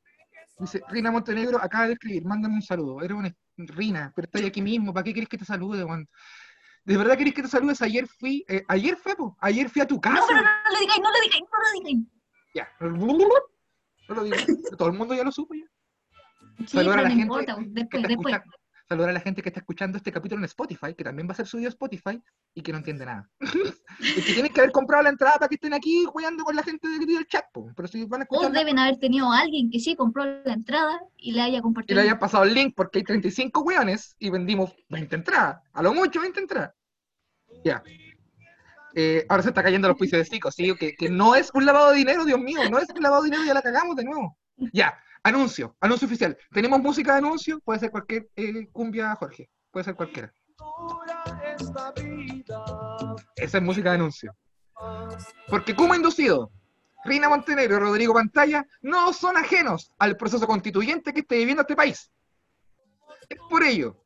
Dice, 0.60 0.82
Rina 0.90 1.12
Montenegro 1.12 1.62
acaba 1.62 1.88
de 1.88 1.94
escribir, 1.94 2.26
mándame 2.26 2.56
un 2.56 2.62
saludo. 2.62 3.02
Eres 3.02 3.18
una 3.18 3.34
Rina, 3.58 4.12
pero 4.16 4.26
estoy 4.26 4.46
aquí 4.46 4.62
mismo, 4.62 4.94
¿para 4.94 5.04
qué 5.04 5.14
querés 5.14 5.30
que 5.30 5.38
te 5.38 5.46
salude, 5.46 5.84
weón? 5.84 6.08
¿De 6.86 6.98
verdad 6.98 7.18
querés 7.18 7.34
que 7.34 7.44
te 7.44 7.48
saludes? 7.48 7.82
Ayer 7.82 8.08
fui, 8.08 8.44
eh, 8.48 8.64
ayer 8.68 8.98
fue, 8.98 9.16
po, 9.16 9.38
ayer 9.40 9.70
fui 9.70 9.82
a 9.82 9.88
tu 9.88 10.02
casa. 10.02 10.20
No, 10.20 10.28
pero 10.28 10.42
no, 10.42 10.50
lo 10.72 10.80
digáis, 10.80 11.02
no 11.02 11.12
lo 11.12 11.22
digáis, 11.22 11.44
no 11.52 11.60
lo 11.60 11.80
digáis. 11.80 12.08
Ya. 12.54 12.68
No 14.10 14.16
lo 14.16 14.24
digo. 14.26 14.36
Todo 14.78 14.90
el 14.90 14.96
mundo 14.96 15.16
ya 15.16 15.24
lo 15.24 15.32
supo 15.32 15.54
ya. 15.54 15.64
Sí, 16.60 16.76
Saludar 16.76 17.00
a 17.00 17.02
la 17.04 17.10
no 17.10 17.16
gente 17.16 17.24
importa, 17.24 17.56
que 17.56 17.64
después, 17.70 18.04
después. 18.04 18.36
Saludar 18.94 19.10
a 19.10 19.14
la 19.14 19.20
gente 19.20 19.42
que 19.42 19.50
está 19.50 19.60
escuchando 19.60 19.98
este 19.98 20.12
capítulo 20.12 20.40
en 20.40 20.46
Spotify, 20.46 20.94
que 20.96 21.04
también 21.04 21.28
va 21.28 21.32
a 21.34 21.36
ser 21.36 21.48
subido 21.48 21.68
a 21.68 21.70
Spotify 21.70 22.22
y 22.54 22.62
que 22.62 22.72
no 22.72 22.78
entiende 22.78 23.06
nada. 23.06 23.30
y 24.00 24.22
que 24.22 24.34
tienen 24.34 24.54
que 24.54 24.60
haber 24.62 24.72
comprado 24.72 25.04
la 25.04 25.10
entrada 25.10 25.36
para 25.36 25.48
que 25.50 25.56
estén 25.56 25.74
aquí 25.74 26.06
jugando 26.06 26.44
con 26.44 26.56
la 26.56 26.64
gente 26.64 26.88
de- 26.88 27.06
del 27.06 27.26
chat, 27.28 27.46
po. 27.52 27.72
pero 27.76 27.88
si 27.88 28.06
van 28.06 28.22
a 28.22 28.26
O 28.30 28.36
escuchar 28.36 28.52
deben 28.52 28.78
haber 28.80 28.98
tenido 28.98 29.32
a 29.32 29.40
alguien 29.40 29.70
que 29.72 29.80
sí 29.80 29.96
compró 29.96 30.24
la 30.26 30.54
entrada 30.54 31.00
y 31.18 31.32
le 31.32 31.42
haya 31.42 31.58
y 31.58 31.62
compartido. 31.62 31.96
le 31.96 32.04
hayan 32.08 32.20
pasado 32.20 32.44
el 32.44 32.54
link 32.54 32.74
porque 32.76 33.00
hay 33.00 33.04
35 33.04 33.62
weones 33.62 34.16
y 34.20 34.30
vendimos 34.30 34.74
20 34.90 35.16
entradas. 35.16 35.62
A 35.74 35.82
lo 35.82 35.94
mucho 35.94 36.22
20 36.22 36.40
entradas. 36.40 36.72
Ya. 37.64 37.82
Eh, 38.96 39.26
ahora 39.28 39.42
se 39.42 39.50
está 39.50 39.64
cayendo 39.64 39.88
los 39.88 39.98
juicios 39.98 40.20
de 40.20 40.26
Zico, 40.26 40.52
sí, 40.52 40.72
que, 40.76 40.94
que 40.94 41.10
no 41.10 41.34
es 41.34 41.50
un 41.56 41.66
lavado 41.66 41.90
de 41.92 41.98
dinero, 41.98 42.26
Dios 42.26 42.40
mío, 42.40 42.60
no 42.70 42.78
es 42.78 42.88
un 42.96 43.02
lavado 43.02 43.24
de 43.24 43.30
dinero, 43.32 43.44
ya 43.46 43.56
la 43.56 43.62
cagamos 43.64 43.96
de 43.96 44.04
nuevo. 44.04 44.38
Ya, 44.72 44.96
anuncio, 45.24 45.76
anuncio 45.80 46.06
oficial. 46.06 46.38
Tenemos 46.52 46.80
música 46.80 47.14
de 47.14 47.18
anuncio, 47.20 47.60
puede 47.62 47.80
ser 47.80 47.92
cualquier 47.92 48.30
eh, 48.36 48.68
cumbia, 48.72 49.16
Jorge, 49.16 49.50
puede 49.72 49.86
ser 49.86 49.96
cualquiera. 49.96 50.34
Esa 53.36 53.58
es 53.58 53.64
música 53.64 53.90
de 53.90 53.96
anuncio. 53.96 54.36
Porque 55.48 55.76
como 55.76 55.96
inducido, 55.96 56.52
Rina 57.06 57.30
Montenegro 57.30 57.76
y 57.76 57.80
Rodrigo 57.80 58.14
Pantalla 58.14 58.66
no 58.82 59.14
son 59.14 59.38
ajenos 59.38 59.94
al 60.00 60.18
proceso 60.18 60.48
constituyente 60.48 61.14
que 61.14 61.22
esté 61.22 61.38
viviendo 61.38 61.62
este 61.62 61.76
país. 61.76 62.12
Es 63.30 63.40
por 63.50 63.64
ello 63.64 64.04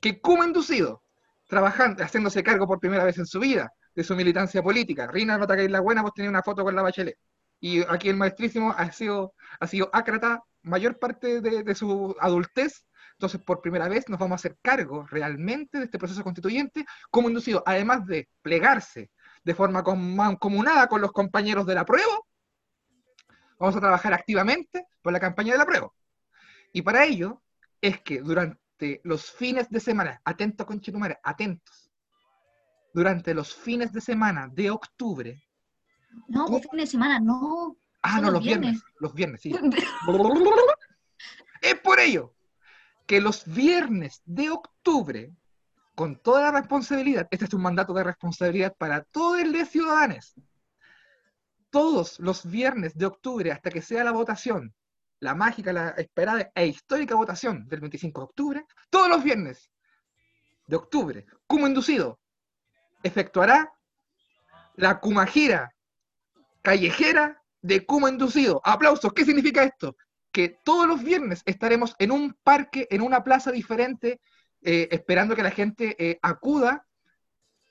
que 0.00 0.20
como 0.20 0.44
inducido, 0.44 1.02
trabajando, 1.48 2.02
haciéndose 2.02 2.42
cargo 2.42 2.66
por 2.66 2.80
primera 2.80 3.04
vez 3.04 3.18
en 3.18 3.26
su 3.26 3.38
vida 3.40 3.72
de 3.94 4.04
su 4.04 4.16
militancia 4.16 4.62
política, 4.62 5.06
Rina 5.06 5.38
nota 5.38 5.56
que 5.56 5.64
es 5.64 5.70
la 5.70 5.80
buena, 5.80 6.02
pues 6.02 6.14
tenía 6.14 6.30
una 6.30 6.42
foto 6.42 6.64
con 6.64 6.74
la 6.74 6.82
Bachelet. 6.82 7.16
Y 7.60 7.82
aquí 7.88 8.08
el 8.08 8.16
maestrísimo 8.16 8.74
ha 8.76 8.90
sido, 8.90 9.34
ha 9.60 9.66
sido 9.68 9.88
ácrata 9.92 10.42
mayor 10.62 10.98
parte 10.98 11.40
de, 11.40 11.74
su 11.74 12.14
adultez. 12.20 12.86
Entonces, 13.12 13.40
por 13.42 13.60
primera 13.60 13.88
vez 13.88 14.08
nos 14.08 14.18
vamos 14.18 14.32
a 14.32 14.40
hacer 14.40 14.58
cargo 14.62 15.06
realmente 15.08 15.78
de 15.78 15.84
este 15.84 15.98
proceso 15.98 16.24
constituyente 16.24 16.84
como 17.10 17.28
inducido, 17.28 17.62
además 17.66 18.06
de 18.06 18.28
plegarse 18.42 19.10
de 19.44 19.54
forma 19.54 19.82
com- 19.82 20.14
mancomunada 20.16 20.86
con 20.88 21.00
los 21.00 21.12
compañeros 21.12 21.66
de 21.66 21.74
la 21.74 21.84
prueba, 21.84 22.18
vamos 23.58 23.76
a 23.76 23.80
trabajar 23.80 24.12
activamente 24.12 24.86
por 25.02 25.12
la 25.12 25.20
campaña 25.20 25.52
de 25.52 25.58
la 25.58 25.66
prueba. 25.66 25.90
Y 26.72 26.82
para 26.82 27.04
ello 27.04 27.42
es 27.80 28.00
que 28.00 28.20
durante 28.20 29.00
los 29.04 29.30
fines 29.30 29.68
de 29.70 29.80
semana, 29.80 30.20
atentos 30.24 30.66
con 30.66 30.80
atentos, 31.22 31.90
durante 32.94 33.34
los 33.34 33.54
fines 33.54 33.92
de 33.92 34.00
semana 34.00 34.48
de 34.48 34.70
octubre, 34.70 35.42
No, 36.28 36.46
pues 36.46 36.68
fin 36.68 36.78
de 36.78 36.86
semana, 36.86 37.20
no. 37.20 37.76
Ah, 38.02 38.20
no, 38.20 38.30
los 38.30 38.42
viernes, 38.42 38.72
viernes. 38.72 38.92
los 38.98 39.14
viernes, 39.14 39.40
sí. 39.40 39.54
Es 41.62 41.76
por 41.76 42.00
ello 42.00 42.34
que 43.06 43.20
los 43.20 43.44
viernes 43.44 44.20
de 44.24 44.50
octubre, 44.50 45.32
con 45.94 46.16
toda 46.16 46.42
la 46.42 46.60
responsabilidad, 46.60 47.28
este 47.30 47.44
es 47.44 47.54
un 47.54 47.62
mandato 47.62 47.92
de 47.92 48.02
responsabilidad 48.04 48.74
para 48.76 49.02
todos 49.04 49.46
los 49.46 49.68
ciudadanos, 49.68 50.34
todos 51.70 52.18
los 52.18 52.48
viernes 52.48 52.96
de 52.96 53.06
octubre 53.06 53.52
hasta 53.52 53.70
que 53.70 53.80
sea 53.80 54.02
la 54.02 54.12
votación, 54.12 54.74
la 55.20 55.34
mágica, 55.34 55.72
la 55.72 55.90
esperada 55.90 56.50
e 56.54 56.66
histórica 56.66 57.14
votación 57.14 57.68
del 57.68 57.80
25 57.80 58.20
de 58.20 58.24
octubre, 58.24 58.66
todos 58.90 59.08
los 59.08 59.22
viernes 59.22 59.70
de 60.66 60.76
octubre, 60.76 61.26
como 61.46 61.66
inducido, 61.66 62.18
efectuará 63.02 63.72
la 64.76 64.98
Kumajira 65.00 65.74
callejera 66.62 67.41
de 67.62 67.86
Kuma 67.86 68.10
inducido. 68.10 68.60
Aplausos, 68.64 69.12
¿qué 69.12 69.24
significa 69.24 69.62
esto? 69.62 69.96
Que 70.30 70.58
todos 70.64 70.86
los 70.86 71.02
viernes 71.02 71.42
estaremos 71.46 71.94
en 71.98 72.10
un 72.10 72.36
parque, 72.42 72.86
en 72.90 73.00
una 73.00 73.24
plaza 73.24 73.50
diferente, 73.50 74.20
eh, 74.60 74.88
esperando 74.90 75.34
que 75.34 75.42
la 75.42 75.50
gente 75.50 75.96
eh, 75.98 76.18
acuda 76.22 76.86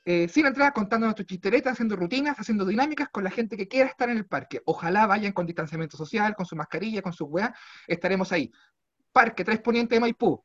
eh, 0.03 0.27
sin 0.27 0.47
entrada, 0.47 0.71
contando 0.71 1.05
nuestras 1.05 1.27
chisteretas, 1.27 1.73
haciendo 1.73 1.95
rutinas, 1.95 2.35
haciendo 2.37 2.65
dinámicas 2.65 3.09
con 3.09 3.23
la 3.23 3.29
gente 3.29 3.55
que 3.55 3.67
quiera 3.67 3.87
estar 3.87 4.09
en 4.09 4.17
el 4.17 4.25
parque. 4.25 4.61
Ojalá 4.65 5.05
vayan 5.05 5.31
con 5.31 5.45
distanciamiento 5.45 5.95
social, 5.95 6.35
con 6.35 6.45
su 6.45 6.55
mascarilla, 6.55 7.03
con 7.03 7.13
su 7.13 7.25
weá. 7.25 7.53
Estaremos 7.87 8.31
ahí. 8.31 8.51
Parque 9.11 9.43
Tres 9.43 9.59
Poniente 9.59 9.95
de 9.95 10.01
Maipú, 10.01 10.43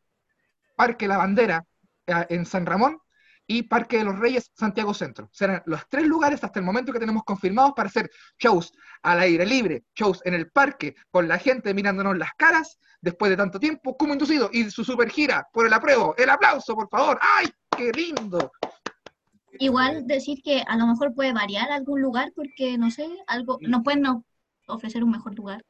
Parque 0.77 1.09
La 1.09 1.17
Bandera 1.17 1.65
eh, 2.07 2.27
en 2.31 2.45
San 2.45 2.67
Ramón 2.67 3.01
y 3.47 3.63
Parque 3.63 3.99
de 3.99 4.05
los 4.05 4.19
Reyes 4.19 4.51
Santiago 4.55 4.93
Centro. 4.95 5.29
Serán 5.33 5.63
los 5.67 5.89
tres 5.89 6.07
lugares 6.07 6.43
hasta 6.43 6.59
el 6.59 6.65
momento 6.65 6.93
que 6.93 6.99
tenemos 6.99 7.25
confirmados 7.25 7.73
para 7.75 7.89
hacer 7.89 8.11
shows 8.39 8.73
al 9.03 9.21
aire 9.21 9.47
libre, 9.47 9.85
shows 9.95 10.21
en 10.25 10.35
el 10.35 10.51
parque, 10.51 10.95
con 11.11 11.29
la 11.29 11.39
gente 11.39 11.75
mirándonos 11.75 12.19
las 12.19 12.31
caras, 12.37 12.79
después 13.01 13.31
de 13.31 13.37
tanto 13.37 13.61
tiempo, 13.61 13.97
como 13.97 14.15
inducido, 14.15 14.51
y 14.53 14.71
su 14.71 14.85
super 14.85 15.11
gira 15.11 15.47
por 15.53 15.67
el 15.67 15.73
apruebo. 15.73 16.15
El 16.19 16.31
aplauso, 16.31 16.75
por 16.75 16.89
favor. 16.89 17.19
¡Ay, 17.21 17.49
qué 17.77 17.93
lindo! 17.93 18.51
Igual 19.59 20.07
decir 20.07 20.43
que 20.43 20.63
a 20.67 20.77
lo 20.77 20.87
mejor 20.87 21.15
puede 21.15 21.33
variar 21.33 21.71
algún 21.71 22.03
lugar 22.03 22.33
porque, 22.35 22.77
no 22.77 22.91
sé, 22.91 23.09
algo, 23.27 23.59
nos 23.61 23.83
pueden 23.83 24.05
ofrecer 24.67 25.05
un 25.05 25.11
mejor 25.11 25.35
lugar. 25.35 25.65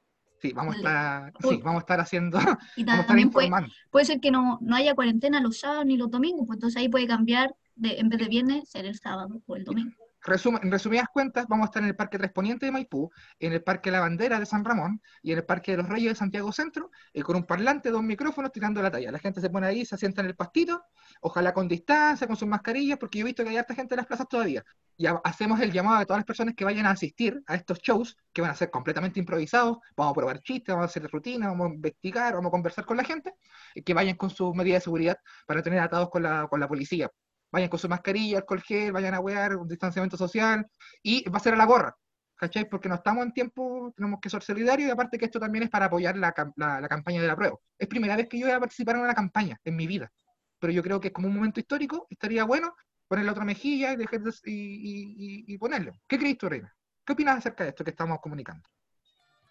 Sí, 0.47 0.53
vamos 0.53 0.75
a 0.75 0.79
estar, 0.79 1.33
sí, 1.41 1.61
vamos 1.63 1.77
a 1.77 1.81
estar 1.81 2.01
haciendo, 2.01 2.39
vamos 2.45 2.59
Y 2.77 2.81
a 2.81 2.93
estar 2.93 3.07
también 3.07 3.31
puede, 3.31 3.51
puede 3.91 4.05
ser 4.05 4.21
que 4.21 4.31
no, 4.31 4.59
no 4.61 4.77
haya 4.77 4.95
cuarentena 4.95 5.41
los 5.41 5.61
sábados 5.61 5.87
ni 5.87 5.97
los 5.97 6.11
domingos, 6.11 6.47
pues 6.47 6.57
entonces 6.57 6.81
ahí 6.81 6.89
puede 6.89 7.07
cambiar, 7.07 7.55
de, 7.75 7.99
en 7.99 8.09
vez 8.09 8.21
de 8.21 8.29
viernes, 8.29 8.69
ser 8.69 8.87
el 8.87 8.99
sábado 8.99 9.41
o 9.47 9.57
el 9.57 9.65
domingo. 9.65 10.06
En 10.35 10.71
resumidas 10.71 11.07
cuentas, 11.13 11.47
vamos 11.49 11.65
a 11.65 11.67
estar 11.67 11.83
en 11.83 11.89
el 11.89 11.97
Parque 11.97 12.19
Tres 12.19 12.33
Poniente 12.33 12.67
de 12.67 12.73
Maipú, 12.73 13.11
en 13.39 13.53
el 13.53 13.63
Parque 13.63 13.91
La 13.91 14.01
Bandera 14.01 14.39
de 14.41 14.47
San 14.47 14.65
Ramón 14.65 15.01
y 15.23 15.33
en 15.33 15.39
el 15.39 15.45
Parque 15.45 15.73
de 15.73 15.79
los 15.79 15.89
Reyes 15.89 16.13
de 16.13 16.15
Santiago 16.17 16.53
Centro, 16.53 16.91
eh, 17.13 17.23
con 17.23 17.37
un 17.37 17.45
parlante, 17.45 17.91
dos 17.91 18.03
micrófonos 18.03 18.53
tirando 18.53 18.83
la 18.83 18.91
talla. 18.91 19.13
La 19.13 19.19
gente 19.19 19.41
se 19.41 19.51
pone 19.51 19.67
ahí, 19.67 19.85
se 19.85 19.97
sienta 19.97 20.21
en 20.23 20.27
el 20.29 20.35
pastito, 20.37 20.83
ojalá 21.21 21.55
con 21.55 21.69
distancia, 21.69 22.27
con 22.27 22.37
sus 22.37 22.49
mascarillas, 22.49 22.99
porque 22.99 23.19
yo 23.19 23.23
he 23.25 23.27
visto 23.27 23.45
que 23.45 23.51
hay 23.51 23.57
harta 23.57 23.75
gente 23.75 23.95
en 23.95 23.99
las 23.99 24.07
plazas 24.07 24.29
todavía. 24.29 24.65
Y 24.97 25.07
ha- 25.07 25.21
hacemos 25.25 25.61
el 25.61 25.73
llamado 25.73 25.99
a 25.99 26.05
todas 26.07 26.19
las 26.19 26.27
personas 26.27 26.55
que 26.55 26.65
vayan 26.65 26.87
a 26.87 26.91
asistir 26.91 27.43
a 27.47 27.55
estos 27.55 27.79
shows, 27.81 28.17
que 28.33 28.43
van 28.43 28.51
a 28.51 28.55
ser 28.55 28.71
completamente 28.71 29.21
improvisados. 29.21 29.79
Vamos 29.97 30.13
a 30.13 30.15
probar 30.15 30.41
chistes, 30.43 30.75
vamos 30.75 30.85
a 30.85 30.91
hacer 30.91 31.09
rutina, 31.11 31.49
vamos 31.49 31.71
a 31.71 31.75
investigar, 31.75 32.35
vamos 32.35 32.49
a 32.49 32.53
conversar 32.53 32.85
con 32.85 32.97
la 32.97 33.05
gente, 33.05 33.35
y 33.75 33.83
que 33.83 33.95
vayan 33.95 34.17
con 34.17 34.31
sus 34.31 34.55
medidas 34.55 34.81
de 34.81 34.85
seguridad 34.85 35.19
para 35.47 35.63
tener 35.63 35.81
atados 35.81 36.11
con 36.11 36.23
la 36.23 36.69
policía. 36.69 37.11
Vayan 37.53 37.69
con 37.69 37.79
su 37.79 37.89
mascarilla, 37.89 38.39
alcohol 38.39 38.63
gel, 38.63 38.93
vayan 38.93 39.15
a 39.15 39.21
wear, 39.21 39.57
un 39.57 39.69
distanciamiento 39.69 40.17
social, 40.17 40.67
y 41.03 41.29
va 41.29 41.39
a 41.39 41.41
ser 41.41 41.55
a 41.55 41.57
la 41.57 41.65
gorra. 41.67 41.97
¿Cachai? 42.39 42.69
Porque 42.69 42.89
no 42.89 42.97
estamos 42.97 43.25
en 43.25 43.33
tiempo, 43.33 43.95
tenemos 43.97 44.21
que 44.21 44.29
ser 44.29 44.43
solidarios 44.43 44.89
y 44.89 44.91
aparte 44.91 45.17
que 45.19 45.25
esto 45.25 45.41
también 45.41 45.65
es 45.65 45.71
para 45.71 45.87
apoyar 45.87 46.17
la, 46.19 46.35
la- 46.57 46.81
la 46.83 46.89
campaña 46.89 47.23
de 47.23 47.29
la 47.29 47.35
prueba. 47.37 47.57
Es 47.79 47.89
primera 47.89 48.15
vez 48.15 48.29
que 48.29 48.39
yo 48.39 48.47
voy 48.47 48.55
a 48.55 48.61
participar 48.61 48.97
en 48.97 49.03
una 49.03 49.15
campaña 49.15 49.59
en 49.65 49.75
mi 49.75 49.87
vida, 49.87 50.13
pero 50.59 50.71
yo 50.71 50.83
creo 50.83 51.01
que 51.01 51.09
es 51.09 51.15
como 51.15 51.29
un 51.29 51.35
momento 51.35 51.61
histórico, 51.61 52.07
estaría 52.11 52.45
bueno 52.45 52.75
ponerle 53.09 53.31
otra 53.31 53.45
mejilla 53.47 53.93
y, 53.93 53.97
dejar 53.97 54.21
de- 54.21 54.33
y, 54.45 54.53
y- 54.53 55.45
y- 55.55 55.57
ponerle. 55.59 55.93
¿Qué 56.07 56.19
crees 56.19 56.37
tú, 56.37 56.47
Reina? 56.49 56.71
¿Qué 57.07 57.15
opinas 57.15 57.39
acerca 57.39 57.65
de 57.65 57.71
esto 57.71 57.85
que 57.85 57.91
estamos 57.93 58.19
comunicando? 58.21 58.69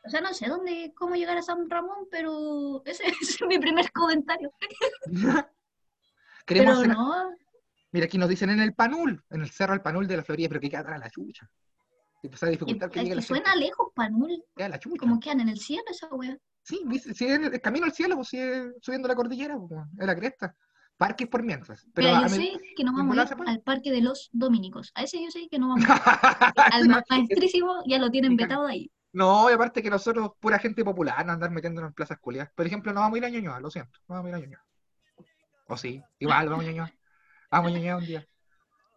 O 0.03 0.09
sea, 0.09 0.21
no 0.21 0.31
sé 0.35 0.47
dónde, 0.47 0.93
cómo 0.95 1.15
llegar 1.15 1.37
a 1.37 1.41
San 1.41 1.67
Ramón, 1.67 2.07
pero 2.11 2.83
ese, 2.85 3.05
ese 3.07 3.15
es 3.43 3.47
mi 3.47 3.57
primer 3.57 3.91
comentario. 3.91 4.51
Queremos 6.45 6.79
Pero 6.79 6.81
hacer- 6.81 6.87
no, 6.89 7.31
Mira, 7.95 8.07
aquí 8.07 8.17
nos 8.17 8.27
dicen 8.27 8.49
en 8.49 8.59
el 8.59 8.73
Panul, 8.73 9.23
en 9.29 9.39
el 9.39 9.49
cerro 9.49 9.71
del 9.71 9.81
Panul 9.81 10.05
de 10.05 10.17
la 10.17 10.23
Florida, 10.23 10.49
pero 10.49 10.59
que 10.59 10.69
queda 10.69 10.81
atrás 10.81 10.99
la 10.99 11.09
chucha. 11.09 11.49
Y 12.21 12.27
pues 12.27 12.43
a 12.43 12.47
es, 12.47 12.51
dificultar 12.51 12.89
que 12.91 12.99
es 12.99 13.05
llegue 13.05 13.11
que 13.11 13.15
la 13.15 13.21
gente. 13.21 13.41
suena 13.41 13.55
lejos, 13.55 13.87
Panul, 13.95 14.43
Queda 14.53 14.67
la 14.67 14.79
chucha. 14.79 14.99
como 14.99 15.17
quedan 15.17 15.39
en 15.39 15.47
el 15.47 15.57
cielo 15.57 15.85
esa 15.89 16.07
wea. 16.09 16.37
Sí, 16.61 16.81
si 16.99 17.25
es 17.25 17.39
el 17.39 17.61
camino 17.61 17.85
al 17.85 17.93
cielo, 17.93 18.17
pues 18.17 18.27
sigue 18.27 18.73
subiendo 18.81 19.07
la 19.07 19.15
cordillera, 19.15 19.57
pues, 19.57 19.81
es 19.97 20.05
la 20.05 20.13
cresta. 20.13 20.53
Parques 20.97 21.29
por 21.29 21.41
mientras. 21.43 21.87
Pero 21.93 22.09
Mira, 22.09 22.21
yo 22.23 22.27
sé 22.27 22.51
que 22.75 22.83
nos 22.83 22.91
en 22.91 23.07
vamos 23.07 23.17
a 23.17 23.33
ir 23.33 23.47
al 23.47 23.61
Parque 23.61 23.91
de 23.93 24.01
los 24.01 24.29
Dominicos. 24.33 24.91
A 24.93 25.03
ese 25.03 25.23
yo 25.23 25.31
sé 25.31 25.47
que 25.49 25.57
no 25.57 25.69
vamos 25.69 25.85
a 25.87 25.93
ir. 25.93 26.53
Al 26.73 26.89
maestrísimo 27.09 27.81
ya 27.87 27.97
lo 27.97 28.11
tienen 28.11 28.35
vetado 28.35 28.67
ahí. 28.67 28.91
No, 29.13 29.49
y 29.49 29.53
aparte 29.53 29.81
que 29.81 29.89
nosotros, 29.89 30.31
pura 30.41 30.59
gente 30.59 30.83
popular, 30.83 31.25
no 31.25 31.31
andar 31.31 31.49
metiéndonos 31.49 31.91
en 31.91 31.93
plazas 31.93 32.19
culiadas. 32.19 32.51
Por 32.55 32.67
ejemplo, 32.67 32.91
no 32.91 32.99
vamos 32.99 33.15
a 33.15 33.17
ir 33.19 33.25
a 33.25 33.29
Ñuñoa, 33.29 33.61
lo 33.61 33.71
siento, 33.71 33.97
no 34.09 34.15
vamos 34.15 34.25
a 34.25 34.29
ir 34.31 34.35
a 34.35 34.39
Ñuñoa. 34.39 34.65
O 35.69 35.77
sí, 35.77 36.03
igual 36.19 36.49
vamos 36.49 36.65
a 36.65 36.67
Ñuñoa. 36.67 36.93
Vamos 37.55 37.73
a 37.73 37.95
un 37.95 38.05
día. 38.05 38.27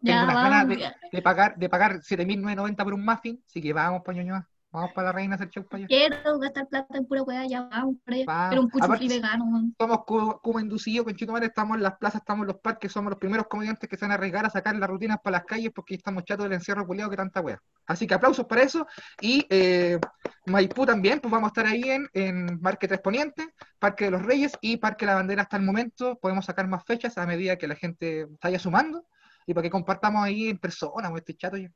Tengo 0.03 0.17
Ya 0.17 0.23
unas 0.25 0.35
ganas 0.35 0.67
de, 0.67 0.91
de 1.13 1.21
pagar, 1.21 1.55
de 1.55 1.69
pagar 1.69 2.01
7.990 2.01 2.83
por 2.83 2.93
un 2.93 3.05
muffin, 3.05 3.41
así 3.47 3.61
que 3.61 3.71
vamos 3.71 4.01
para 4.03 4.17
Ñuñoa. 4.17 4.49
Vamos 4.71 4.91
para 4.93 5.07
la 5.07 5.11
reina 5.13 5.33
a 5.33 5.35
hacer 5.35 5.49
show 5.49 5.65
para 5.65 5.77
allá. 5.77 5.87
Quiero 5.87 6.37
gastar 6.37 6.67
plata 6.67 6.95
en 6.95 7.05
pura 7.07 7.23
weá, 7.23 7.43
ya 7.47 7.63
vamos 7.63 7.95
allá. 8.05 8.49
Pero 8.49 8.61
un 8.61 8.69
cuchuflí 8.69 8.95
Aparte- 8.95 9.07
vegano, 9.07 9.45
weón. 9.45 9.75
Somos 9.79 10.05
Cuba 10.05 10.61
inducidos, 10.61 11.07
con 11.07 11.43
estamos 11.43 11.77
en 11.77 11.83
las 11.83 11.97
plazas, 11.97 12.21
estamos 12.21 12.43
en 12.43 12.47
los 12.49 12.57
parques, 12.57 12.91
somos 12.91 13.09
los 13.09 13.19
primeros 13.19 13.47
comediantes 13.47 13.89
que 13.89 13.97
se 13.97 14.05
van 14.05 14.11
a 14.11 14.13
arriesgar 14.15 14.45
a 14.45 14.49
sacar 14.51 14.75
las 14.75 14.87
rutinas 14.87 15.17
para 15.23 15.37
las 15.37 15.45
calles 15.45 15.71
porque 15.73 15.95
estamos 15.95 16.23
chatos 16.23 16.43
del 16.43 16.53
encierro 16.53 16.85
culiado 16.85 17.09
que 17.09 17.17
tanta 17.17 17.41
wea. 17.41 17.59
Así 17.87 18.05
que 18.05 18.13
aplausos 18.13 18.45
para 18.45 18.61
eso. 18.61 18.85
Y 19.19 19.43
eh, 19.49 19.99
Maipú 20.45 20.85
también, 20.85 21.19
pues 21.19 21.31
vamos 21.31 21.47
a 21.47 21.49
estar 21.49 21.65
ahí 21.65 21.89
en, 21.89 22.07
en 22.13 22.59
Parque 22.61 22.87
Tres 22.87 23.01
Poniente, 23.01 23.47
Parque 23.79 24.05
de 24.05 24.11
los 24.11 24.21
Reyes 24.21 24.55
y 24.61 24.77
Parque 24.77 25.07
La 25.07 25.15
Bandera 25.15 25.41
hasta 25.41 25.57
el 25.57 25.63
momento. 25.63 26.19
Podemos 26.21 26.45
sacar 26.45 26.67
más 26.67 26.83
fechas 26.85 27.17
a 27.17 27.25
medida 27.25 27.57
que 27.57 27.67
la 27.67 27.75
gente 27.75 28.27
vaya 28.43 28.59
sumando 28.59 29.07
y 29.47 29.53
para 29.55 29.63
que 29.63 29.71
compartamos 29.71 30.23
ahí 30.23 30.49
en 30.49 30.59
persona, 30.59 31.09
pues, 31.09 31.21
este 31.21 31.35
chato 31.35 31.57
ya. 31.57 31.71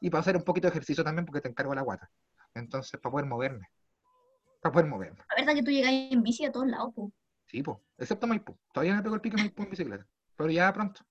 Y 0.00 0.10
para 0.10 0.22
hacer 0.22 0.36
un 0.36 0.42
poquito 0.42 0.66
de 0.66 0.72
ejercicio 0.72 1.04
también 1.04 1.24
porque 1.24 1.40
te 1.40 1.48
encargo 1.48 1.72
la 1.76 1.82
guata. 1.82 2.10
Entonces, 2.54 3.00
para 3.00 3.12
poder 3.12 3.26
moverme. 3.26 3.68
Para 4.60 4.72
poder 4.72 4.88
moverme. 4.88 5.18
La 5.30 5.42
verdad 5.42 5.54
que 5.54 5.62
tú 5.62 5.70
llegas 5.70 5.92
en 5.92 6.22
bici 6.22 6.44
a 6.44 6.52
todos 6.52 6.66
lados, 6.66 6.92
po. 6.94 7.12
Sí, 7.46 7.62
pues, 7.62 7.78
excepto 7.98 8.26
Maipú. 8.26 8.58
Todavía 8.72 8.92
no 8.92 8.98
me 8.98 9.02
pego 9.02 9.14
el 9.16 9.20
pique 9.20 9.36
en 9.36 9.42
Maipú 9.42 9.62
en 9.62 9.70
bicicleta. 9.70 10.06
Pero 10.36 10.50
ya 10.50 10.72
pronto. 10.72 11.02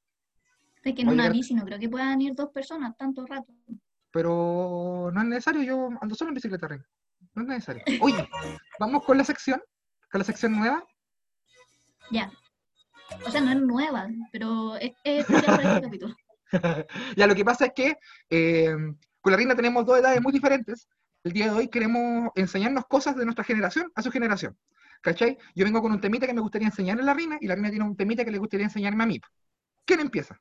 Es 0.83 0.95
que 0.95 1.01
en 1.01 1.07
Voy 1.07 1.15
una 1.15 1.29
bici 1.29 1.53
no 1.53 1.63
creo 1.63 1.79
que 1.79 1.89
puedan 1.89 2.19
ir 2.21 2.33
dos 2.33 2.49
personas 2.49 2.97
tanto 2.97 3.25
rato. 3.25 3.53
Pero 4.11 5.11
no 5.13 5.21
es 5.21 5.27
necesario, 5.27 5.61
yo 5.63 5.89
ando 6.01 6.15
solo 6.15 6.29
en 6.29 6.35
bicicleta, 6.35 6.67
Rey. 6.67 6.79
No 7.33 7.43
es 7.43 7.47
necesario. 7.47 7.83
Oye, 8.01 8.27
vamos 8.79 9.05
con 9.05 9.17
la 9.17 9.23
sección, 9.23 9.61
con 10.11 10.19
la 10.19 10.25
sección 10.25 10.57
nueva. 10.57 10.83
Ya. 12.09 12.31
O 13.25 13.29
sea, 13.29 13.41
no 13.41 13.51
es 13.51 13.61
nueva, 13.61 14.07
pero 14.31 14.75
es, 14.77 14.91
es 15.03 15.19
especial 15.19 15.57
para 15.57 15.75
este 15.75 15.81
capítulo. 15.87 16.15
ya 17.15 17.27
lo 17.27 17.35
que 17.35 17.45
pasa 17.45 17.67
es 17.67 17.73
que 17.73 17.97
eh, 18.29 18.75
con 19.21 19.31
la 19.31 19.37
reina 19.37 19.55
tenemos 19.55 19.85
dos 19.85 19.99
edades 19.99 20.21
muy 20.21 20.33
diferentes. 20.33 20.87
El 21.23 21.33
día 21.33 21.45
de 21.45 21.51
hoy 21.51 21.67
queremos 21.67 22.31
enseñarnos 22.35 22.85
cosas 22.87 23.15
de 23.15 23.25
nuestra 23.25 23.43
generación 23.43 23.91
a 23.93 24.01
su 24.01 24.11
generación. 24.11 24.57
¿Cachai? 25.01 25.37
Yo 25.55 25.65
vengo 25.65 25.81
con 25.81 25.91
un 25.91 26.01
temita 26.01 26.25
que 26.25 26.33
me 26.33 26.41
gustaría 26.41 26.67
enseñarle 26.67 27.03
a 27.03 27.05
la 27.05 27.13
reina 27.13 27.37
y 27.39 27.47
la 27.47 27.55
reina 27.55 27.69
tiene 27.69 27.85
un 27.85 27.95
temita 27.95 28.25
que 28.25 28.31
le 28.31 28.39
gustaría 28.39 28.65
enseñarme 28.65 29.03
a 29.03 29.07
mí. 29.07 29.21
¿Quién 29.85 29.99
empieza? 29.99 30.39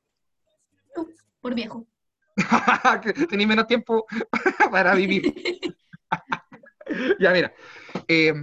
Por 1.39 1.55
viejo. 1.55 1.87
tenéis 3.29 3.47
menos 3.47 3.67
tiempo 3.67 4.05
para 4.71 4.95
vivir. 4.95 5.33
ya, 7.19 7.31
mira. 7.31 7.53
Eh, 8.07 8.33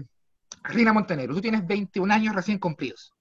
Rina 0.64 0.92
Montenegro, 0.92 1.34
tú 1.34 1.40
tienes 1.40 1.66
21 1.66 2.12
años 2.12 2.34
recién 2.34 2.58
cumplidos. 2.58 3.12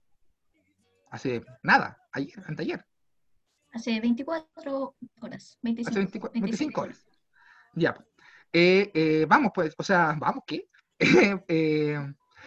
Hace 1.09 1.43
nada, 1.63 1.97
ayer, 2.11 2.43
anteayer, 2.45 2.85
Hace 3.71 3.99
24 3.99 4.95
horas. 5.21 5.59
25, 5.61 5.89
hace 5.89 5.99
24 5.99 6.41
26. 6.41 6.41
25 6.41 6.81
horas. 6.81 7.07
Ya. 7.73 8.05
Pues. 8.57 8.87
Eh, 8.87 8.91
eh, 8.93 9.25
vamos, 9.27 9.51
pues, 9.53 9.73
o 9.77 9.83
sea, 9.83 10.15
vamos, 10.19 10.43
¿qué? 10.47 10.67
Eh, 11.47 11.97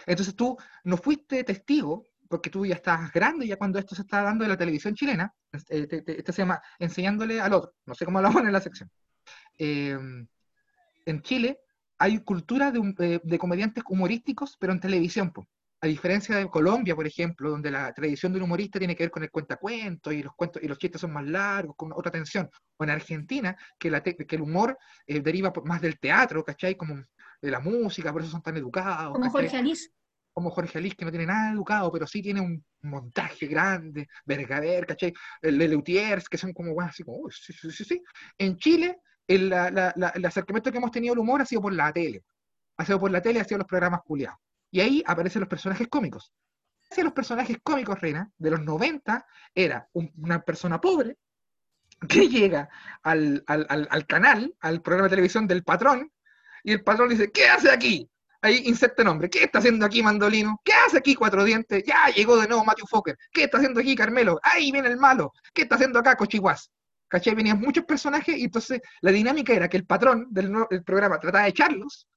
entonces 0.07 0.35
tú 0.35 0.57
no 0.83 0.97
fuiste 0.97 1.43
testigo, 1.43 2.03
porque 2.29 2.49
tú 2.49 2.65
ya 2.65 2.75
estás 2.75 3.11
grande, 3.13 3.47
ya 3.47 3.57
cuando 3.57 3.79
esto 3.79 3.95
se 3.95 4.01
está 4.03 4.23
dando 4.23 4.43
en 4.43 4.49
la 4.51 4.57
televisión 4.57 4.95
chilena, 4.95 5.33
eh, 5.69 5.87
te- 5.87 6.01
te- 6.01 6.17
esto 6.19 6.31
se 6.33 6.41
llama 6.41 6.61
enseñándole 6.79 7.39
al 7.41 7.53
otro, 7.53 7.73
no 7.85 7.93
sé 7.95 8.05
cómo 8.05 8.21
lo 8.21 8.31
ponen 8.31 8.47
en 8.47 8.53
la 8.53 8.61
sección. 8.61 8.89
Eh, 9.59 9.97
en 11.05 11.21
Chile 11.21 11.59
hay 11.97 12.19
cultura 12.19 12.71
de, 12.71 12.79
eh, 12.99 13.21
de 13.23 13.37
comediantes 13.39 13.83
humorísticos, 13.87 14.57
pero 14.59 14.73
en 14.73 14.79
televisión, 14.79 15.31
po. 15.31 15.47
A 15.83 15.87
diferencia 15.87 16.35
de 16.35 16.47
Colombia, 16.47 16.95
por 16.95 17.07
ejemplo, 17.07 17.49
donde 17.49 17.71
la 17.71 17.91
tradición 17.91 18.31
del 18.31 18.43
humorista 18.43 18.77
tiene 18.77 18.95
que 18.95 19.03
ver 19.05 19.11
con 19.11 19.23
el 19.23 19.31
cuentacuentos 19.31 20.13
y 20.13 20.21
los 20.21 20.33
cuentos 20.35 20.61
y 20.61 20.67
los 20.67 20.77
chistes 20.77 21.01
son 21.01 21.11
más 21.11 21.25
largos, 21.25 21.75
con 21.75 21.91
otra 21.91 22.11
tensión. 22.11 22.49
O 22.77 22.83
en 22.83 22.91
Argentina, 22.91 23.55
que, 23.79 23.89
la 23.89 24.03
te- 24.03 24.15
que 24.15 24.35
el 24.35 24.43
humor 24.43 24.77
eh, 25.07 25.21
deriva 25.21 25.51
por- 25.51 25.67
más 25.67 25.81
del 25.81 25.97
teatro, 25.99 26.43
¿cachai? 26.43 26.75
Como 26.75 27.03
de 27.41 27.51
la 27.51 27.59
música, 27.59 28.13
por 28.13 28.21
eso 28.21 28.29
son 28.29 28.43
tan 28.43 28.57
educados. 28.57 29.13
Como 29.13 29.25
¿cachai? 29.25 29.41
Jorge 29.45 29.57
Alice. 29.57 29.89
como 30.33 30.49
Jorge 30.51 30.77
Alice, 30.77 30.95
que 30.95 31.03
no 31.03 31.09
tiene 31.11 31.25
nada 31.25 31.51
educado, 31.51 31.91
pero 31.91 32.05
sí 32.05 32.21
tiene 32.21 32.41
un 32.41 32.63
montaje 32.83 33.47
grande, 33.47 34.07
Vergader, 34.23 34.85
¿cachai? 34.85 35.11
El 35.41 35.57
de 35.57 35.67
Leutiers, 35.67 36.29
que 36.29 36.37
son 36.37 36.53
como, 36.53 36.73
bueno, 36.75 36.89
así 36.91 37.03
como, 37.03 37.17
"Uy, 37.17 37.31
sí, 37.33 37.51
sí, 37.53 37.71
sí, 37.71 37.83
sí. 37.83 38.03
En 38.37 38.55
Chile, 38.57 38.99
el, 39.27 39.49
la- 39.49 39.71
la- 39.71 39.93
la- 39.97 40.09
el 40.09 40.23
acercamiento 40.25 40.71
que 40.71 40.77
hemos 40.77 40.91
tenido 40.91 41.13
al 41.13 41.19
humor 41.19 41.41
ha 41.41 41.45
sido 41.45 41.61
por 41.61 41.73
la 41.73 41.91
tele. 41.91 42.23
Ha 42.77 42.85
sido 42.85 42.99
por 42.99 43.09
la 43.11 43.21
tele, 43.21 43.39
ha 43.39 43.43
sido 43.45 43.57
los 43.57 43.67
programas 43.67 44.01
culiados. 44.05 44.37
Y 44.71 44.79
ahí 44.81 45.03
aparecen 45.05 45.41
los 45.41 45.49
personajes 45.49 45.87
cómicos. 45.87 46.33
Hacia 46.89 47.03
los 47.03 47.13
personajes 47.13 47.57
cómicos, 47.63 47.99
Reina, 47.99 48.31
de 48.37 48.51
los 48.51 48.61
90, 48.61 49.25
era 49.53 49.87
un- 49.93 50.11
una 50.17 50.41
persona 50.41 50.79
pobre 50.81 51.17
que 52.07 52.27
llega 52.29 52.69
al, 53.03 53.43
al- 53.47 53.65
al- 53.69 53.87
al 53.91 54.05
canal, 54.07 54.55
al 54.59 54.81
programa 54.81 55.07
de 55.07 55.11
televisión 55.11 55.47
del 55.47 55.63
patrón, 55.63 56.11
y 56.63 56.71
el 56.73 56.83
patrón 56.83 57.09
dice, 57.09 57.31
¿qué 57.31 57.47
hace 57.47 57.71
aquí? 57.71 58.07
Ahí 58.43 58.63
inserta 58.65 59.03
nombre. 59.03 59.29
¿Qué 59.29 59.43
está 59.43 59.59
haciendo 59.59 59.85
aquí 59.85 60.01
Mandolino? 60.01 60.59
¿Qué 60.63 60.73
hace 60.73 60.97
aquí 60.97 61.13
Cuatro 61.13 61.43
Dientes? 61.43 61.83
Ya 61.85 62.07
llegó 62.07 62.39
de 62.39 62.47
nuevo 62.47 62.65
Matthew 62.65 62.87
Fokker. 62.87 63.15
¿Qué 63.31 63.43
está 63.43 63.57
haciendo 63.57 63.79
aquí 63.79 63.95
Carmelo? 63.95 64.39
Ahí 64.41 64.71
viene 64.71 64.87
el 64.87 64.97
malo. 64.97 65.31
¿Qué 65.53 65.61
está 65.63 65.75
haciendo 65.75 65.99
acá 65.99 66.15
Cochiguas? 66.15 66.71
¿Cachai? 67.07 67.35
Venían 67.35 67.59
muchos 67.59 67.83
personajes 67.85 68.35
y 68.37 68.45
entonces 68.45 68.81
la 69.01 69.11
dinámica 69.11 69.53
era 69.53 69.69
que 69.69 69.77
el 69.77 69.85
patrón 69.85 70.25
del, 70.31 70.51
del 70.71 70.83
programa 70.83 71.19
trataba 71.19 71.43
de 71.43 71.49
echarlos, 71.51 72.07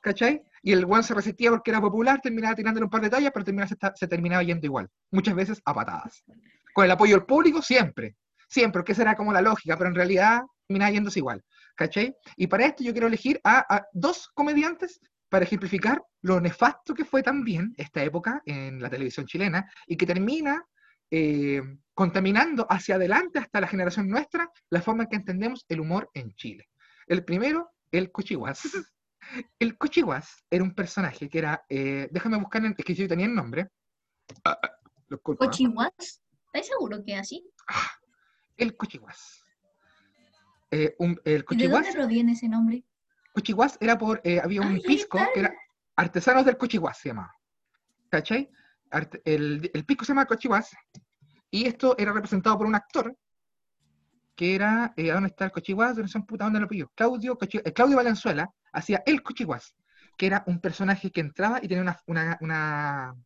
¿cachai? 0.00 0.42
Y 0.62 0.72
el 0.72 0.84
guan 0.86 1.02
se 1.02 1.14
resistía 1.14 1.50
porque 1.50 1.70
era 1.70 1.80
popular, 1.80 2.20
terminaba 2.20 2.54
tirándole 2.54 2.84
un 2.84 2.90
par 2.90 3.02
de 3.02 3.10
tallas, 3.10 3.30
pero 3.32 3.44
terminaba, 3.44 3.68
se, 3.68 3.76
se 3.94 4.08
terminaba 4.08 4.42
yendo 4.42 4.66
igual. 4.66 4.88
Muchas 5.10 5.34
veces 5.34 5.62
a 5.64 5.74
patadas. 5.74 6.22
Con 6.74 6.84
el 6.84 6.90
apoyo 6.90 7.16
del 7.16 7.26
público, 7.26 7.62
siempre. 7.62 8.16
Siempre, 8.48 8.80
porque 8.80 8.92
esa 8.92 9.02
era 9.02 9.14
como 9.14 9.32
la 9.32 9.42
lógica, 9.42 9.76
pero 9.76 9.88
en 9.88 9.96
realidad 9.96 10.42
terminaba 10.66 10.90
yéndose 10.90 11.18
igual. 11.20 11.42
¿Cachai? 11.76 12.14
Y 12.36 12.46
para 12.46 12.66
esto 12.66 12.84
yo 12.84 12.92
quiero 12.92 13.06
elegir 13.06 13.40
a, 13.44 13.64
a 13.74 13.86
dos 13.92 14.28
comediantes 14.34 15.00
para 15.30 15.44
ejemplificar 15.44 16.02
lo 16.22 16.40
nefasto 16.40 16.92
que 16.92 17.04
fue 17.04 17.22
también 17.22 17.72
esta 17.76 18.02
época 18.02 18.42
en 18.44 18.82
la 18.82 18.90
televisión 18.90 19.26
chilena 19.26 19.70
y 19.86 19.96
que 19.96 20.04
termina 20.04 20.62
eh, 21.10 21.62
contaminando 21.94 22.66
hacia 22.70 22.94
adelante 22.96 23.38
hasta 23.38 23.60
la 23.60 23.66
generación 23.66 24.08
nuestra 24.08 24.48
la 24.70 24.80
forma 24.80 25.04
en 25.04 25.08
que 25.08 25.16
entendemos 25.16 25.64
el 25.68 25.80
humor 25.80 26.10
en 26.14 26.34
Chile. 26.34 26.68
El 27.06 27.24
primero, 27.24 27.70
el 27.90 28.12
Cochiguas. 28.12 28.62
El 29.58 29.76
Cochiguas 29.78 30.44
era 30.50 30.64
un 30.64 30.74
personaje 30.74 31.28
que 31.28 31.38
era, 31.38 31.64
eh, 31.68 32.08
déjame 32.10 32.36
buscar, 32.38 32.64
en, 32.64 32.74
es 32.76 32.84
que 32.84 32.94
yo 32.94 33.06
tenía 33.08 33.26
el 33.26 33.34
nombre. 33.34 33.68
Ah, 34.44 34.58
ah. 34.62 34.70
Cochihuas. 35.24 36.20
¿Estás 36.52 36.66
seguro 36.68 37.02
que 37.04 37.14
es 37.14 37.20
así? 37.20 37.44
El 38.56 38.76
Cochiguas. 38.76 39.44
eh, 40.72 40.94
un- 40.98 41.20
el 41.24 41.44
¿Y 41.50 41.56
de 41.56 41.68
dónde 41.68 41.92
proviene 41.92 42.32
ese 42.32 42.48
nombre? 42.48 42.84
cochiguás 43.32 43.76
era 43.80 43.96
por, 43.98 44.20
eh, 44.24 44.40
había 44.40 44.60
Ah, 44.62 44.66
un 44.66 44.80
pisco 44.80 45.18
que 45.34 45.40
era 45.40 45.52
artesanos 45.96 46.44
del 46.44 46.56
cochiguás, 46.56 46.98
se 46.98 47.08
llamaba. 47.08 47.32
¿Cachai? 48.08 48.48
Arte- 48.90 49.20
el, 49.24 49.68
el 49.74 49.84
pisco 49.84 50.04
se 50.04 50.10
llama 50.12 50.26
cochiguás 50.26 50.70
y 51.50 51.66
esto 51.66 51.96
era 51.98 52.12
representado 52.12 52.56
por 52.58 52.66
un 52.66 52.74
actor 52.76 53.16
que 54.36 54.54
era, 54.54 54.92
eh, 54.96 55.10
¿dónde 55.10 55.28
está 55.30 55.44
el 55.46 55.52
cochiguás? 55.52 55.96
¿Dónde 55.96 56.10
son 56.10 56.24
puta? 56.26 56.44
¿Dónde 56.44 56.60
lo 56.60 56.68
pilló? 56.68 56.88
Claudio, 56.94 57.36
Cochi- 57.38 57.62
eh, 57.64 57.72
Claudio 57.72 57.96
Valenzuela 57.96 58.48
hacía 58.72 59.02
el 59.06 59.22
cochiguás, 59.22 59.74
que 60.16 60.26
era 60.26 60.44
un 60.46 60.60
personaje 60.60 61.10
que 61.10 61.20
entraba 61.20 61.58
y 61.62 61.68
tenía 61.68 61.82
una, 61.82 62.38
una, 62.40 63.16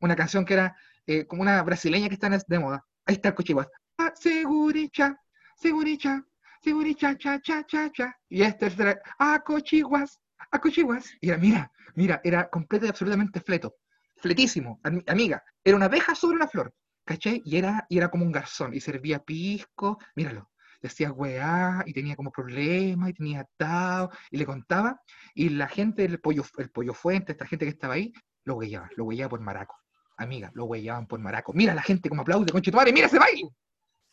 una, 0.00 0.16
canción 0.16 0.44
que 0.44 0.54
era 0.54 0.76
eh, 1.06 1.26
como 1.26 1.42
una 1.42 1.62
brasileña 1.62 2.08
que 2.08 2.14
está 2.14 2.28
de 2.28 2.58
moda. 2.58 2.84
Ahí 3.06 3.14
está 3.14 3.28
el 3.28 3.34
cochiguás. 3.34 3.68
Ah, 3.98 4.12
seguricha, 4.14 5.16
seguricha, 5.56 6.24
seguricha, 6.62 7.16
cha, 7.16 7.40
cha, 7.40 7.64
cha, 7.64 7.90
cha. 7.90 8.16
Y 8.28 8.42
este 8.42 8.66
era, 8.66 9.00
ah, 9.18 9.42
cochiguás, 9.44 10.18
ah, 10.50 10.58
cochiguás. 10.58 11.10
Y 11.20 11.28
era, 11.28 11.38
mira, 11.38 11.72
mira, 11.94 12.20
era 12.24 12.48
completo 12.48 12.86
y 12.86 12.88
absolutamente 12.88 13.40
fleto. 13.40 13.76
Fletísimo, 14.16 14.80
ami- 14.82 15.04
amiga. 15.08 15.42
Era 15.64 15.76
una 15.76 15.86
abeja 15.86 16.14
sobre 16.14 16.36
una 16.36 16.48
flor. 16.48 16.72
¿Cachai? 17.04 17.42
Y 17.44 17.56
era, 17.56 17.86
y 17.88 17.98
era 17.98 18.08
como 18.08 18.24
un 18.24 18.30
garzón, 18.30 18.72
y 18.74 18.80
servía 18.80 19.18
pisco, 19.20 19.98
míralo, 20.14 20.49
decía 20.80 21.12
weá, 21.12 21.82
y 21.86 21.92
tenía 21.92 22.16
como 22.16 22.30
problemas, 22.30 23.10
y 23.10 23.12
tenía 23.12 23.40
atado, 23.40 24.10
y 24.30 24.38
le 24.38 24.46
contaba, 24.46 25.00
y 25.34 25.50
la 25.50 25.68
gente, 25.68 26.04
el 26.04 26.20
pollo, 26.20 26.44
el 26.58 26.70
pollo 26.70 26.94
fuente, 26.94 27.32
esta 27.32 27.46
gente 27.46 27.64
que 27.64 27.70
estaba 27.70 27.94
ahí, 27.94 28.12
lo 28.44 28.56
huellaba, 28.56 28.88
lo 28.96 29.04
huellaba 29.04 29.30
por 29.30 29.40
maraco. 29.40 29.76
Amiga, 30.16 30.50
lo 30.54 30.66
huellaban 30.66 31.06
por 31.06 31.18
maraco. 31.18 31.52
Mira 31.54 31.74
la 31.74 31.82
gente 31.82 32.08
como 32.08 32.22
aplaude, 32.22 32.52
conche 32.52 32.70
madre, 32.70 32.92
mira 32.92 33.06
ese 33.06 33.18
baile. 33.18 33.48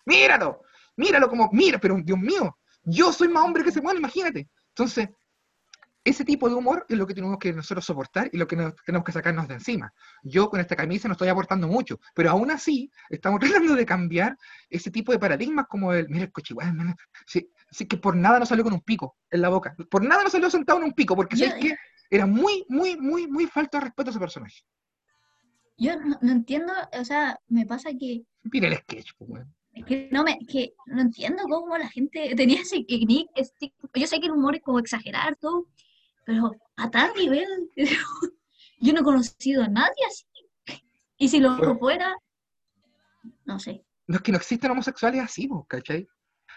Míralo, 0.06 0.62
míralo 0.96 1.28
como, 1.28 1.50
mira, 1.52 1.80
pero 1.80 1.98
Dios 2.02 2.18
mío, 2.18 2.58
yo 2.84 3.12
soy 3.12 3.28
más 3.28 3.44
hombre 3.44 3.64
que 3.64 3.70
ese 3.70 3.82
weón, 3.82 3.98
imagínate. 3.98 4.48
Entonces, 4.70 5.10
ese 6.10 6.24
tipo 6.24 6.48
de 6.48 6.56
humor 6.56 6.86
es 6.88 6.98
lo 6.98 7.06
que 7.06 7.14
tenemos 7.14 7.38
que 7.38 7.52
nosotros 7.52 7.84
soportar 7.86 8.30
y 8.32 8.38
lo 8.38 8.48
que 8.48 8.56
nos, 8.56 8.74
tenemos 8.86 9.06
que 9.06 9.12
sacarnos 9.12 9.48
de 9.48 9.56
encima. 9.56 9.92
Yo 10.24 10.50
con 10.50 10.60
esta 10.60 10.76
camisa 10.76 11.08
no 11.08 11.14
estoy 11.14 11.28
aportando 11.28 11.68
mucho, 11.68 12.00
pero 12.16 12.30
aún 12.32 12.50
así 12.52 12.90
estamos 13.10 13.40
tratando 13.70 13.76
de 13.76 13.86
cambiar 13.86 14.38
ese 14.70 14.90
tipo 14.92 15.12
de 15.12 15.20
paradigmas 15.20 15.66
como 15.68 15.92
el, 15.94 16.08
mira 16.10 16.26
el 16.26 16.32
mira, 16.74 16.96
sí, 17.26 17.50
sí, 17.72 17.86
que 17.88 17.98
por 17.98 18.16
nada 18.16 18.40
no 18.40 18.46
salió 18.46 18.64
con 18.64 18.74
un 18.74 18.82
pico 18.82 19.18
en 19.30 19.42
la 19.42 19.50
boca, 19.50 19.76
por 19.90 20.04
nada 20.04 20.24
no 20.24 20.30
salió 20.30 20.50
sentado 20.50 20.80
en 20.80 20.86
un 20.86 20.94
pico, 20.94 21.16
porque 21.16 21.36
Yo- 21.36 21.48
¿sabes 21.48 21.64
qué? 21.64 21.76
Era 22.10 22.26
muy, 22.26 22.66
muy, 22.70 22.96
muy, 22.96 23.28
muy 23.28 23.46
falta 23.48 23.80
de 23.80 23.86
respeto 23.86 24.10
a 24.10 24.12
ese 24.12 24.20
personaje. 24.20 24.62
Yo 25.78 26.00
no, 26.00 26.18
no 26.22 26.32
entiendo, 26.32 26.72
o 27.00 27.04
sea, 27.06 27.38
me 27.50 27.66
pasa 27.66 27.90
que, 28.00 28.24
Mira 28.44 28.68
el 28.70 28.78
sketch, 28.78 29.12
pues, 29.18 29.30
weón. 29.30 29.54
que 29.86 30.10
no 30.12 30.24
me, 30.24 30.40
que 30.48 30.74
no 30.86 31.02
entiendo 31.02 31.44
cómo 31.50 31.78
la 31.78 31.90
gente 31.90 32.34
tenía 32.36 32.62
ese 32.62 32.78
nick, 32.88 33.28
este- 33.36 33.74
yo 33.94 34.08
sé 34.08 34.20
que 34.20 34.28
el 34.28 34.32
humor 34.32 34.56
es 34.56 34.62
como 34.62 34.80
exagerar 34.80 35.36
todo, 35.36 35.68
pero 36.28 36.52
a 36.76 36.92
tal 36.92 37.12
nivel, 37.16 37.48
yo 38.82 38.94
no 38.94 39.00
he 39.00 39.04
conocido 39.04 39.64
a 39.64 39.68
nadie 39.70 40.04
así. 40.08 40.26
Y 41.18 41.30
si 41.30 41.40
lo 41.40 41.58
Bueno. 41.58 41.78
fuera, 41.80 42.16
no 43.46 43.60
sé. 43.60 43.84
No 44.08 44.18
es 44.18 44.22
que 44.22 44.32
no 44.32 44.38
existen 44.38 44.72
homosexuales 44.72 45.22
así, 45.24 45.48
pues, 45.48 45.64
¿cachai? 45.68 46.08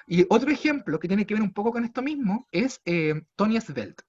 Y 0.07 0.27
otro 0.29 0.51
ejemplo 0.51 0.99
que 0.99 1.09
tiene 1.09 1.25
que 1.25 1.35
ver 1.35 1.43
un 1.43 1.53
poco 1.53 1.71
con 1.71 1.85
esto 1.85 2.03
mismo 2.03 2.47
es 2.51 2.81
eh, 2.85 3.23
Tony 3.37 3.61
Svelte. 3.61 4.03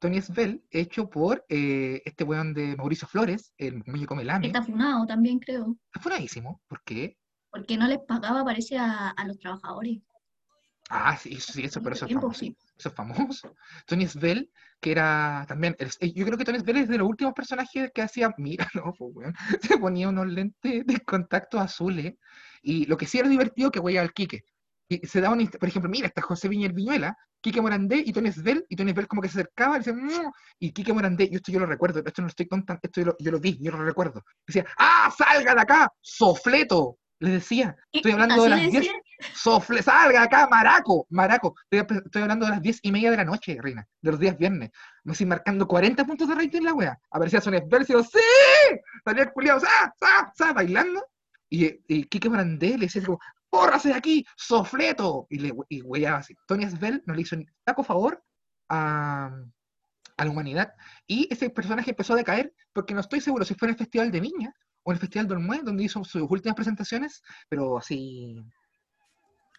Tony 0.00 0.20
Svelte, 0.20 0.66
hecho 0.70 1.08
por 1.08 1.44
eh, 1.48 2.02
este 2.04 2.24
weón 2.24 2.52
de 2.52 2.76
Mauricio 2.76 3.06
Flores, 3.08 3.52
el 3.56 3.82
muñeco 3.86 4.14
Melame. 4.16 4.48
Está 4.48 4.62
funado 4.62 5.06
también, 5.06 5.38
creo, 5.38 5.76
Está 5.86 6.00
funadísimo. 6.00 6.60
¿Por 6.68 6.82
qué? 6.82 7.16
porque 7.50 7.78
no 7.78 7.86
les 7.86 8.00
pagaba, 8.00 8.44
parece, 8.44 8.76
a, 8.76 9.08
a 9.10 9.26
los 9.26 9.38
trabajadores. 9.38 10.00
Ah, 10.88 11.16
sí, 11.16 11.40
sí, 11.40 11.64
eso, 11.64 11.82
pero 11.82 11.94
eso 11.96 12.06
es 12.06 12.12
famoso. 12.12 12.44
Eso 12.78 12.88
es 12.88 12.94
famoso. 12.94 13.54
Tony 13.86 14.06
Svelte, 14.06 14.50
que 14.80 14.92
era 14.92 15.44
también. 15.48 15.74
el- 15.80 15.90
eh, 16.00 16.12
yo 16.12 16.24
creo 16.24 16.38
que 16.38 16.44
Tony 16.44 16.60
Svelte 16.60 16.82
es 16.82 16.88
de 16.88 16.98
los 16.98 17.08
últimos 17.08 17.34
personajes 17.34 17.90
que 17.92 18.02
hacía. 18.02 18.32
Mira, 18.38 18.68
no, 18.74 18.92
pues, 18.96 19.10
weón. 19.14 19.34
Se 19.62 19.78
ponía 19.78 20.08
unos 20.08 20.26
lentes 20.28 20.86
de 20.86 21.00
contacto 21.00 21.58
azules. 21.58 22.14
Y 22.62 22.86
lo 22.86 22.96
que 22.96 23.06
sí 23.06 23.18
era 23.18 23.28
divertido 23.28 23.70
que 23.70 23.80
güey 23.80 23.96
al 23.98 24.12
Quique. 24.12 24.42
Y 24.88 25.04
se 25.06 25.20
daba 25.20 25.34
un 25.34 25.44
por 25.48 25.68
ejemplo, 25.68 25.90
mira, 25.90 26.06
está 26.06 26.22
José 26.22 26.48
Viñer 26.48 26.72
Viñuela, 26.72 27.16
Quique 27.40 27.60
Morandé 27.60 28.02
y 28.06 28.12
Tony 28.12 28.30
Svelte, 28.30 28.66
y 28.68 28.76
Tony 28.76 28.92
Svelte 28.92 29.08
como 29.08 29.20
que 29.22 29.28
se 29.28 29.40
acercaba 29.40 29.74
y 29.76 29.78
decía, 29.80 29.92
"Mm", 29.94 30.30
y 30.60 30.72
Quique 30.72 30.92
Morandé, 30.92 31.28
yo 31.28 31.36
esto 31.38 31.50
yo 31.50 31.58
lo 31.58 31.66
recuerdo, 31.66 31.98
esto 32.06 32.22
no 32.22 32.26
lo 32.26 32.30
estoy 32.30 32.46
contando, 32.46 32.80
esto 32.84 33.00
yo 33.00 33.06
lo, 33.08 33.16
yo 33.18 33.32
lo 33.32 33.40
vi, 33.40 33.58
yo 33.60 33.72
lo 33.72 33.84
recuerdo. 33.84 34.22
Decía, 34.46 34.64
¡ah, 34.78 35.12
salga 35.16 35.54
de 35.56 35.60
acá! 35.60 35.92
¡Sofleto! 36.00 36.98
Le 37.18 37.30
decía, 37.30 37.76
estoy 37.92 38.12
hablando 38.12 38.42
de 38.42 38.48
las 38.50 38.60
le 38.60 38.70
10 38.70 38.82
decían, 38.82 39.00
Sofle, 39.34 39.82
salga 39.82 40.22
acá, 40.22 40.46
maraco, 40.48 41.06
maraco. 41.10 41.54
Estoy, 41.70 41.98
estoy 42.04 42.22
hablando 42.22 42.44
de 42.46 42.52
las 42.52 42.62
diez 42.62 42.78
y 42.82 42.92
media 42.92 43.10
de 43.10 43.16
la 43.16 43.24
noche, 43.24 43.56
Reina, 43.60 43.86
de 44.02 44.10
los 44.10 44.20
días 44.20 44.36
viernes. 44.36 44.70
Me 45.04 45.12
estoy 45.12 45.26
marcando 45.26 45.66
40 45.66 46.04
puntos 46.04 46.28
de 46.28 46.34
rating 46.34 46.62
la 46.62 46.74
wea. 46.74 46.98
Aparecía 47.10 47.40
Sonia 47.40 47.62
Bell 47.66 47.86
y 47.88 47.92
yo, 47.92 48.02
¡sí! 48.02 48.18
Salía 49.04 49.24
el 49.24 49.32
culiado, 49.32 49.60
¡sa, 49.60 49.94
sa, 49.98 50.32
sa! 50.34 50.52
bailando. 50.52 51.06
Y, 51.48 51.80
y 51.88 52.04
Kike 52.04 52.28
Morandé 52.28 52.76
le 52.76 52.86
decía 52.86 53.02
como, 53.02 53.20
¡córrase 53.48 53.88
de 53.88 53.94
aquí, 53.94 54.26
sofleto! 54.36 55.26
Y 55.30 55.38
le 55.38 55.54
y 55.68 55.80
weyaba 55.82 56.18
así. 56.18 56.34
Tony 56.46 56.68
Svel 56.68 57.02
no 57.06 57.14
le 57.14 57.22
hizo 57.22 57.36
ni 57.36 57.46
taco 57.64 57.82
favor 57.82 58.22
a, 58.68 59.30
a 60.16 60.24
la 60.24 60.30
humanidad. 60.30 60.74
Y 61.06 61.28
ese 61.30 61.48
personaje 61.48 61.90
empezó 61.90 62.12
a 62.12 62.16
decaer 62.16 62.52
porque 62.72 62.92
no 62.92 63.00
estoy 63.00 63.22
seguro 63.22 63.44
si 63.44 63.54
fue 63.54 63.68
en 63.68 63.74
el 63.74 63.78
Festival 63.78 64.10
de 64.10 64.20
Viña 64.20 64.54
o 64.86 64.92
en 64.92 64.94
el 64.94 65.00
Festival 65.00 65.26
de 65.26 65.34
Olmué, 65.34 65.62
donde 65.64 65.82
hizo 65.82 66.04
sus 66.04 66.30
últimas 66.30 66.54
presentaciones, 66.54 67.20
pero 67.48 67.76
así 67.76 68.40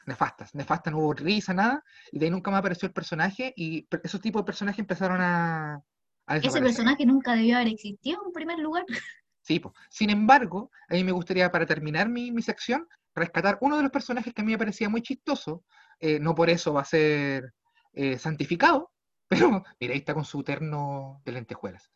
nefastas, 0.06 0.56
nefastas, 0.56 0.94
no 0.94 1.00
hubo 1.00 1.14
risa, 1.14 1.54
nada, 1.54 1.84
y 2.14 2.18
de 2.18 2.26
ahí 2.26 2.32
nunca 2.32 2.50
más 2.50 2.60
apareció 2.60 2.88
el 2.88 2.94
personaje, 2.94 3.54
y 3.58 3.86
esos 4.04 4.22
tipos 4.22 4.42
de 4.42 4.46
personajes 4.46 4.80
empezaron 4.80 5.20
a, 5.20 5.84
a 6.28 6.38
ese 6.38 6.62
personaje 6.62 7.06
nunca 7.06 7.36
debió 7.36 7.58
haber 7.58 7.68
existido 7.68 8.22
en 8.26 8.32
primer 8.32 8.58
lugar. 8.60 8.86
Sí, 9.42 9.62
po. 9.62 9.74
Sin 9.90 10.10
embargo, 10.10 10.72
a 10.90 10.96
mí 10.96 11.06
me 11.06 11.14
gustaría, 11.14 11.50
para 11.50 11.66
terminar 11.66 12.10
mi, 12.10 12.34
mi 12.34 12.42
sección, 12.42 12.86
rescatar 13.16 13.58
uno 13.62 13.78
de 13.78 13.84
los 13.84 13.94
personajes 13.94 14.34
que 14.34 14.42
a 14.42 14.44
mí 14.44 14.52
me 14.52 14.58
parecía 14.58 14.90
muy 14.90 15.02
chistoso, 15.02 15.64
eh, 16.02 16.20
no 16.20 16.36
por 16.36 16.50
eso 16.50 16.74
va 16.74 16.82
a 16.82 16.86
ser 16.86 17.54
eh, 17.94 18.18
santificado, 18.18 18.92
pero 19.30 19.64
mira, 19.80 19.94
ahí 19.94 20.00
está 20.00 20.14
con 20.14 20.26
su 20.26 20.44
terno 20.44 21.22
de 21.24 21.32
lentejuelas. 21.32 21.90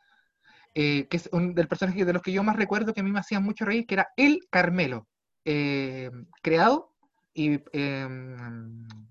Eh, 0.74 1.08
que 1.10 1.18
es 1.18 1.30
un 1.34 1.54
del 1.54 1.68
personaje 1.68 2.06
de 2.06 2.14
los 2.14 2.22
que 2.22 2.32
yo 2.32 2.44
más 2.44 2.56
recuerdo 2.56 2.94
que 2.94 3.02
a 3.02 3.04
mí 3.04 3.12
me 3.12 3.20
hacía 3.20 3.42
mucho 3.42 3.66
reír, 3.66 3.86
que 3.86 3.96
era 3.96 4.08
el 4.16 4.40
Carmelo, 4.50 5.08
eh, 5.44 6.12
creado 6.42 6.94
y 7.34 7.60
eh, 7.74 8.08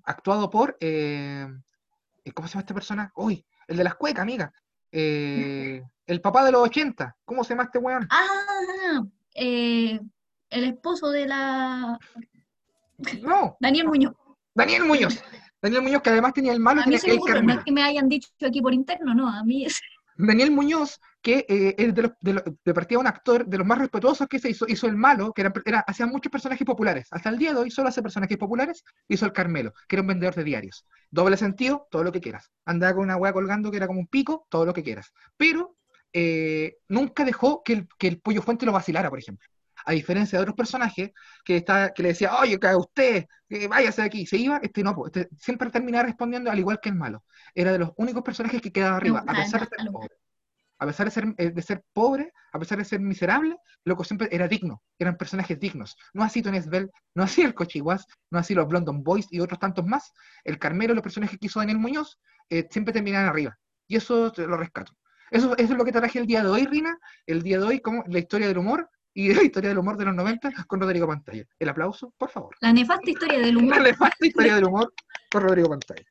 actuado 0.05 0.49
por, 0.49 0.77
eh, 0.81 1.47
¿cómo 2.35 2.49
se 2.49 2.55
llama 2.55 2.61
esta 2.61 2.75
persona? 2.75 3.13
Uy, 3.17 3.45
el 3.67 3.77
de 3.77 3.85
las 3.85 3.95
cuecas, 3.97 4.23
amiga. 4.23 4.53
El 4.93 6.21
papá 6.21 6.45
de 6.45 6.51
los 6.51 6.63
80, 6.63 7.19
¿cómo 7.25 7.45
se 7.45 7.51
llama 7.51 7.63
este 7.63 7.79
weón? 7.79 8.09
Ah, 8.11 9.01
el 9.33 10.01
esposo 10.51 11.11
de 11.11 11.29
la 11.29 11.97
No, 13.23 13.57
Daniel 13.61 13.87
Muñoz. 13.87 14.15
Daniel 14.53 14.87
Muñoz. 14.87 15.23
Daniel 15.63 15.83
Muñoz, 15.83 16.03
que 16.03 16.11
además 16.11 16.35
tenía 16.35 16.53
el 16.53 16.59
malo, 16.59 16.81
A 16.81 16.87
mí 16.87 16.97
tenía 16.97 16.99
se 16.99 17.07
me 17.07 17.13
el 17.13 17.19
ocurre, 17.21 17.43
no 17.45 17.53
es 17.53 17.65
que 17.65 17.71
me 17.71 17.85
hayan 17.85 18.09
dicho 18.09 18.29
aquí 18.45 18.61
por 18.61 18.75
interno, 18.75 19.15
no, 19.15 19.29
a 19.29 19.45
mí 19.45 19.67
es... 19.67 19.81
Daniel 20.17 20.51
Muñoz, 20.51 21.01
que 21.23 21.45
eh, 21.49 21.75
es 21.79 21.95
de, 21.95 22.03
los, 22.03 22.13
de, 22.21 22.33
los- 22.35 22.45
de 22.65 22.75
partida 22.75 22.99
un 22.99 23.07
actor 23.07 23.47
de 23.47 23.59
los 23.59 23.67
más 23.67 23.79
respetuosos 23.79 24.27
que 24.29 24.39
se 24.39 24.51
hizo, 24.51 24.67
hizo 24.69 24.87
el 24.87 24.97
malo, 24.97 25.33
que 25.33 25.43
era, 25.43 25.53
era- 25.65 25.81
hacía 25.81 26.07
muchos 26.07 26.31
personajes 26.33 26.65
populares. 26.67 27.09
Hasta 27.11 27.29
el 27.31 27.39
día 27.39 27.53
de 27.53 27.61
hoy 27.61 27.71
solo 27.71 27.89
hace 27.89 28.03
personajes 28.03 28.39
populares, 28.39 28.85
hizo 29.09 29.27
el 29.27 29.33
Carmelo, 29.33 29.73
que 29.89 29.97
era 29.97 30.03
un 30.03 30.09
vendedor 30.09 30.35
de 30.35 30.45
diarios. 30.45 30.87
Doble 31.11 31.37
sentido, 31.37 31.87
todo 31.91 32.05
lo 32.05 32.13
que 32.13 32.21
quieras. 32.21 32.51
Andaba 32.65 32.95
con 32.95 33.05
una 33.05 33.17
weá 33.17 33.33
colgando 33.33 33.71
que 33.71 33.77
era 33.77 33.87
como 33.87 34.01
un 34.01 34.07
pico, 34.07 34.47
todo 34.49 34.65
lo 34.65 34.73
que 34.73 34.83
quieras. 34.83 35.13
Pero 35.37 35.77
eh, 36.13 36.77
nunca 36.89 37.25
dejó 37.25 37.63
que 37.63 37.73
el, 37.75 37.89
que 37.99 38.09
el 38.09 38.21
pollo 38.21 38.43
fuente 38.43 38.67
lo 38.67 38.73
vacilara, 38.73 39.11
por 39.11 39.19
ejemplo. 39.19 39.47
A 39.87 39.93
diferencia 39.93 40.39
de 40.39 40.43
otros 40.43 40.57
personajes 40.57 41.11
que, 41.45 41.57
está, 41.57 41.93
que 41.95 42.03
le 42.03 42.11
decía, 42.11 42.37
oye, 42.39 42.59
que 42.61 42.75
usted, 42.77 43.25
que 43.49 43.67
váyase 43.67 44.03
de 44.03 44.07
aquí, 44.07 44.27
se 44.27 44.37
iba, 44.37 44.59
este 44.63 44.83
no, 44.83 44.95
este 45.07 45.29
siempre 45.39 45.71
terminaba 45.71 46.05
respondiendo 46.05 46.51
al 46.51 46.59
igual 46.59 46.81
que 46.83 46.91
el 46.91 46.97
malo. 46.97 47.25
Era 47.55 47.73
de 47.73 47.79
los 47.79 47.93
únicos 47.97 48.23
personajes 48.23 48.61
que 48.61 48.73
quedaba 48.73 48.97
arriba, 48.99 49.25
a 49.27 49.35
pesar 49.35 49.61
de 49.63 49.69
ser 49.69 49.83
pobre. 49.91 50.15
A 50.81 50.87
pesar 50.87 51.07
de 51.07 51.11
ser, 51.13 51.35
eh, 51.37 51.51
de 51.51 51.63
ser 51.63 51.85
pobre, 51.93 52.33
a 52.53 52.59
pesar 52.59 52.79
de 52.79 52.85
ser 52.85 53.01
miserable, 53.01 53.57
loco 53.85 54.03
siempre 54.03 54.29
era 54.33 54.49
digno, 54.49 54.83
eran 54.99 55.17
personajes 55.17 55.59
dignos. 55.61 55.97
No 56.15 56.25
así 56.25 56.43
Tony 56.43 56.61
Svel, 56.61 56.91
no 57.15 57.23
así 57.23 57.43
el 57.43 57.55
Cochiguas, 57.55 58.07
no 58.31 58.39
así 58.39 58.55
los 58.55 58.73
London 58.73 59.03
Boys 59.03 59.27
y 59.31 59.41
otros 59.41 59.59
tantos 59.59 59.87
más. 59.87 60.13
El 60.43 60.59
Carmelo, 60.59 60.95
los 60.95 61.03
personajes 61.03 61.39
que 61.39 61.47
hizo 61.47 61.61
Daniel 61.61 61.79
Muñoz, 61.79 62.19
eh, 62.49 62.67
siempre 62.71 62.93
terminaban 62.93 63.29
arriba. 63.29 63.57
Y 63.87 63.97
eso 63.97 64.33
te 64.33 64.47
lo 64.47 64.57
rescato. 64.57 64.93
Eso, 65.31 65.57
eso 65.57 65.73
es 65.73 65.79
lo 65.79 65.85
que 65.85 65.93
traje 65.93 66.19
el 66.19 66.27
día 66.27 66.43
de 66.43 66.49
hoy, 66.49 66.67
Rina. 66.67 66.99
El 67.27 67.43
día 67.43 67.59
de 67.59 67.65
hoy, 67.65 67.81
como 67.81 68.03
la 68.09 68.19
historia 68.19 68.49
del 68.49 68.59
humor 68.59 68.89
y 69.13 69.33
la 69.35 69.43
historia 69.43 69.69
del 69.69 69.79
humor 69.79 69.97
de 69.97 70.07
los 70.07 70.15
90 70.15 70.51
con 70.67 70.81
Rodrigo 70.81 71.07
Pantalla. 71.07 71.45
El 71.59 71.69
aplauso, 71.69 72.15
por 72.17 72.31
favor. 72.31 72.57
La 72.61 72.73
nefasta 72.73 73.11
historia 73.11 73.39
del 73.39 73.55
La 73.57 73.61
humor. 73.61 73.83
nefasta 73.83 74.27
historia 74.27 74.55
del 74.55 74.65
humor 74.65 74.93
con 75.31 75.43
Rodrigo 75.43 75.69
Pantalla. 75.69 76.05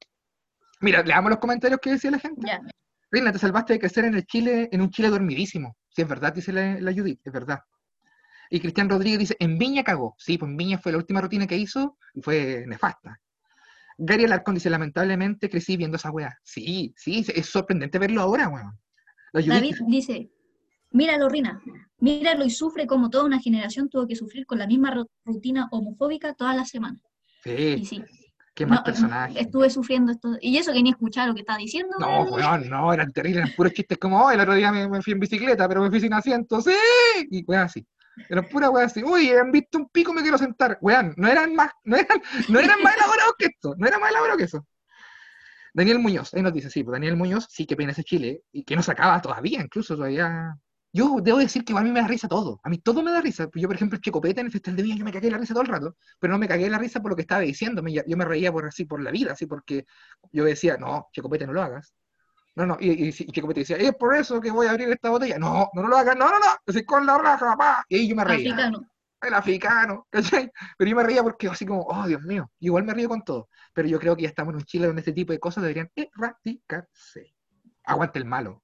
Mira, 0.81 1.03
leamos 1.03 1.31
los 1.31 1.39
comentarios 1.39 1.79
que 1.81 1.91
decía 1.91 2.11
la 2.11 2.19
gente. 2.19 2.41
Ya, 2.45 2.61
Reina, 3.11 3.31
te 3.31 3.39
salvaste 3.39 3.73
de 3.73 3.79
crecer 3.79 4.05
en 4.05 4.15
el 4.15 4.25
Chile, 4.25 4.69
en 4.71 4.81
un 4.81 4.89
Chile 4.91 5.09
dormidísimo. 5.09 5.75
Sí, 5.89 6.01
es 6.03 6.07
verdad, 6.07 6.33
dice 6.33 6.53
la, 6.53 6.79
la 6.79 6.93
Judith, 6.93 7.19
es 7.23 7.33
verdad. 7.33 7.59
Y 8.51 8.59
Cristian 8.59 8.89
Rodríguez 8.89 9.19
dice, 9.19 9.35
en 9.39 9.57
Viña 9.57 9.83
cagó. 9.83 10.15
Sí, 10.17 10.37
pues 10.37 10.49
en 10.49 10.57
Viña 10.57 10.77
fue 10.79 10.91
la 10.91 10.97
última 10.99 11.21
rutina 11.21 11.47
que 11.47 11.57
hizo 11.57 11.97
y 12.13 12.21
fue 12.21 12.65
nefasta. 12.67 13.19
Gary 13.97 14.25
Alarcón 14.25 14.55
dice, 14.55 14.69
lamentablemente 14.69 15.49
crecí 15.49 15.75
viendo 15.77 15.97
esa 15.97 16.09
wea. 16.11 16.37
Sí, 16.43 16.93
sí, 16.95 17.25
es 17.35 17.45
sorprendente 17.47 17.99
verlo 17.99 18.21
ahora, 18.21 18.47
weón. 18.47 18.79
David 19.33 19.75
dice, 19.87 20.31
míralo, 20.91 21.29
Rina, 21.29 21.61
míralo 21.99 22.45
y 22.45 22.49
sufre 22.49 22.87
como 22.87 23.09
toda 23.09 23.25
una 23.25 23.39
generación 23.39 23.89
tuvo 23.89 24.07
que 24.07 24.15
sufrir 24.15 24.45
con 24.45 24.57
la 24.57 24.67
misma 24.67 24.93
ru- 24.93 25.09
rutina 25.25 25.67
homofóbica 25.71 26.33
todas 26.33 26.55
las 26.55 26.69
semanas. 26.69 27.01
Y 27.45 27.85
Sí, 27.85 28.03
qué 28.59 28.65
mal 28.65 28.79
no, 28.79 28.83
personaje. 28.83 29.39
estuve 29.39 29.69
sufriendo 29.69 30.11
esto. 30.11 30.37
Y 30.41 30.57
eso 30.57 30.73
que 30.73 30.83
ni 30.83 30.89
escuchaba 30.89 31.27
lo 31.27 31.33
que 31.33 31.41
estaba 31.41 31.57
diciendo. 31.57 31.95
No, 31.97 32.23
weón, 32.23 32.69
no, 32.69 32.93
eran 32.93 33.11
terribles, 33.13 33.43
eran 33.43 33.55
puros 33.55 33.73
chistes 33.73 33.97
como, 33.97 34.21
oh, 34.21 34.31
el 34.31 34.39
otro 34.39 34.53
día 34.53 34.71
me, 34.71 34.87
me 34.89 35.01
fui 35.01 35.13
en 35.13 35.19
bicicleta, 35.19 35.67
pero 35.67 35.81
me 35.81 35.89
fui 35.89 36.01
sin 36.01 36.13
asiento, 36.13 36.61
sí, 36.61 36.75
y 37.31 37.43
weón 37.45 37.63
así. 37.63 37.87
Eran 38.27 38.49
puras 38.49 38.69
weas 38.69 38.91
así, 38.91 39.01
uy, 39.01 39.29
han 39.29 39.49
visto 39.49 39.77
un 39.77 39.87
pico, 39.87 40.13
me 40.13 40.21
quiero 40.21 40.37
sentar. 40.37 40.77
Weón, 40.81 41.13
no 41.15 41.29
eran 41.29 41.55
más, 41.55 41.71
no 41.85 41.95
eran, 41.95 42.21
no 42.49 42.59
eran 42.59 42.81
más 42.81 42.97
elaborados 42.97 43.33
que 43.37 43.45
esto, 43.45 43.75
no 43.77 43.87
era 43.87 43.97
más 43.97 44.09
elaborado 44.09 44.37
que 44.37 44.43
eso. 44.43 44.67
Daniel 45.73 45.99
Muñoz, 45.99 46.33
ahí 46.33 46.41
nos 46.41 46.51
dice, 46.51 46.69
sí, 46.69 46.83
pues 46.83 46.93
Daniel 46.93 47.15
Muñoz, 47.15 47.47
sí 47.49 47.65
que 47.65 47.77
pena 47.77 47.93
ese 47.93 48.03
Chile, 48.03 48.41
y 48.51 48.65
que 48.65 48.75
no 48.75 48.83
se 48.83 48.91
acaba 48.91 49.21
todavía, 49.21 49.61
incluso 49.61 49.95
todavía. 49.95 50.53
Yo 50.91 51.17
debo 51.21 51.37
decir 51.37 51.63
que 51.63 51.71
igual 51.71 51.83
a 51.83 51.87
mí 51.87 51.93
me 51.93 52.01
da 52.01 52.07
risa 52.07 52.27
todo, 52.27 52.59
a 52.63 52.69
mí 52.69 52.79
todo 52.79 53.03
me 53.03 53.11
da 53.11 53.21
risa. 53.21 53.47
Yo, 53.53 53.67
por 53.67 53.75
ejemplo, 53.75 53.97
el 53.97 54.01
Checopete 54.01 54.41
en 54.41 54.47
el 54.47 54.51
Festival 54.51 54.77
de 54.77 54.83
Viña, 54.83 54.95
yo 54.97 55.05
me 55.05 55.13
cagué 55.13 55.29
la 55.29 55.37
risa 55.37 55.53
todo 55.53 55.61
el 55.61 55.69
rato, 55.69 55.95
pero 56.19 56.33
no 56.33 56.39
me 56.39 56.47
cagué 56.47 56.69
la 56.69 56.79
risa 56.79 56.99
por 56.99 57.11
lo 57.11 57.15
que 57.15 57.21
estaba 57.21 57.41
diciendo, 57.41 57.83
yo 57.85 58.17
me 58.17 58.25
reía 58.25 58.51
por 58.51 58.65
así, 58.65 58.85
por 58.85 59.01
la 59.01 59.11
vida, 59.11 59.33
así, 59.33 59.45
porque 59.45 59.85
yo 60.31 60.45
decía, 60.45 60.77
no, 60.77 61.07
Checopete, 61.13 61.45
no 61.45 61.53
lo 61.53 61.61
hagas. 61.61 61.93
No, 62.55 62.65
no, 62.65 62.77
y, 62.79 62.89
y, 62.89 63.09
y 63.09 63.53
decía, 63.53 63.77
es 63.77 63.95
por 63.95 64.15
eso 64.15 64.41
que 64.41 64.51
voy 64.51 64.67
a 64.67 64.71
abrir 64.71 64.89
esta 64.89 65.09
botella. 65.09 65.37
No, 65.37 65.69
no, 65.73 65.81
no 65.81 65.87
lo 65.87 65.97
hagas, 65.97 66.17
no, 66.17 66.25
no, 66.25 66.39
no, 66.39 66.45
así 66.67 66.83
con 66.83 67.05
la 67.05 67.17
raja, 67.17 67.55
pa. 67.55 67.85
Y 67.87 67.95
ahí 67.95 68.07
yo 68.09 68.15
me 68.15 68.25
reía 68.25 68.51
africano. 68.51 68.89
el 69.21 69.33
africano, 69.33 70.07
¿cachai? 70.11 70.51
Pero 70.77 70.89
yo 70.89 70.97
me 70.97 71.03
reía 71.03 71.23
porque 71.23 71.47
así 71.47 71.65
como, 71.65 71.83
oh, 71.83 72.07
Dios 72.07 72.21
mío, 72.23 72.51
igual 72.59 72.83
me 72.83 72.93
río 72.93 73.07
con 73.07 73.21
todo. 73.21 73.47
Pero 73.73 73.87
yo 73.87 73.99
creo 73.99 74.15
que 74.15 74.23
ya 74.23 74.29
estamos 74.29 74.53
en 74.53 74.57
un 74.57 74.65
Chile 74.65 74.87
donde 74.87 75.01
este 75.01 75.13
tipo 75.13 75.31
de 75.31 75.39
cosas 75.39 75.61
deberían 75.61 75.89
erradicarse. 75.95 77.33
Aguante 77.85 78.19
el 78.19 78.25
malo. 78.25 78.63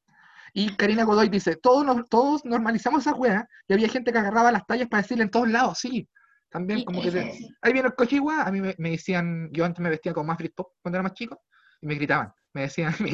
Y 0.58 0.74
Karina 0.78 1.04
Godoy 1.04 1.28
dice, 1.28 1.58
todos, 1.58 1.86
nos- 1.86 2.08
todos 2.08 2.46
normalizamos 2.46 3.02
esa 3.06 3.14
wea 3.14 3.46
y 3.68 3.74
había 3.74 3.90
gente 3.90 4.14
que 4.14 4.18
agarraba 4.20 4.54
las 4.54 4.66
tallas 4.66 4.88
para 4.88 5.02
decirle 5.04 5.26
en 5.26 5.30
todos 5.30 5.50
lados, 5.50 5.80
sí. 5.80 6.08
También 6.50 6.80
Y- 6.80 6.86
como 6.86 7.02
que... 7.02 7.12
se- 7.12 7.50
ahí 7.62 7.74
viene 7.74 7.90
el 7.90 7.96
cochigua, 7.96 8.44
a 8.44 8.52
mí 8.52 8.62
me, 8.62 8.74
me 8.78 8.92
decían, 8.92 9.50
yo 9.52 9.66
antes 9.66 9.82
me 9.82 9.90
vestía 9.90 10.14
como 10.14 10.28
más 10.28 10.38
Pop 10.56 10.70
cuando 10.82 10.96
era 10.96 11.04
más 11.04 11.14
chico, 11.14 11.42
y 11.82 11.88
me 11.88 11.96
gritaban, 11.96 12.32
me 12.54 12.62
decían, 12.62 12.94
me 13.02 13.10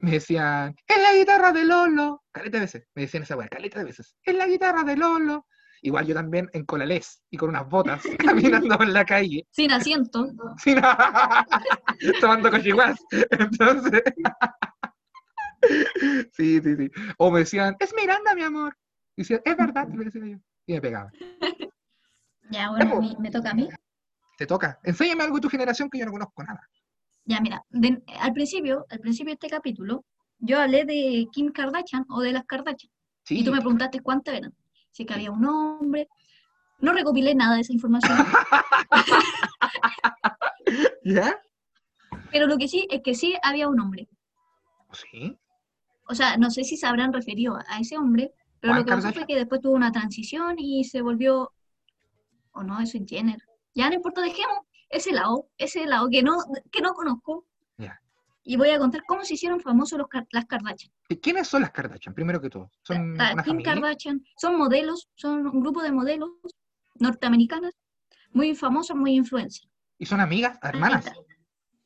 me 0.00 0.10
decían, 0.10 0.74
es 0.88 1.00
la 1.00 1.14
guitarra 1.14 1.52
de 1.52 1.64
Lolo, 1.64 2.24
caleta 2.32 2.56
de 2.58 2.64
veces, 2.64 2.88
me 2.96 3.02
decían 3.02 3.22
esa 3.22 3.36
wea, 3.36 3.46
caleta 3.48 3.78
de 3.78 3.84
veces, 3.84 4.16
es 4.24 4.34
la 4.34 4.48
guitarra 4.48 4.82
de 4.82 4.96
Lolo. 4.96 5.46
Igual 5.82 6.06
yo 6.06 6.14
también 6.14 6.50
en 6.52 6.66
colalés 6.66 7.22
y 7.30 7.38
con 7.38 7.48
unas 7.48 7.66
botas 7.66 8.02
caminando 8.18 8.82
en 8.82 8.92
la 8.92 9.04
calle, 9.06 9.46
Sin 9.50 9.72
asiento. 9.72 10.26
sin- 10.58 10.78
tomando 12.20 12.50
cochiguas. 12.50 12.98
Entonces, 13.30 14.02
sí, 16.32 16.60
sí, 16.60 16.76
sí. 16.76 16.90
O 17.18 17.30
me 17.30 17.40
decían, 17.40 17.76
es 17.80 17.94
Miranda, 17.94 18.34
mi 18.34 18.42
amor. 18.42 18.76
Y 19.16 19.22
decía, 19.22 19.40
es 19.44 19.56
verdad, 19.56 19.88
le 19.88 20.04
decía 20.04 20.26
yo. 20.26 20.38
Y 20.66 20.72
me 20.74 20.80
pegaba. 20.80 21.10
Ya, 22.52 22.68
bueno, 22.68 23.00
me 23.20 23.30
toca 23.30 23.52
a 23.52 23.54
mí. 23.54 23.68
Te 24.36 24.44
toca. 24.44 24.80
Enséñame 24.82 25.22
algo 25.22 25.36
de 25.36 25.42
tu 25.42 25.48
generación 25.48 25.88
que 25.88 26.00
yo 26.00 26.04
no 26.06 26.10
conozco 26.10 26.42
nada. 26.42 26.60
Ya, 27.24 27.40
mira, 27.40 27.64
de- 27.68 28.02
al 28.18 28.32
principio, 28.32 28.84
al 28.90 28.98
principio 28.98 29.30
de 29.30 29.34
este 29.34 29.48
capítulo, 29.48 30.04
yo 30.40 30.58
hablé 30.60 30.84
de 30.84 31.28
Kim 31.30 31.52
Kardashian 31.52 32.06
o 32.10 32.20
de 32.20 32.32
las 32.32 32.44
Kardashian. 32.46 32.90
Sí. 33.24 33.38
Y 33.38 33.44
tú 33.44 33.52
me 33.52 33.58
preguntaste 33.60 34.00
cuántas 34.00 34.34
eran. 34.34 34.52
Si 34.90 35.04
que 35.04 35.14
había 35.14 35.30
un 35.30 35.44
hombre. 35.44 36.08
No 36.80 36.92
recopilé 36.92 37.36
nada 37.36 37.54
de 37.54 37.60
esa 37.60 37.72
información. 37.72 38.18
¿Ya? 41.04 41.40
pero 42.32 42.46
lo 42.46 42.56
que 42.58 42.68
sí 42.68 42.86
es 42.90 43.00
que 43.02 43.14
sí 43.14 43.34
había 43.42 43.68
un 43.68 43.80
hombre. 43.80 44.08
Sí. 44.92 45.36
O 46.10 46.14
sea, 46.14 46.36
no 46.36 46.50
sé 46.50 46.64
si 46.64 46.76
se 46.76 46.86
habrán 46.86 47.12
referido 47.12 47.56
a 47.68 47.78
ese 47.78 47.96
hombre, 47.96 48.32
pero 48.58 48.74
lo 48.74 48.84
que 48.84 48.90
pasó 48.92 49.12
fue 49.12 49.26
que 49.26 49.36
después 49.36 49.60
tuvo 49.60 49.74
una 49.74 49.92
transición 49.92 50.56
y 50.58 50.84
se 50.84 51.02
volvió. 51.02 51.52
O 52.52 52.62
no, 52.64 52.80
eso 52.80 52.98
es 52.98 53.04
Jenner. 53.06 53.40
Ya 53.74 53.88
no 53.88 53.94
importa, 53.94 54.20
dejemos 54.20 54.58
ese 54.88 55.12
lado, 55.12 55.48
ese 55.56 55.86
lado 55.86 56.08
que 56.10 56.22
no, 56.22 56.36
que 56.72 56.80
no 56.82 56.94
conozco. 56.94 57.46
Ya. 57.78 58.00
Y 58.42 58.56
voy 58.56 58.70
a 58.70 58.78
contar 58.78 59.02
cómo 59.06 59.22
se 59.24 59.34
hicieron 59.34 59.60
famosos 59.60 59.98
los, 59.98 60.08
las 60.32 60.46
Kardashian. 60.46 60.92
¿Y 61.08 61.16
¿Quiénes 61.18 61.46
son 61.46 61.62
las 61.62 61.70
Kardashian? 61.70 62.14
Primero 62.14 62.40
que 62.40 62.50
todo. 62.50 62.70
¿Son 62.82 63.16
La- 63.16 63.32
una 63.34 63.42
Kim 63.44 63.52
familia? 63.52 63.74
Kardashian 63.74 64.24
son 64.36 64.58
modelos, 64.58 65.08
son 65.14 65.46
un 65.46 65.60
grupo 65.60 65.80
de 65.82 65.92
modelos 65.92 66.30
norteamericanas 66.96 67.72
muy 68.32 68.54
famosas, 68.56 68.96
muy 68.96 69.12
influencers. 69.14 69.68
¿Y 69.98 70.06
son 70.06 70.20
amigas? 70.20 70.58
¿Hermanas? 70.62 71.10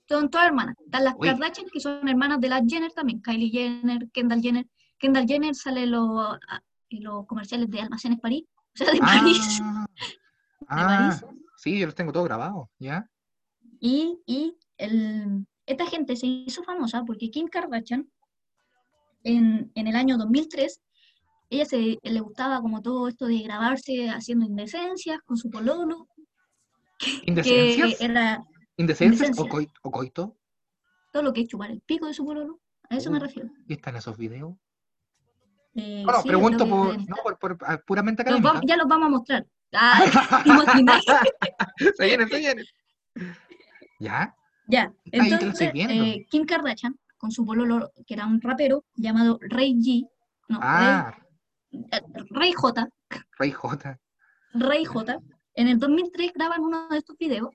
Son 0.09 0.29
todas 0.31 0.47
hermanas. 0.49 0.75
Están 0.85 1.05
las 1.05 1.15
Uy. 1.19 1.29
Kardashian, 1.29 1.67
que 1.73 1.81
son 1.81 2.07
hermanas 2.09 2.41
de 2.41 2.49
las 2.49 2.63
Jenner 2.67 2.93
también. 2.93 3.21
Kylie 3.23 3.51
Jenner, 3.51 4.11
Kendall 4.11 4.41
Jenner. 4.43 4.67
Kendall 4.99 5.27
Jenner 5.27 5.55
sale 5.55 5.85
en 5.85 5.91
los, 5.93 6.11
a- 6.49 6.63
en 6.91 7.05
los 7.05 7.27
comerciales 7.27 7.71
de 7.71 7.81
Almacenes 7.81 8.21
París. 8.21 8.45
O 8.75 8.77
sea, 8.77 8.93
de 8.93 8.99
París. 8.99 9.61
Ah, 10.67 10.87
ah, 10.87 11.19
París. 11.21 11.25
sí, 11.59 11.79
yo 11.79 11.85
los 11.87 11.95
tengo 11.95 12.11
todos 12.11 12.25
grabados, 12.27 12.69
¿ya? 12.79 13.07
Y, 13.81 14.19
y 14.27 14.57
el- 14.79 15.47
esta 15.67 15.85
gente 15.87 16.17
se 16.17 16.27
hizo 16.27 16.63
famosa 16.63 17.03
porque 17.05 17.31
Kim 17.31 17.49
Kardashian, 17.49 18.09
en, 19.25 19.71
en 19.75 19.87
el 19.87 19.97
año 19.97 20.17
2003, 20.17 20.81
ella 21.51 21.65
se, 21.67 21.99
le 22.03 22.21
gustaba 22.21 22.61
como 22.61 22.81
todo 22.83 23.09
esto 23.09 23.27
de 23.27 23.39
grabarse 23.43 24.09
haciendo 24.09 24.47
indecencias 24.47 25.19
con 25.25 25.37
su 25.37 25.51
pololo, 25.51 26.09
que 26.99 27.21
¿Indecencias? 27.27 28.01
era 28.01 28.43
¿Indecencias 28.77 29.21
o, 29.39 29.45
indecencia. 29.45 29.51
coi- 29.51 29.71
o 29.83 29.91
coito? 29.91 30.37
todo 31.13 31.23
lo 31.23 31.33
que 31.33 31.43
es 31.43 31.49
chupar 31.49 31.71
el 31.71 31.81
pico 31.81 32.07
de 32.07 32.15
su 32.15 32.25
pololo. 32.25 32.61
A 32.91 32.97
eso 32.97 33.09
me 33.11 33.19
Uy. 33.19 33.23
refiero. 33.27 33.49
¿Y 33.69 33.75
están 33.75 33.95
esos 33.97 34.17
videos? 34.19 34.57
Eh, 35.77 36.03
No, 36.05 36.13
no, 36.13 36.23
sí, 36.23 36.29
pregunto 36.29 36.69
por, 36.69 37.09
no, 37.09 37.17
por, 37.23 37.39
por- 37.39 37.59
ah, 37.67 37.79
puramente 37.87 38.25
los 38.25 38.41
académica. 38.41 38.67
ya 38.67 38.77
los 38.77 38.89
vamos 38.89 39.07
a 39.07 39.11
mostrar. 39.11 39.47
Ah, 39.73 40.01
se 41.97 42.05
vienen, 42.05 42.29
se 42.29 42.39
vienen. 42.39 42.65
¿Ya? 44.01 44.35
Ya, 44.67 44.93
estoy 45.05 45.33
entonces 45.33 45.71
eh, 45.75 46.27
Kim 46.31 46.47
Kardashian, 46.47 46.99
con 47.17 47.31
su 47.31 47.45
pololo, 47.45 47.93
que 48.07 48.15
era 48.15 48.27
un 48.27 48.41
rapero 48.41 48.85
llamado 48.95 49.39
Ray 49.43 49.75
G, 49.75 50.09
no, 50.49 50.59
Ah, 50.63 51.15
Ray, 51.71 51.85
eh, 51.93 52.01
Ray 52.31 52.53
J, 52.53 52.89
Rey 53.39 53.51
J. 53.53 54.01
Ray 54.55 54.85
J, 54.85 55.19
en 55.55 55.69
el 55.69 55.79
2003 55.79 56.33
graban 56.35 56.61
uno 56.63 56.89
de 56.89 56.99
estos 56.99 57.17
videos, 57.19 57.51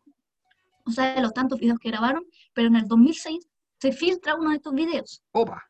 o 0.90 0.94
sea, 0.94 1.16
de 1.16 1.22
los 1.22 1.34
tantos 1.34 1.60
videos 1.60 1.80
que 1.80 1.90
grabaron, 1.90 2.26
pero 2.54 2.68
en 2.68 2.76
el 2.76 2.88
2006 2.88 3.48
se 3.80 3.92
filtra 3.92 4.36
uno 4.36 4.50
de 4.50 4.58
estos 4.58 4.74
videos. 4.74 5.22
Opa. 5.32 5.64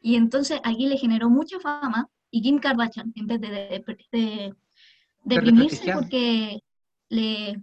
Y 0.00 0.14
entonces 0.16 0.60
aquí 0.64 0.86
le 0.86 0.96
generó 0.96 1.28
mucha 1.28 1.58
fama 1.60 2.08
y 2.30 2.42
Kim 2.42 2.58
Kardashian, 2.58 3.12
en 3.16 3.26
vez 3.26 3.40
de, 3.40 3.48
de- 3.50 3.84
de- 4.12 4.54
deprimirse 5.24 5.92
porque 5.92 6.60
le, 7.08 7.60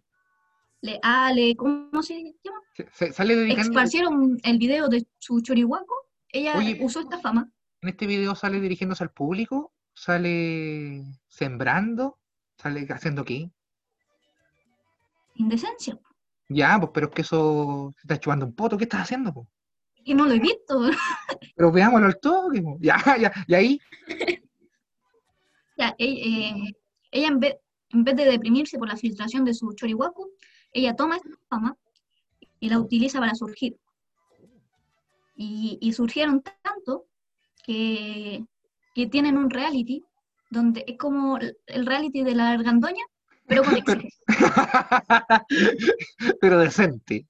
le, 0.81 0.99
ah, 1.01 1.31
le, 1.33 1.55
¿cómo 1.55 2.01
se 2.03 2.35
llama? 2.43 2.59
Se, 2.75 2.87
se- 2.91 3.13
sale 3.13 3.35
dedicando. 3.35 3.69
Esparcieron 3.69 4.37
el 4.43 4.57
video 4.57 4.87
de 4.89 5.07
su 5.19 5.39
chorihuaco, 5.41 5.95
ella 6.29 6.57
Oye. 6.57 6.79
usó 6.81 6.99
esta 7.01 7.19
fama. 7.19 7.49
En 7.81 7.89
este 7.89 8.05
video 8.07 8.35
sale 8.35 8.59
dirigiéndose 8.59 9.03
al 9.03 9.11
público, 9.11 9.73
sale 9.93 11.03
sembrando, 11.27 12.19
sale 12.57 12.85
haciendo 12.89 13.23
qué. 13.23 13.49
Indecencia. 15.35 15.97
Ya, 16.49 16.79
pues, 16.79 16.91
pero 16.93 17.07
es 17.07 17.13
que 17.13 17.21
eso 17.23 17.91
se 17.95 17.99
está 18.01 18.19
chupando 18.19 18.45
un 18.45 18.55
poto. 18.55 18.77
¿Qué 18.77 18.83
estás 18.85 19.01
haciendo, 19.01 19.33
pues? 19.33 19.47
Y 20.05 20.13
no 20.13 20.25
lo 20.25 20.33
he 20.33 20.39
visto. 20.39 20.89
Pero 21.55 21.71
veámoslo 21.71 22.07
al 22.07 22.19
toque, 22.19 22.61
po. 22.61 22.77
Ya, 22.81 22.97
ya, 23.19 23.31
y 23.47 23.53
ahí. 23.53 23.79
Ya, 25.77 25.95
e- 25.99 26.19
eh, 26.29 26.71
ella 27.11 27.27
en 27.27 27.39
vez, 27.39 27.55
en 27.89 28.03
vez 28.03 28.15
de 28.15 28.25
deprimirse 28.25 28.77
por 28.79 28.87
la 28.87 28.97
filtración 28.97 29.45
de 29.45 29.53
su 29.53 29.73
chorihuaco, 29.73 30.29
ella 30.71 30.95
toma 30.95 31.17
esta 31.17 31.29
fama 31.49 31.77
y 32.59 32.69
la 32.69 32.79
utiliza 32.79 33.19
para 33.19 33.35
surgir. 33.35 33.77
Y, 35.35 35.77
y 35.81 35.93
surgieron 35.93 36.43
tanto 36.63 37.05
que, 37.65 38.45
que 38.95 39.07
tienen 39.07 39.37
un 39.37 39.49
reality 39.49 40.03
donde 40.49 40.83
es 40.87 40.97
como 40.97 41.37
el 41.37 41.57
el 41.67 41.85
reality 41.85 42.23
de 42.23 42.35
la 42.35 42.51
argandoña, 42.51 43.03
pero 43.47 43.63
con 43.63 43.73
Pero- 43.85 44.01
exes. 44.01 44.19
pero 46.41 46.59
decente. 46.59 47.25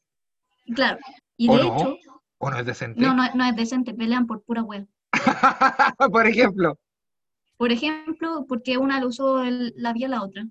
Claro. 0.76 1.00
Y 1.38 1.50
¿O 1.50 1.58
de 1.58 1.64
no? 1.64 1.76
hecho, 1.76 1.98
¿O 2.38 2.50
no 2.52 2.60
es 2.60 2.66
decente? 2.66 3.00
no, 3.02 3.14
no, 3.14 3.24
no 3.34 3.46
es 3.46 3.56
decente, 3.56 3.94
pelean 3.94 4.28
por 4.28 4.44
pura 4.44 4.62
web. 4.64 4.88
Por 6.12 6.28
ejemplo. 6.28 6.78
Por 7.58 7.72
ejemplo, 7.72 8.46
porque 8.48 8.78
una 8.78 9.00
le 9.00 9.06
usó 9.06 9.42
el 9.44 9.74
labial 9.78 10.14
a 10.14 10.18
la 10.18 10.24
otra. 10.24 10.44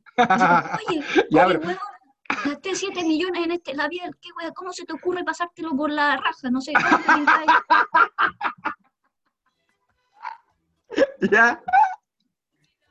Oye, 0.89 1.03
Ya, 1.31 1.47
oye, 1.47 1.59
pero- 1.59 1.79
gasté 2.45 2.75
7 2.75 3.05
millones 3.05 3.45
en 3.45 3.51
este 3.53 3.75
labial, 3.75 4.17
¿qué 4.21 4.31
weón? 4.39 4.55
¿Cómo 4.55 4.73
se 4.73 4.85
te 4.87 4.93
ocurre 4.95 5.23
pasártelo 5.25 5.77
por 5.77 5.91
la 5.91 6.17
raja? 6.17 6.51
No 6.51 6.61
sé, 6.61 6.73
¿cómo 6.73 6.99
te 6.99 7.13
pintáis? 7.13 7.51
ya. 11.31 11.63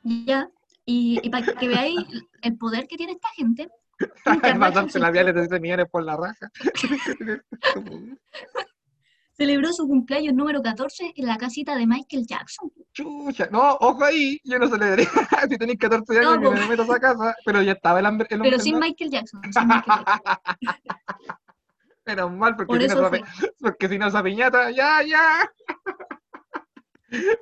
Ya, 0.04 0.48
y, 0.84 1.28
para 1.30 1.46
que 1.54 1.68
veáis 1.68 1.98
el 2.42 2.56
poder 2.58 2.86
que 2.88 2.96
tiene 2.96 3.12
esta 3.12 3.28
gente, 3.30 3.68
labiales 4.94 5.34
de 5.34 5.46
13 5.46 5.60
millones 5.60 5.86
por 5.90 6.02
la 6.04 6.16
raja. 6.16 6.50
celebró 9.42 9.72
su 9.72 9.88
cumpleaños 9.88 10.34
número 10.34 10.62
14 10.62 11.14
en 11.16 11.26
la 11.26 11.36
casita 11.36 11.74
de 11.76 11.86
Michael 11.86 12.26
Jackson. 12.26 12.70
Chucha, 12.92 13.48
no, 13.50 13.76
ojo 13.80 14.04
ahí, 14.04 14.40
yo 14.44 14.58
no 14.58 14.68
celebré. 14.68 15.04
si 15.48 15.58
tenéis 15.58 15.78
14 15.78 16.18
años, 16.18 16.40
No, 16.40 16.50
po. 16.50 16.52
me 16.52 16.68
meto 16.68 16.82
a 16.82 16.84
esa 16.84 17.00
casa. 17.00 17.36
Pero 17.44 17.62
ya 17.62 17.72
estaba 17.72 17.98
el 18.00 18.06
hambre. 18.06 18.28
El 18.30 18.40
Pero 18.40 18.58
sin 18.58 18.78
Michael 18.78 19.10
Jackson. 19.10 19.40
sin 19.52 19.66
Michael 19.66 20.04
Jackson. 20.06 20.38
Menos 22.04 22.32
mal, 22.32 22.56
porque 22.56 22.66
Por 22.66 22.82
si, 22.82 22.88
no 22.88 23.10
porque 23.60 23.88
si 23.88 23.98
no 23.98 24.08
esa 24.08 24.22
piñata, 24.22 24.70
ya, 24.72 25.02
ya. 25.02 25.48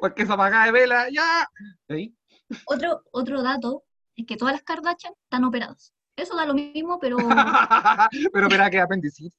porque 0.00 0.22
esa 0.22 0.34
apagada 0.34 0.66
de 0.66 0.72
vela, 0.72 1.08
ya. 1.10 1.48
¿Ahí? 1.88 2.14
Otro, 2.66 3.02
otro 3.12 3.42
dato 3.42 3.84
es 4.16 4.26
que 4.26 4.36
todas 4.36 4.54
las 4.54 4.62
Kardashian 4.62 5.12
están 5.22 5.44
operadas. 5.44 5.92
Eso 6.16 6.36
da 6.36 6.44
lo 6.46 6.54
mismo, 6.54 6.98
pero 6.98 7.16
Pero 8.32 8.46
espera 8.46 8.70
que 8.70 8.80
apendicitis. 8.80 9.38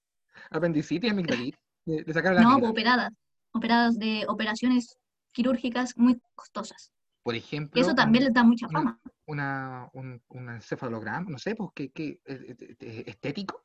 Apendicitis 0.50 1.08
y 1.10 1.12
amigdalitis. 1.12 1.60
La 1.86 2.42
no, 2.42 2.50
amígdala. 2.52 2.70
operadas. 2.70 3.14
Operadas 3.54 4.00
de 4.00 4.26
operaciones 4.28 4.98
quirúrgicas 5.32 5.98
muy 5.98 6.22
costosas. 6.36 6.92
Por 7.24 7.36
ejemplo, 7.36 7.80
Eso 7.80 7.94
también 7.94 8.24
les 8.26 8.34
da 8.34 8.44
mucha 8.44 8.68
fama. 8.70 9.00
una, 9.28 9.90
un, 9.94 10.22
un 10.30 10.50
encefalograma, 10.50 11.30
no 11.30 11.38
sé, 11.38 11.54
pues, 11.56 11.70
¿qué, 11.76 11.92
qué, 11.92 12.20
eh, 12.26 12.56
eh, 12.60 12.76
eh, 12.80 13.04
estético, 13.08 13.62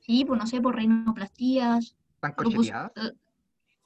Sí, 0.00 0.24
pues 0.24 0.40
no 0.40 0.46
sé, 0.48 0.60
por 0.60 0.74
rinoplastías, 0.74 1.96
tan 2.18 2.32
lipos- 2.32 2.54
corcheteadas. 2.54 2.92
eh, 2.96 3.12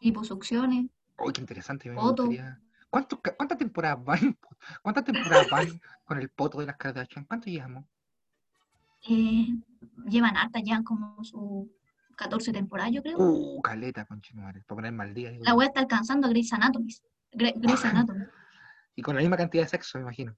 liposucciones. 0.01 0.87
Qué 1.35 1.41
interesante. 1.41 1.91
me 1.91 2.01
gustaría- 2.01 2.59
¿Cuántos 2.97 3.21
ca- 3.21 3.37
¿Cuántas 3.37 3.59
temporadas 3.59 4.03
van? 4.03 4.39
¿Cuántas 4.83 5.05
temporadas 5.05 5.47
van 5.51 5.81
con 6.07 6.19
el 6.19 6.31
poto 6.31 6.61
de 6.61 6.67
las 6.67 6.77
Kardashian? 6.79 7.27
¿Cuánto 7.27 7.51
llevamos? 7.51 7.85
eh, 9.09 9.49
llevan 10.09 10.35
harta 10.37 10.61
ya 10.65 10.83
como 10.83 11.23
su 11.23 11.71
14 12.17 12.53
temporada, 12.53 12.89
yo 12.89 13.03
creo. 13.03 13.19
Uh, 13.19 13.61
caleta, 13.61 14.07
conchetumare, 14.07 14.63
para 14.63 14.77
poner 14.77 14.93
mal 14.93 15.13
día. 15.13 15.31
La 15.41 15.53
web 15.55 15.69
está 15.69 15.81
alcanzando 15.81 16.27
a 16.27 16.31
Grey's 16.31 16.51
Anatomy. 16.55 16.91
Gre- 17.33 17.53
Grey's 17.57 17.85
Anatomy. 17.85 18.25
Y 18.95 19.03
con 19.03 19.15
la 19.15 19.21
misma 19.21 19.37
cantidad 19.37 19.65
de 19.65 19.69
sexo, 19.69 19.99
me 19.99 20.03
imagino. 20.05 20.35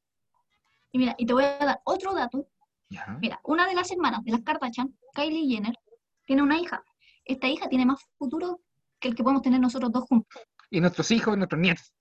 Y 0.90 0.98
mira, 0.98 1.14
y 1.16 1.26
te 1.26 1.32
voy 1.32 1.44
a 1.44 1.58
dar 1.64 1.80
otro 1.84 2.12
dato. 2.12 2.48
Ya. 2.90 3.06
Mira, 3.20 3.38
una 3.44 3.66
de 3.68 3.74
las 3.76 3.88
hermanas 3.92 4.24
de 4.24 4.32
las 4.32 4.42
Kardashian, 4.42 4.92
Kylie 5.14 5.46
Jenner, 5.48 5.76
tiene 6.24 6.42
una 6.42 6.58
hija. 6.58 6.82
Esta 7.24 7.46
hija 7.46 7.68
tiene 7.68 7.86
más 7.86 8.00
futuro 8.18 8.60
que 8.98 9.08
el 9.08 9.14
que 9.14 9.22
podemos 9.22 9.42
tener 9.42 9.60
nosotros 9.60 9.92
dos 9.92 10.04
juntos. 10.08 10.42
Y 10.70 10.80
nuestros 10.80 11.08
hijos 11.12 11.34
y 11.34 11.38
nuestros 11.38 11.60
nietos. 11.60 11.92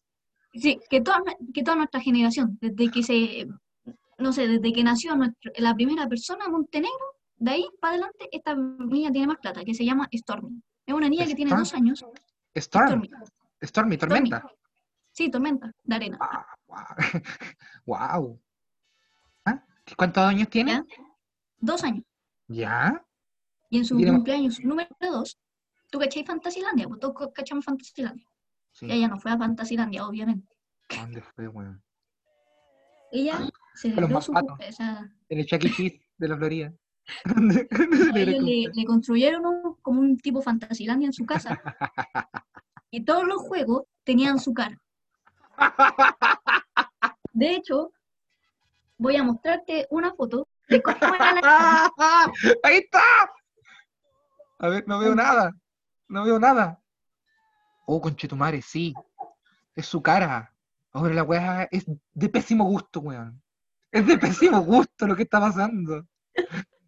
Sí, 0.53 0.79
que 0.89 1.01
toda, 1.01 1.21
que 1.53 1.63
toda 1.63 1.77
nuestra 1.77 1.99
generación, 2.01 2.57
desde 2.61 2.89
que 2.91 3.03
se, 3.03 3.47
no 4.17 4.33
sé, 4.33 4.47
desde 4.47 4.73
que 4.73 4.83
nació 4.83 5.15
nuestro- 5.15 5.51
la 5.57 5.75
primera 5.75 6.07
persona, 6.07 6.47
Montenegro, 6.49 7.05
de 7.37 7.51
ahí 7.51 7.65
para 7.79 7.93
adelante, 7.93 8.27
esta 8.31 8.55
niña 8.55 9.11
tiene 9.11 9.27
más 9.27 9.37
plata, 9.37 9.63
que 9.63 9.73
se 9.73 9.85
llama 9.85 10.07
Stormy. 10.13 10.61
Es 10.85 10.93
una 10.93 11.09
niña 11.09 11.25
que 11.25 11.35
tiene 11.35 11.51
dos 11.55 11.73
años. 11.73 12.03
Storm, 12.55 12.87
Stormy. 12.87 13.09
Stormy, 13.63 13.97
tormenta. 13.97 14.47
Sí, 15.11 15.29
tormenta, 15.29 15.71
de 15.83 15.95
arena. 15.95 16.17
Ah, 16.21 16.45
wow. 17.85 18.39
¿Ah? 19.45 19.63
¿Cuántos 19.95 20.23
años 20.23 20.49
tiene? 20.49 20.71
¿Ya? 20.71 20.85
Dos 21.59 21.83
años. 21.83 22.03
¿Ya? 22.47 23.03
Y 23.69 23.79
en 23.79 23.85
su 23.85 23.95
cumpleaños 24.15 24.59
número 24.63 24.89
dos, 24.99 25.37
¿tú 25.91 25.99
cachai 25.99 26.23
Fantasilandia? 26.23 26.87
Pues 26.87 26.99
todos 26.99 27.31
cachamos 27.33 27.65
Fantasilandia. 27.65 28.26
Sí. 28.77 28.85
Ella 28.91 29.07
no 29.07 29.19
fue 29.19 29.31
a 29.31 29.37
Fantasilandia, 29.39 30.05
obviamente. 30.05 30.55
¿A 30.89 31.01
¿Dónde 31.01 31.21
fue, 31.23 31.47
weón? 31.47 31.81
Ella 33.11 33.39
los 33.39 33.49
celebró 33.73 34.21
su 34.21 34.31
mapatos. 34.31 34.57
cumple- 34.59 34.69
o 34.69 34.71
sea, 34.71 35.09
En 35.29 35.39
el 35.39 35.45
Chuck 35.47 35.63
E. 35.65 35.69
Cheese 35.71 36.01
de 36.17 36.27
la 36.27 36.37
Florida. 36.37 36.73
a 37.25 38.19
ellos 38.19 38.43
le, 38.43 38.69
le 38.73 38.85
construyeron 38.85 39.45
un- 39.47 39.75
como 39.81 39.99
un 40.01 40.17
tipo 40.19 40.41
Fantasilandia 40.43 41.07
en 41.07 41.13
su 41.13 41.25
casa. 41.25 41.59
Y 42.91 43.03
todos 43.03 43.25
los 43.25 43.41
juegos 43.41 43.83
tenían 44.05 44.39
su 44.39 44.53
cara. 44.53 44.79
De 47.33 47.55
hecho, 47.55 47.91
voy 48.97 49.17
a 49.17 49.23
mostrarte 49.23 49.87
una 49.89 50.13
foto 50.13 50.47
de 50.69 50.81
cómo 50.81 50.95
era 51.15 51.33
la 51.33 51.91
¡Ahí 52.63 52.77
está! 52.77 53.01
A 54.59 54.69
ver, 54.69 54.87
no 54.87 54.99
veo 54.99 55.13
nada. 55.15 55.51
No 56.07 56.23
veo 56.23 56.39
nada. 56.39 56.79
Oh, 57.89 58.01
conchetumare, 58.01 58.61
sí. 58.61 58.93
Es 59.75 59.85
su 59.85 60.01
cara. 60.01 60.53
Ahora 60.91 61.13
la 61.13 61.23
weá 61.23 61.67
es 61.71 61.85
de 62.13 62.29
pésimo 62.29 62.65
gusto, 62.65 62.99
weón. 62.99 63.41
Es 63.91 64.05
de 64.05 64.17
pésimo 64.17 64.59
gusto 64.61 65.07
lo 65.07 65.15
que 65.15 65.23
está 65.23 65.39
pasando. 65.39 66.05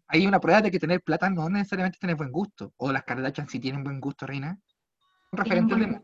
Hay 0.08 0.26
una 0.26 0.40
prueba 0.40 0.60
de 0.60 0.70
que 0.70 0.78
tener 0.78 1.02
plata 1.02 1.30
no 1.30 1.48
necesariamente 1.48 1.96
es 1.96 2.00
tener 2.00 2.16
buen 2.16 2.30
gusto. 2.30 2.74
O 2.76 2.92
las 2.92 3.04
Kardashian 3.04 3.48
sí 3.48 3.58
tienen 3.58 3.82
buen 3.82 3.98
gusto, 3.98 4.26
reina. 4.26 4.58
Son 5.30 5.38
referentes 5.38 5.78
de 5.78 5.86
moda. 5.86 6.02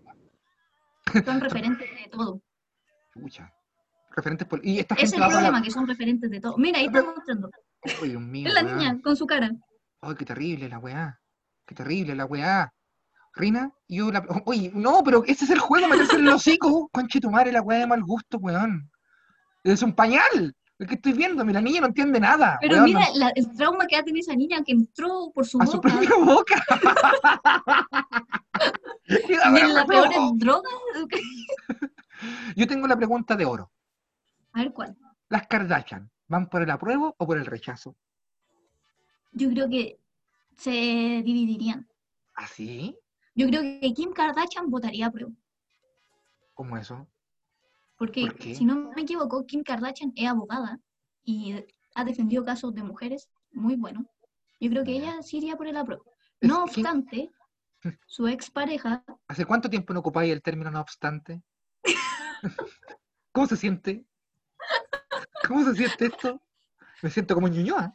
son 1.25 1.41
referentes 1.41 1.91
de 1.91 2.09
todo. 2.11 2.41
Chucha. 3.13 3.53
Referentes 4.13 4.49
pol- 4.49 4.61
Y 4.65 4.79
esta 4.79 4.95
es 4.95 5.01
gente 5.03 5.17
el 5.17 5.23
problema, 5.31 5.59
la... 5.59 5.63
que 5.63 5.71
son 5.71 5.87
referentes 5.87 6.31
de 6.31 6.41
todo. 6.41 6.57
Mira, 6.57 6.79
ahí 6.79 6.87
está 6.87 7.03
mostrando. 7.03 7.51
Ay, 8.01 8.09
Dios 8.11 8.23
mío, 8.23 8.49
Es 8.49 8.55
la 8.55 8.63
niña 8.63 8.99
con 9.03 9.15
su 9.15 9.27
cara. 9.27 9.51
Ay, 10.01 10.15
qué 10.15 10.25
terrible 10.25 10.69
la 10.71 10.79
weá. 10.79 11.21
Qué 11.67 11.75
terrible 11.75 12.15
la 12.15 12.25
weá. 12.25 12.73
Rina, 13.37 13.71
yo 13.87 14.11
la. 14.11 14.27
Oye, 14.47 14.73
no, 14.75 15.03
pero 15.05 15.23
ese 15.27 15.45
es 15.45 15.51
el 15.51 15.59
juego, 15.59 15.87
meterse 15.89 16.17
en 16.17 16.23
el 16.27 16.33
hocico. 16.33 16.89
Conche 16.93 17.21
tu 17.21 17.31
madre, 17.31 17.53
la 17.53 17.61
weá 17.63 17.79
de 17.81 17.87
mal 17.87 18.03
gusto, 18.03 18.39
weón. 18.39 18.91
Es 19.63 19.83
un 19.83 19.93
pañal. 19.95 20.57
El 20.79 20.87
que 20.87 20.95
estoy 20.97 21.13
viendo, 21.15 21.43
mira, 21.45 21.61
la 21.61 21.65
niña 21.65 21.81
no 21.83 21.87
entiende 21.87 22.19
nada. 22.21 22.59
Pero 22.61 22.75
weón, 22.77 22.85
mira 22.87 23.01
no- 23.13 23.19
la- 23.19 23.33
el 23.35 23.55
trauma 23.57 23.87
que 23.87 23.97
ha 23.97 24.03
tenido 24.03 24.23
esa 24.23 24.35
niña 24.37 24.63
que 24.65 24.73
entró 24.73 25.31
por 25.35 25.47
su 25.47 25.61
a 25.61 25.67
su 25.67 25.77
boca 25.77 25.89
propia 25.89 26.11
boca. 26.17 26.65
Y 29.09 29.35
la 29.37 29.81
en 29.81 29.87
peores 29.87 30.17
enojó. 30.17 30.35
drogas. 30.37 30.73
Yo 32.57 32.67
tengo 32.67 32.87
la 32.89 32.97
pregunta 32.97 33.37
de 33.37 33.45
oro. 33.45 33.71
A 34.53 34.61
ver 34.61 34.73
cuál. 34.73 34.97
¿Las 35.29 35.47
Kardashian 35.47 36.11
van 36.29 36.49
por 36.49 36.63
el 36.63 36.71
apruebo 36.71 37.15
o 37.19 37.27
por 37.27 37.37
el 37.39 37.47
rechazo? 37.47 37.95
Yo 39.33 39.49
creo 39.51 39.69
que 39.69 39.99
se 40.57 40.71
dividirían. 40.71 41.87
¿Así? 42.35 42.99
Yo 43.37 43.47
creo 43.49 43.61
que 43.63 43.93
Kim 43.93 44.13
Kardashian 44.13 44.71
votaría 44.71 45.07
a 45.07 45.11
prueba. 45.11 45.33
¿Cómo 46.55 46.77
eso? 46.79 47.07
Porque, 47.99 48.23
¿Por 48.23 48.37
qué? 48.37 48.55
si 48.55 48.65
no 48.65 48.93
me 48.97 49.03
equivoco, 49.03 49.45
Kim 49.45 49.63
Kardashian 49.63 50.13
es 50.17 50.27
abogada 50.27 50.81
y 51.23 51.55
ha 51.95 52.05
defendido 52.05 52.45
casos 52.45 52.75
de 52.75 52.83
mujeres 52.83 53.29
muy 53.53 53.77
buenos. 53.77 54.07
Yo 54.59 54.71
creo 54.71 54.85
que 54.85 54.97
ella 54.97 55.23
sí 55.23 55.37
iría 55.37 55.57
por 55.57 55.67
el. 55.67 55.77
Es 55.77 56.49
No 56.49 56.65
obstante, 56.65 57.31
su 58.07 58.27
expareja, 58.27 59.05
¿Hace 59.29 59.45
cuánto 59.45 59.69
tiempo 59.69 59.93
no 59.93 60.01
ocupáis 60.01 60.33
el 60.33 60.43
término 60.43 60.71
no 60.71 60.81
obstante? 60.81 61.43
¿Cómo 63.33 63.47
se 63.47 63.57
siente? 63.59 64.07
¿Cómo 65.47 65.63
se 65.65 65.75
siente 65.75 66.07
esto? 66.07 66.41
Me 67.03 67.11
siento 67.11 67.35
como 67.35 67.49
Ñuñoa. 67.49 67.95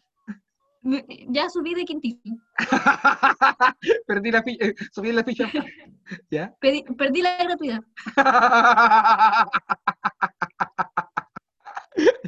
Me- 0.82 1.06
ya 1.30 1.50
subí 1.50 1.74
de 1.74 1.86
Quintino. 1.86 2.38
Perdí 4.08 4.32
la 4.32 4.44
ficha, 4.44 4.66
eh, 4.66 4.76
subí 4.92 5.12
la 5.12 5.24
ficha. 5.24 5.52
¿Ya? 6.32 6.54
Perdí 6.60 7.22
la 7.22 7.38
gratuidad. 7.44 7.80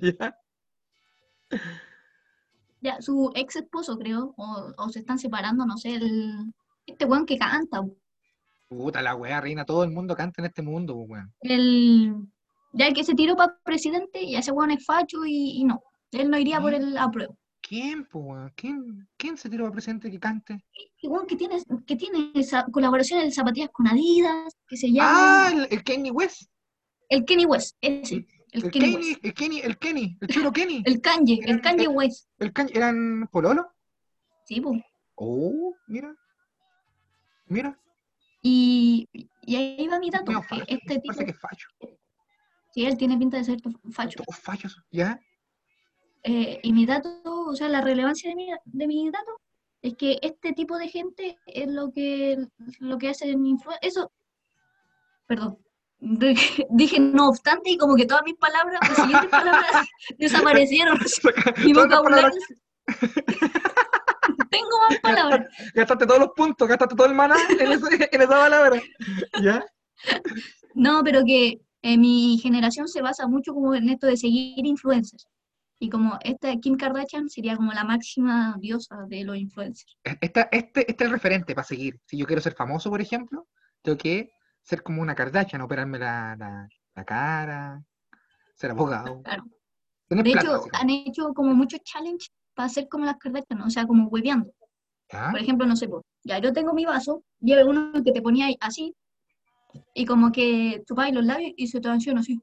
¿Ya? 0.02 0.36
Ya, 2.82 3.02
su 3.02 3.32
ex 3.36 3.56
esposo, 3.56 3.98
creo, 3.98 4.34
o, 4.38 4.74
o 4.78 4.90
se 4.90 5.00
están 5.00 5.18
separando, 5.18 5.66
no 5.66 5.78
sé, 5.78 5.96
el, 5.96 6.54
este 6.86 7.06
weón 7.06 7.26
que 7.26 7.38
canta, 7.38 7.82
Puta 8.68 9.02
la 9.04 9.16
weá, 9.16 9.40
reina, 9.40 9.66
todo 9.66 9.84
el 9.84 9.92
mundo 9.92 10.16
canta 10.16 10.42
en 10.42 10.48
este 10.48 10.64
mundo, 10.64 10.96
weón. 10.96 11.32
el, 11.42 12.16
ya 12.74 12.88
el 12.88 12.94
que 12.94 13.04
se 13.04 13.14
tiró 13.14 13.36
para 13.36 13.58
presidente, 13.64 14.22
y 14.24 14.36
ese 14.36 14.52
weón 14.52 14.72
es 14.72 14.84
facho 14.86 15.26
y, 15.26 15.62
y 15.62 15.64
no, 15.64 15.82
él 16.12 16.30
no 16.30 16.38
iría 16.38 16.60
por 16.60 16.72
¿Qué? 16.72 16.78
el 16.78 16.98
apruebo. 16.98 17.38
¿Quién, 17.66 18.06
pues? 18.06 18.52
¿Quién, 18.56 19.08
¿Quién 19.16 19.38
se 19.38 19.50
tiró 19.50 19.66
al 19.66 19.72
presente 19.72 20.12
que 20.12 20.20
cante? 20.20 20.66
Y 21.02 21.08
weón 21.08 21.26
que 21.26 21.36
tiene, 21.38 21.58
que 21.88 21.96
tiene 21.96 22.32
esa 22.36 22.66
colaboraciones 22.66 23.26
de 23.26 23.32
zapatillas 23.32 23.70
con 23.72 23.88
Adidas, 23.88 24.54
que 24.68 24.76
se 24.78 24.88
Ah, 25.00 25.50
llama 25.50 25.64
el, 25.64 25.68
el 25.72 25.84
Kenny 25.84 26.12
West. 26.12 26.50
el 27.10 27.24
Kenny 27.26 27.46
West, 27.46 27.78
ese, 27.80 28.16
el, 28.16 28.28
El 28.52 28.72
Kenny 28.72 28.92
Kenny, 28.92 28.96
West. 29.08 29.26
el 29.26 29.34
Kenny, 29.34 29.60
el 29.62 29.78
Kenny, 29.78 30.18
el 30.22 30.28
churo 30.28 30.52
Kenny. 30.52 30.84
El 30.86 31.02
Kanye, 31.02 31.40
el 31.46 31.62
Kanye 31.62 31.88
West. 31.88 32.28
El 32.40 32.52
Kenny, 32.54 32.72
¿eran 32.74 33.28
pololo? 33.32 33.72
Sí, 34.46 34.60
po. 34.60 34.74
Oh, 35.16 35.74
mira. 35.88 36.14
Mira, 37.48 37.80
Y, 38.42 39.08
y 39.42 39.56
ahí 39.56 39.88
va 39.88 40.00
mi 40.00 40.10
dato, 40.10 40.32
facho, 40.44 40.64
este 40.68 40.96
tipo, 41.00 41.08
parece 41.14 41.26
que 41.26 41.32
es 41.32 41.40
facho. 41.40 41.68
sí, 42.74 42.86
él 42.86 42.98
tiene 42.98 43.18
pinta 43.18 43.38
de 43.38 43.44
ser 43.46 43.60
facho. 43.92 44.18
Todos 44.24 44.40
fachos, 44.40 44.82
¿ya? 44.92 45.20
Eh, 46.24 46.60
y 46.64 46.72
mi 46.74 46.86
dato, 46.86 47.22
o 47.26 47.56
sea, 47.56 47.68
la 47.70 47.82
relevancia 47.82 48.30
de 48.30 48.36
mi, 48.36 48.48
de 48.66 48.88
mi 48.88 49.10
dato 49.12 49.42
es 49.82 49.96
que 49.96 50.18
este 50.22 50.54
tipo 50.54 50.78
de 50.78 50.88
gente 50.88 51.38
es 51.46 51.68
lo 51.70 51.92
que, 51.92 52.38
lo 52.80 52.98
que 52.98 53.10
hacen 53.10 53.46
influencia. 53.46 53.86
Eso, 53.88 54.12
perdón, 55.28 55.58
de- 56.00 56.36
dije 56.70 57.00
no 57.00 57.28
obstante 57.30 57.72
y 57.72 57.78
como 57.78 57.96
que 57.96 58.06
todas 58.06 58.24
mis 58.24 58.36
palabras, 58.36 58.80
las 58.88 58.96
siguientes 58.98 59.30
palabras 59.30 59.86
desaparecieron. 60.18 60.98
Mi 61.66 61.74
vocabulario, 61.74 62.40
Tengo 64.50 64.78
más 64.90 65.00
palabras. 65.00 65.48
Gastaste 65.74 66.06
todos 66.06 66.20
los 66.20 66.30
puntos, 66.36 66.68
gastaste 66.68 66.96
todo 66.96 67.08
el 67.08 67.14
maná 67.16 67.36
en, 67.60 67.72
ese- 67.72 68.10
en 68.12 68.22
esa 68.22 68.30
palabra. 68.30 68.82
¿Ya? 69.42 69.66
No, 70.74 71.02
pero 71.04 71.24
que 71.26 71.60
eh, 71.82 71.98
mi 71.98 72.38
generación 72.42 72.88
se 72.88 73.02
basa 73.02 73.28
mucho 73.28 73.54
como 73.54 73.74
en 73.76 73.90
esto 73.90 74.08
de 74.08 74.16
seguir 74.18 74.66
influencers. 74.66 75.28
Y 75.84 75.90
como 75.90 76.18
esta 76.24 76.56
Kim 76.62 76.78
Kardashian 76.78 77.30
sería 77.30 77.58
como 77.58 77.74
la 77.74 77.84
máxima 77.84 78.56
diosa 78.58 78.96
de 79.10 79.26
los 79.26 79.36
influencers. 79.36 79.98
Esta- 80.22 80.48
este, 80.50 80.90
este 80.90 81.04
es 81.04 81.10
el 81.10 81.12
referente 81.12 81.54
para 81.54 81.68
seguir. 81.68 82.00
Si 82.06 82.16
yo 82.18 82.26
quiero 82.26 82.42
ser 82.42 82.54
famoso, 82.54 82.90
por 82.90 83.02
ejemplo, 83.02 83.50
tengo 83.82 83.98
que 83.98 84.32
ser 84.62 84.82
como 84.82 85.02
una 85.02 85.14
Kardashian, 85.14 85.60
operarme 85.60 86.00
la, 86.00 86.38
la, 86.40 86.70
la 86.96 87.04
cara, 87.04 87.84
ser 88.56 88.72
abogado. 88.72 89.22
Claro. 89.26 89.44
De 90.08 90.24
plata, 90.24 90.40
hecho, 90.40 90.64
han 90.72 90.90
hecho 90.90 91.34
como 91.34 91.54
muchos 91.54 91.82
challenges 91.84 92.32
para 92.54 92.70
ser 92.70 92.88
como 92.88 93.04
las 93.04 93.18
Kardashian, 93.18 93.62
o 93.62 93.70
sea, 93.70 93.86
como 93.86 94.08
hueveando. 94.08 94.54
¿Ya? 95.12 95.32
Por 95.32 95.42
ejemplo, 95.42 95.66
no 95.66 95.76
sé, 95.76 95.90
po, 95.90 96.02
ya 96.24 96.40
yo 96.40 96.54
tengo 96.54 96.74
mi 96.74 96.86
vaso, 96.86 97.26
y 97.42 97.52
hay 97.52 97.64
uno 97.64 97.92
que 98.06 98.14
te 98.14 98.22
ponía 98.22 98.46
ahí 98.46 98.56
así, 98.62 98.96
y 99.94 100.06
como 100.06 100.32
que 100.32 100.82
chupáis 100.88 101.14
los 101.14 101.26
labios 101.26 101.52
y 101.58 101.68
se 101.68 101.82
te 101.82 101.90
así. 101.90 102.40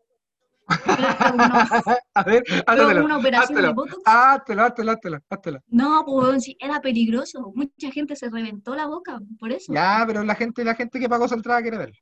A 2.15 2.23
ver, 2.25 2.43
háztelo, 2.67 3.05
una 3.05 3.19
operación 3.19 3.63
de 3.63 3.73
Botox. 3.73 4.03
háztelo, 4.05 4.63
háztelo, 4.63 4.93
háztelo, 4.93 5.19
háztelo. 5.29 5.61
No, 5.69 6.05
pues 6.07 6.45
sí, 6.45 6.57
era 6.61 6.81
peligroso. 6.81 7.53
Mucha 7.55 7.91
gente 7.91 8.15
se 8.17 8.31
reventó 8.31 8.75
la 8.75 8.87
boca 8.87 9.21
por 9.39 9.53
eso. 9.53 9.73
Ya, 9.73 10.05
pero 10.07 10.23
la 10.23 10.35
gente, 10.35 10.65
la 10.65 10.75
gente 10.75 11.01
que 11.01 11.09
pagó 11.09 11.27
su 11.29 11.35
entrada 11.35 11.63
quiere 11.63 11.79
verlo. 11.79 11.97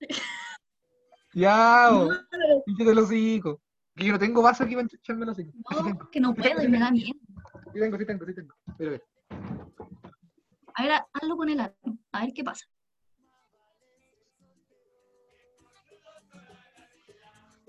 Ya, 1.36 1.88
No, 1.90 2.04
o, 2.04 2.08
pero 2.30 2.62
píllate 2.64 2.94
los 2.94 3.04
hocico. 3.06 3.60
Que 3.96 4.04
yo 4.04 4.12
no 4.12 4.18
tengo 4.20 4.40
vaso 4.40 4.62
aquí 4.62 4.76
para 4.76 4.86
echarme 4.86 5.26
los 5.26 5.36
hocico. 5.36 5.52
Sí 5.68 5.74
no, 5.82 6.10
que 6.10 6.20
no 6.20 6.32
puedo 6.32 6.62
y 6.62 6.68
me 6.68 6.78
da 6.78 6.92
miedo. 6.92 7.18
sí 7.72 7.80
tengo, 7.80 7.98
sí 7.98 8.06
tengo, 8.06 8.24
sí 8.24 8.34
tengo. 8.34 8.54
Mira, 8.78 8.92
mira. 8.92 9.04
A 10.76 10.82
ver, 10.84 10.92
hazlo 11.12 11.36
con 11.36 11.48
el 11.48 11.58
arco, 11.58 11.96
a 12.12 12.20
ver 12.20 12.32
qué 12.32 12.44
pasa. 12.44 12.66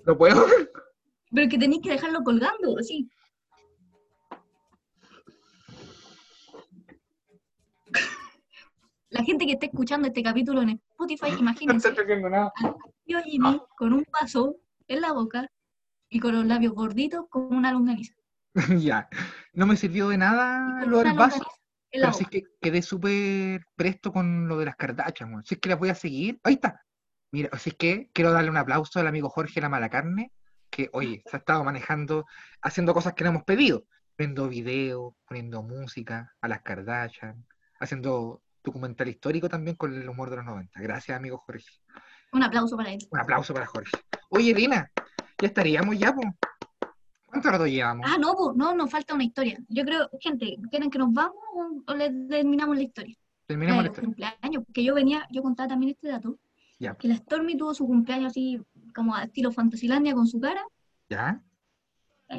No 0.06 0.18
puedo. 0.18 0.46
Pero 1.32 1.50
que 1.50 1.58
tenéis 1.58 1.82
que 1.82 1.90
dejarlo 1.92 2.24
colgando, 2.24 2.78
así. 2.80 3.10
La 9.10 9.24
gente 9.24 9.46
que 9.46 9.54
esté 9.54 9.68
escuchando 9.68 10.08
este 10.08 10.22
capítulo 10.22 10.62
en 10.62 10.70
Spotify, 10.92 11.32
No 11.32 11.40
imagínense 11.40 11.90
estoy 11.90 12.04
haciendo 12.04 12.30
nada. 12.30 12.52
yo 13.06 13.20
Jimmy 13.22 13.62
con 13.78 13.94
un 13.94 14.06
vaso 14.12 14.58
en 14.88 15.02
la 15.02 15.14
boca 15.14 15.50
y 16.10 16.20
con 16.20 16.36
los 16.36 16.46
labios 16.46 16.74
gorditos 16.74 17.26
como 17.30 17.58
una 17.58 17.72
longaniza. 17.72 18.14
Ya. 18.80 19.10
No 19.54 19.66
me 19.66 19.76
sirvió 19.76 20.10
de 20.10 20.18
nada 20.18 20.86
lo 20.86 21.00
del 21.00 21.14
vaso. 21.14 21.46
Pero 21.92 22.12
si 22.14 22.24
es 22.24 22.30
que 22.30 22.44
quedé 22.62 22.82
súper 22.82 23.66
presto 23.76 24.12
con 24.12 24.48
lo 24.48 24.58
de 24.58 24.66
las 24.66 24.76
Kardashian. 24.76 25.44
Si 25.46 25.56
es 25.56 25.62
que 25.62 25.70
las 25.70 25.80
voy 25.80 25.90
a 25.90 25.96
seguir. 25.96 26.40
Ahí 26.44 26.56
está. 26.56 26.85
Mira, 27.36 27.50
es 27.52 27.76
que 27.76 28.10
quiero 28.14 28.32
darle 28.32 28.50
un 28.50 28.56
aplauso 28.56 28.98
al 28.98 29.08
amigo 29.08 29.28
Jorge 29.28 29.60
La 29.60 29.68
Malacarne, 29.68 30.32
que, 30.70 30.90
oye, 30.94 31.22
se 31.26 31.36
ha 31.36 31.40
estado 31.40 31.66
manejando, 31.66 32.26
haciendo 32.62 32.94
cosas 32.94 33.14
que 33.14 33.26
no 33.26 33.32
hemos 33.32 33.44
pedido. 33.44 33.84
Poniendo 34.16 34.48
videos, 34.48 35.16
poniendo 35.28 35.62
música 35.62 36.34
a 36.40 36.48
las 36.48 36.62
Kardashian, 36.62 37.46
haciendo 37.78 38.42
documental 38.64 39.10
histórico 39.10 39.50
también 39.50 39.76
con 39.76 39.94
el 39.94 40.08
humor 40.08 40.30
de 40.30 40.38
los 40.38 40.46
90. 40.46 40.80
Gracias, 40.80 41.18
amigo 41.18 41.38
Jorge. 41.40 41.66
Un 42.32 42.42
aplauso 42.42 42.78
para 42.78 42.94
él. 42.94 43.00
Un 43.12 43.20
aplauso 43.20 43.54
para 43.54 43.66
Jorge. 43.66 43.92
Oye, 44.30 44.52
Elena, 44.52 44.90
ya 45.38 45.48
estaríamos 45.48 46.00
ya, 46.00 46.16
po. 46.16 46.22
¿Cuánto 47.26 47.50
rato 47.52 47.68
llevamos? 47.68 48.10
Ah, 48.10 48.18
no, 48.18 48.34
po, 48.36 48.54
no, 48.56 48.74
nos 48.74 48.90
falta 48.90 49.14
una 49.14 49.26
historia. 49.26 49.60
Yo 49.68 49.84
creo, 49.84 50.10
gente, 50.22 50.56
¿quieren 50.70 50.90
que 50.90 51.00
nos 51.00 51.12
vamos 51.12 51.36
o, 51.54 51.92
o 51.92 51.96
le 51.96 52.10
terminamos 52.30 52.78
la 52.78 52.84
historia? 52.84 53.18
De 53.50 53.58
la 53.58 53.76
historia. 53.76 54.02
cumpleaños, 54.02 54.64
porque 54.66 54.86
yo 54.86 54.96
venía, 54.96 55.28
yo 55.30 55.42
contaba 55.44 55.68
también 55.68 55.92
este 55.92 56.08
dato, 56.08 56.40
Ya. 56.78 56.96
que 56.96 57.08
la 57.08 57.16
Stormy 57.16 57.56
tuvo 57.58 57.74
su 57.74 57.86
cumpleaños 57.88 58.32
así 58.32 58.62
como 58.94 59.16
a 59.16 59.24
estilo 59.24 59.52
Fantasilandia 59.52 60.14
con 60.14 60.28
su 60.28 60.40
cara, 60.40 60.62
¿Ya? 61.10 61.42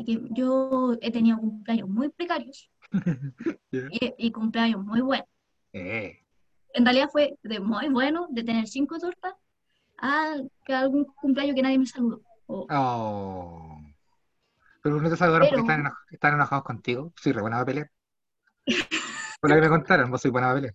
que 0.05 0.21
yo 0.31 0.95
he 1.01 1.11
tenido 1.11 1.39
cumpleaños 1.39 1.89
muy 1.89 2.09
precarios 2.11 2.71
Ya. 3.73 3.89
y, 3.91 4.15
y 4.19 4.33
cumpleaños 4.33 4.85
muy 4.85 5.01
buenos. 5.01 5.27
Eh. 5.73 6.23
En 6.75 6.85
realidad 6.85 7.09
fue 7.11 7.39
de 7.43 7.61
muy 7.61 7.89
bueno, 7.89 8.27
de 8.31 8.43
tener 8.45 8.67
cinco 8.69 8.99
tortas, 8.99 9.35
a 9.99 10.35
que 10.65 10.75
algún 10.75 11.05
cumpleaños 11.05 11.55
que 11.57 11.63
nadie 11.63 11.79
me 11.79 11.87
saludó. 11.87 12.21
Oh. 12.47 13.81
Pero 14.83 15.01
no 15.01 15.09
te 15.09 15.17
saludaron 15.17 15.49
porque 15.49 15.63
Pero- 15.63 15.73
están, 15.73 15.81
eno- 15.87 15.97
están 16.11 16.35
enojados 16.35 16.65
contigo. 16.65 17.13
Soy 17.17 17.33
re 17.33 17.41
buena 17.41 17.57
para 17.57 17.67
pelear. 17.67 17.91
Por 19.41 19.51
lo 19.51 19.57
que 19.57 19.63
me 19.63 19.69
contaron, 19.69 20.11
vos 20.11 20.21
soy 20.21 20.31
buena 20.31 20.49
para 20.49 20.57
pelear. 20.57 20.75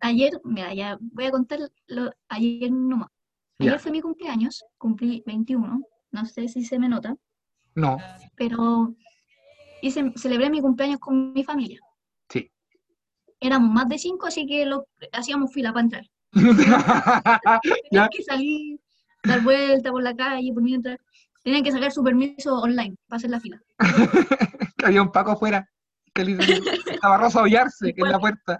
Ayer, 0.00 0.40
mira, 0.44 0.74
ya 0.74 0.98
voy 1.00 1.26
a 1.26 1.30
contar 1.30 1.60
lo, 1.86 2.12
ayer 2.28 2.70
nomás. 2.70 3.08
Ayer 3.58 3.78
fue 3.78 3.90
mi 3.90 4.02
cumpleaños, 4.02 4.64
cumplí 4.76 5.22
21, 5.26 5.80
no 6.10 6.26
sé 6.26 6.48
si 6.48 6.64
se 6.64 6.78
me 6.78 6.88
nota, 6.88 7.16
No, 7.74 7.96
pero 8.36 8.94
hice, 9.80 10.12
celebré 10.16 10.50
mi 10.50 10.60
cumpleaños 10.60 11.00
con 11.00 11.32
mi 11.32 11.42
familia. 11.42 11.80
sí. 12.28 12.50
Éramos 13.38 13.70
más 13.70 13.88
de 13.88 13.98
cinco, 13.98 14.26
así 14.26 14.46
que 14.46 14.64
lo, 14.64 14.88
hacíamos 15.12 15.52
fila 15.52 15.72
para 15.72 15.84
entrar. 15.84 16.04
Tenían 17.90 18.08
que 18.10 18.22
salir, 18.22 18.80
dar 19.22 19.42
vuelta 19.42 19.90
por 19.90 20.02
la 20.02 20.16
calle, 20.16 20.52
por 20.54 20.62
mientras. 20.62 20.98
Tenían 21.42 21.62
que 21.62 21.70
sacar 21.70 21.92
su 21.92 22.02
permiso 22.02 22.58
online 22.58 22.96
para 23.06 23.18
hacer 23.18 23.30
la 23.30 23.40
fila. 23.40 23.60
Había 24.84 25.02
un 25.02 25.12
Paco 25.12 25.32
afuera. 25.32 25.68
Que 26.14 26.24
le 26.24 26.42
estaba 26.90 27.18
Rosa 27.18 27.42
a 27.42 27.46
en 27.46 28.10
la 28.10 28.18
puerta. 28.18 28.58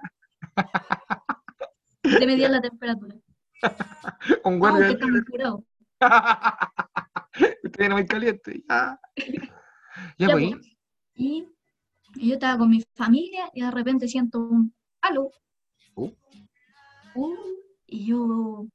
Te 2.18 2.26
medían 2.26 2.52
la 2.52 2.60
temperatura. 2.60 3.16
Un 4.44 4.54
No, 4.54 4.58
guardia. 4.58 4.98
muy 5.06 5.24
curado. 5.24 5.64
Usted 7.64 7.78
viene 7.78 7.94
muy 7.94 8.06
caliente. 8.06 8.64
Ya. 8.68 9.00
Ya, 10.18 10.26
Ya, 10.28 10.32
pues. 10.34 10.50
pues. 10.50 10.66
Y, 11.14 11.48
y 12.16 12.28
yo 12.28 12.34
estaba 12.34 12.58
con 12.58 12.68
mi 12.68 12.82
familia 12.94 13.48
y 13.54 13.62
de 13.62 13.70
repente 13.70 14.06
siento 14.08 14.40
un 14.40 14.74
aló. 15.00 15.30
Uh. 15.94 16.10
Uh, 17.14 17.34
y 17.86 18.04
yo, 18.08 18.66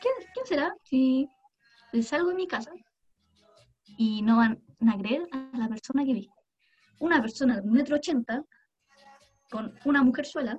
¿quién, 0.00 0.14
quién 0.32 0.46
será? 0.46 0.74
Si 0.84 1.28
salgo 2.02 2.30
de 2.30 2.34
mi 2.36 2.46
casa 2.46 2.70
y 3.98 4.22
no 4.22 4.38
van 4.38 4.62
a 4.88 4.96
creer 4.96 5.26
a 5.32 5.58
la 5.58 5.68
persona 5.68 6.02
que 6.06 6.14
vi. 6.14 6.30
Una 6.98 7.20
persona 7.20 7.60
de 7.60 7.68
un 7.68 7.74
metro 7.74 7.96
ochenta 7.96 8.42
con 9.50 9.74
una 9.84 10.02
mujerzuela 10.02 10.58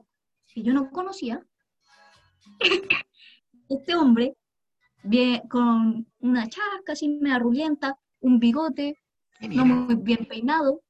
que 0.53 0.61
yo 0.61 0.71
no 0.71 0.91
conocía. 0.91 1.43
Este 3.69 3.95
hombre 3.95 4.35
bien, 5.03 5.47
con 5.47 6.07
una 6.19 6.47
chasca 6.49 6.93
así 6.93 7.07
media 7.07 7.39
rulienta, 7.39 7.97
un 8.19 8.39
bigote, 8.39 8.97
¿Quién 9.39 9.55
no 9.55 9.65
muy 9.65 9.95
bien 9.95 10.25
peinado, 10.25 10.81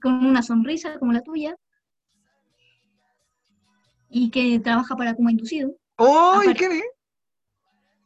con 0.00 0.24
una 0.26 0.42
sonrisa 0.42 0.98
como 0.98 1.12
la 1.12 1.22
tuya, 1.22 1.56
y 4.10 4.30
que 4.30 4.58
trabaja 4.60 4.96
para 4.96 5.14
Kuma 5.14 5.30
Inducido. 5.30 5.74
¡Oh! 5.96 6.40
¿y 6.44 6.54
quién 6.54 6.72
es? 6.72 6.84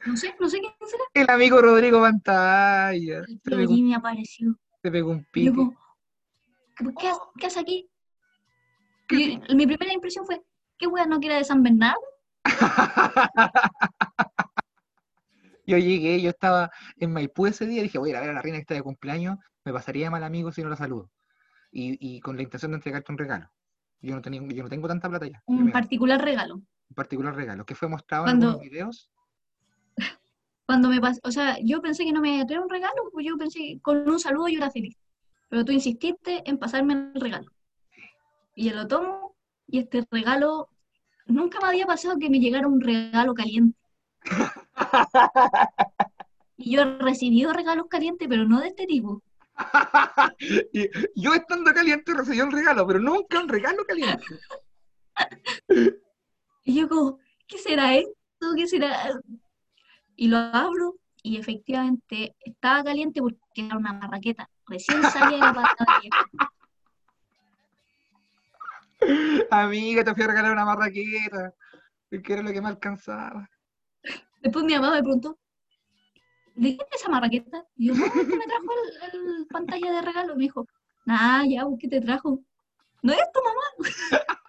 No 0.04 0.16
sé, 0.16 0.34
no 0.40 0.48
sé 0.48 0.58
quién 0.58 0.72
será. 0.84 1.04
El 1.14 1.30
amigo 1.30 1.60
Rodrigo 1.60 2.00
Pantalla. 2.00 3.24
Tío 3.24 3.38
pegó, 3.44 3.74
Jimmy 3.74 3.94
apareció. 3.94 4.58
te 4.82 4.90
pegó 4.90 5.12
un 5.12 5.26
Y 5.32 5.48
como, 5.50 5.76
¿qué, 6.76 6.84
qué 6.98 7.08
hace- 7.08 7.20
qué 7.38 7.46
hace 7.46 7.60
aquí? 7.60 7.88
Y 9.10 9.54
mi 9.54 9.66
primera 9.66 9.92
impresión 9.92 10.26
fue, 10.26 10.42
¿qué 10.82 10.88
wea 10.88 11.06
no 11.06 11.20
quiere 11.20 11.36
de 11.36 11.44
San 11.44 11.62
Bernardo? 11.62 12.00
Yo 15.64 15.78
llegué, 15.78 16.20
yo 16.20 16.30
estaba 16.30 16.72
en 16.96 17.12
Maipú 17.12 17.46
ese 17.46 17.66
día, 17.66 17.82
dije, 17.84 17.96
voy 17.96 18.08
a 18.08 18.10
ir 18.10 18.16
a 18.16 18.20
ver 18.20 18.30
a 18.30 18.32
la 18.32 18.42
reina 18.42 18.58
que 18.58 18.62
está 18.62 18.74
de 18.74 18.82
cumpleaños, 18.82 19.38
me 19.64 19.72
pasaría 19.72 20.10
mal 20.10 20.24
amigo 20.24 20.50
si 20.50 20.60
no 20.60 20.68
la 20.68 20.74
saludo. 20.74 21.08
Y, 21.70 21.96
y 22.00 22.18
con 22.20 22.34
la 22.36 22.42
intención 22.42 22.72
de 22.72 22.78
entregarte 22.78 23.12
un 23.12 23.18
regalo. 23.18 23.48
Yo 24.00 24.16
no, 24.16 24.20
tenía, 24.22 24.42
yo 24.42 24.64
no 24.64 24.68
tengo 24.68 24.88
tanta 24.88 25.08
plata 25.08 25.24
ya. 25.28 25.40
Un 25.46 25.70
particular 25.70 26.20
regalo. 26.20 26.56
un 26.56 26.94
particular 26.96 27.32
regalo, 27.36 27.64
que 27.64 27.76
fue 27.76 27.86
mostrado 27.88 28.24
Cuando- 28.24 28.46
en 28.46 28.52
algunos 28.54 28.70
videos. 28.70 29.10
Cuando 30.66 30.88
me 30.88 31.00
pasó, 31.00 31.20
o 31.22 31.30
sea, 31.30 31.56
yo 31.62 31.80
pensé 31.80 32.04
que 32.04 32.12
no 32.12 32.20
me 32.20 32.38
iba 32.38 32.60
un 32.60 32.68
regalo, 32.68 33.08
pues 33.12 33.24
yo 33.24 33.36
pensé 33.36 33.60
que 33.60 33.80
con 33.80 34.08
un 34.10 34.18
saludo 34.18 34.48
yo 34.48 34.58
era 34.58 34.70
feliz. 34.72 34.98
Pero 35.48 35.64
tú 35.64 35.70
insististe 35.70 36.42
en 36.44 36.58
pasarme 36.58 37.12
el 37.14 37.20
regalo. 37.20 37.52
Y 38.56 38.68
yo 38.68 38.74
lo 38.74 38.88
tomo, 38.88 39.36
y 39.68 39.78
este 39.78 40.04
regalo, 40.10 40.70
nunca 41.32 41.60
me 41.60 41.68
había 41.68 41.86
pasado 41.86 42.18
que 42.18 42.30
me 42.30 42.38
llegara 42.38 42.66
un 42.66 42.80
regalo 42.80 43.34
caliente. 43.34 43.78
Y 46.64 46.76
yo 46.76 46.82
he 46.82 46.98
recibido 46.98 47.52
regalos 47.52 47.86
calientes, 47.88 48.28
pero 48.28 48.44
no 48.46 48.60
de 48.60 48.68
este 48.68 48.86
tipo. 48.86 49.20
Y 50.72 50.88
yo 51.16 51.34
estando 51.34 51.74
caliente 51.74 52.14
recibí 52.14 52.40
un 52.40 52.52
regalo, 52.52 52.86
pero 52.86 53.00
nunca 53.00 53.40
un 53.40 53.48
regalo 53.48 53.84
caliente. 53.84 54.24
Y 56.64 56.74
yo 56.76 56.88
como, 56.88 57.18
¿qué 57.48 57.58
será 57.58 57.96
esto? 57.96 58.14
¿Qué 58.56 58.68
será? 58.68 59.20
Y 60.14 60.28
lo 60.28 60.36
abro 60.36 60.94
y 61.20 61.36
efectivamente 61.36 62.36
estaba 62.38 62.84
caliente 62.84 63.20
porque 63.20 63.38
era 63.56 63.76
una 63.76 63.92
marraqueta. 63.92 64.48
Recién 64.66 65.02
salía 65.02 65.38
de 65.38 65.38
la 65.38 65.52
panadería. 65.52 66.10
Amiga, 69.50 70.04
te 70.04 70.14
fui 70.14 70.22
a 70.22 70.26
regalar 70.28 70.52
una 70.52 70.64
marraqueta. 70.64 71.54
Que 72.10 72.32
era 72.32 72.42
lo 72.42 72.52
que 72.52 72.60
me 72.60 72.68
alcanzaba. 72.68 73.48
Después 74.42 74.64
mi 74.64 74.74
mamá 74.74 74.90
me 74.90 75.02
preguntó, 75.02 75.38
¿de 76.54 76.76
qué 76.76 76.84
es 76.90 77.00
esa 77.00 77.08
marraqueta? 77.10 77.64
Y 77.76 77.88
yo, 77.88 77.94
no, 77.94 78.12
que 78.12 78.24
me 78.24 78.44
trajo 78.44 78.66
el, 79.12 79.20
el 79.40 79.46
pantalla 79.46 79.92
de 79.92 80.02
regalo. 80.02 80.36
Me 80.36 80.42
dijo, 80.42 80.66
ah, 81.08 81.42
ya, 81.48 81.64
¿qué 81.78 81.88
te 81.88 82.00
trajo? 82.00 82.38
¿No 83.02 83.12
es 83.12 83.32
tu 83.32 83.40
mamá? 83.42 83.62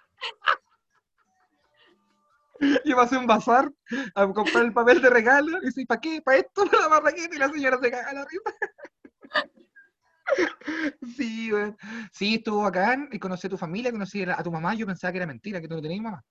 Yo 2.84 2.96
pasé 2.96 3.16
a 3.16 3.18
un 3.18 3.26
bazar 3.26 3.70
a 4.14 4.32
comprar 4.32 4.64
el 4.64 4.72
papel 4.72 5.02
de 5.02 5.10
regalo 5.10 5.58
y 5.62 5.66
dice, 5.66 5.84
¿para 5.86 6.00
qué? 6.00 6.22
¿Para 6.22 6.38
esto? 6.38 6.64
¿Para 6.66 6.82
la 6.82 6.88
marraqueta? 6.88 7.34
Y 7.34 7.38
la 7.38 7.48
señora 7.50 7.78
se 7.80 7.90
caga 7.90 8.12
la 8.12 8.24
risa. 8.24 8.54
Sí, 11.16 11.52
weón. 11.52 11.76
Sí, 12.12 12.36
estuvo 12.36 12.62
bacán 12.62 13.08
y 13.12 13.18
conocí 13.18 13.46
a 13.46 13.50
tu 13.50 13.56
familia, 13.58 13.90
conocí 13.92 14.22
a 14.22 14.42
tu 14.42 14.50
mamá. 14.50 14.74
Yo 14.74 14.86
pensaba 14.86 15.12
que 15.12 15.18
era 15.18 15.26
mentira, 15.26 15.60
que 15.60 15.68
tú 15.68 15.74
no 15.74 15.82
tenías 15.82 16.02
mamá. 16.02 16.24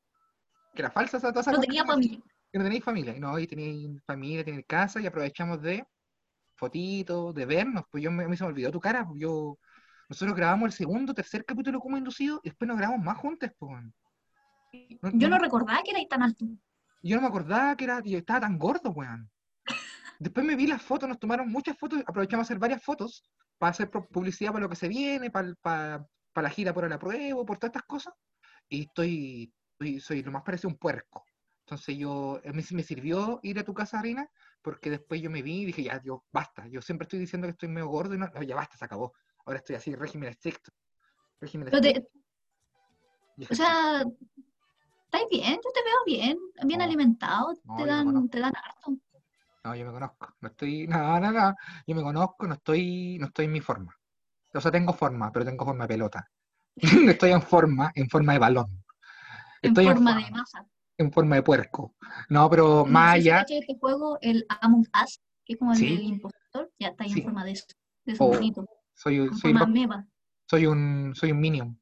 Que 0.74 0.82
era 0.82 0.92
falsa 0.92 1.18
esa 1.18 1.32
tasa. 1.32 1.52
No 1.52 1.60
tenía 1.60 1.86
familia. 1.86 2.20
Que 2.52 2.58
no 2.58 2.64
tenéis 2.64 2.84
familia. 2.84 3.14
No, 3.20 3.38
y 3.40 3.48
tenéis 3.48 3.90
familia, 4.06 4.44
tenéis 4.44 4.66
casa 4.68 5.00
y 5.02 5.06
aprovechamos 5.08 5.62
de 5.62 5.86
fotitos, 6.56 7.34
de 7.36 7.46
vernos. 7.46 7.84
Pues 7.92 8.04
yo 8.04 8.12
me, 8.12 8.28
me 8.28 8.36
se 8.38 8.44
me 8.44 8.50
olvidó 8.50 8.72
tu 8.72 8.80
cara. 8.80 9.06
Pues 9.08 9.20
yo, 9.22 9.58
nosotros 10.10 10.36
grabamos 10.36 10.68
el 10.68 10.74
segundo, 10.74 11.14
tercer 11.14 11.46
capítulo 11.46 11.80
como 11.80 11.98
inducido 11.98 12.40
y 12.44 12.50
después 12.50 12.68
nos 12.68 12.78
grabamos 12.78 13.06
más 13.06 13.18
juntos. 13.18 13.50
Pues. 13.58 13.84
No- 15.02 15.12
Yo 15.14 15.30
no- 15.30 15.38
no 15.38 15.44
recordaba 15.44 15.82
que 15.84 15.92
erais 15.92 16.08
tan 16.10 16.24
alto. 16.24 16.46
yo 17.04 17.16
no 17.18 17.22
me 17.22 17.28
acordaba 17.28 17.76
que 17.76 17.84
era, 17.84 18.02
yo 18.04 18.18
estaba 18.18 18.42
tan 18.42 18.58
gordo, 18.58 18.90
weón. 18.92 19.30
Después 20.24 20.46
me 20.46 20.56
vi 20.56 20.68
las 20.68 20.82
fotos, 20.82 21.10
nos 21.10 21.20
tomaron 21.20 21.50
muchas 21.52 21.78
fotos, 21.78 22.02
aprovechamos 22.08 22.46
a 22.46 22.48
hacer 22.48 22.58
varias 22.58 22.82
fotos 22.82 23.30
para 23.58 23.72
hacer 23.72 23.90
publicidad 23.92 24.54
para 24.54 24.64
lo 24.64 24.70
que 24.70 24.78
se 24.78 24.88
viene, 24.88 25.30
para, 25.30 25.54
para, 25.62 26.08
para 26.32 26.48
la 26.48 26.50
gira 26.50 26.74
por 26.74 26.86
el 26.86 26.94
apruebo, 26.94 27.46
por 27.46 27.58
todas 27.58 27.72
estas 27.72 27.84
cosas. 27.84 28.14
Y 28.70 28.84
estoy, 28.84 29.54
estoy- 29.74 30.00
soy 30.00 30.24
lo 30.24 30.32
más 30.32 30.44
parecido 30.44 30.70
a 30.70 30.74
un 30.74 30.80
puerco. 30.80 31.26
Entonces 31.66 31.98
yo, 31.98 32.40
a 32.46 32.54
mí 32.54 32.62
sí 32.62 32.74
me 32.74 32.84
sirvió 32.84 33.42
ir 33.44 33.60
a 33.60 33.66
tu 33.66 33.74
casa, 33.74 34.02
Rina, 34.02 34.26
porque 34.62 34.90
después 34.90 35.22
yo 35.22 35.30
me 35.30 35.42
vi 35.42 35.64
y 35.64 35.66
dije, 35.66 35.84
ya, 35.84 36.00
Dios, 36.00 36.20
basta. 36.32 36.68
Yo 36.70 36.82
siempre 36.82 37.04
estoy 37.04 37.20
diciendo 37.20 37.46
que 37.48 37.52
estoy 37.52 37.68
medio 37.68 37.88
gordo 37.90 38.16
y 38.16 38.18
no, 38.18 38.28
no, 38.34 38.44
ya 38.44 38.56
basta, 38.56 38.78
se 38.78 38.86
acabó. 38.86 39.12
Ahora 39.46 39.60
estoy 39.60 39.76
así, 39.76 39.94
régimen 39.94 40.30
estricto. 40.30 40.72
Régimen 41.42 41.70
te- 41.70 41.78
estricto. 41.90 42.10
o 43.52 43.56
sea, 43.56 44.06
estáis 45.04 45.28
bien, 45.30 45.56
yo 45.56 45.72
te 45.74 45.84
veo 45.84 45.98
bien, 46.06 46.38
bien 46.66 46.80
No. 46.80 46.86
alimentado, 46.86 47.54
No, 47.66 47.76
te 47.76 47.82
yo 47.82 47.86
me 47.88 48.14
dan, 48.14 48.30
te 48.30 48.40
dan 48.40 48.54
harto. 48.56 48.98
No, 49.64 49.76
yo 49.76 49.86
me 49.86 49.92
conozco. 49.92 50.34
No 50.42 50.50
estoy. 50.50 50.88
No, 50.88 51.20
no, 51.20 51.32
no. 51.32 51.56
Yo 51.88 51.96
me 51.96 52.02
conozco, 52.02 52.48
no 52.48 52.56
estoy, 52.56 53.18
no 53.20 53.28
estoy 53.28 53.46
en 53.46 53.52
mi 53.54 53.62
forma. 53.62 53.96
O 54.54 54.62
sea, 54.62 54.72
tengo 54.72 54.94
forma, 54.94 55.32
pero 55.32 55.46
tengo 55.46 55.66
forma 55.66 55.86
de 55.86 55.88
pelota. 55.88 56.30
Estoy 57.18 57.32
en 57.32 57.42
forma, 57.42 57.92
en 57.96 58.10
forma 58.10 58.34
de 58.34 58.40
balón. 58.40 58.84
En 59.62 59.70
Estoy 59.72 59.88
en 59.88 59.94
forma 59.94 60.16
de 60.16 60.22
forma, 60.24 60.38
masa. 60.40 60.66
en 60.98 61.12
forma 61.12 61.36
de 61.38 61.44
puerco. 61.44 61.96
No, 62.30 62.50
pero 62.50 62.84
No 62.84 62.86
más 62.86 63.14
si 63.14 63.30
allá. 63.30 63.40
caché 63.40 63.58
este 63.60 63.78
juego, 63.80 64.18
el 64.22 64.46
Among 64.62 64.88
Us, 65.04 65.22
que 65.46 65.54
es 65.54 65.60
como 65.60 65.72
el 65.72 65.78
Sí. 65.78 65.96
del 65.96 66.04
impostor, 66.04 66.72
ya 66.80 66.90
está 66.90 67.04
ahí 67.04 67.12
Sí. 67.12 67.20
en 67.20 67.26
forma 67.26 67.46
de 67.46 67.52
eso, 67.52 67.66
de 68.06 68.14
esos 68.14 68.28
Oh, 68.28 68.34
Soy, 68.96 69.30
soy, 69.34 69.54
forma 69.54 70.06
soy 70.48 70.66
un, 70.68 71.14
soy 71.16 71.32
un 71.32 71.40
minion. 71.40 71.80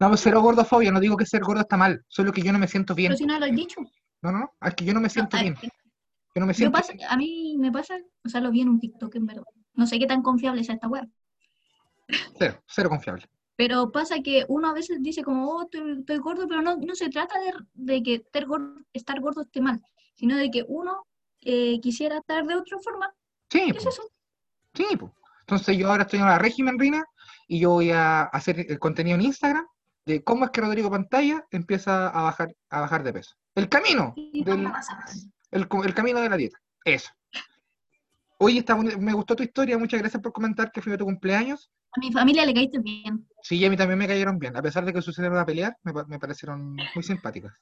No, 0.00 0.08
pues 0.08 0.20
cero 0.22 0.40
gordofobia, 0.42 0.90
no 0.90 1.00
digo 1.00 1.16
que 1.16 1.24
ser 1.24 1.42
gordo 1.42 1.60
está 1.62 1.76
mal, 1.76 2.04
solo 2.08 2.32
que 2.32 2.42
yo 2.42 2.52
no 2.52 2.58
me 2.58 2.68
siento 2.68 2.94
bien. 2.94 3.10
Pero 3.10 3.18
si 3.18 3.26
no 3.26 3.38
lo 3.38 3.46
he 3.46 3.52
dicho. 3.52 3.80
No, 4.22 4.32
no, 4.32 4.38
no, 4.40 4.52
es 4.60 4.74
que 4.74 4.84
yo 4.84 4.92
no 4.92 5.00
me 5.00 5.06
No, 5.08 5.12
siento 5.12 5.36
a, 5.36 5.42
bien. 5.42 5.56
Yo 6.34 6.40
no 6.40 6.46
me 6.46 6.52
yo 6.52 6.56
siento 6.58 6.78
pasa- 6.78 6.92
a 7.08 7.16
mí 7.16 7.56
me 7.58 7.70
pasa, 7.72 7.98
o 8.24 8.28
sea, 8.28 8.40
lo 8.40 8.50
vi 8.50 8.62
en 8.62 8.68
un 8.70 8.80
TikTok 8.80 9.14
en 9.16 9.26
verdad. 9.26 9.44
No 9.74 9.86
sé 9.86 9.98
qué 9.98 10.06
tan 10.06 10.22
confiable 10.22 10.64
sea 10.64 10.74
esta 10.74 10.88
web. 10.88 11.08
cero, 12.38 12.62
cero 12.66 12.88
confiable. 12.88 13.28
Pero 13.56 13.92
pasa 13.92 14.16
que 14.22 14.44
uno 14.48 14.68
a 14.68 14.72
veces 14.72 15.02
dice 15.02 15.22
como, 15.22 15.46
oh, 15.50 15.62
estoy, 15.62 15.98
estoy 16.00 16.18
gordo, 16.18 16.48
pero 16.48 16.62
no, 16.62 16.76
no 16.76 16.94
se 16.94 17.10
trata 17.10 17.38
de, 17.38 17.52
de 17.74 18.02
que 18.02 18.14
estar 18.16 18.46
gordo, 18.46 18.80
estar 18.92 19.20
gordo 19.20 19.42
esté 19.42 19.60
mal, 19.60 19.80
sino 20.14 20.36
de 20.36 20.50
que 20.50 20.64
uno 20.66 21.06
eh, 21.42 21.78
quisiera 21.80 22.18
estar 22.18 22.44
de 22.46 22.54
otra 22.54 22.78
forma. 22.78 23.12
Sí, 23.50 23.70
¿Qué 23.72 23.78
es 23.78 23.86
eso? 23.86 24.02
sí, 24.74 24.86
pues. 24.98 25.12
Entonces 25.40 25.76
yo 25.76 25.90
ahora 25.90 26.04
estoy 26.04 26.20
en 26.20 26.26
la 26.26 26.38
régimen, 26.38 26.78
Rina, 26.78 27.04
y 27.46 27.60
yo 27.60 27.70
voy 27.70 27.90
a 27.90 28.22
hacer 28.22 28.60
el 28.60 28.78
contenido 28.78 29.16
en 29.16 29.22
Instagram 29.22 29.66
de 30.06 30.22
cómo 30.24 30.44
es 30.44 30.50
que 30.50 30.60
Rodrigo 30.60 30.90
Pantalla 30.90 31.44
empieza 31.50 32.08
a 32.08 32.22
bajar, 32.22 32.54
a 32.70 32.80
bajar 32.80 33.02
de 33.02 33.12
peso. 33.12 33.34
El 33.54 33.68
camino 33.68 34.14
Y 34.16 34.44
del. 34.44 34.66
El, 35.52 35.68
el 35.84 35.94
camino 35.94 36.20
de 36.20 36.28
la 36.28 36.36
dieta. 36.36 36.58
Eso. 36.84 37.10
Oye, 38.38 38.58
está 38.58 38.74
me 38.74 39.12
gustó 39.12 39.36
tu 39.36 39.44
historia, 39.44 39.78
muchas 39.78 40.00
gracias 40.00 40.20
por 40.20 40.32
comentar 40.32 40.72
que 40.72 40.82
fue 40.82 40.98
tu 40.98 41.04
cumpleaños. 41.04 41.70
A 41.92 42.00
mi 42.00 42.10
familia 42.10 42.44
le 42.44 42.54
caíste 42.54 42.80
bien. 42.80 43.28
Sí, 43.42 43.58
y 43.58 43.64
a 43.64 43.70
mí 43.70 43.76
también 43.76 43.98
me 43.98 44.08
cayeron 44.08 44.38
bien, 44.38 44.56
a 44.56 44.62
pesar 44.62 44.84
de 44.84 44.92
que 44.92 45.00
sucedieron 45.00 45.38
a 45.38 45.46
pelear, 45.46 45.76
me, 45.84 45.92
me 46.08 46.18
parecieron 46.18 46.74
muy 46.74 47.04
simpáticas. 47.04 47.52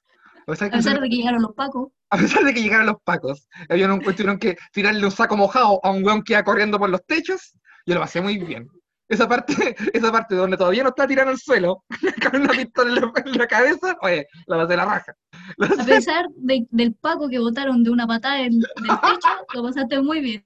A 0.43 0.53
pesar, 0.53 0.75
A 0.75 1.01
de 1.01 1.09
que 1.09 1.17
llegaron 1.17 1.43
los 1.43 1.55
pacos. 1.55 1.89
a 2.11 2.17
pesar 2.17 2.45
de 2.45 2.55
que 2.55 2.63
llegaron 2.63 2.87
los 2.87 2.97
pacos, 3.05 3.47
habían 3.69 3.91
un, 3.91 4.01
tuvieron 4.01 4.39
que 4.39 4.57
tirarle 4.73 5.05
un 5.05 5.11
saco 5.11 5.37
mojado 5.37 5.81
a 5.83 5.91
un 5.91 6.05
weón 6.05 6.23
que 6.23 6.33
iba 6.33 6.43
corriendo 6.43 6.79
por 6.79 6.89
los 6.89 7.05
techos, 7.05 7.55
yo 7.87 7.95
lo 7.95 8.01
pasé 8.01 8.21
muy 8.21 8.39
bien. 8.39 8.69
Esa 9.11 9.29
parte, 9.29 9.53
esa 9.93 10.13
parte 10.13 10.35
donde 10.37 10.57
todavía 10.57 10.83
no 10.85 10.91
está 10.91 11.07
tirando 11.07 11.33
al 11.33 11.39
suelo, 11.39 11.85
con 12.31 12.41
una 12.43 12.53
pistola 12.53 12.91
en 12.91 13.01
la, 13.03 13.13
en 13.27 13.39
la 13.39 13.47
cabeza, 13.47 13.97
oye, 14.03 14.27
la 14.47 14.57
pasé 14.57 14.77
la 14.77 14.85
raja. 14.87 15.15
La 15.57 15.67
A 15.83 15.85
pesar 15.85 16.27
de- 16.37 16.67
del 16.71 16.95
paco 16.95 17.29
que 17.29 17.39
botaron 17.41 17.83
de 17.83 17.91
una 17.91 18.07
patada 18.07 18.37
del, 18.37 18.61
del 18.61 19.01
techo, 19.03 19.29
lo 19.55 19.63
pasaste 19.65 20.01
muy 20.01 20.21
bien. 20.21 20.45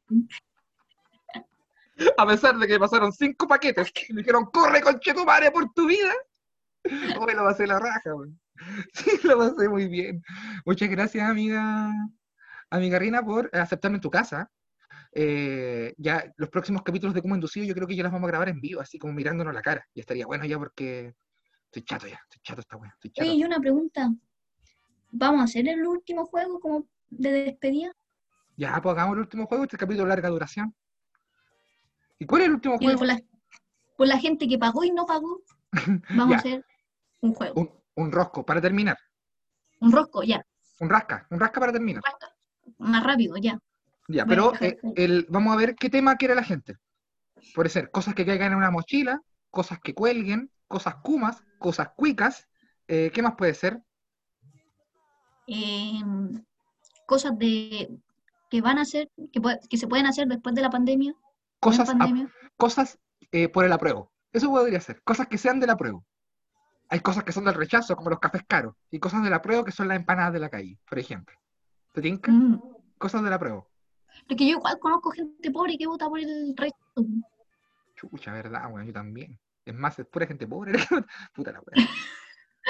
a 2.16 2.26
pesar 2.26 2.56
de 2.58 2.66
que 2.66 2.78
pasaron 2.78 3.12
cinco 3.12 3.46
paquetes 3.46 3.92
que 3.92 4.12
me 4.14 4.22
dijeron, 4.22 4.46
corre 4.46 4.80
conchetumare 4.80 5.50
por 5.50 5.72
tu 5.72 5.86
vida. 5.86 6.12
Oye, 7.20 7.34
lo 7.34 7.44
pasé 7.44 7.66
la 7.66 7.78
raja, 7.78 8.14
weón. 8.14 8.38
Sí, 8.94 9.10
lo 9.24 9.38
pasé 9.38 9.68
muy 9.68 9.88
bien. 9.88 10.22
Muchas 10.64 10.88
gracias, 10.88 11.28
amiga, 11.28 11.90
amiga 12.70 12.98
Rina, 12.98 13.22
por 13.22 13.50
aceptarme 13.52 13.98
en 13.98 14.00
tu 14.00 14.10
casa. 14.10 14.50
Eh, 15.16 15.94
ya 15.96 16.24
los 16.36 16.48
próximos 16.48 16.82
capítulos 16.82 17.14
de 17.14 17.22
Como 17.22 17.34
Inducido 17.36 17.64
yo 17.64 17.74
creo 17.74 17.86
que 17.86 17.94
ya 17.94 18.02
los 18.02 18.10
vamos 18.12 18.26
a 18.26 18.30
grabar 18.30 18.48
en 18.48 18.60
vivo, 18.60 18.80
así 18.80 18.98
como 18.98 19.12
mirándonos 19.12 19.54
la 19.54 19.62
cara. 19.62 19.86
Y 19.94 20.00
estaría 20.00 20.26
bueno 20.26 20.44
ya 20.44 20.58
porque 20.58 21.14
estoy 21.66 21.82
chato 21.84 22.06
ya, 22.08 22.18
estoy 22.24 22.40
chato 22.42 22.60
esta 22.60 22.76
weá, 22.76 22.90
estoy 22.94 23.10
chato. 23.12 23.28
Oye, 23.28 23.38
y 23.38 23.44
una 23.44 23.58
pregunta. 23.60 24.10
¿Vamos 25.12 25.40
a 25.42 25.44
hacer 25.44 25.68
el 25.68 25.86
último 25.86 26.26
juego 26.26 26.58
como 26.58 26.88
de 27.10 27.30
despedida? 27.30 27.92
Ya, 28.56 28.80
pues 28.82 28.92
hagamos 28.92 29.14
el 29.14 29.20
último 29.20 29.46
juego, 29.46 29.64
este 29.64 29.76
capítulo 29.76 30.04
de 30.04 30.08
larga 30.08 30.28
duración. 30.28 30.74
¿Y 32.18 32.26
cuál 32.26 32.42
es 32.42 32.48
el 32.48 32.54
último 32.54 32.78
juego? 32.78 32.98
por 32.98 33.06
la, 33.06 33.20
por 33.96 34.06
la 34.08 34.18
gente 34.18 34.48
que 34.48 34.58
pagó 34.58 34.82
y 34.84 34.90
no 34.90 35.06
pagó, 35.06 35.42
vamos 36.10 36.30
Ya. 36.30 36.36
a 36.36 36.38
hacer 36.40 36.66
un 37.20 37.34
juego. 37.34 37.60
Un, 37.60 37.70
un 38.04 38.10
rosco, 38.12 38.44
para 38.44 38.60
terminar. 38.60 38.96
Un 39.80 39.92
rosco, 39.92 40.22
ya. 40.24 40.44
Un 40.80 40.88
rasca, 40.90 41.26
un 41.30 41.38
rasca 41.38 41.60
para 41.60 41.72
terminar. 41.72 42.02
Más 42.78 43.04
rápido, 43.04 43.36
ya. 43.36 43.58
Ya, 44.08 44.26
pero 44.26 44.52
eh, 44.60 44.78
el, 44.96 45.26
vamos 45.30 45.54
a 45.54 45.56
ver 45.56 45.74
qué 45.76 45.88
tema 45.88 46.16
quiere 46.16 46.34
la 46.34 46.42
gente. 46.42 46.76
Puede 47.54 47.68
ser 47.68 47.90
cosas 47.90 48.14
que 48.14 48.26
caigan 48.26 48.52
en 48.52 48.58
una 48.58 48.70
mochila, 48.70 49.20
cosas 49.50 49.78
que 49.80 49.94
cuelguen, 49.94 50.50
cosas 50.68 50.96
kumas, 50.96 51.42
cosas 51.58 51.90
cuicas. 51.96 52.48
eh, 52.88 53.10
¿qué 53.14 53.22
más 53.22 53.34
puede 53.36 53.54
ser? 53.54 53.82
Eh, 55.46 56.00
cosas 57.06 57.38
de 57.38 57.90
que 58.50 58.60
van 58.60 58.78
a 58.78 58.82
hacer, 58.82 59.10
que, 59.32 59.40
que 59.68 59.76
se 59.76 59.88
pueden 59.88 60.06
hacer 60.06 60.26
después 60.28 60.54
de 60.54 60.62
la 60.62 60.70
pandemia. 60.70 61.14
Cosas, 61.60 61.88
pandemia. 61.88 62.30
cosas 62.56 62.98
eh, 63.32 63.48
por 63.48 63.64
el 63.64 63.72
apruebo. 63.72 64.12
Eso 64.32 64.48
podría 64.50 64.80
ser. 64.80 65.02
Cosas 65.02 65.28
que 65.28 65.38
sean 65.38 65.60
del 65.60 65.70
apruebo. 65.70 66.04
Hay 66.88 67.00
cosas 67.00 67.24
que 67.24 67.32
son 67.32 67.44
del 67.44 67.54
rechazo, 67.54 67.96
como 67.96 68.10
los 68.10 68.18
cafés 68.18 68.42
caros, 68.46 68.74
y 68.90 68.98
cosas 68.98 69.22
del 69.24 69.32
apruebo 69.32 69.64
que 69.64 69.72
son 69.72 69.88
las 69.88 69.96
empanadas 69.96 70.32
de 70.34 70.40
la 70.40 70.50
calle, 70.50 70.78
por 70.88 70.98
ejemplo. 70.98 71.34
¿Te 71.92 72.02
tinca? 72.02 72.30
Mm. 72.30 72.60
Cosas 72.98 73.22
del 73.22 73.32
apruebo. 73.32 73.70
Porque 74.28 74.46
yo 74.46 74.56
igual 74.56 74.78
conozco 74.78 75.10
gente 75.10 75.50
pobre 75.50 75.76
que 75.76 75.86
vota 75.86 76.08
por 76.08 76.18
el 76.18 76.54
resto. 76.56 77.04
Chucha, 77.96 78.32
verdad, 78.32 78.68
bueno, 78.70 78.86
yo 78.86 78.92
también. 78.92 79.38
Es 79.64 79.74
más, 79.74 79.98
es 79.98 80.06
pura 80.06 80.26
gente 80.26 80.46
pobre. 80.46 80.72
Puta 81.34 81.52
la 81.52 81.60
wea. 81.60 81.86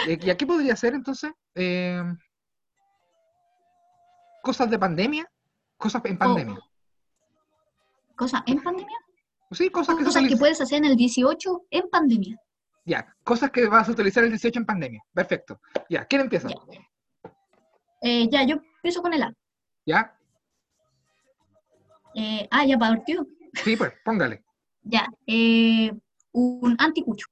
Eh, 0.06 0.18
¿Y 0.20 0.30
a 0.30 0.36
qué 0.36 0.46
podría 0.46 0.76
ser 0.76 0.94
entonces? 0.94 1.32
Eh, 1.54 2.02
cosas 4.42 4.70
de 4.70 4.78
pandemia, 4.78 5.30
cosas 5.76 6.02
en 6.04 6.18
pandemia. 6.18 6.58
Cosas 8.16 8.42
en 8.46 8.62
pandemia. 8.62 8.98
Sí, 9.50 9.70
cosas 9.70 9.96
que 9.96 10.02
se 10.02 10.06
Cosas 10.06 10.28
que 10.28 10.36
puedes 10.36 10.60
hacer 10.60 10.78
en 10.78 10.86
el 10.86 10.96
18 10.96 11.66
en 11.70 11.88
pandemia. 11.88 12.36
Ya, 12.84 13.16
cosas 13.22 13.50
que 13.50 13.66
vas 13.66 13.88
a 13.88 13.92
utilizar 13.92 14.24
el 14.24 14.30
18 14.30 14.58
en 14.58 14.66
pandemia. 14.66 15.02
Perfecto. 15.12 15.60
Ya, 15.88 16.04
¿quién 16.04 16.22
empieza? 16.22 16.48
Ya. 16.48 16.56
Eh, 18.02 18.28
ya, 18.30 18.44
yo 18.44 18.56
empiezo 18.76 19.00
con 19.00 19.14
el 19.14 19.22
A. 19.22 19.32
¿Ya? 19.86 20.14
Eh, 22.14 22.48
ah, 22.50 22.64
ya 22.66 22.78
partió. 22.78 23.26
Sí, 23.64 23.76
pues, 23.76 23.92
póngale. 24.04 24.42
Ya. 24.86 25.08
eh, 25.26 25.90
un 26.32 26.76
anticucho. 26.78 27.26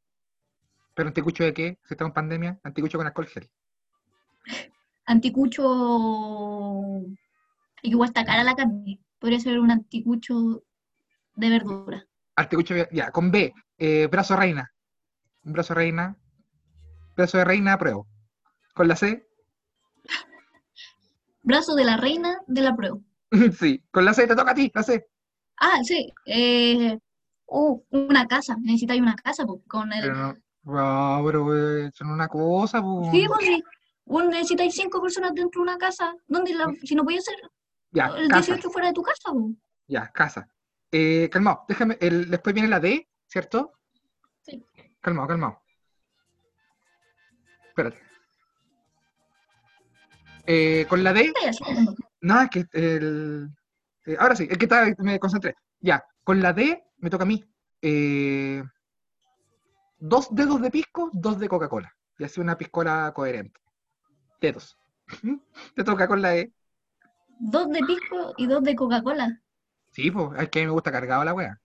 ¿Pero 0.94 1.08
anticucho 1.08 1.44
de 1.44 1.52
qué? 1.52 1.78
Si 1.84 1.92
estamos 1.92 2.12
en 2.12 2.14
pandemia, 2.14 2.60
anticucho 2.64 2.96
con 2.96 3.06
alcohol 3.06 3.26
gel. 3.26 3.50
Anticucho. 5.04 5.62
y 7.82 7.90
que 7.90 7.90
igual 7.90 8.08
está 8.08 8.24
cara 8.24 8.42
la 8.42 8.54
carne. 8.54 9.00
Podría 9.18 9.38
ser 9.38 9.58
un 9.60 9.70
anticucho 9.70 10.62
de 11.36 11.50
verdura. 11.50 12.06
Anticucho, 12.36 12.74
ya, 12.90 13.10
con 13.10 13.30
B, 13.30 13.52
eh, 13.76 14.06
brazo 14.10 14.34
reina. 14.34 14.72
Un 15.44 15.52
brazo 15.52 15.74
reina. 15.74 16.16
Brazo 17.16 17.36
de 17.36 17.44
reina, 17.44 17.74
apruebo. 17.74 18.06
Con 18.74 18.88
la 18.88 18.96
C, 18.96 19.26
Brazo 21.42 21.74
de 21.74 21.84
la 21.84 21.96
reina 21.96 22.38
de 22.46 22.62
la 22.62 22.74
prueba. 22.74 22.98
sí. 23.58 23.82
Con 23.90 24.04
la 24.04 24.14
C, 24.14 24.26
te 24.26 24.36
toca 24.36 24.52
a 24.52 24.54
ti, 24.54 24.70
la 24.74 24.82
C. 24.82 25.06
Ah, 25.58 25.80
sí. 25.82 26.12
Eh, 26.26 26.98
uh, 27.46 27.82
una 27.90 28.26
casa. 28.26 28.56
Necesitáis 28.60 29.00
una 29.00 29.16
casa 29.16 29.44
po, 29.46 29.62
con 29.66 29.92
el. 29.92 30.02
Pero 30.02 30.14
no. 30.14 30.34
No, 30.64 31.22
pero 31.26 31.56
eh, 31.86 31.90
son 31.92 32.10
una 32.10 32.28
cosa, 32.28 32.80
po. 32.80 33.10
Sí, 33.10 33.24
pues 33.26 33.46
sí. 33.46 33.62
Un, 34.04 34.28
necesitáis 34.28 34.74
cinco 34.74 35.00
personas 35.02 35.34
dentro 35.34 35.60
de 35.60 35.68
una 35.70 35.78
casa. 35.78 36.14
¿Dónde 36.28 36.54
la, 36.54 36.72
si 36.84 36.94
no 36.94 37.02
podía 37.04 37.20
ser 37.20 37.34
Ya, 37.90 38.06
el 38.16 38.28
casa. 38.28 38.52
18 38.52 38.70
fuera 38.70 38.88
de 38.88 38.94
tu 38.94 39.02
casa, 39.02 39.32
po. 39.32 39.50
Ya, 39.88 40.08
casa. 40.12 40.48
Eh, 40.92 41.28
calmado, 41.32 41.64
déjame. 41.68 41.96
el- 42.00 42.30
después 42.30 42.54
viene 42.54 42.68
la 42.68 42.78
D, 42.78 43.08
¿cierto? 43.26 43.72
Sí. 44.42 44.62
Calmado, 45.00 45.28
calmado. 45.28 45.62
Espérate. 47.68 47.98
Eh, 50.46 50.86
con 50.88 51.02
la 51.02 51.12
D. 51.12 51.32
nada, 52.22 52.48
que 52.48 52.66
el. 52.72 53.48
eh, 54.06 54.16
ahora 54.18 54.34
sí, 54.34 54.48
es 54.50 54.56
que 54.58 54.68
me 54.98 55.18
concentré. 55.18 55.54
Ya, 55.80 56.04
con 56.24 56.40
la 56.40 56.52
D 56.52 56.82
me 56.98 57.10
toca 57.10 57.24
a 57.24 57.26
mí. 57.26 57.44
Eh, 57.82 58.62
dos 59.98 60.28
dedos 60.34 60.60
de 60.62 60.70
pisco, 60.70 61.10
dos 61.12 61.38
de 61.38 61.48
Coca-Cola. 61.48 61.94
Y 62.18 62.24
así 62.24 62.40
una 62.40 62.56
piscola 62.56 63.12
coherente. 63.14 63.60
Dedos. 64.40 64.76
Te 65.74 65.84
toca 65.84 66.06
con 66.08 66.22
la 66.22 66.36
E. 66.36 66.52
Dos 67.38 67.68
de 67.70 67.80
pisco 67.80 68.34
y 68.36 68.46
dos 68.46 68.62
de 68.62 68.74
Coca-Cola. 68.76 69.40
Sí, 69.90 70.10
pues, 70.10 70.40
es 70.40 70.48
que 70.48 70.60
a 70.60 70.62
mí 70.62 70.66
me 70.66 70.72
gusta 70.72 70.92
cargado 70.92 71.24
la 71.24 71.34
wea. 71.34 71.60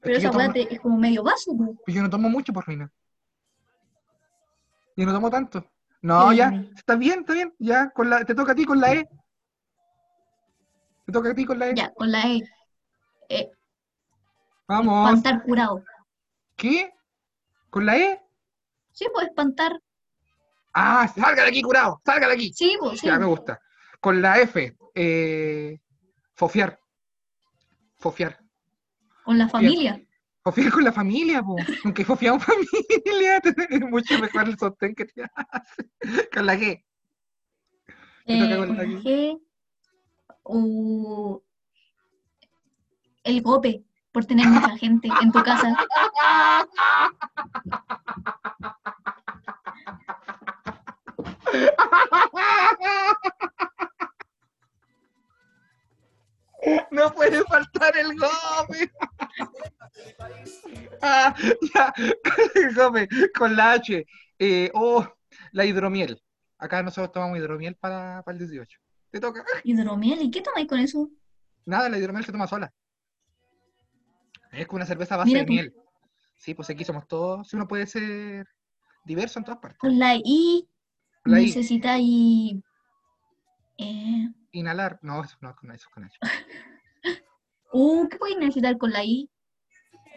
Pero 0.00 0.16
esa 0.16 0.30
tomo- 0.30 0.52
te- 0.52 0.74
es 0.74 0.80
como 0.80 0.98
medio 0.98 1.22
vaso. 1.22 1.52
Pues 1.84 1.94
yo 1.96 2.02
no 2.02 2.10
tomo 2.10 2.28
mucho 2.28 2.52
por 2.52 2.66
reina. 2.66 2.90
Yo 4.96 5.06
no 5.06 5.12
tomo 5.12 5.30
tanto. 5.30 5.64
No, 6.02 6.32
ya, 6.32 6.64
está 6.74 6.96
bien, 6.96 7.20
está 7.20 7.32
bien. 7.32 7.54
Ya, 7.58 7.90
con 7.90 8.10
la, 8.10 8.24
te 8.24 8.34
toca 8.34 8.52
a 8.52 8.54
ti 8.56 8.64
con 8.64 8.80
la 8.80 8.92
E. 8.92 9.08
Te 11.06 11.12
toca 11.12 11.30
a 11.30 11.34
ti 11.34 11.44
con 11.44 11.60
la 11.60 11.68
E. 11.68 11.74
Ya, 11.76 11.92
con 11.94 12.10
la 12.10 12.22
E. 12.26 12.42
Eh, 13.28 13.50
Vamos. 14.66 15.08
espantar 15.08 15.44
curado. 15.44 15.84
¿Qué? 16.56 16.92
¿Con 17.70 17.86
la 17.86 17.96
E? 17.96 18.20
Sí, 18.90 19.06
pues 19.14 19.28
espantar. 19.28 19.80
Ah, 20.74 21.06
salga 21.06 21.44
de 21.44 21.50
aquí, 21.50 21.62
curado. 21.62 22.00
Salga 22.04 22.26
de 22.26 22.34
aquí. 22.34 22.52
Sí, 22.52 22.76
pues 22.80 22.98
sí. 23.00 23.06
Ya, 23.06 23.18
me 23.18 23.26
gusta. 23.26 23.60
Con 24.00 24.20
la 24.20 24.40
F. 24.40 24.76
Eh, 24.94 25.78
fofiar. 26.34 26.80
Fofiar. 27.96 28.40
Con 29.22 29.38
la 29.38 29.48
familia. 29.48 30.02
Fofiar 30.44 30.72
con 30.72 30.84
la 30.84 30.92
familia, 30.92 31.42
po. 31.42 31.56
Aunque 31.84 32.04
fofiamos 32.04 32.44
familia, 32.44 33.40
es 33.70 33.80
mucho 33.82 34.18
mejor 34.18 34.48
el 34.48 34.58
sostén 34.58 34.94
que 34.94 35.04
te 35.04 35.22
hace. 35.22 36.30
Con 36.32 36.46
la 36.46 36.56
G. 36.56 36.84
Eh, 38.26 38.56
con 38.56 38.66
con 38.66 38.76
la 38.76 38.82
la 38.82 38.88
G. 38.88 39.40
O 40.42 41.42
el 43.22 43.42
gope 43.42 43.84
por 44.10 44.24
tener 44.24 44.48
mucha 44.48 44.76
gente 44.76 45.08
en 45.20 45.30
tu 45.30 45.42
casa. 45.42 45.76
No 56.90 57.12
puede 57.12 57.42
faltar 57.44 57.96
el 57.96 58.16
Gómez. 58.16 58.90
Ah, 61.04 61.34
ya, 61.74 61.92
con 63.36 63.56
la 63.56 63.72
H. 63.72 64.06
Eh, 64.38 64.70
oh, 64.72 65.04
la 65.50 65.64
hidromiel. 65.64 66.22
Acá 66.58 66.80
nosotros 66.82 67.10
tomamos 67.12 67.38
hidromiel 67.38 67.74
para, 67.74 68.22
para 68.24 68.38
el 68.38 68.38
18. 68.38 68.78
Te 69.10 69.18
toca. 69.20 69.44
Hidromiel, 69.64 70.22
¿y 70.22 70.30
qué 70.30 70.40
tomáis 70.42 70.68
con 70.68 70.78
eso? 70.78 71.10
Nada, 71.66 71.88
la 71.88 71.98
hidromiel 71.98 72.24
se 72.24 72.30
toma 72.32 72.46
sola. 72.46 72.72
Es 74.52 74.66
como 74.66 74.76
una 74.76 74.86
cerveza 74.86 75.14
a 75.14 75.18
base 75.18 75.28
Mira 75.28 75.40
de 75.40 75.46
tú. 75.46 75.52
miel. 75.52 75.74
Sí, 76.36 76.54
pues 76.54 76.70
aquí 76.70 76.84
somos 76.84 77.06
todos. 77.08 77.48
Si 77.48 77.56
uno 77.56 77.66
puede 77.66 77.86
ser 77.86 78.46
diverso 79.04 79.38
en 79.40 79.44
todas 79.44 79.60
partes. 79.60 79.78
Con 79.78 79.98
la 79.98 80.14
I 80.16 80.68
La 81.24 81.40
I. 81.40 81.46
necesitáis. 81.46 82.62
Eh, 83.78 84.28
Inhalar. 84.52 84.98
No, 85.02 85.24
eso 85.24 85.36
no 85.40 85.50
es 85.50 85.56
con 85.56 85.70
eso, 85.72 85.88
es 85.88 85.94
con 85.94 86.04
H. 86.04 86.18
uh, 87.72 88.08
¿qué 88.08 88.16
podéis 88.18 88.38
necesitar 88.38 88.78
con 88.78 88.92
la 88.92 89.04
I? 89.04 89.28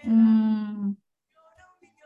Mm, 0.05 0.95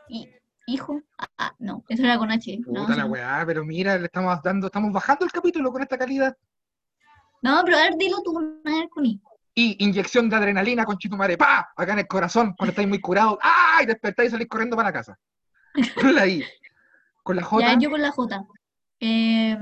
y- 0.08 0.28
hijo. 0.66 1.00
Ah, 1.18 1.28
ah, 1.38 1.54
no, 1.58 1.84
eso 1.88 2.02
era 2.04 2.18
con 2.18 2.30
H. 2.30 2.58
No, 2.66 2.82
Puta 2.82 2.92
sí, 2.94 2.98
la 2.98 3.04
no. 3.06 3.10
weá, 3.12 3.42
pero 3.46 3.64
mira, 3.64 3.98
le 3.98 4.06
estamos 4.06 4.40
dando, 4.42 4.66
estamos 4.68 4.92
bajando 4.92 5.24
el 5.24 5.32
capítulo 5.32 5.70
con 5.72 5.82
esta 5.82 5.98
calidad. 5.98 6.36
No, 7.42 7.62
pero 7.64 7.76
a 7.78 7.82
ver, 7.82 7.94
dilo 7.96 8.22
tú 8.22 8.38
a 8.38 8.70
ver 8.70 8.88
con 8.88 9.06
I. 9.06 9.20
Y 9.54 9.84
inyección 9.84 10.28
de 10.30 10.36
adrenalina 10.36 10.84
con 10.84 10.96
chitumare, 10.96 11.36
¡pa! 11.36 11.70
Acá 11.76 11.92
en 11.92 11.98
el 12.00 12.06
corazón, 12.06 12.54
cuando 12.56 12.70
estáis 12.70 12.88
muy 12.88 13.00
curados, 13.00 13.38
¡ay! 13.42 13.84
Despertáis 13.86 14.28
y 14.28 14.32
salís 14.32 14.48
corriendo 14.48 14.76
para 14.76 14.88
la 14.88 14.92
casa. 14.92 15.18
Con 16.00 16.14
la 16.14 16.26
I. 16.26 16.44
Con 17.22 17.36
la 17.36 17.42
J, 17.42 17.66
Ya, 17.74 17.78
yo 17.78 17.90
con 17.90 18.00
la 18.00 18.10
J. 18.10 18.44
Eh, 19.00 19.56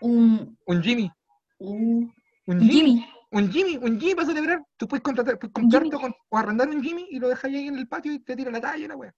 un, 0.00 0.58
un 0.66 0.82
Jimmy. 0.82 1.10
un 1.58 2.12
Un 2.46 2.60
Jimmy. 2.60 2.72
Jimmy. 2.72 3.06
Un 3.34 3.50
Jimmy, 3.50 3.76
un 3.76 3.98
Jimmy 4.00 4.14
para 4.14 4.26
celebrar. 4.28 4.64
Tú 4.76 4.86
puedes 4.88 5.02
contratar, 5.02 5.38
puedes 5.38 5.52
comprarte 5.52 5.90
con- 5.90 6.14
o 6.28 6.38
arrendar 6.38 6.68
un 6.68 6.82
Jimmy 6.82 7.06
y 7.10 7.18
lo 7.18 7.28
dejáis 7.28 7.56
ahí 7.56 7.66
en 7.68 7.76
el 7.78 7.88
patio 7.88 8.12
y 8.12 8.20
te 8.20 8.36
tira 8.36 8.50
la 8.50 8.60
talla, 8.60 8.88
la 8.88 8.96
wea. 8.96 9.14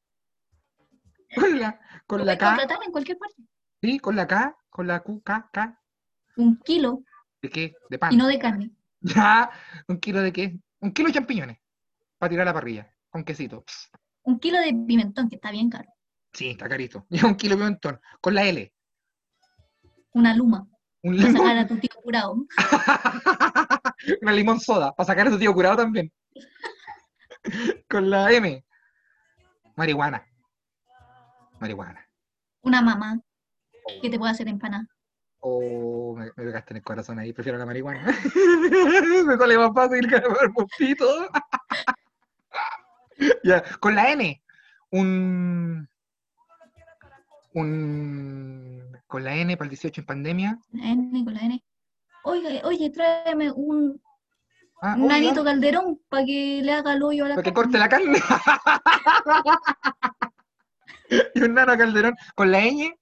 Con 1.34 1.59
la, 1.59 1.78
con 2.06 2.24
la 2.24 2.38
K, 2.38 2.47
contratar 2.48 2.78
en 2.86 2.93
cualquier 2.93 3.18
parte. 3.18 3.43
sí, 3.82 3.98
con 3.98 4.14
la 4.16 4.26
K, 4.26 4.56
con 4.70 4.86
la 4.86 5.01
Q, 5.01 5.22
K, 5.22 5.51
K. 5.52 5.82
Un 6.36 6.56
kilo 6.64 7.02
¿De 7.43 7.51
qué? 7.51 7.74
De 7.90 7.98
pan. 7.98 8.12
y 8.12 8.16
no 8.16 8.26
de 8.26 8.38
carne. 8.38 8.70
Ya, 9.01 9.51
un 9.88 9.98
kilo 10.01 10.20
de 10.22 10.32
qué? 10.32 10.59
Un 10.80 10.93
kilo 10.93 11.09
de 11.09 11.14
champiñones. 11.14 11.59
Para 12.18 12.30
tirar 12.30 12.43
a 12.48 12.51
la 12.51 12.55
parrilla. 12.55 12.90
Con 13.10 13.24
quesito. 13.24 13.62
Pss, 13.64 13.90
Un 14.22 14.38
kilo 14.40 14.59
de 14.60 14.72
pimentón, 14.86 15.28
que 15.28 15.34
está 15.36 15.51
bien 15.51 15.68
caro. 15.68 15.88
Sí, 16.32 16.51
está 16.51 16.68
carito. 16.68 17.06
Y 17.10 17.18
un 17.24 17.34
kilo 17.36 17.56
de 17.56 17.62
pimentón. 17.62 18.01
Con 18.20 18.34
la 18.34 18.44
L. 18.44 18.72
Una 20.14 20.34
luma. 20.34 20.66
Un 21.06 21.16
Para 21.16 21.28
limón. 21.28 21.42
sacar 21.46 21.58
a 21.58 21.66
tu 21.68 21.78
tío 21.78 21.90
curado. 22.02 22.34
Una 24.22 24.32
limón 24.32 24.58
soda. 24.58 24.92
Para 24.92 25.06
sacar 25.06 25.28
a 25.28 25.30
tu 25.30 25.38
tío 25.38 25.54
curado 25.54 25.76
también. 25.76 26.12
Con 27.88 28.10
la 28.10 28.32
M. 28.32 28.64
Marihuana. 29.76 30.26
Marihuana. 31.60 32.04
Una 32.62 32.82
mamá 32.82 33.20
que 34.02 34.10
te 34.10 34.18
pueda 34.18 34.32
hacer 34.32 34.48
empanada. 34.48 34.84
Oh, 35.38 36.16
me, 36.16 36.24
me 36.24 36.32
pegaste 36.32 36.72
en 36.72 36.78
el 36.78 36.82
corazón 36.82 37.20
ahí. 37.20 37.32
Prefiero 37.32 37.56
la 37.56 37.66
marihuana. 37.66 38.04
me 39.26 39.36
sale 39.36 39.58
más 39.58 39.70
fácil 39.72 40.08
que 40.08 40.16
el 40.16 40.92
ya, 43.44 43.62
con 43.78 43.94
la 43.94 44.10
N. 44.10 44.42
Un. 44.90 45.88
Un. 47.52 48.85
Con 49.06 49.24
la 49.24 49.36
N 49.36 49.56
para 49.56 49.66
el 49.66 49.70
18 49.70 50.00
en 50.00 50.06
pandemia. 50.06 50.58
La 50.72 50.90
N 50.90 51.24
con 51.24 51.34
la 51.34 51.40
N. 51.40 51.62
Oiga, 52.24 52.48
oye, 52.64 52.90
tráeme 52.90 53.52
un, 53.52 54.00
Ah, 54.82 54.94
oiga, 54.94 55.08
nanito 55.08 55.42
calderón 55.42 56.00
para 56.08 56.24
que 56.24 56.60
le 56.62 56.72
haga 56.72 56.92
el 56.92 57.02
hoyo 57.02 57.24
a 57.24 57.28
la 57.28 57.34
para 57.36 57.44
que 57.44 57.54
corte 57.54 57.78
la 57.78 57.88
carne. 57.88 58.18
y 61.34 61.42
un 61.42 61.54
nano 61.54 61.76
calderón. 61.78 62.14
Con 62.34 62.50
la 62.50 62.60
ñ, 62.60 62.92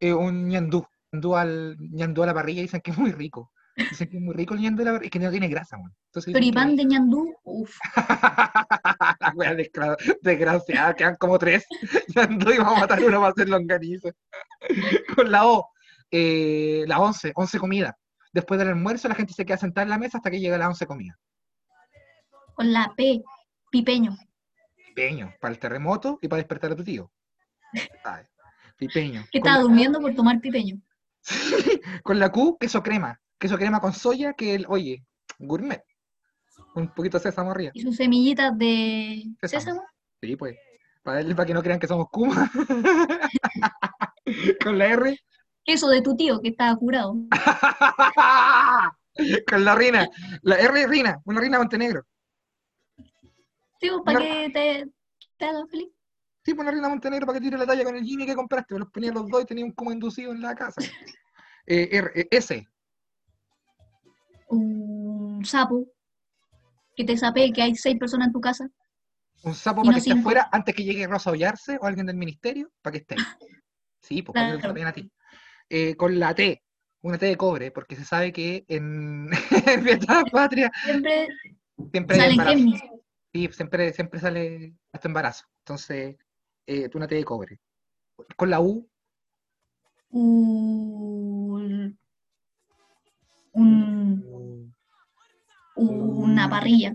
eh, 0.00 0.12
un 0.12 0.48
ñandú. 0.48 0.86
Ñandú, 1.12 1.36
al, 1.36 1.76
ñandú 1.78 2.22
a 2.22 2.26
la 2.26 2.34
parrilla 2.34 2.62
dicen 2.62 2.80
que 2.80 2.92
es 2.92 2.98
muy 2.98 3.12
rico. 3.12 3.52
Dicen 3.76 4.08
que 4.08 4.16
es 4.16 4.22
muy 4.22 4.34
rico 4.34 4.54
el 4.54 4.60
ñandú 4.60 4.82
y 5.02 5.10
que 5.10 5.18
no 5.18 5.30
tiene 5.30 5.48
grasa, 5.48 5.76
man. 5.76 5.92
Entonces 6.06 6.32
que- 6.32 6.40
Choripán 6.40 6.76
de 6.76 6.84
ñandú, 6.86 7.34
uff. 7.44 7.76
desgraciada, 10.22 10.94
quedan 10.94 11.16
como 11.16 11.38
tres. 11.38 11.66
ñandú 12.16 12.50
y 12.52 12.58
vamos 12.58 12.78
a 12.78 12.80
matar 12.80 13.02
uno 13.02 13.20
para 13.20 13.32
hacer 13.32 13.48
longaniza. 13.48 14.10
Con 15.16 15.30
la 15.30 15.46
O, 15.46 15.68
eh, 16.10 16.84
la 16.86 16.98
11, 17.00 17.32
11 17.34 17.58
comida. 17.58 17.96
Después 18.32 18.58
del 18.58 18.68
almuerzo 18.68 19.08
la 19.08 19.14
gente 19.14 19.32
se 19.32 19.44
queda 19.44 19.56
sentada 19.58 19.84
en 19.84 19.90
la 19.90 19.98
mesa 19.98 20.18
hasta 20.18 20.30
que 20.30 20.40
llega 20.40 20.58
la 20.58 20.68
11 20.68 20.86
comida. 20.86 21.18
Con 22.54 22.72
la 22.72 22.92
P, 22.96 23.22
pipeño. 23.70 24.16
Pipeño, 24.88 25.34
para 25.40 25.52
el 25.52 25.58
terremoto 25.60 26.18
y 26.22 26.28
para 26.28 26.38
despertar 26.38 26.72
a 26.72 26.76
tu 26.76 26.84
tío. 26.84 27.10
Ay, 28.04 28.24
pipeño. 28.76 29.24
Que 29.30 29.38
estaba 29.38 29.56
la- 29.56 29.62
durmiendo 29.62 30.00
por 30.00 30.14
tomar 30.14 30.40
pipeño. 30.40 30.80
Con 32.02 32.18
la 32.18 32.30
Q, 32.30 32.56
queso 32.58 32.82
crema. 32.82 33.20
Queso 33.38 33.56
crema 33.58 33.80
con 33.80 33.92
soya, 33.92 34.32
que 34.34 34.54
el, 34.54 34.66
oye, 34.68 35.04
gourmet. 35.38 35.82
Un 36.74 36.92
poquito 36.94 37.18
de 37.18 37.22
sésamo 37.24 37.50
arriba. 37.50 37.70
Y 37.74 37.82
sus 37.82 37.96
semillitas 37.96 38.56
de 38.58 39.24
Sésamo. 39.40 39.60
sésamo. 39.60 39.82
Sí, 40.22 40.36
pues. 40.36 40.56
Para, 41.02 41.22
para 41.34 41.46
que 41.46 41.54
no 41.54 41.62
crean 41.62 41.78
que 41.78 41.86
somos 41.86 42.06
Kuma. 42.10 42.50
Con 44.64 44.78
la 44.78 44.86
R. 44.86 45.18
Queso 45.64 45.88
de 45.88 46.02
tu 46.02 46.16
tío 46.16 46.40
que 46.40 46.48
estaba 46.48 46.76
curado. 46.76 47.14
Con 49.50 49.64
la 49.64 49.74
Rina. 49.74 50.08
La 50.42 50.56
R 50.56 50.86
Rina. 50.86 51.20
Una 51.24 51.40
Rina 51.40 51.58
Montenegro. 51.58 52.02
Sí, 53.80 53.90
para 54.04 54.18
No. 54.18 54.24
que 54.24 54.50
te, 54.52 54.86
te 55.36 55.44
haga 55.44 55.66
feliz. 55.70 55.88
Sí, 56.44 56.54
pues 56.54 56.64
la 56.64 56.70
reina 56.70 56.88
Montenegro 56.88 57.26
para 57.26 57.38
que 57.38 57.44
tire 57.44 57.58
la 57.58 57.66
talla 57.66 57.82
con 57.84 57.96
el 57.96 58.04
Jimmy 58.04 58.24
que 58.24 58.36
compraste. 58.36 58.78
Los 58.78 58.88
ponía 58.90 59.10
los 59.12 59.28
dos 59.28 59.42
y 59.42 59.46
tenía 59.46 59.64
un 59.64 59.72
como 59.72 59.90
inducido 59.92 60.32
en 60.32 60.40
la 60.42 60.54
casa. 60.54 60.80
Eh, 61.68 61.88
R, 61.90 62.12
eh, 62.14 62.28
S. 62.30 62.64
Un 64.46 65.44
sapo. 65.44 65.86
Que 66.94 67.04
te 67.04 67.16
sape 67.16 67.52
que 67.52 67.62
hay 67.62 67.74
seis 67.74 67.98
personas 67.98 68.28
en 68.28 68.32
tu 68.32 68.40
casa. 68.40 68.68
Un 69.42 69.54
sapo 69.54 69.82
para 69.82 69.90
no 69.90 69.92
que 69.92 69.98
esté 69.98 70.12
afuera 70.12 70.48
antes 70.50 70.74
que 70.74 70.84
llegue 70.84 71.06
Rosa 71.06 71.30
Ollarse 71.30 71.78
o 71.80 71.84
alguien 71.86 72.06
del 72.06 72.16
ministerio, 72.16 72.70
para 72.80 72.92
que 72.92 72.98
esté 72.98 73.16
ahí. 73.16 73.22
Sí, 74.02 74.22
pues 74.22 74.34
para 74.34 74.46
que 74.46 74.52
te 74.54 74.58
Claro. 74.60 74.70
sapeen 74.72 74.86
a 74.86 74.92
ti. 74.92 75.12
Eh, 75.68 75.94
con 75.96 76.18
la 76.18 76.34
T, 76.34 76.62
una 77.02 77.18
T 77.18 77.26
de 77.26 77.36
cobre, 77.36 77.70
porque 77.70 77.96
se 77.96 78.04
sabe 78.04 78.32
que 78.32 78.64
en, 78.68 79.28
en 79.66 79.82
Fiesta 79.82 80.24
Patria 80.32 80.70
Siempre 80.84 81.28
siempre 81.92 82.16
hay 82.16 82.36
salen 82.36 82.60
embarazo. 82.60 83.02
Sí, 83.32 83.48
siempre, 83.52 83.92
siempre 83.92 84.20
sale 84.20 84.74
hasta 84.92 85.08
embarazo. 85.08 85.44
Entonces, 85.64 86.16
eh, 86.66 86.88
una 86.94 87.06
T 87.06 87.14
de 87.16 87.24
cobre. 87.24 87.60
Con 88.36 88.48
la 88.50 88.60
U, 88.60 88.88
Un, 90.10 91.98
un- 93.56 94.74
una 95.76 96.48
parrilla. 96.48 96.94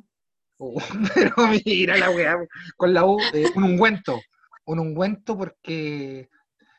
Uh, 0.58 0.80
pero 1.16 1.34
mira 1.66 1.98
la 1.98 2.10
weá. 2.12 2.38
Con 2.78 2.94
la 2.94 3.06
U, 3.06 3.20
eh, 3.34 3.46
un 3.56 3.64
ungüento. 3.64 4.20
Un 4.66 4.80
ungüento 4.80 5.38
porque 5.38 6.30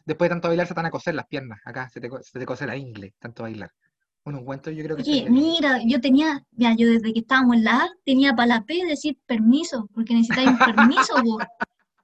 después 0.04 0.28
de 0.28 0.34
tanto 0.34 0.48
bailar 0.48 0.66
se 0.66 0.74
te 0.74 0.78
van 0.78 0.86
a 0.86 0.90
coser 0.90 1.14
las 1.14 1.26
piernas. 1.26 1.60
Acá 1.64 1.88
se 1.88 2.00
te, 2.00 2.08
se 2.22 2.38
te 2.38 2.46
cose 2.46 2.66
la 2.66 2.76
ingle, 2.76 3.14
tanto 3.18 3.42
bailar. 3.42 3.70
Un 4.24 4.36
ungüento 4.36 4.70
yo 4.70 4.84
creo 4.84 4.96
que 4.96 5.02
Oye, 5.02 5.28
mira, 5.28 5.80
yo 5.84 6.00
tenía, 6.00 6.44
ya 6.52 6.74
yo 6.76 6.88
desde 6.88 7.12
que 7.12 7.20
estábamos 7.20 7.56
en 7.56 7.64
la 7.64 7.76
A, 7.82 7.90
tenía 8.04 8.32
para 8.34 8.46
la 8.46 8.64
P 8.64 8.84
decir 8.86 9.18
permiso, 9.26 9.88
porque 9.92 10.14
necesitáis 10.14 10.48
un 10.50 10.58
permiso. 10.58 11.14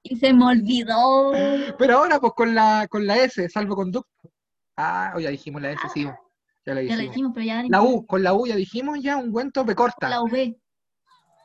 Y 0.03 0.17
se 0.17 0.33
me 0.33 0.45
olvidó. 0.45 1.31
Pero 1.77 1.97
ahora, 1.97 2.19
pues 2.19 2.33
con 2.35 2.53
la, 2.55 2.87
con 2.89 3.05
la 3.07 3.17
S, 3.17 3.47
salvoconducto. 3.49 4.31
Ah, 4.75 5.13
o 5.15 5.19
ya 5.19 5.29
dijimos 5.29 5.61
la 5.61 5.71
S, 5.71 5.81
sí. 5.93 6.07
Ya 6.65 6.73
la 6.75 6.81
Ya 6.81 6.95
dijimos. 6.95 7.01
dijimos, 7.15 7.31
pero 7.33 7.45
ya 7.45 7.63
La 7.67 7.81
U, 7.81 8.05
con 8.05 8.21
la 8.23 8.33
U 8.33 8.45
ya 8.47 8.55
dijimos 8.55 8.99
ya, 9.01 9.17
ungüento 9.17 9.63
B 9.65 9.75
corta. 9.75 10.09
la 10.09 10.21
V, 10.21 10.57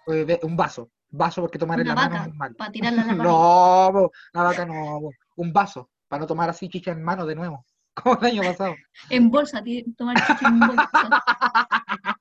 Eh, 0.08 0.40
un 0.42 0.56
vaso. 0.56 0.90
Vaso 1.10 1.40
porque 1.42 1.58
tomar 1.58 1.78
en 1.80 1.86
la 1.88 1.94
mano 1.94 2.16
vaca, 2.16 2.28
es 2.28 2.34
mal. 2.34 2.54
para 2.56 2.72
tirarla 2.72 3.02
a 3.02 3.06
la. 3.06 3.14
No, 3.24 4.10
la 4.32 4.42
vaca 4.42 4.66
no. 4.66 5.00
Un 5.36 5.52
vaso, 5.52 5.88
para 6.08 6.20
no 6.20 6.26
tomar 6.26 6.50
así 6.50 6.68
chicha 6.68 6.90
en 6.90 7.02
mano 7.02 7.24
de 7.24 7.34
nuevo. 7.36 7.64
Como 7.94 8.18
el 8.18 8.24
año 8.26 8.42
pasado. 8.42 8.74
En 9.10 9.30
bolsa, 9.30 9.62
tomar 9.96 10.16
chicha 10.26 10.48
en 10.48 10.58
bolsa. 10.60 10.90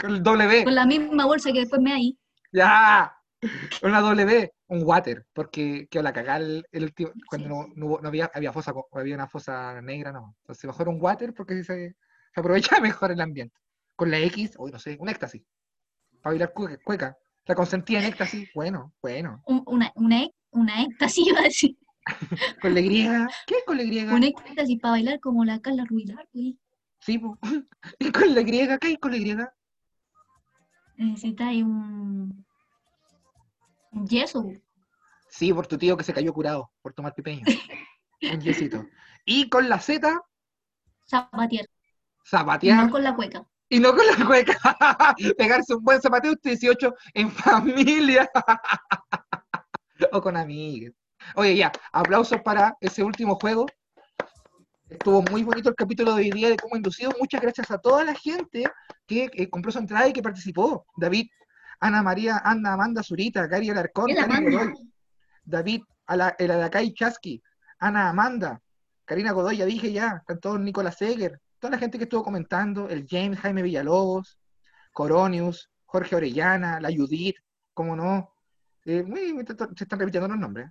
Con 0.00 0.10
el 0.14 0.22
W. 0.22 0.64
Con 0.64 0.74
la 0.74 0.86
misma 0.86 1.26
bolsa 1.26 1.52
que 1.52 1.60
después 1.60 1.82
me 1.82 1.92
ahí. 1.92 2.16
¡Ya! 2.52 3.12
Una 3.82 4.00
W, 4.00 4.52
un 4.68 4.82
water, 4.84 5.24
porque 5.32 5.86
que 5.90 6.02
la 6.02 6.12
cagar 6.12 6.42
el, 6.42 6.66
el 6.72 6.84
último- 6.84 7.12
cuando 7.28 7.64
Sí. 7.64 7.72
no, 7.76 7.98
no 8.00 8.08
había, 8.08 8.30
había 8.34 8.52
fosa, 8.52 8.72
había 8.92 9.14
una 9.14 9.28
fosa 9.28 9.80
negra, 9.82 10.12
no. 10.12 10.34
Entonces 10.42 10.64
mejor 10.64 10.88
un 10.88 10.98
water 11.00 11.32
porque 11.34 11.62
se, 11.64 11.96
se 12.34 12.40
aprovecha 12.40 12.80
mejor 12.80 13.12
el 13.12 13.20
ambiente. 13.20 13.56
Con 13.94 14.10
la 14.10 14.18
X, 14.18 14.54
uy, 14.58 14.70
no 14.72 14.78
sé, 14.78 14.96
un 15.00 15.08
éxtasis. 15.08 15.42
Para 16.22 16.32
bailar 16.32 16.52
cueca, 16.52 16.78
cueca. 16.84 17.16
La 17.46 17.54
consentía 17.54 18.00
en 18.00 18.06
éxtasis, 18.06 18.50
bueno, 18.54 18.92
bueno. 19.00 19.40
Un- 19.46 19.62
una, 19.66 19.92
una, 19.94 20.22
ec- 20.24 20.34
una 20.50 20.82
éxtasis, 20.82 21.26
iba 21.28 21.40
a 21.40 21.44
decir. 21.44 21.76
Con 22.62 22.74
la 22.74 22.80
Y, 22.80 23.04
¿qué 23.46 23.54
es 23.56 23.64
con 23.66 23.76
la 23.76 23.82
Y? 23.82 23.98
Un 24.06 24.22
éxtasis 24.22 24.78
para 24.80 24.92
bailar 24.92 25.18
como 25.20 25.44
la 25.44 25.60
Carla 25.60 25.84
Ruilar, 25.84 26.26
güey. 26.32 26.58
Sí, 27.00 27.18
po. 27.18 27.38
¿Y 27.98 28.10
con 28.12 28.34
la 28.34 28.40
Y? 28.42 28.46
¿Qué 28.78 28.86
hay 28.88 28.96
con 28.96 29.10
la 29.12 29.16
Y? 29.18 29.36
Necesitáis 30.96 31.62
un, 31.62 32.45
yeso, 34.04 34.42
güey. 34.42 34.62
Sí, 35.28 35.52
por 35.52 35.66
tu 35.66 35.78
tío 35.78 35.96
que 35.96 36.04
se 36.04 36.12
cayó 36.12 36.32
curado 36.32 36.70
por 36.82 36.92
tomar 36.92 37.14
pipeño. 37.14 37.44
Un 38.22 38.40
yesito. 38.40 38.86
Y 39.24 39.48
con 39.48 39.68
la 39.68 39.80
Z, 39.80 40.20
zapatear, 41.08 41.66
zapatear. 42.24 42.86
no 42.86 42.90
con 42.90 43.02
la 43.02 43.14
cueca. 43.14 43.46
Y 43.68 43.80
no 43.80 43.94
con 43.94 44.06
la 44.06 44.24
cueca. 44.24 44.56
Pegarse 45.38 45.74
un 45.74 45.82
buen 45.82 46.00
zapateo 46.00 46.32
usted 46.32 46.50
18 46.50 46.94
en 47.14 47.30
familia. 47.30 48.30
o 50.12 50.20
con 50.20 50.36
amigos. 50.36 50.94
Oye, 51.34 51.56
ya, 51.56 51.72
aplausos 51.92 52.40
para 52.42 52.76
ese 52.80 53.02
último 53.02 53.34
juego. 53.36 53.66
Estuvo 54.88 55.22
muy 55.22 55.42
bonito 55.42 55.68
el 55.68 55.74
capítulo 55.74 56.14
de 56.14 56.22
hoy 56.22 56.30
día 56.30 56.48
de 56.48 56.56
cómo 56.56 56.76
inducido. 56.76 57.10
Muchas 57.18 57.40
gracias 57.40 57.70
a 57.72 57.78
toda 57.78 58.04
la 58.04 58.14
gente 58.14 58.64
que 59.06 59.28
eh, 59.32 59.50
compró 59.50 59.72
su 59.72 59.78
entrada 59.78 60.06
y 60.06 60.12
que 60.12 60.22
participó. 60.22 60.86
David, 60.96 61.26
Ana 61.80 62.02
María, 62.02 62.38
Ana 62.44 62.72
Amanda 62.74 63.02
Zurita, 63.02 63.46
Gary 63.46 63.70
Alarcón, 63.70 64.06
¿Qué 64.06 64.14
la 64.14 64.26
Karina? 64.26 64.58
Godoy, 64.64 64.92
David, 65.44 65.82
Ala- 66.06 66.36
el 66.38 66.50
Alacay 66.50 66.92
Chasqui, 66.94 67.42
Ana 67.78 68.08
Amanda, 68.08 68.60
Karina 69.04 69.32
Godoy, 69.32 69.58
ya 69.58 69.64
dije 69.64 69.92
ya, 69.92 70.16
están 70.20 70.40
todos 70.40 70.60
Nicolás 70.60 70.96
Seger, 70.98 71.40
toda 71.58 71.72
la 71.72 71.78
gente 71.78 71.98
que 71.98 72.04
estuvo 72.04 72.24
comentando, 72.24 72.88
el 72.88 73.06
James, 73.08 73.38
Jaime 73.40 73.62
Villalobos, 73.62 74.38
Coronius, 74.92 75.68
Jorge 75.84 76.16
Orellana, 76.16 76.80
la 76.80 76.88
Judith, 76.90 77.36
cómo 77.74 77.94
no, 77.96 78.32
Eh, 78.84 79.04
se 79.76 79.82
están 79.84 79.98
repitiendo 79.98 80.28
los 80.28 80.38
nombres. 80.38 80.70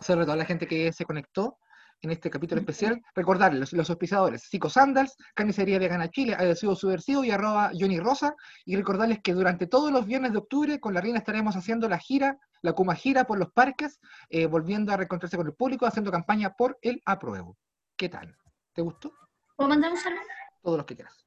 Sobre 0.00 0.24
toda 0.24 0.36
la 0.36 0.44
gente 0.44 0.66
que 0.66 0.92
se 0.92 1.04
conectó 1.04 1.58
en 2.02 2.10
este 2.10 2.30
capítulo 2.30 2.60
especial, 2.60 3.00
recordarles 3.14 3.72
los, 3.72 3.88
auspiciadores, 3.88 4.42
Psico 4.42 4.68
Sandals, 4.68 5.16
Carnicería 5.34 5.78
Vegana 5.78 6.10
Chile, 6.10 6.34
Adhesivo 6.34 6.74
Subversivo 6.74 7.22
y 7.22 7.30
arroba 7.30 7.70
Johnny 7.78 8.00
Rosa, 8.00 8.34
y 8.64 8.74
recordarles 8.74 9.20
que 9.22 9.32
durante 9.34 9.68
todos 9.68 9.92
los 9.92 10.04
viernes 10.04 10.32
de 10.32 10.38
octubre 10.38 10.80
con 10.80 10.94
la 10.94 11.00
Reina 11.00 11.18
estaremos 11.18 11.54
haciendo 11.54 11.88
la 11.88 11.98
gira, 11.98 12.38
la 12.60 12.72
Kuma 12.72 12.96
Gira 12.96 13.24
por 13.24 13.38
los 13.38 13.52
parques, 13.52 14.00
eh, 14.30 14.46
volviendo 14.46 14.92
a 14.92 14.96
reencontrarse 14.96 15.36
con 15.36 15.46
el 15.46 15.54
público, 15.54 15.86
haciendo 15.86 16.10
campaña 16.10 16.50
por 16.50 16.76
el 16.82 17.00
apruebo. 17.04 17.56
¿Qué 17.96 18.08
tal? 18.08 18.36
¿Te 18.72 18.82
gustó? 18.82 19.12
¿Puedo 19.56 19.68
mandar 19.68 19.92
un 19.92 19.98
saludo? 19.98 20.20
Todos 20.60 20.78
los 20.78 20.86
que 20.86 20.96
quieras. 20.96 21.24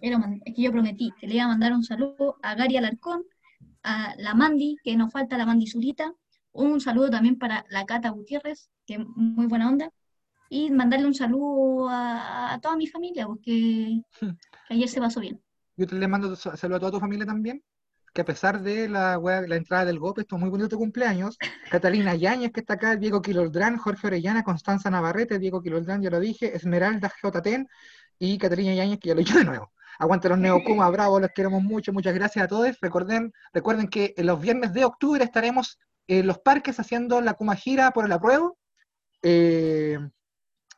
Mand- 0.00 0.42
es 0.44 0.54
que 0.54 0.62
yo 0.62 0.72
prometí 0.72 1.12
que 1.18 1.26
le 1.26 1.34
iba 1.34 1.44
a 1.44 1.48
mandar 1.48 1.72
un 1.72 1.82
saludo 1.82 2.38
a 2.42 2.54
Gary 2.54 2.78
Alarcón, 2.78 3.22
a 3.82 4.14
la 4.16 4.34
Mandy, 4.34 4.76
que 4.82 4.96
nos 4.96 5.12
falta 5.12 5.36
la 5.36 5.44
Mandy 5.44 5.66
Zurita, 5.66 6.12
un 6.54 6.80
saludo 6.80 7.10
también 7.10 7.38
para 7.38 7.64
la 7.68 7.84
Cata 7.84 8.10
Gutiérrez, 8.10 8.70
que 8.86 8.94
es 8.94 9.00
muy 9.16 9.46
buena 9.46 9.68
onda, 9.68 9.90
y 10.48 10.70
mandarle 10.70 11.06
un 11.06 11.14
saludo 11.14 11.88
a, 11.88 12.54
a 12.54 12.60
toda 12.60 12.76
mi 12.76 12.86
familia, 12.86 13.26
porque 13.26 14.02
que 14.18 14.32
ayer 14.70 14.88
se 14.88 15.00
pasó 15.00 15.20
bien. 15.20 15.40
Yo 15.76 15.86
te 15.86 15.96
le 15.96 16.08
mando 16.08 16.36
sa- 16.36 16.56
saludo 16.56 16.76
a 16.76 16.80
toda 16.80 16.92
tu 16.92 17.00
familia 17.00 17.26
también, 17.26 17.62
que 18.12 18.20
a 18.20 18.24
pesar 18.24 18.62
de 18.62 18.88
la, 18.88 19.18
la 19.18 19.56
entrada 19.56 19.84
del 19.84 19.98
golpe, 19.98 20.20
esto 20.20 20.36
es 20.36 20.40
muy 20.40 20.50
bonito 20.50 20.68
tu 20.68 20.78
cumpleaños. 20.78 21.36
Catalina 21.70 22.14
Yáñez, 22.14 22.52
que 22.52 22.60
está 22.60 22.74
acá, 22.74 22.96
Diego 22.96 23.20
Quiloldrán, 23.20 23.76
Jorge 23.76 24.06
Orellana, 24.06 24.44
Constanza 24.44 24.88
Navarrete, 24.90 25.38
Diego 25.40 25.60
Quiloldrán, 25.60 26.02
ya 26.02 26.10
lo 26.10 26.20
dije, 26.20 26.56
Esmeralda 26.56 27.12
J. 27.20 27.42
y 28.18 28.38
Catalina 28.38 28.74
Yáñez, 28.74 28.98
que 29.00 29.08
ya 29.08 29.14
lo 29.14 29.20
he 29.20 29.24
dicho 29.24 29.38
de 29.38 29.44
nuevo. 29.44 29.72
Aguante 29.98 30.28
los 30.28 30.38
Neocuma, 30.38 30.88
bravo, 30.90 31.20
los 31.20 31.30
queremos 31.34 31.62
mucho, 31.62 31.92
muchas 31.92 32.14
gracias 32.14 32.44
a 32.44 32.48
todos. 32.48 32.76
Recuerden, 32.80 33.32
recuerden 33.52 33.88
que 33.88 34.14
en 34.16 34.26
los 34.26 34.40
viernes 34.40 34.72
de 34.72 34.84
octubre 34.84 35.22
estaremos 35.22 35.78
en 36.06 36.26
los 36.26 36.38
parques 36.38 36.78
haciendo 36.80 37.20
la 37.20 37.34
Kuma 37.34 37.56
Gira 37.56 37.90
por 37.92 38.04
el 38.06 38.12
apruebo. 38.12 38.56
Eh, 39.22 39.98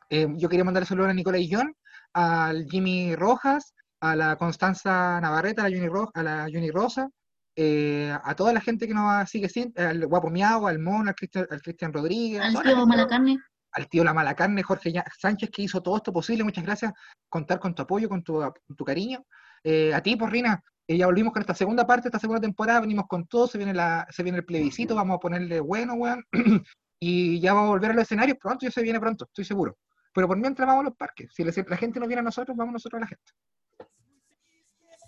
eh, 0.09 0.27
yo 0.37 0.49
quería 0.49 0.63
mandar 0.63 0.85
saludos 0.85 1.09
a 1.11 1.13
Nicolás 1.13 1.41
John, 1.49 1.73
al 2.13 2.65
Jimmy 2.69 3.15
Rojas, 3.15 3.73
a 3.99 4.15
la 4.15 4.35
Constanza 4.37 5.19
Navarrete, 5.19 5.61
a 5.61 5.69
la 5.69 5.75
Juni, 5.75 5.87
Ro- 5.89 6.11
a 6.13 6.23
la 6.23 6.47
Juni 6.51 6.71
Rosa, 6.71 7.09
eh, 7.55 8.15
a 8.23 8.35
toda 8.35 8.53
la 8.53 8.61
gente 8.61 8.87
que 8.87 8.93
nos 8.93 9.29
sigue, 9.29 9.49
al 9.75 10.05
Guapo 10.07 10.29
Miau, 10.29 10.67
al 10.67 10.79
Mon, 10.79 11.07
al 11.07 11.15
Cristian, 11.15 11.47
al 11.49 11.61
Cristian 11.61 11.91
Rodríguez, 11.91 12.41
Al 12.41 12.53
tío 12.63 12.85
Malacarne, 12.85 13.39
al 13.71 13.89
tío 13.89 14.03
La 14.03 14.13
Mala 14.13 14.35
Carne, 14.35 14.63
Jorge 14.63 14.93
Sánchez, 15.19 15.49
que 15.51 15.63
hizo 15.63 15.81
todo 15.81 15.97
esto 15.97 16.13
posible. 16.13 16.43
Muchas 16.43 16.63
gracias. 16.63 16.93
Contar 17.27 17.59
con 17.59 17.75
tu 17.75 17.81
apoyo, 17.81 18.07
con 18.07 18.23
tu, 18.23 18.35
con 18.39 18.75
tu 18.77 18.85
cariño. 18.85 19.25
Eh, 19.63 19.93
a 19.93 20.01
ti, 20.01 20.15
Porrina, 20.15 20.53
eh, 20.53 20.61
ya 20.95 21.05
volvimos 21.05 21.33
con 21.33 21.41
esta 21.41 21.53
segunda 21.53 21.85
parte, 21.85 22.07
esta 22.07 22.19
segunda 22.19 22.39
temporada. 22.39 22.79
Venimos 22.79 23.07
con 23.07 23.27
todo. 23.27 23.47
Se 23.47 23.57
viene, 23.57 23.73
la, 23.73 24.07
se 24.09 24.23
viene 24.23 24.37
el 24.37 24.45
plebiscito. 24.45 24.95
Vamos 24.95 25.15
a 25.15 25.19
ponerle 25.19 25.59
bueno, 25.59 25.95
weón. 25.95 26.23
y 26.99 27.39
ya 27.41 27.53
vamos 27.53 27.69
a 27.69 27.71
volver 27.71 27.91
a 27.91 27.93
los 27.93 28.03
escenarios 28.03 28.37
pronto. 28.37 28.65
Ya 28.65 28.71
se 28.71 28.81
viene 28.81 28.99
pronto, 28.99 29.25
estoy 29.25 29.43
seguro. 29.43 29.77
Pero 30.13 30.27
por 30.27 30.37
mientras 30.37 30.65
vamos 30.65 30.81
a 30.81 30.89
los 30.89 30.95
parques. 30.95 31.29
Si 31.33 31.43
la, 31.43 31.77
gente 31.77 31.99
no 31.99 32.07
viene 32.07 32.21
a 32.21 32.23
nosotros, 32.23 32.55
vamos 32.55 32.73
nosotros 32.73 32.99
a 32.99 33.01
la 33.01 33.07
gente. 33.07 33.31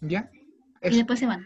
¿Ya? 0.02 0.30
y 0.82 0.98
después 0.98 1.20
se 1.20 1.26
van. 1.26 1.46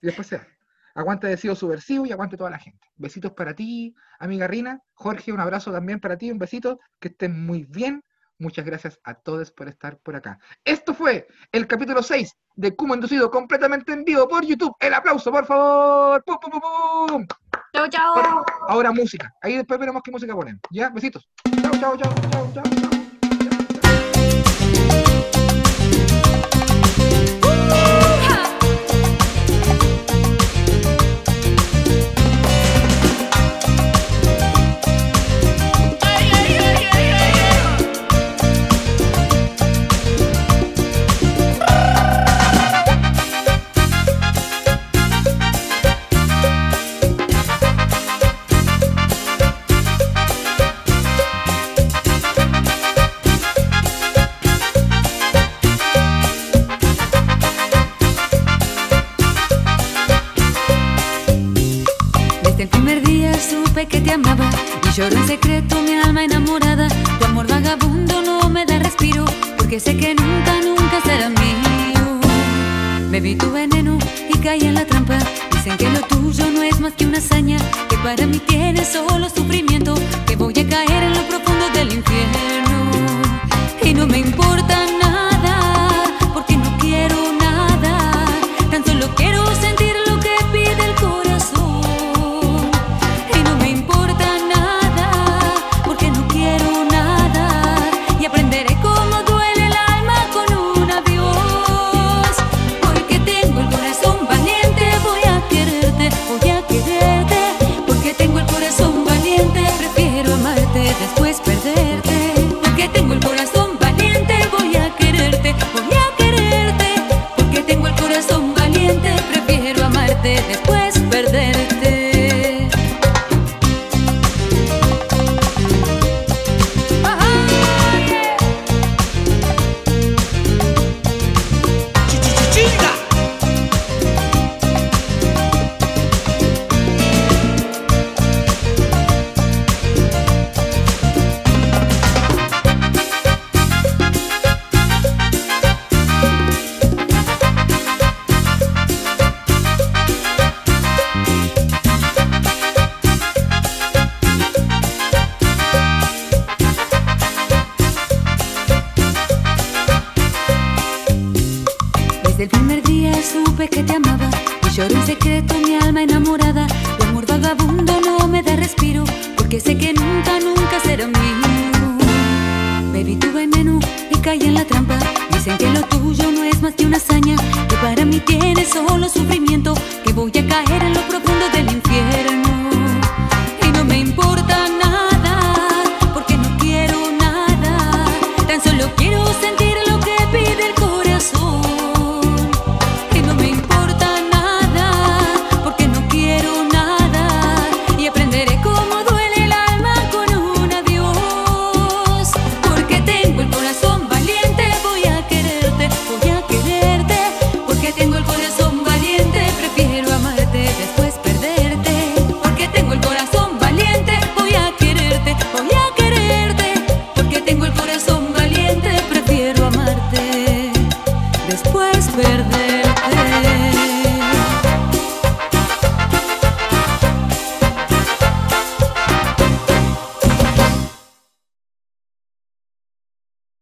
Y 0.00 0.06
después 0.06 0.28
se 0.28 0.36
va. 0.38 0.46
Aguante 0.94 1.26
Decido 1.26 1.54
Subversivo 1.54 2.06
y 2.06 2.12
aguante 2.12 2.36
toda 2.36 2.50
la 2.50 2.58
gente. 2.58 2.88
Besitos 2.96 3.32
para 3.32 3.54
ti, 3.54 3.94
amiga 4.18 4.46
Rina. 4.46 4.80
Jorge, 4.94 5.32
un 5.32 5.40
abrazo 5.40 5.72
también 5.72 6.00
para 6.00 6.16
ti, 6.16 6.30
un 6.30 6.38
besito. 6.38 6.80
Que 7.00 7.08
estén 7.08 7.44
muy 7.44 7.64
bien. 7.64 8.02
Muchas 8.38 8.64
gracias 8.64 8.98
a 9.04 9.14
todos 9.14 9.50
por 9.52 9.68
estar 9.68 9.98
por 9.98 10.16
acá. 10.16 10.38
Esto 10.64 10.94
fue 10.94 11.28
el 11.52 11.66
capítulo 11.66 12.02
6 12.02 12.34
de 12.56 12.74
Cumo 12.74 12.94
Inducido 12.94 13.30
completamente 13.30 13.92
en 13.92 14.04
vivo 14.04 14.28
por 14.28 14.44
YouTube. 14.44 14.74
El 14.80 14.94
aplauso, 14.94 15.30
por 15.30 15.46
favor. 15.46 16.22
¡Pum, 16.24 16.36
pum, 16.40 16.50
pum, 16.50 17.06
pum! 17.06 17.26
Chao, 17.72 17.88
chao. 17.88 18.14
Ahora, 18.14 18.44
ahora 18.68 18.92
música. 18.92 19.32
Ahí 19.42 19.56
después 19.56 19.78
veremos 19.78 20.02
qué 20.02 20.10
música 20.10 20.34
ponen. 20.34 20.60
¿Ya? 20.70 20.90
Besitos. 20.90 21.28
Chao, 21.60 21.72
chao, 21.78 21.96
chao, 21.96 22.14
chao. 22.30 22.52
chao. 22.54 22.93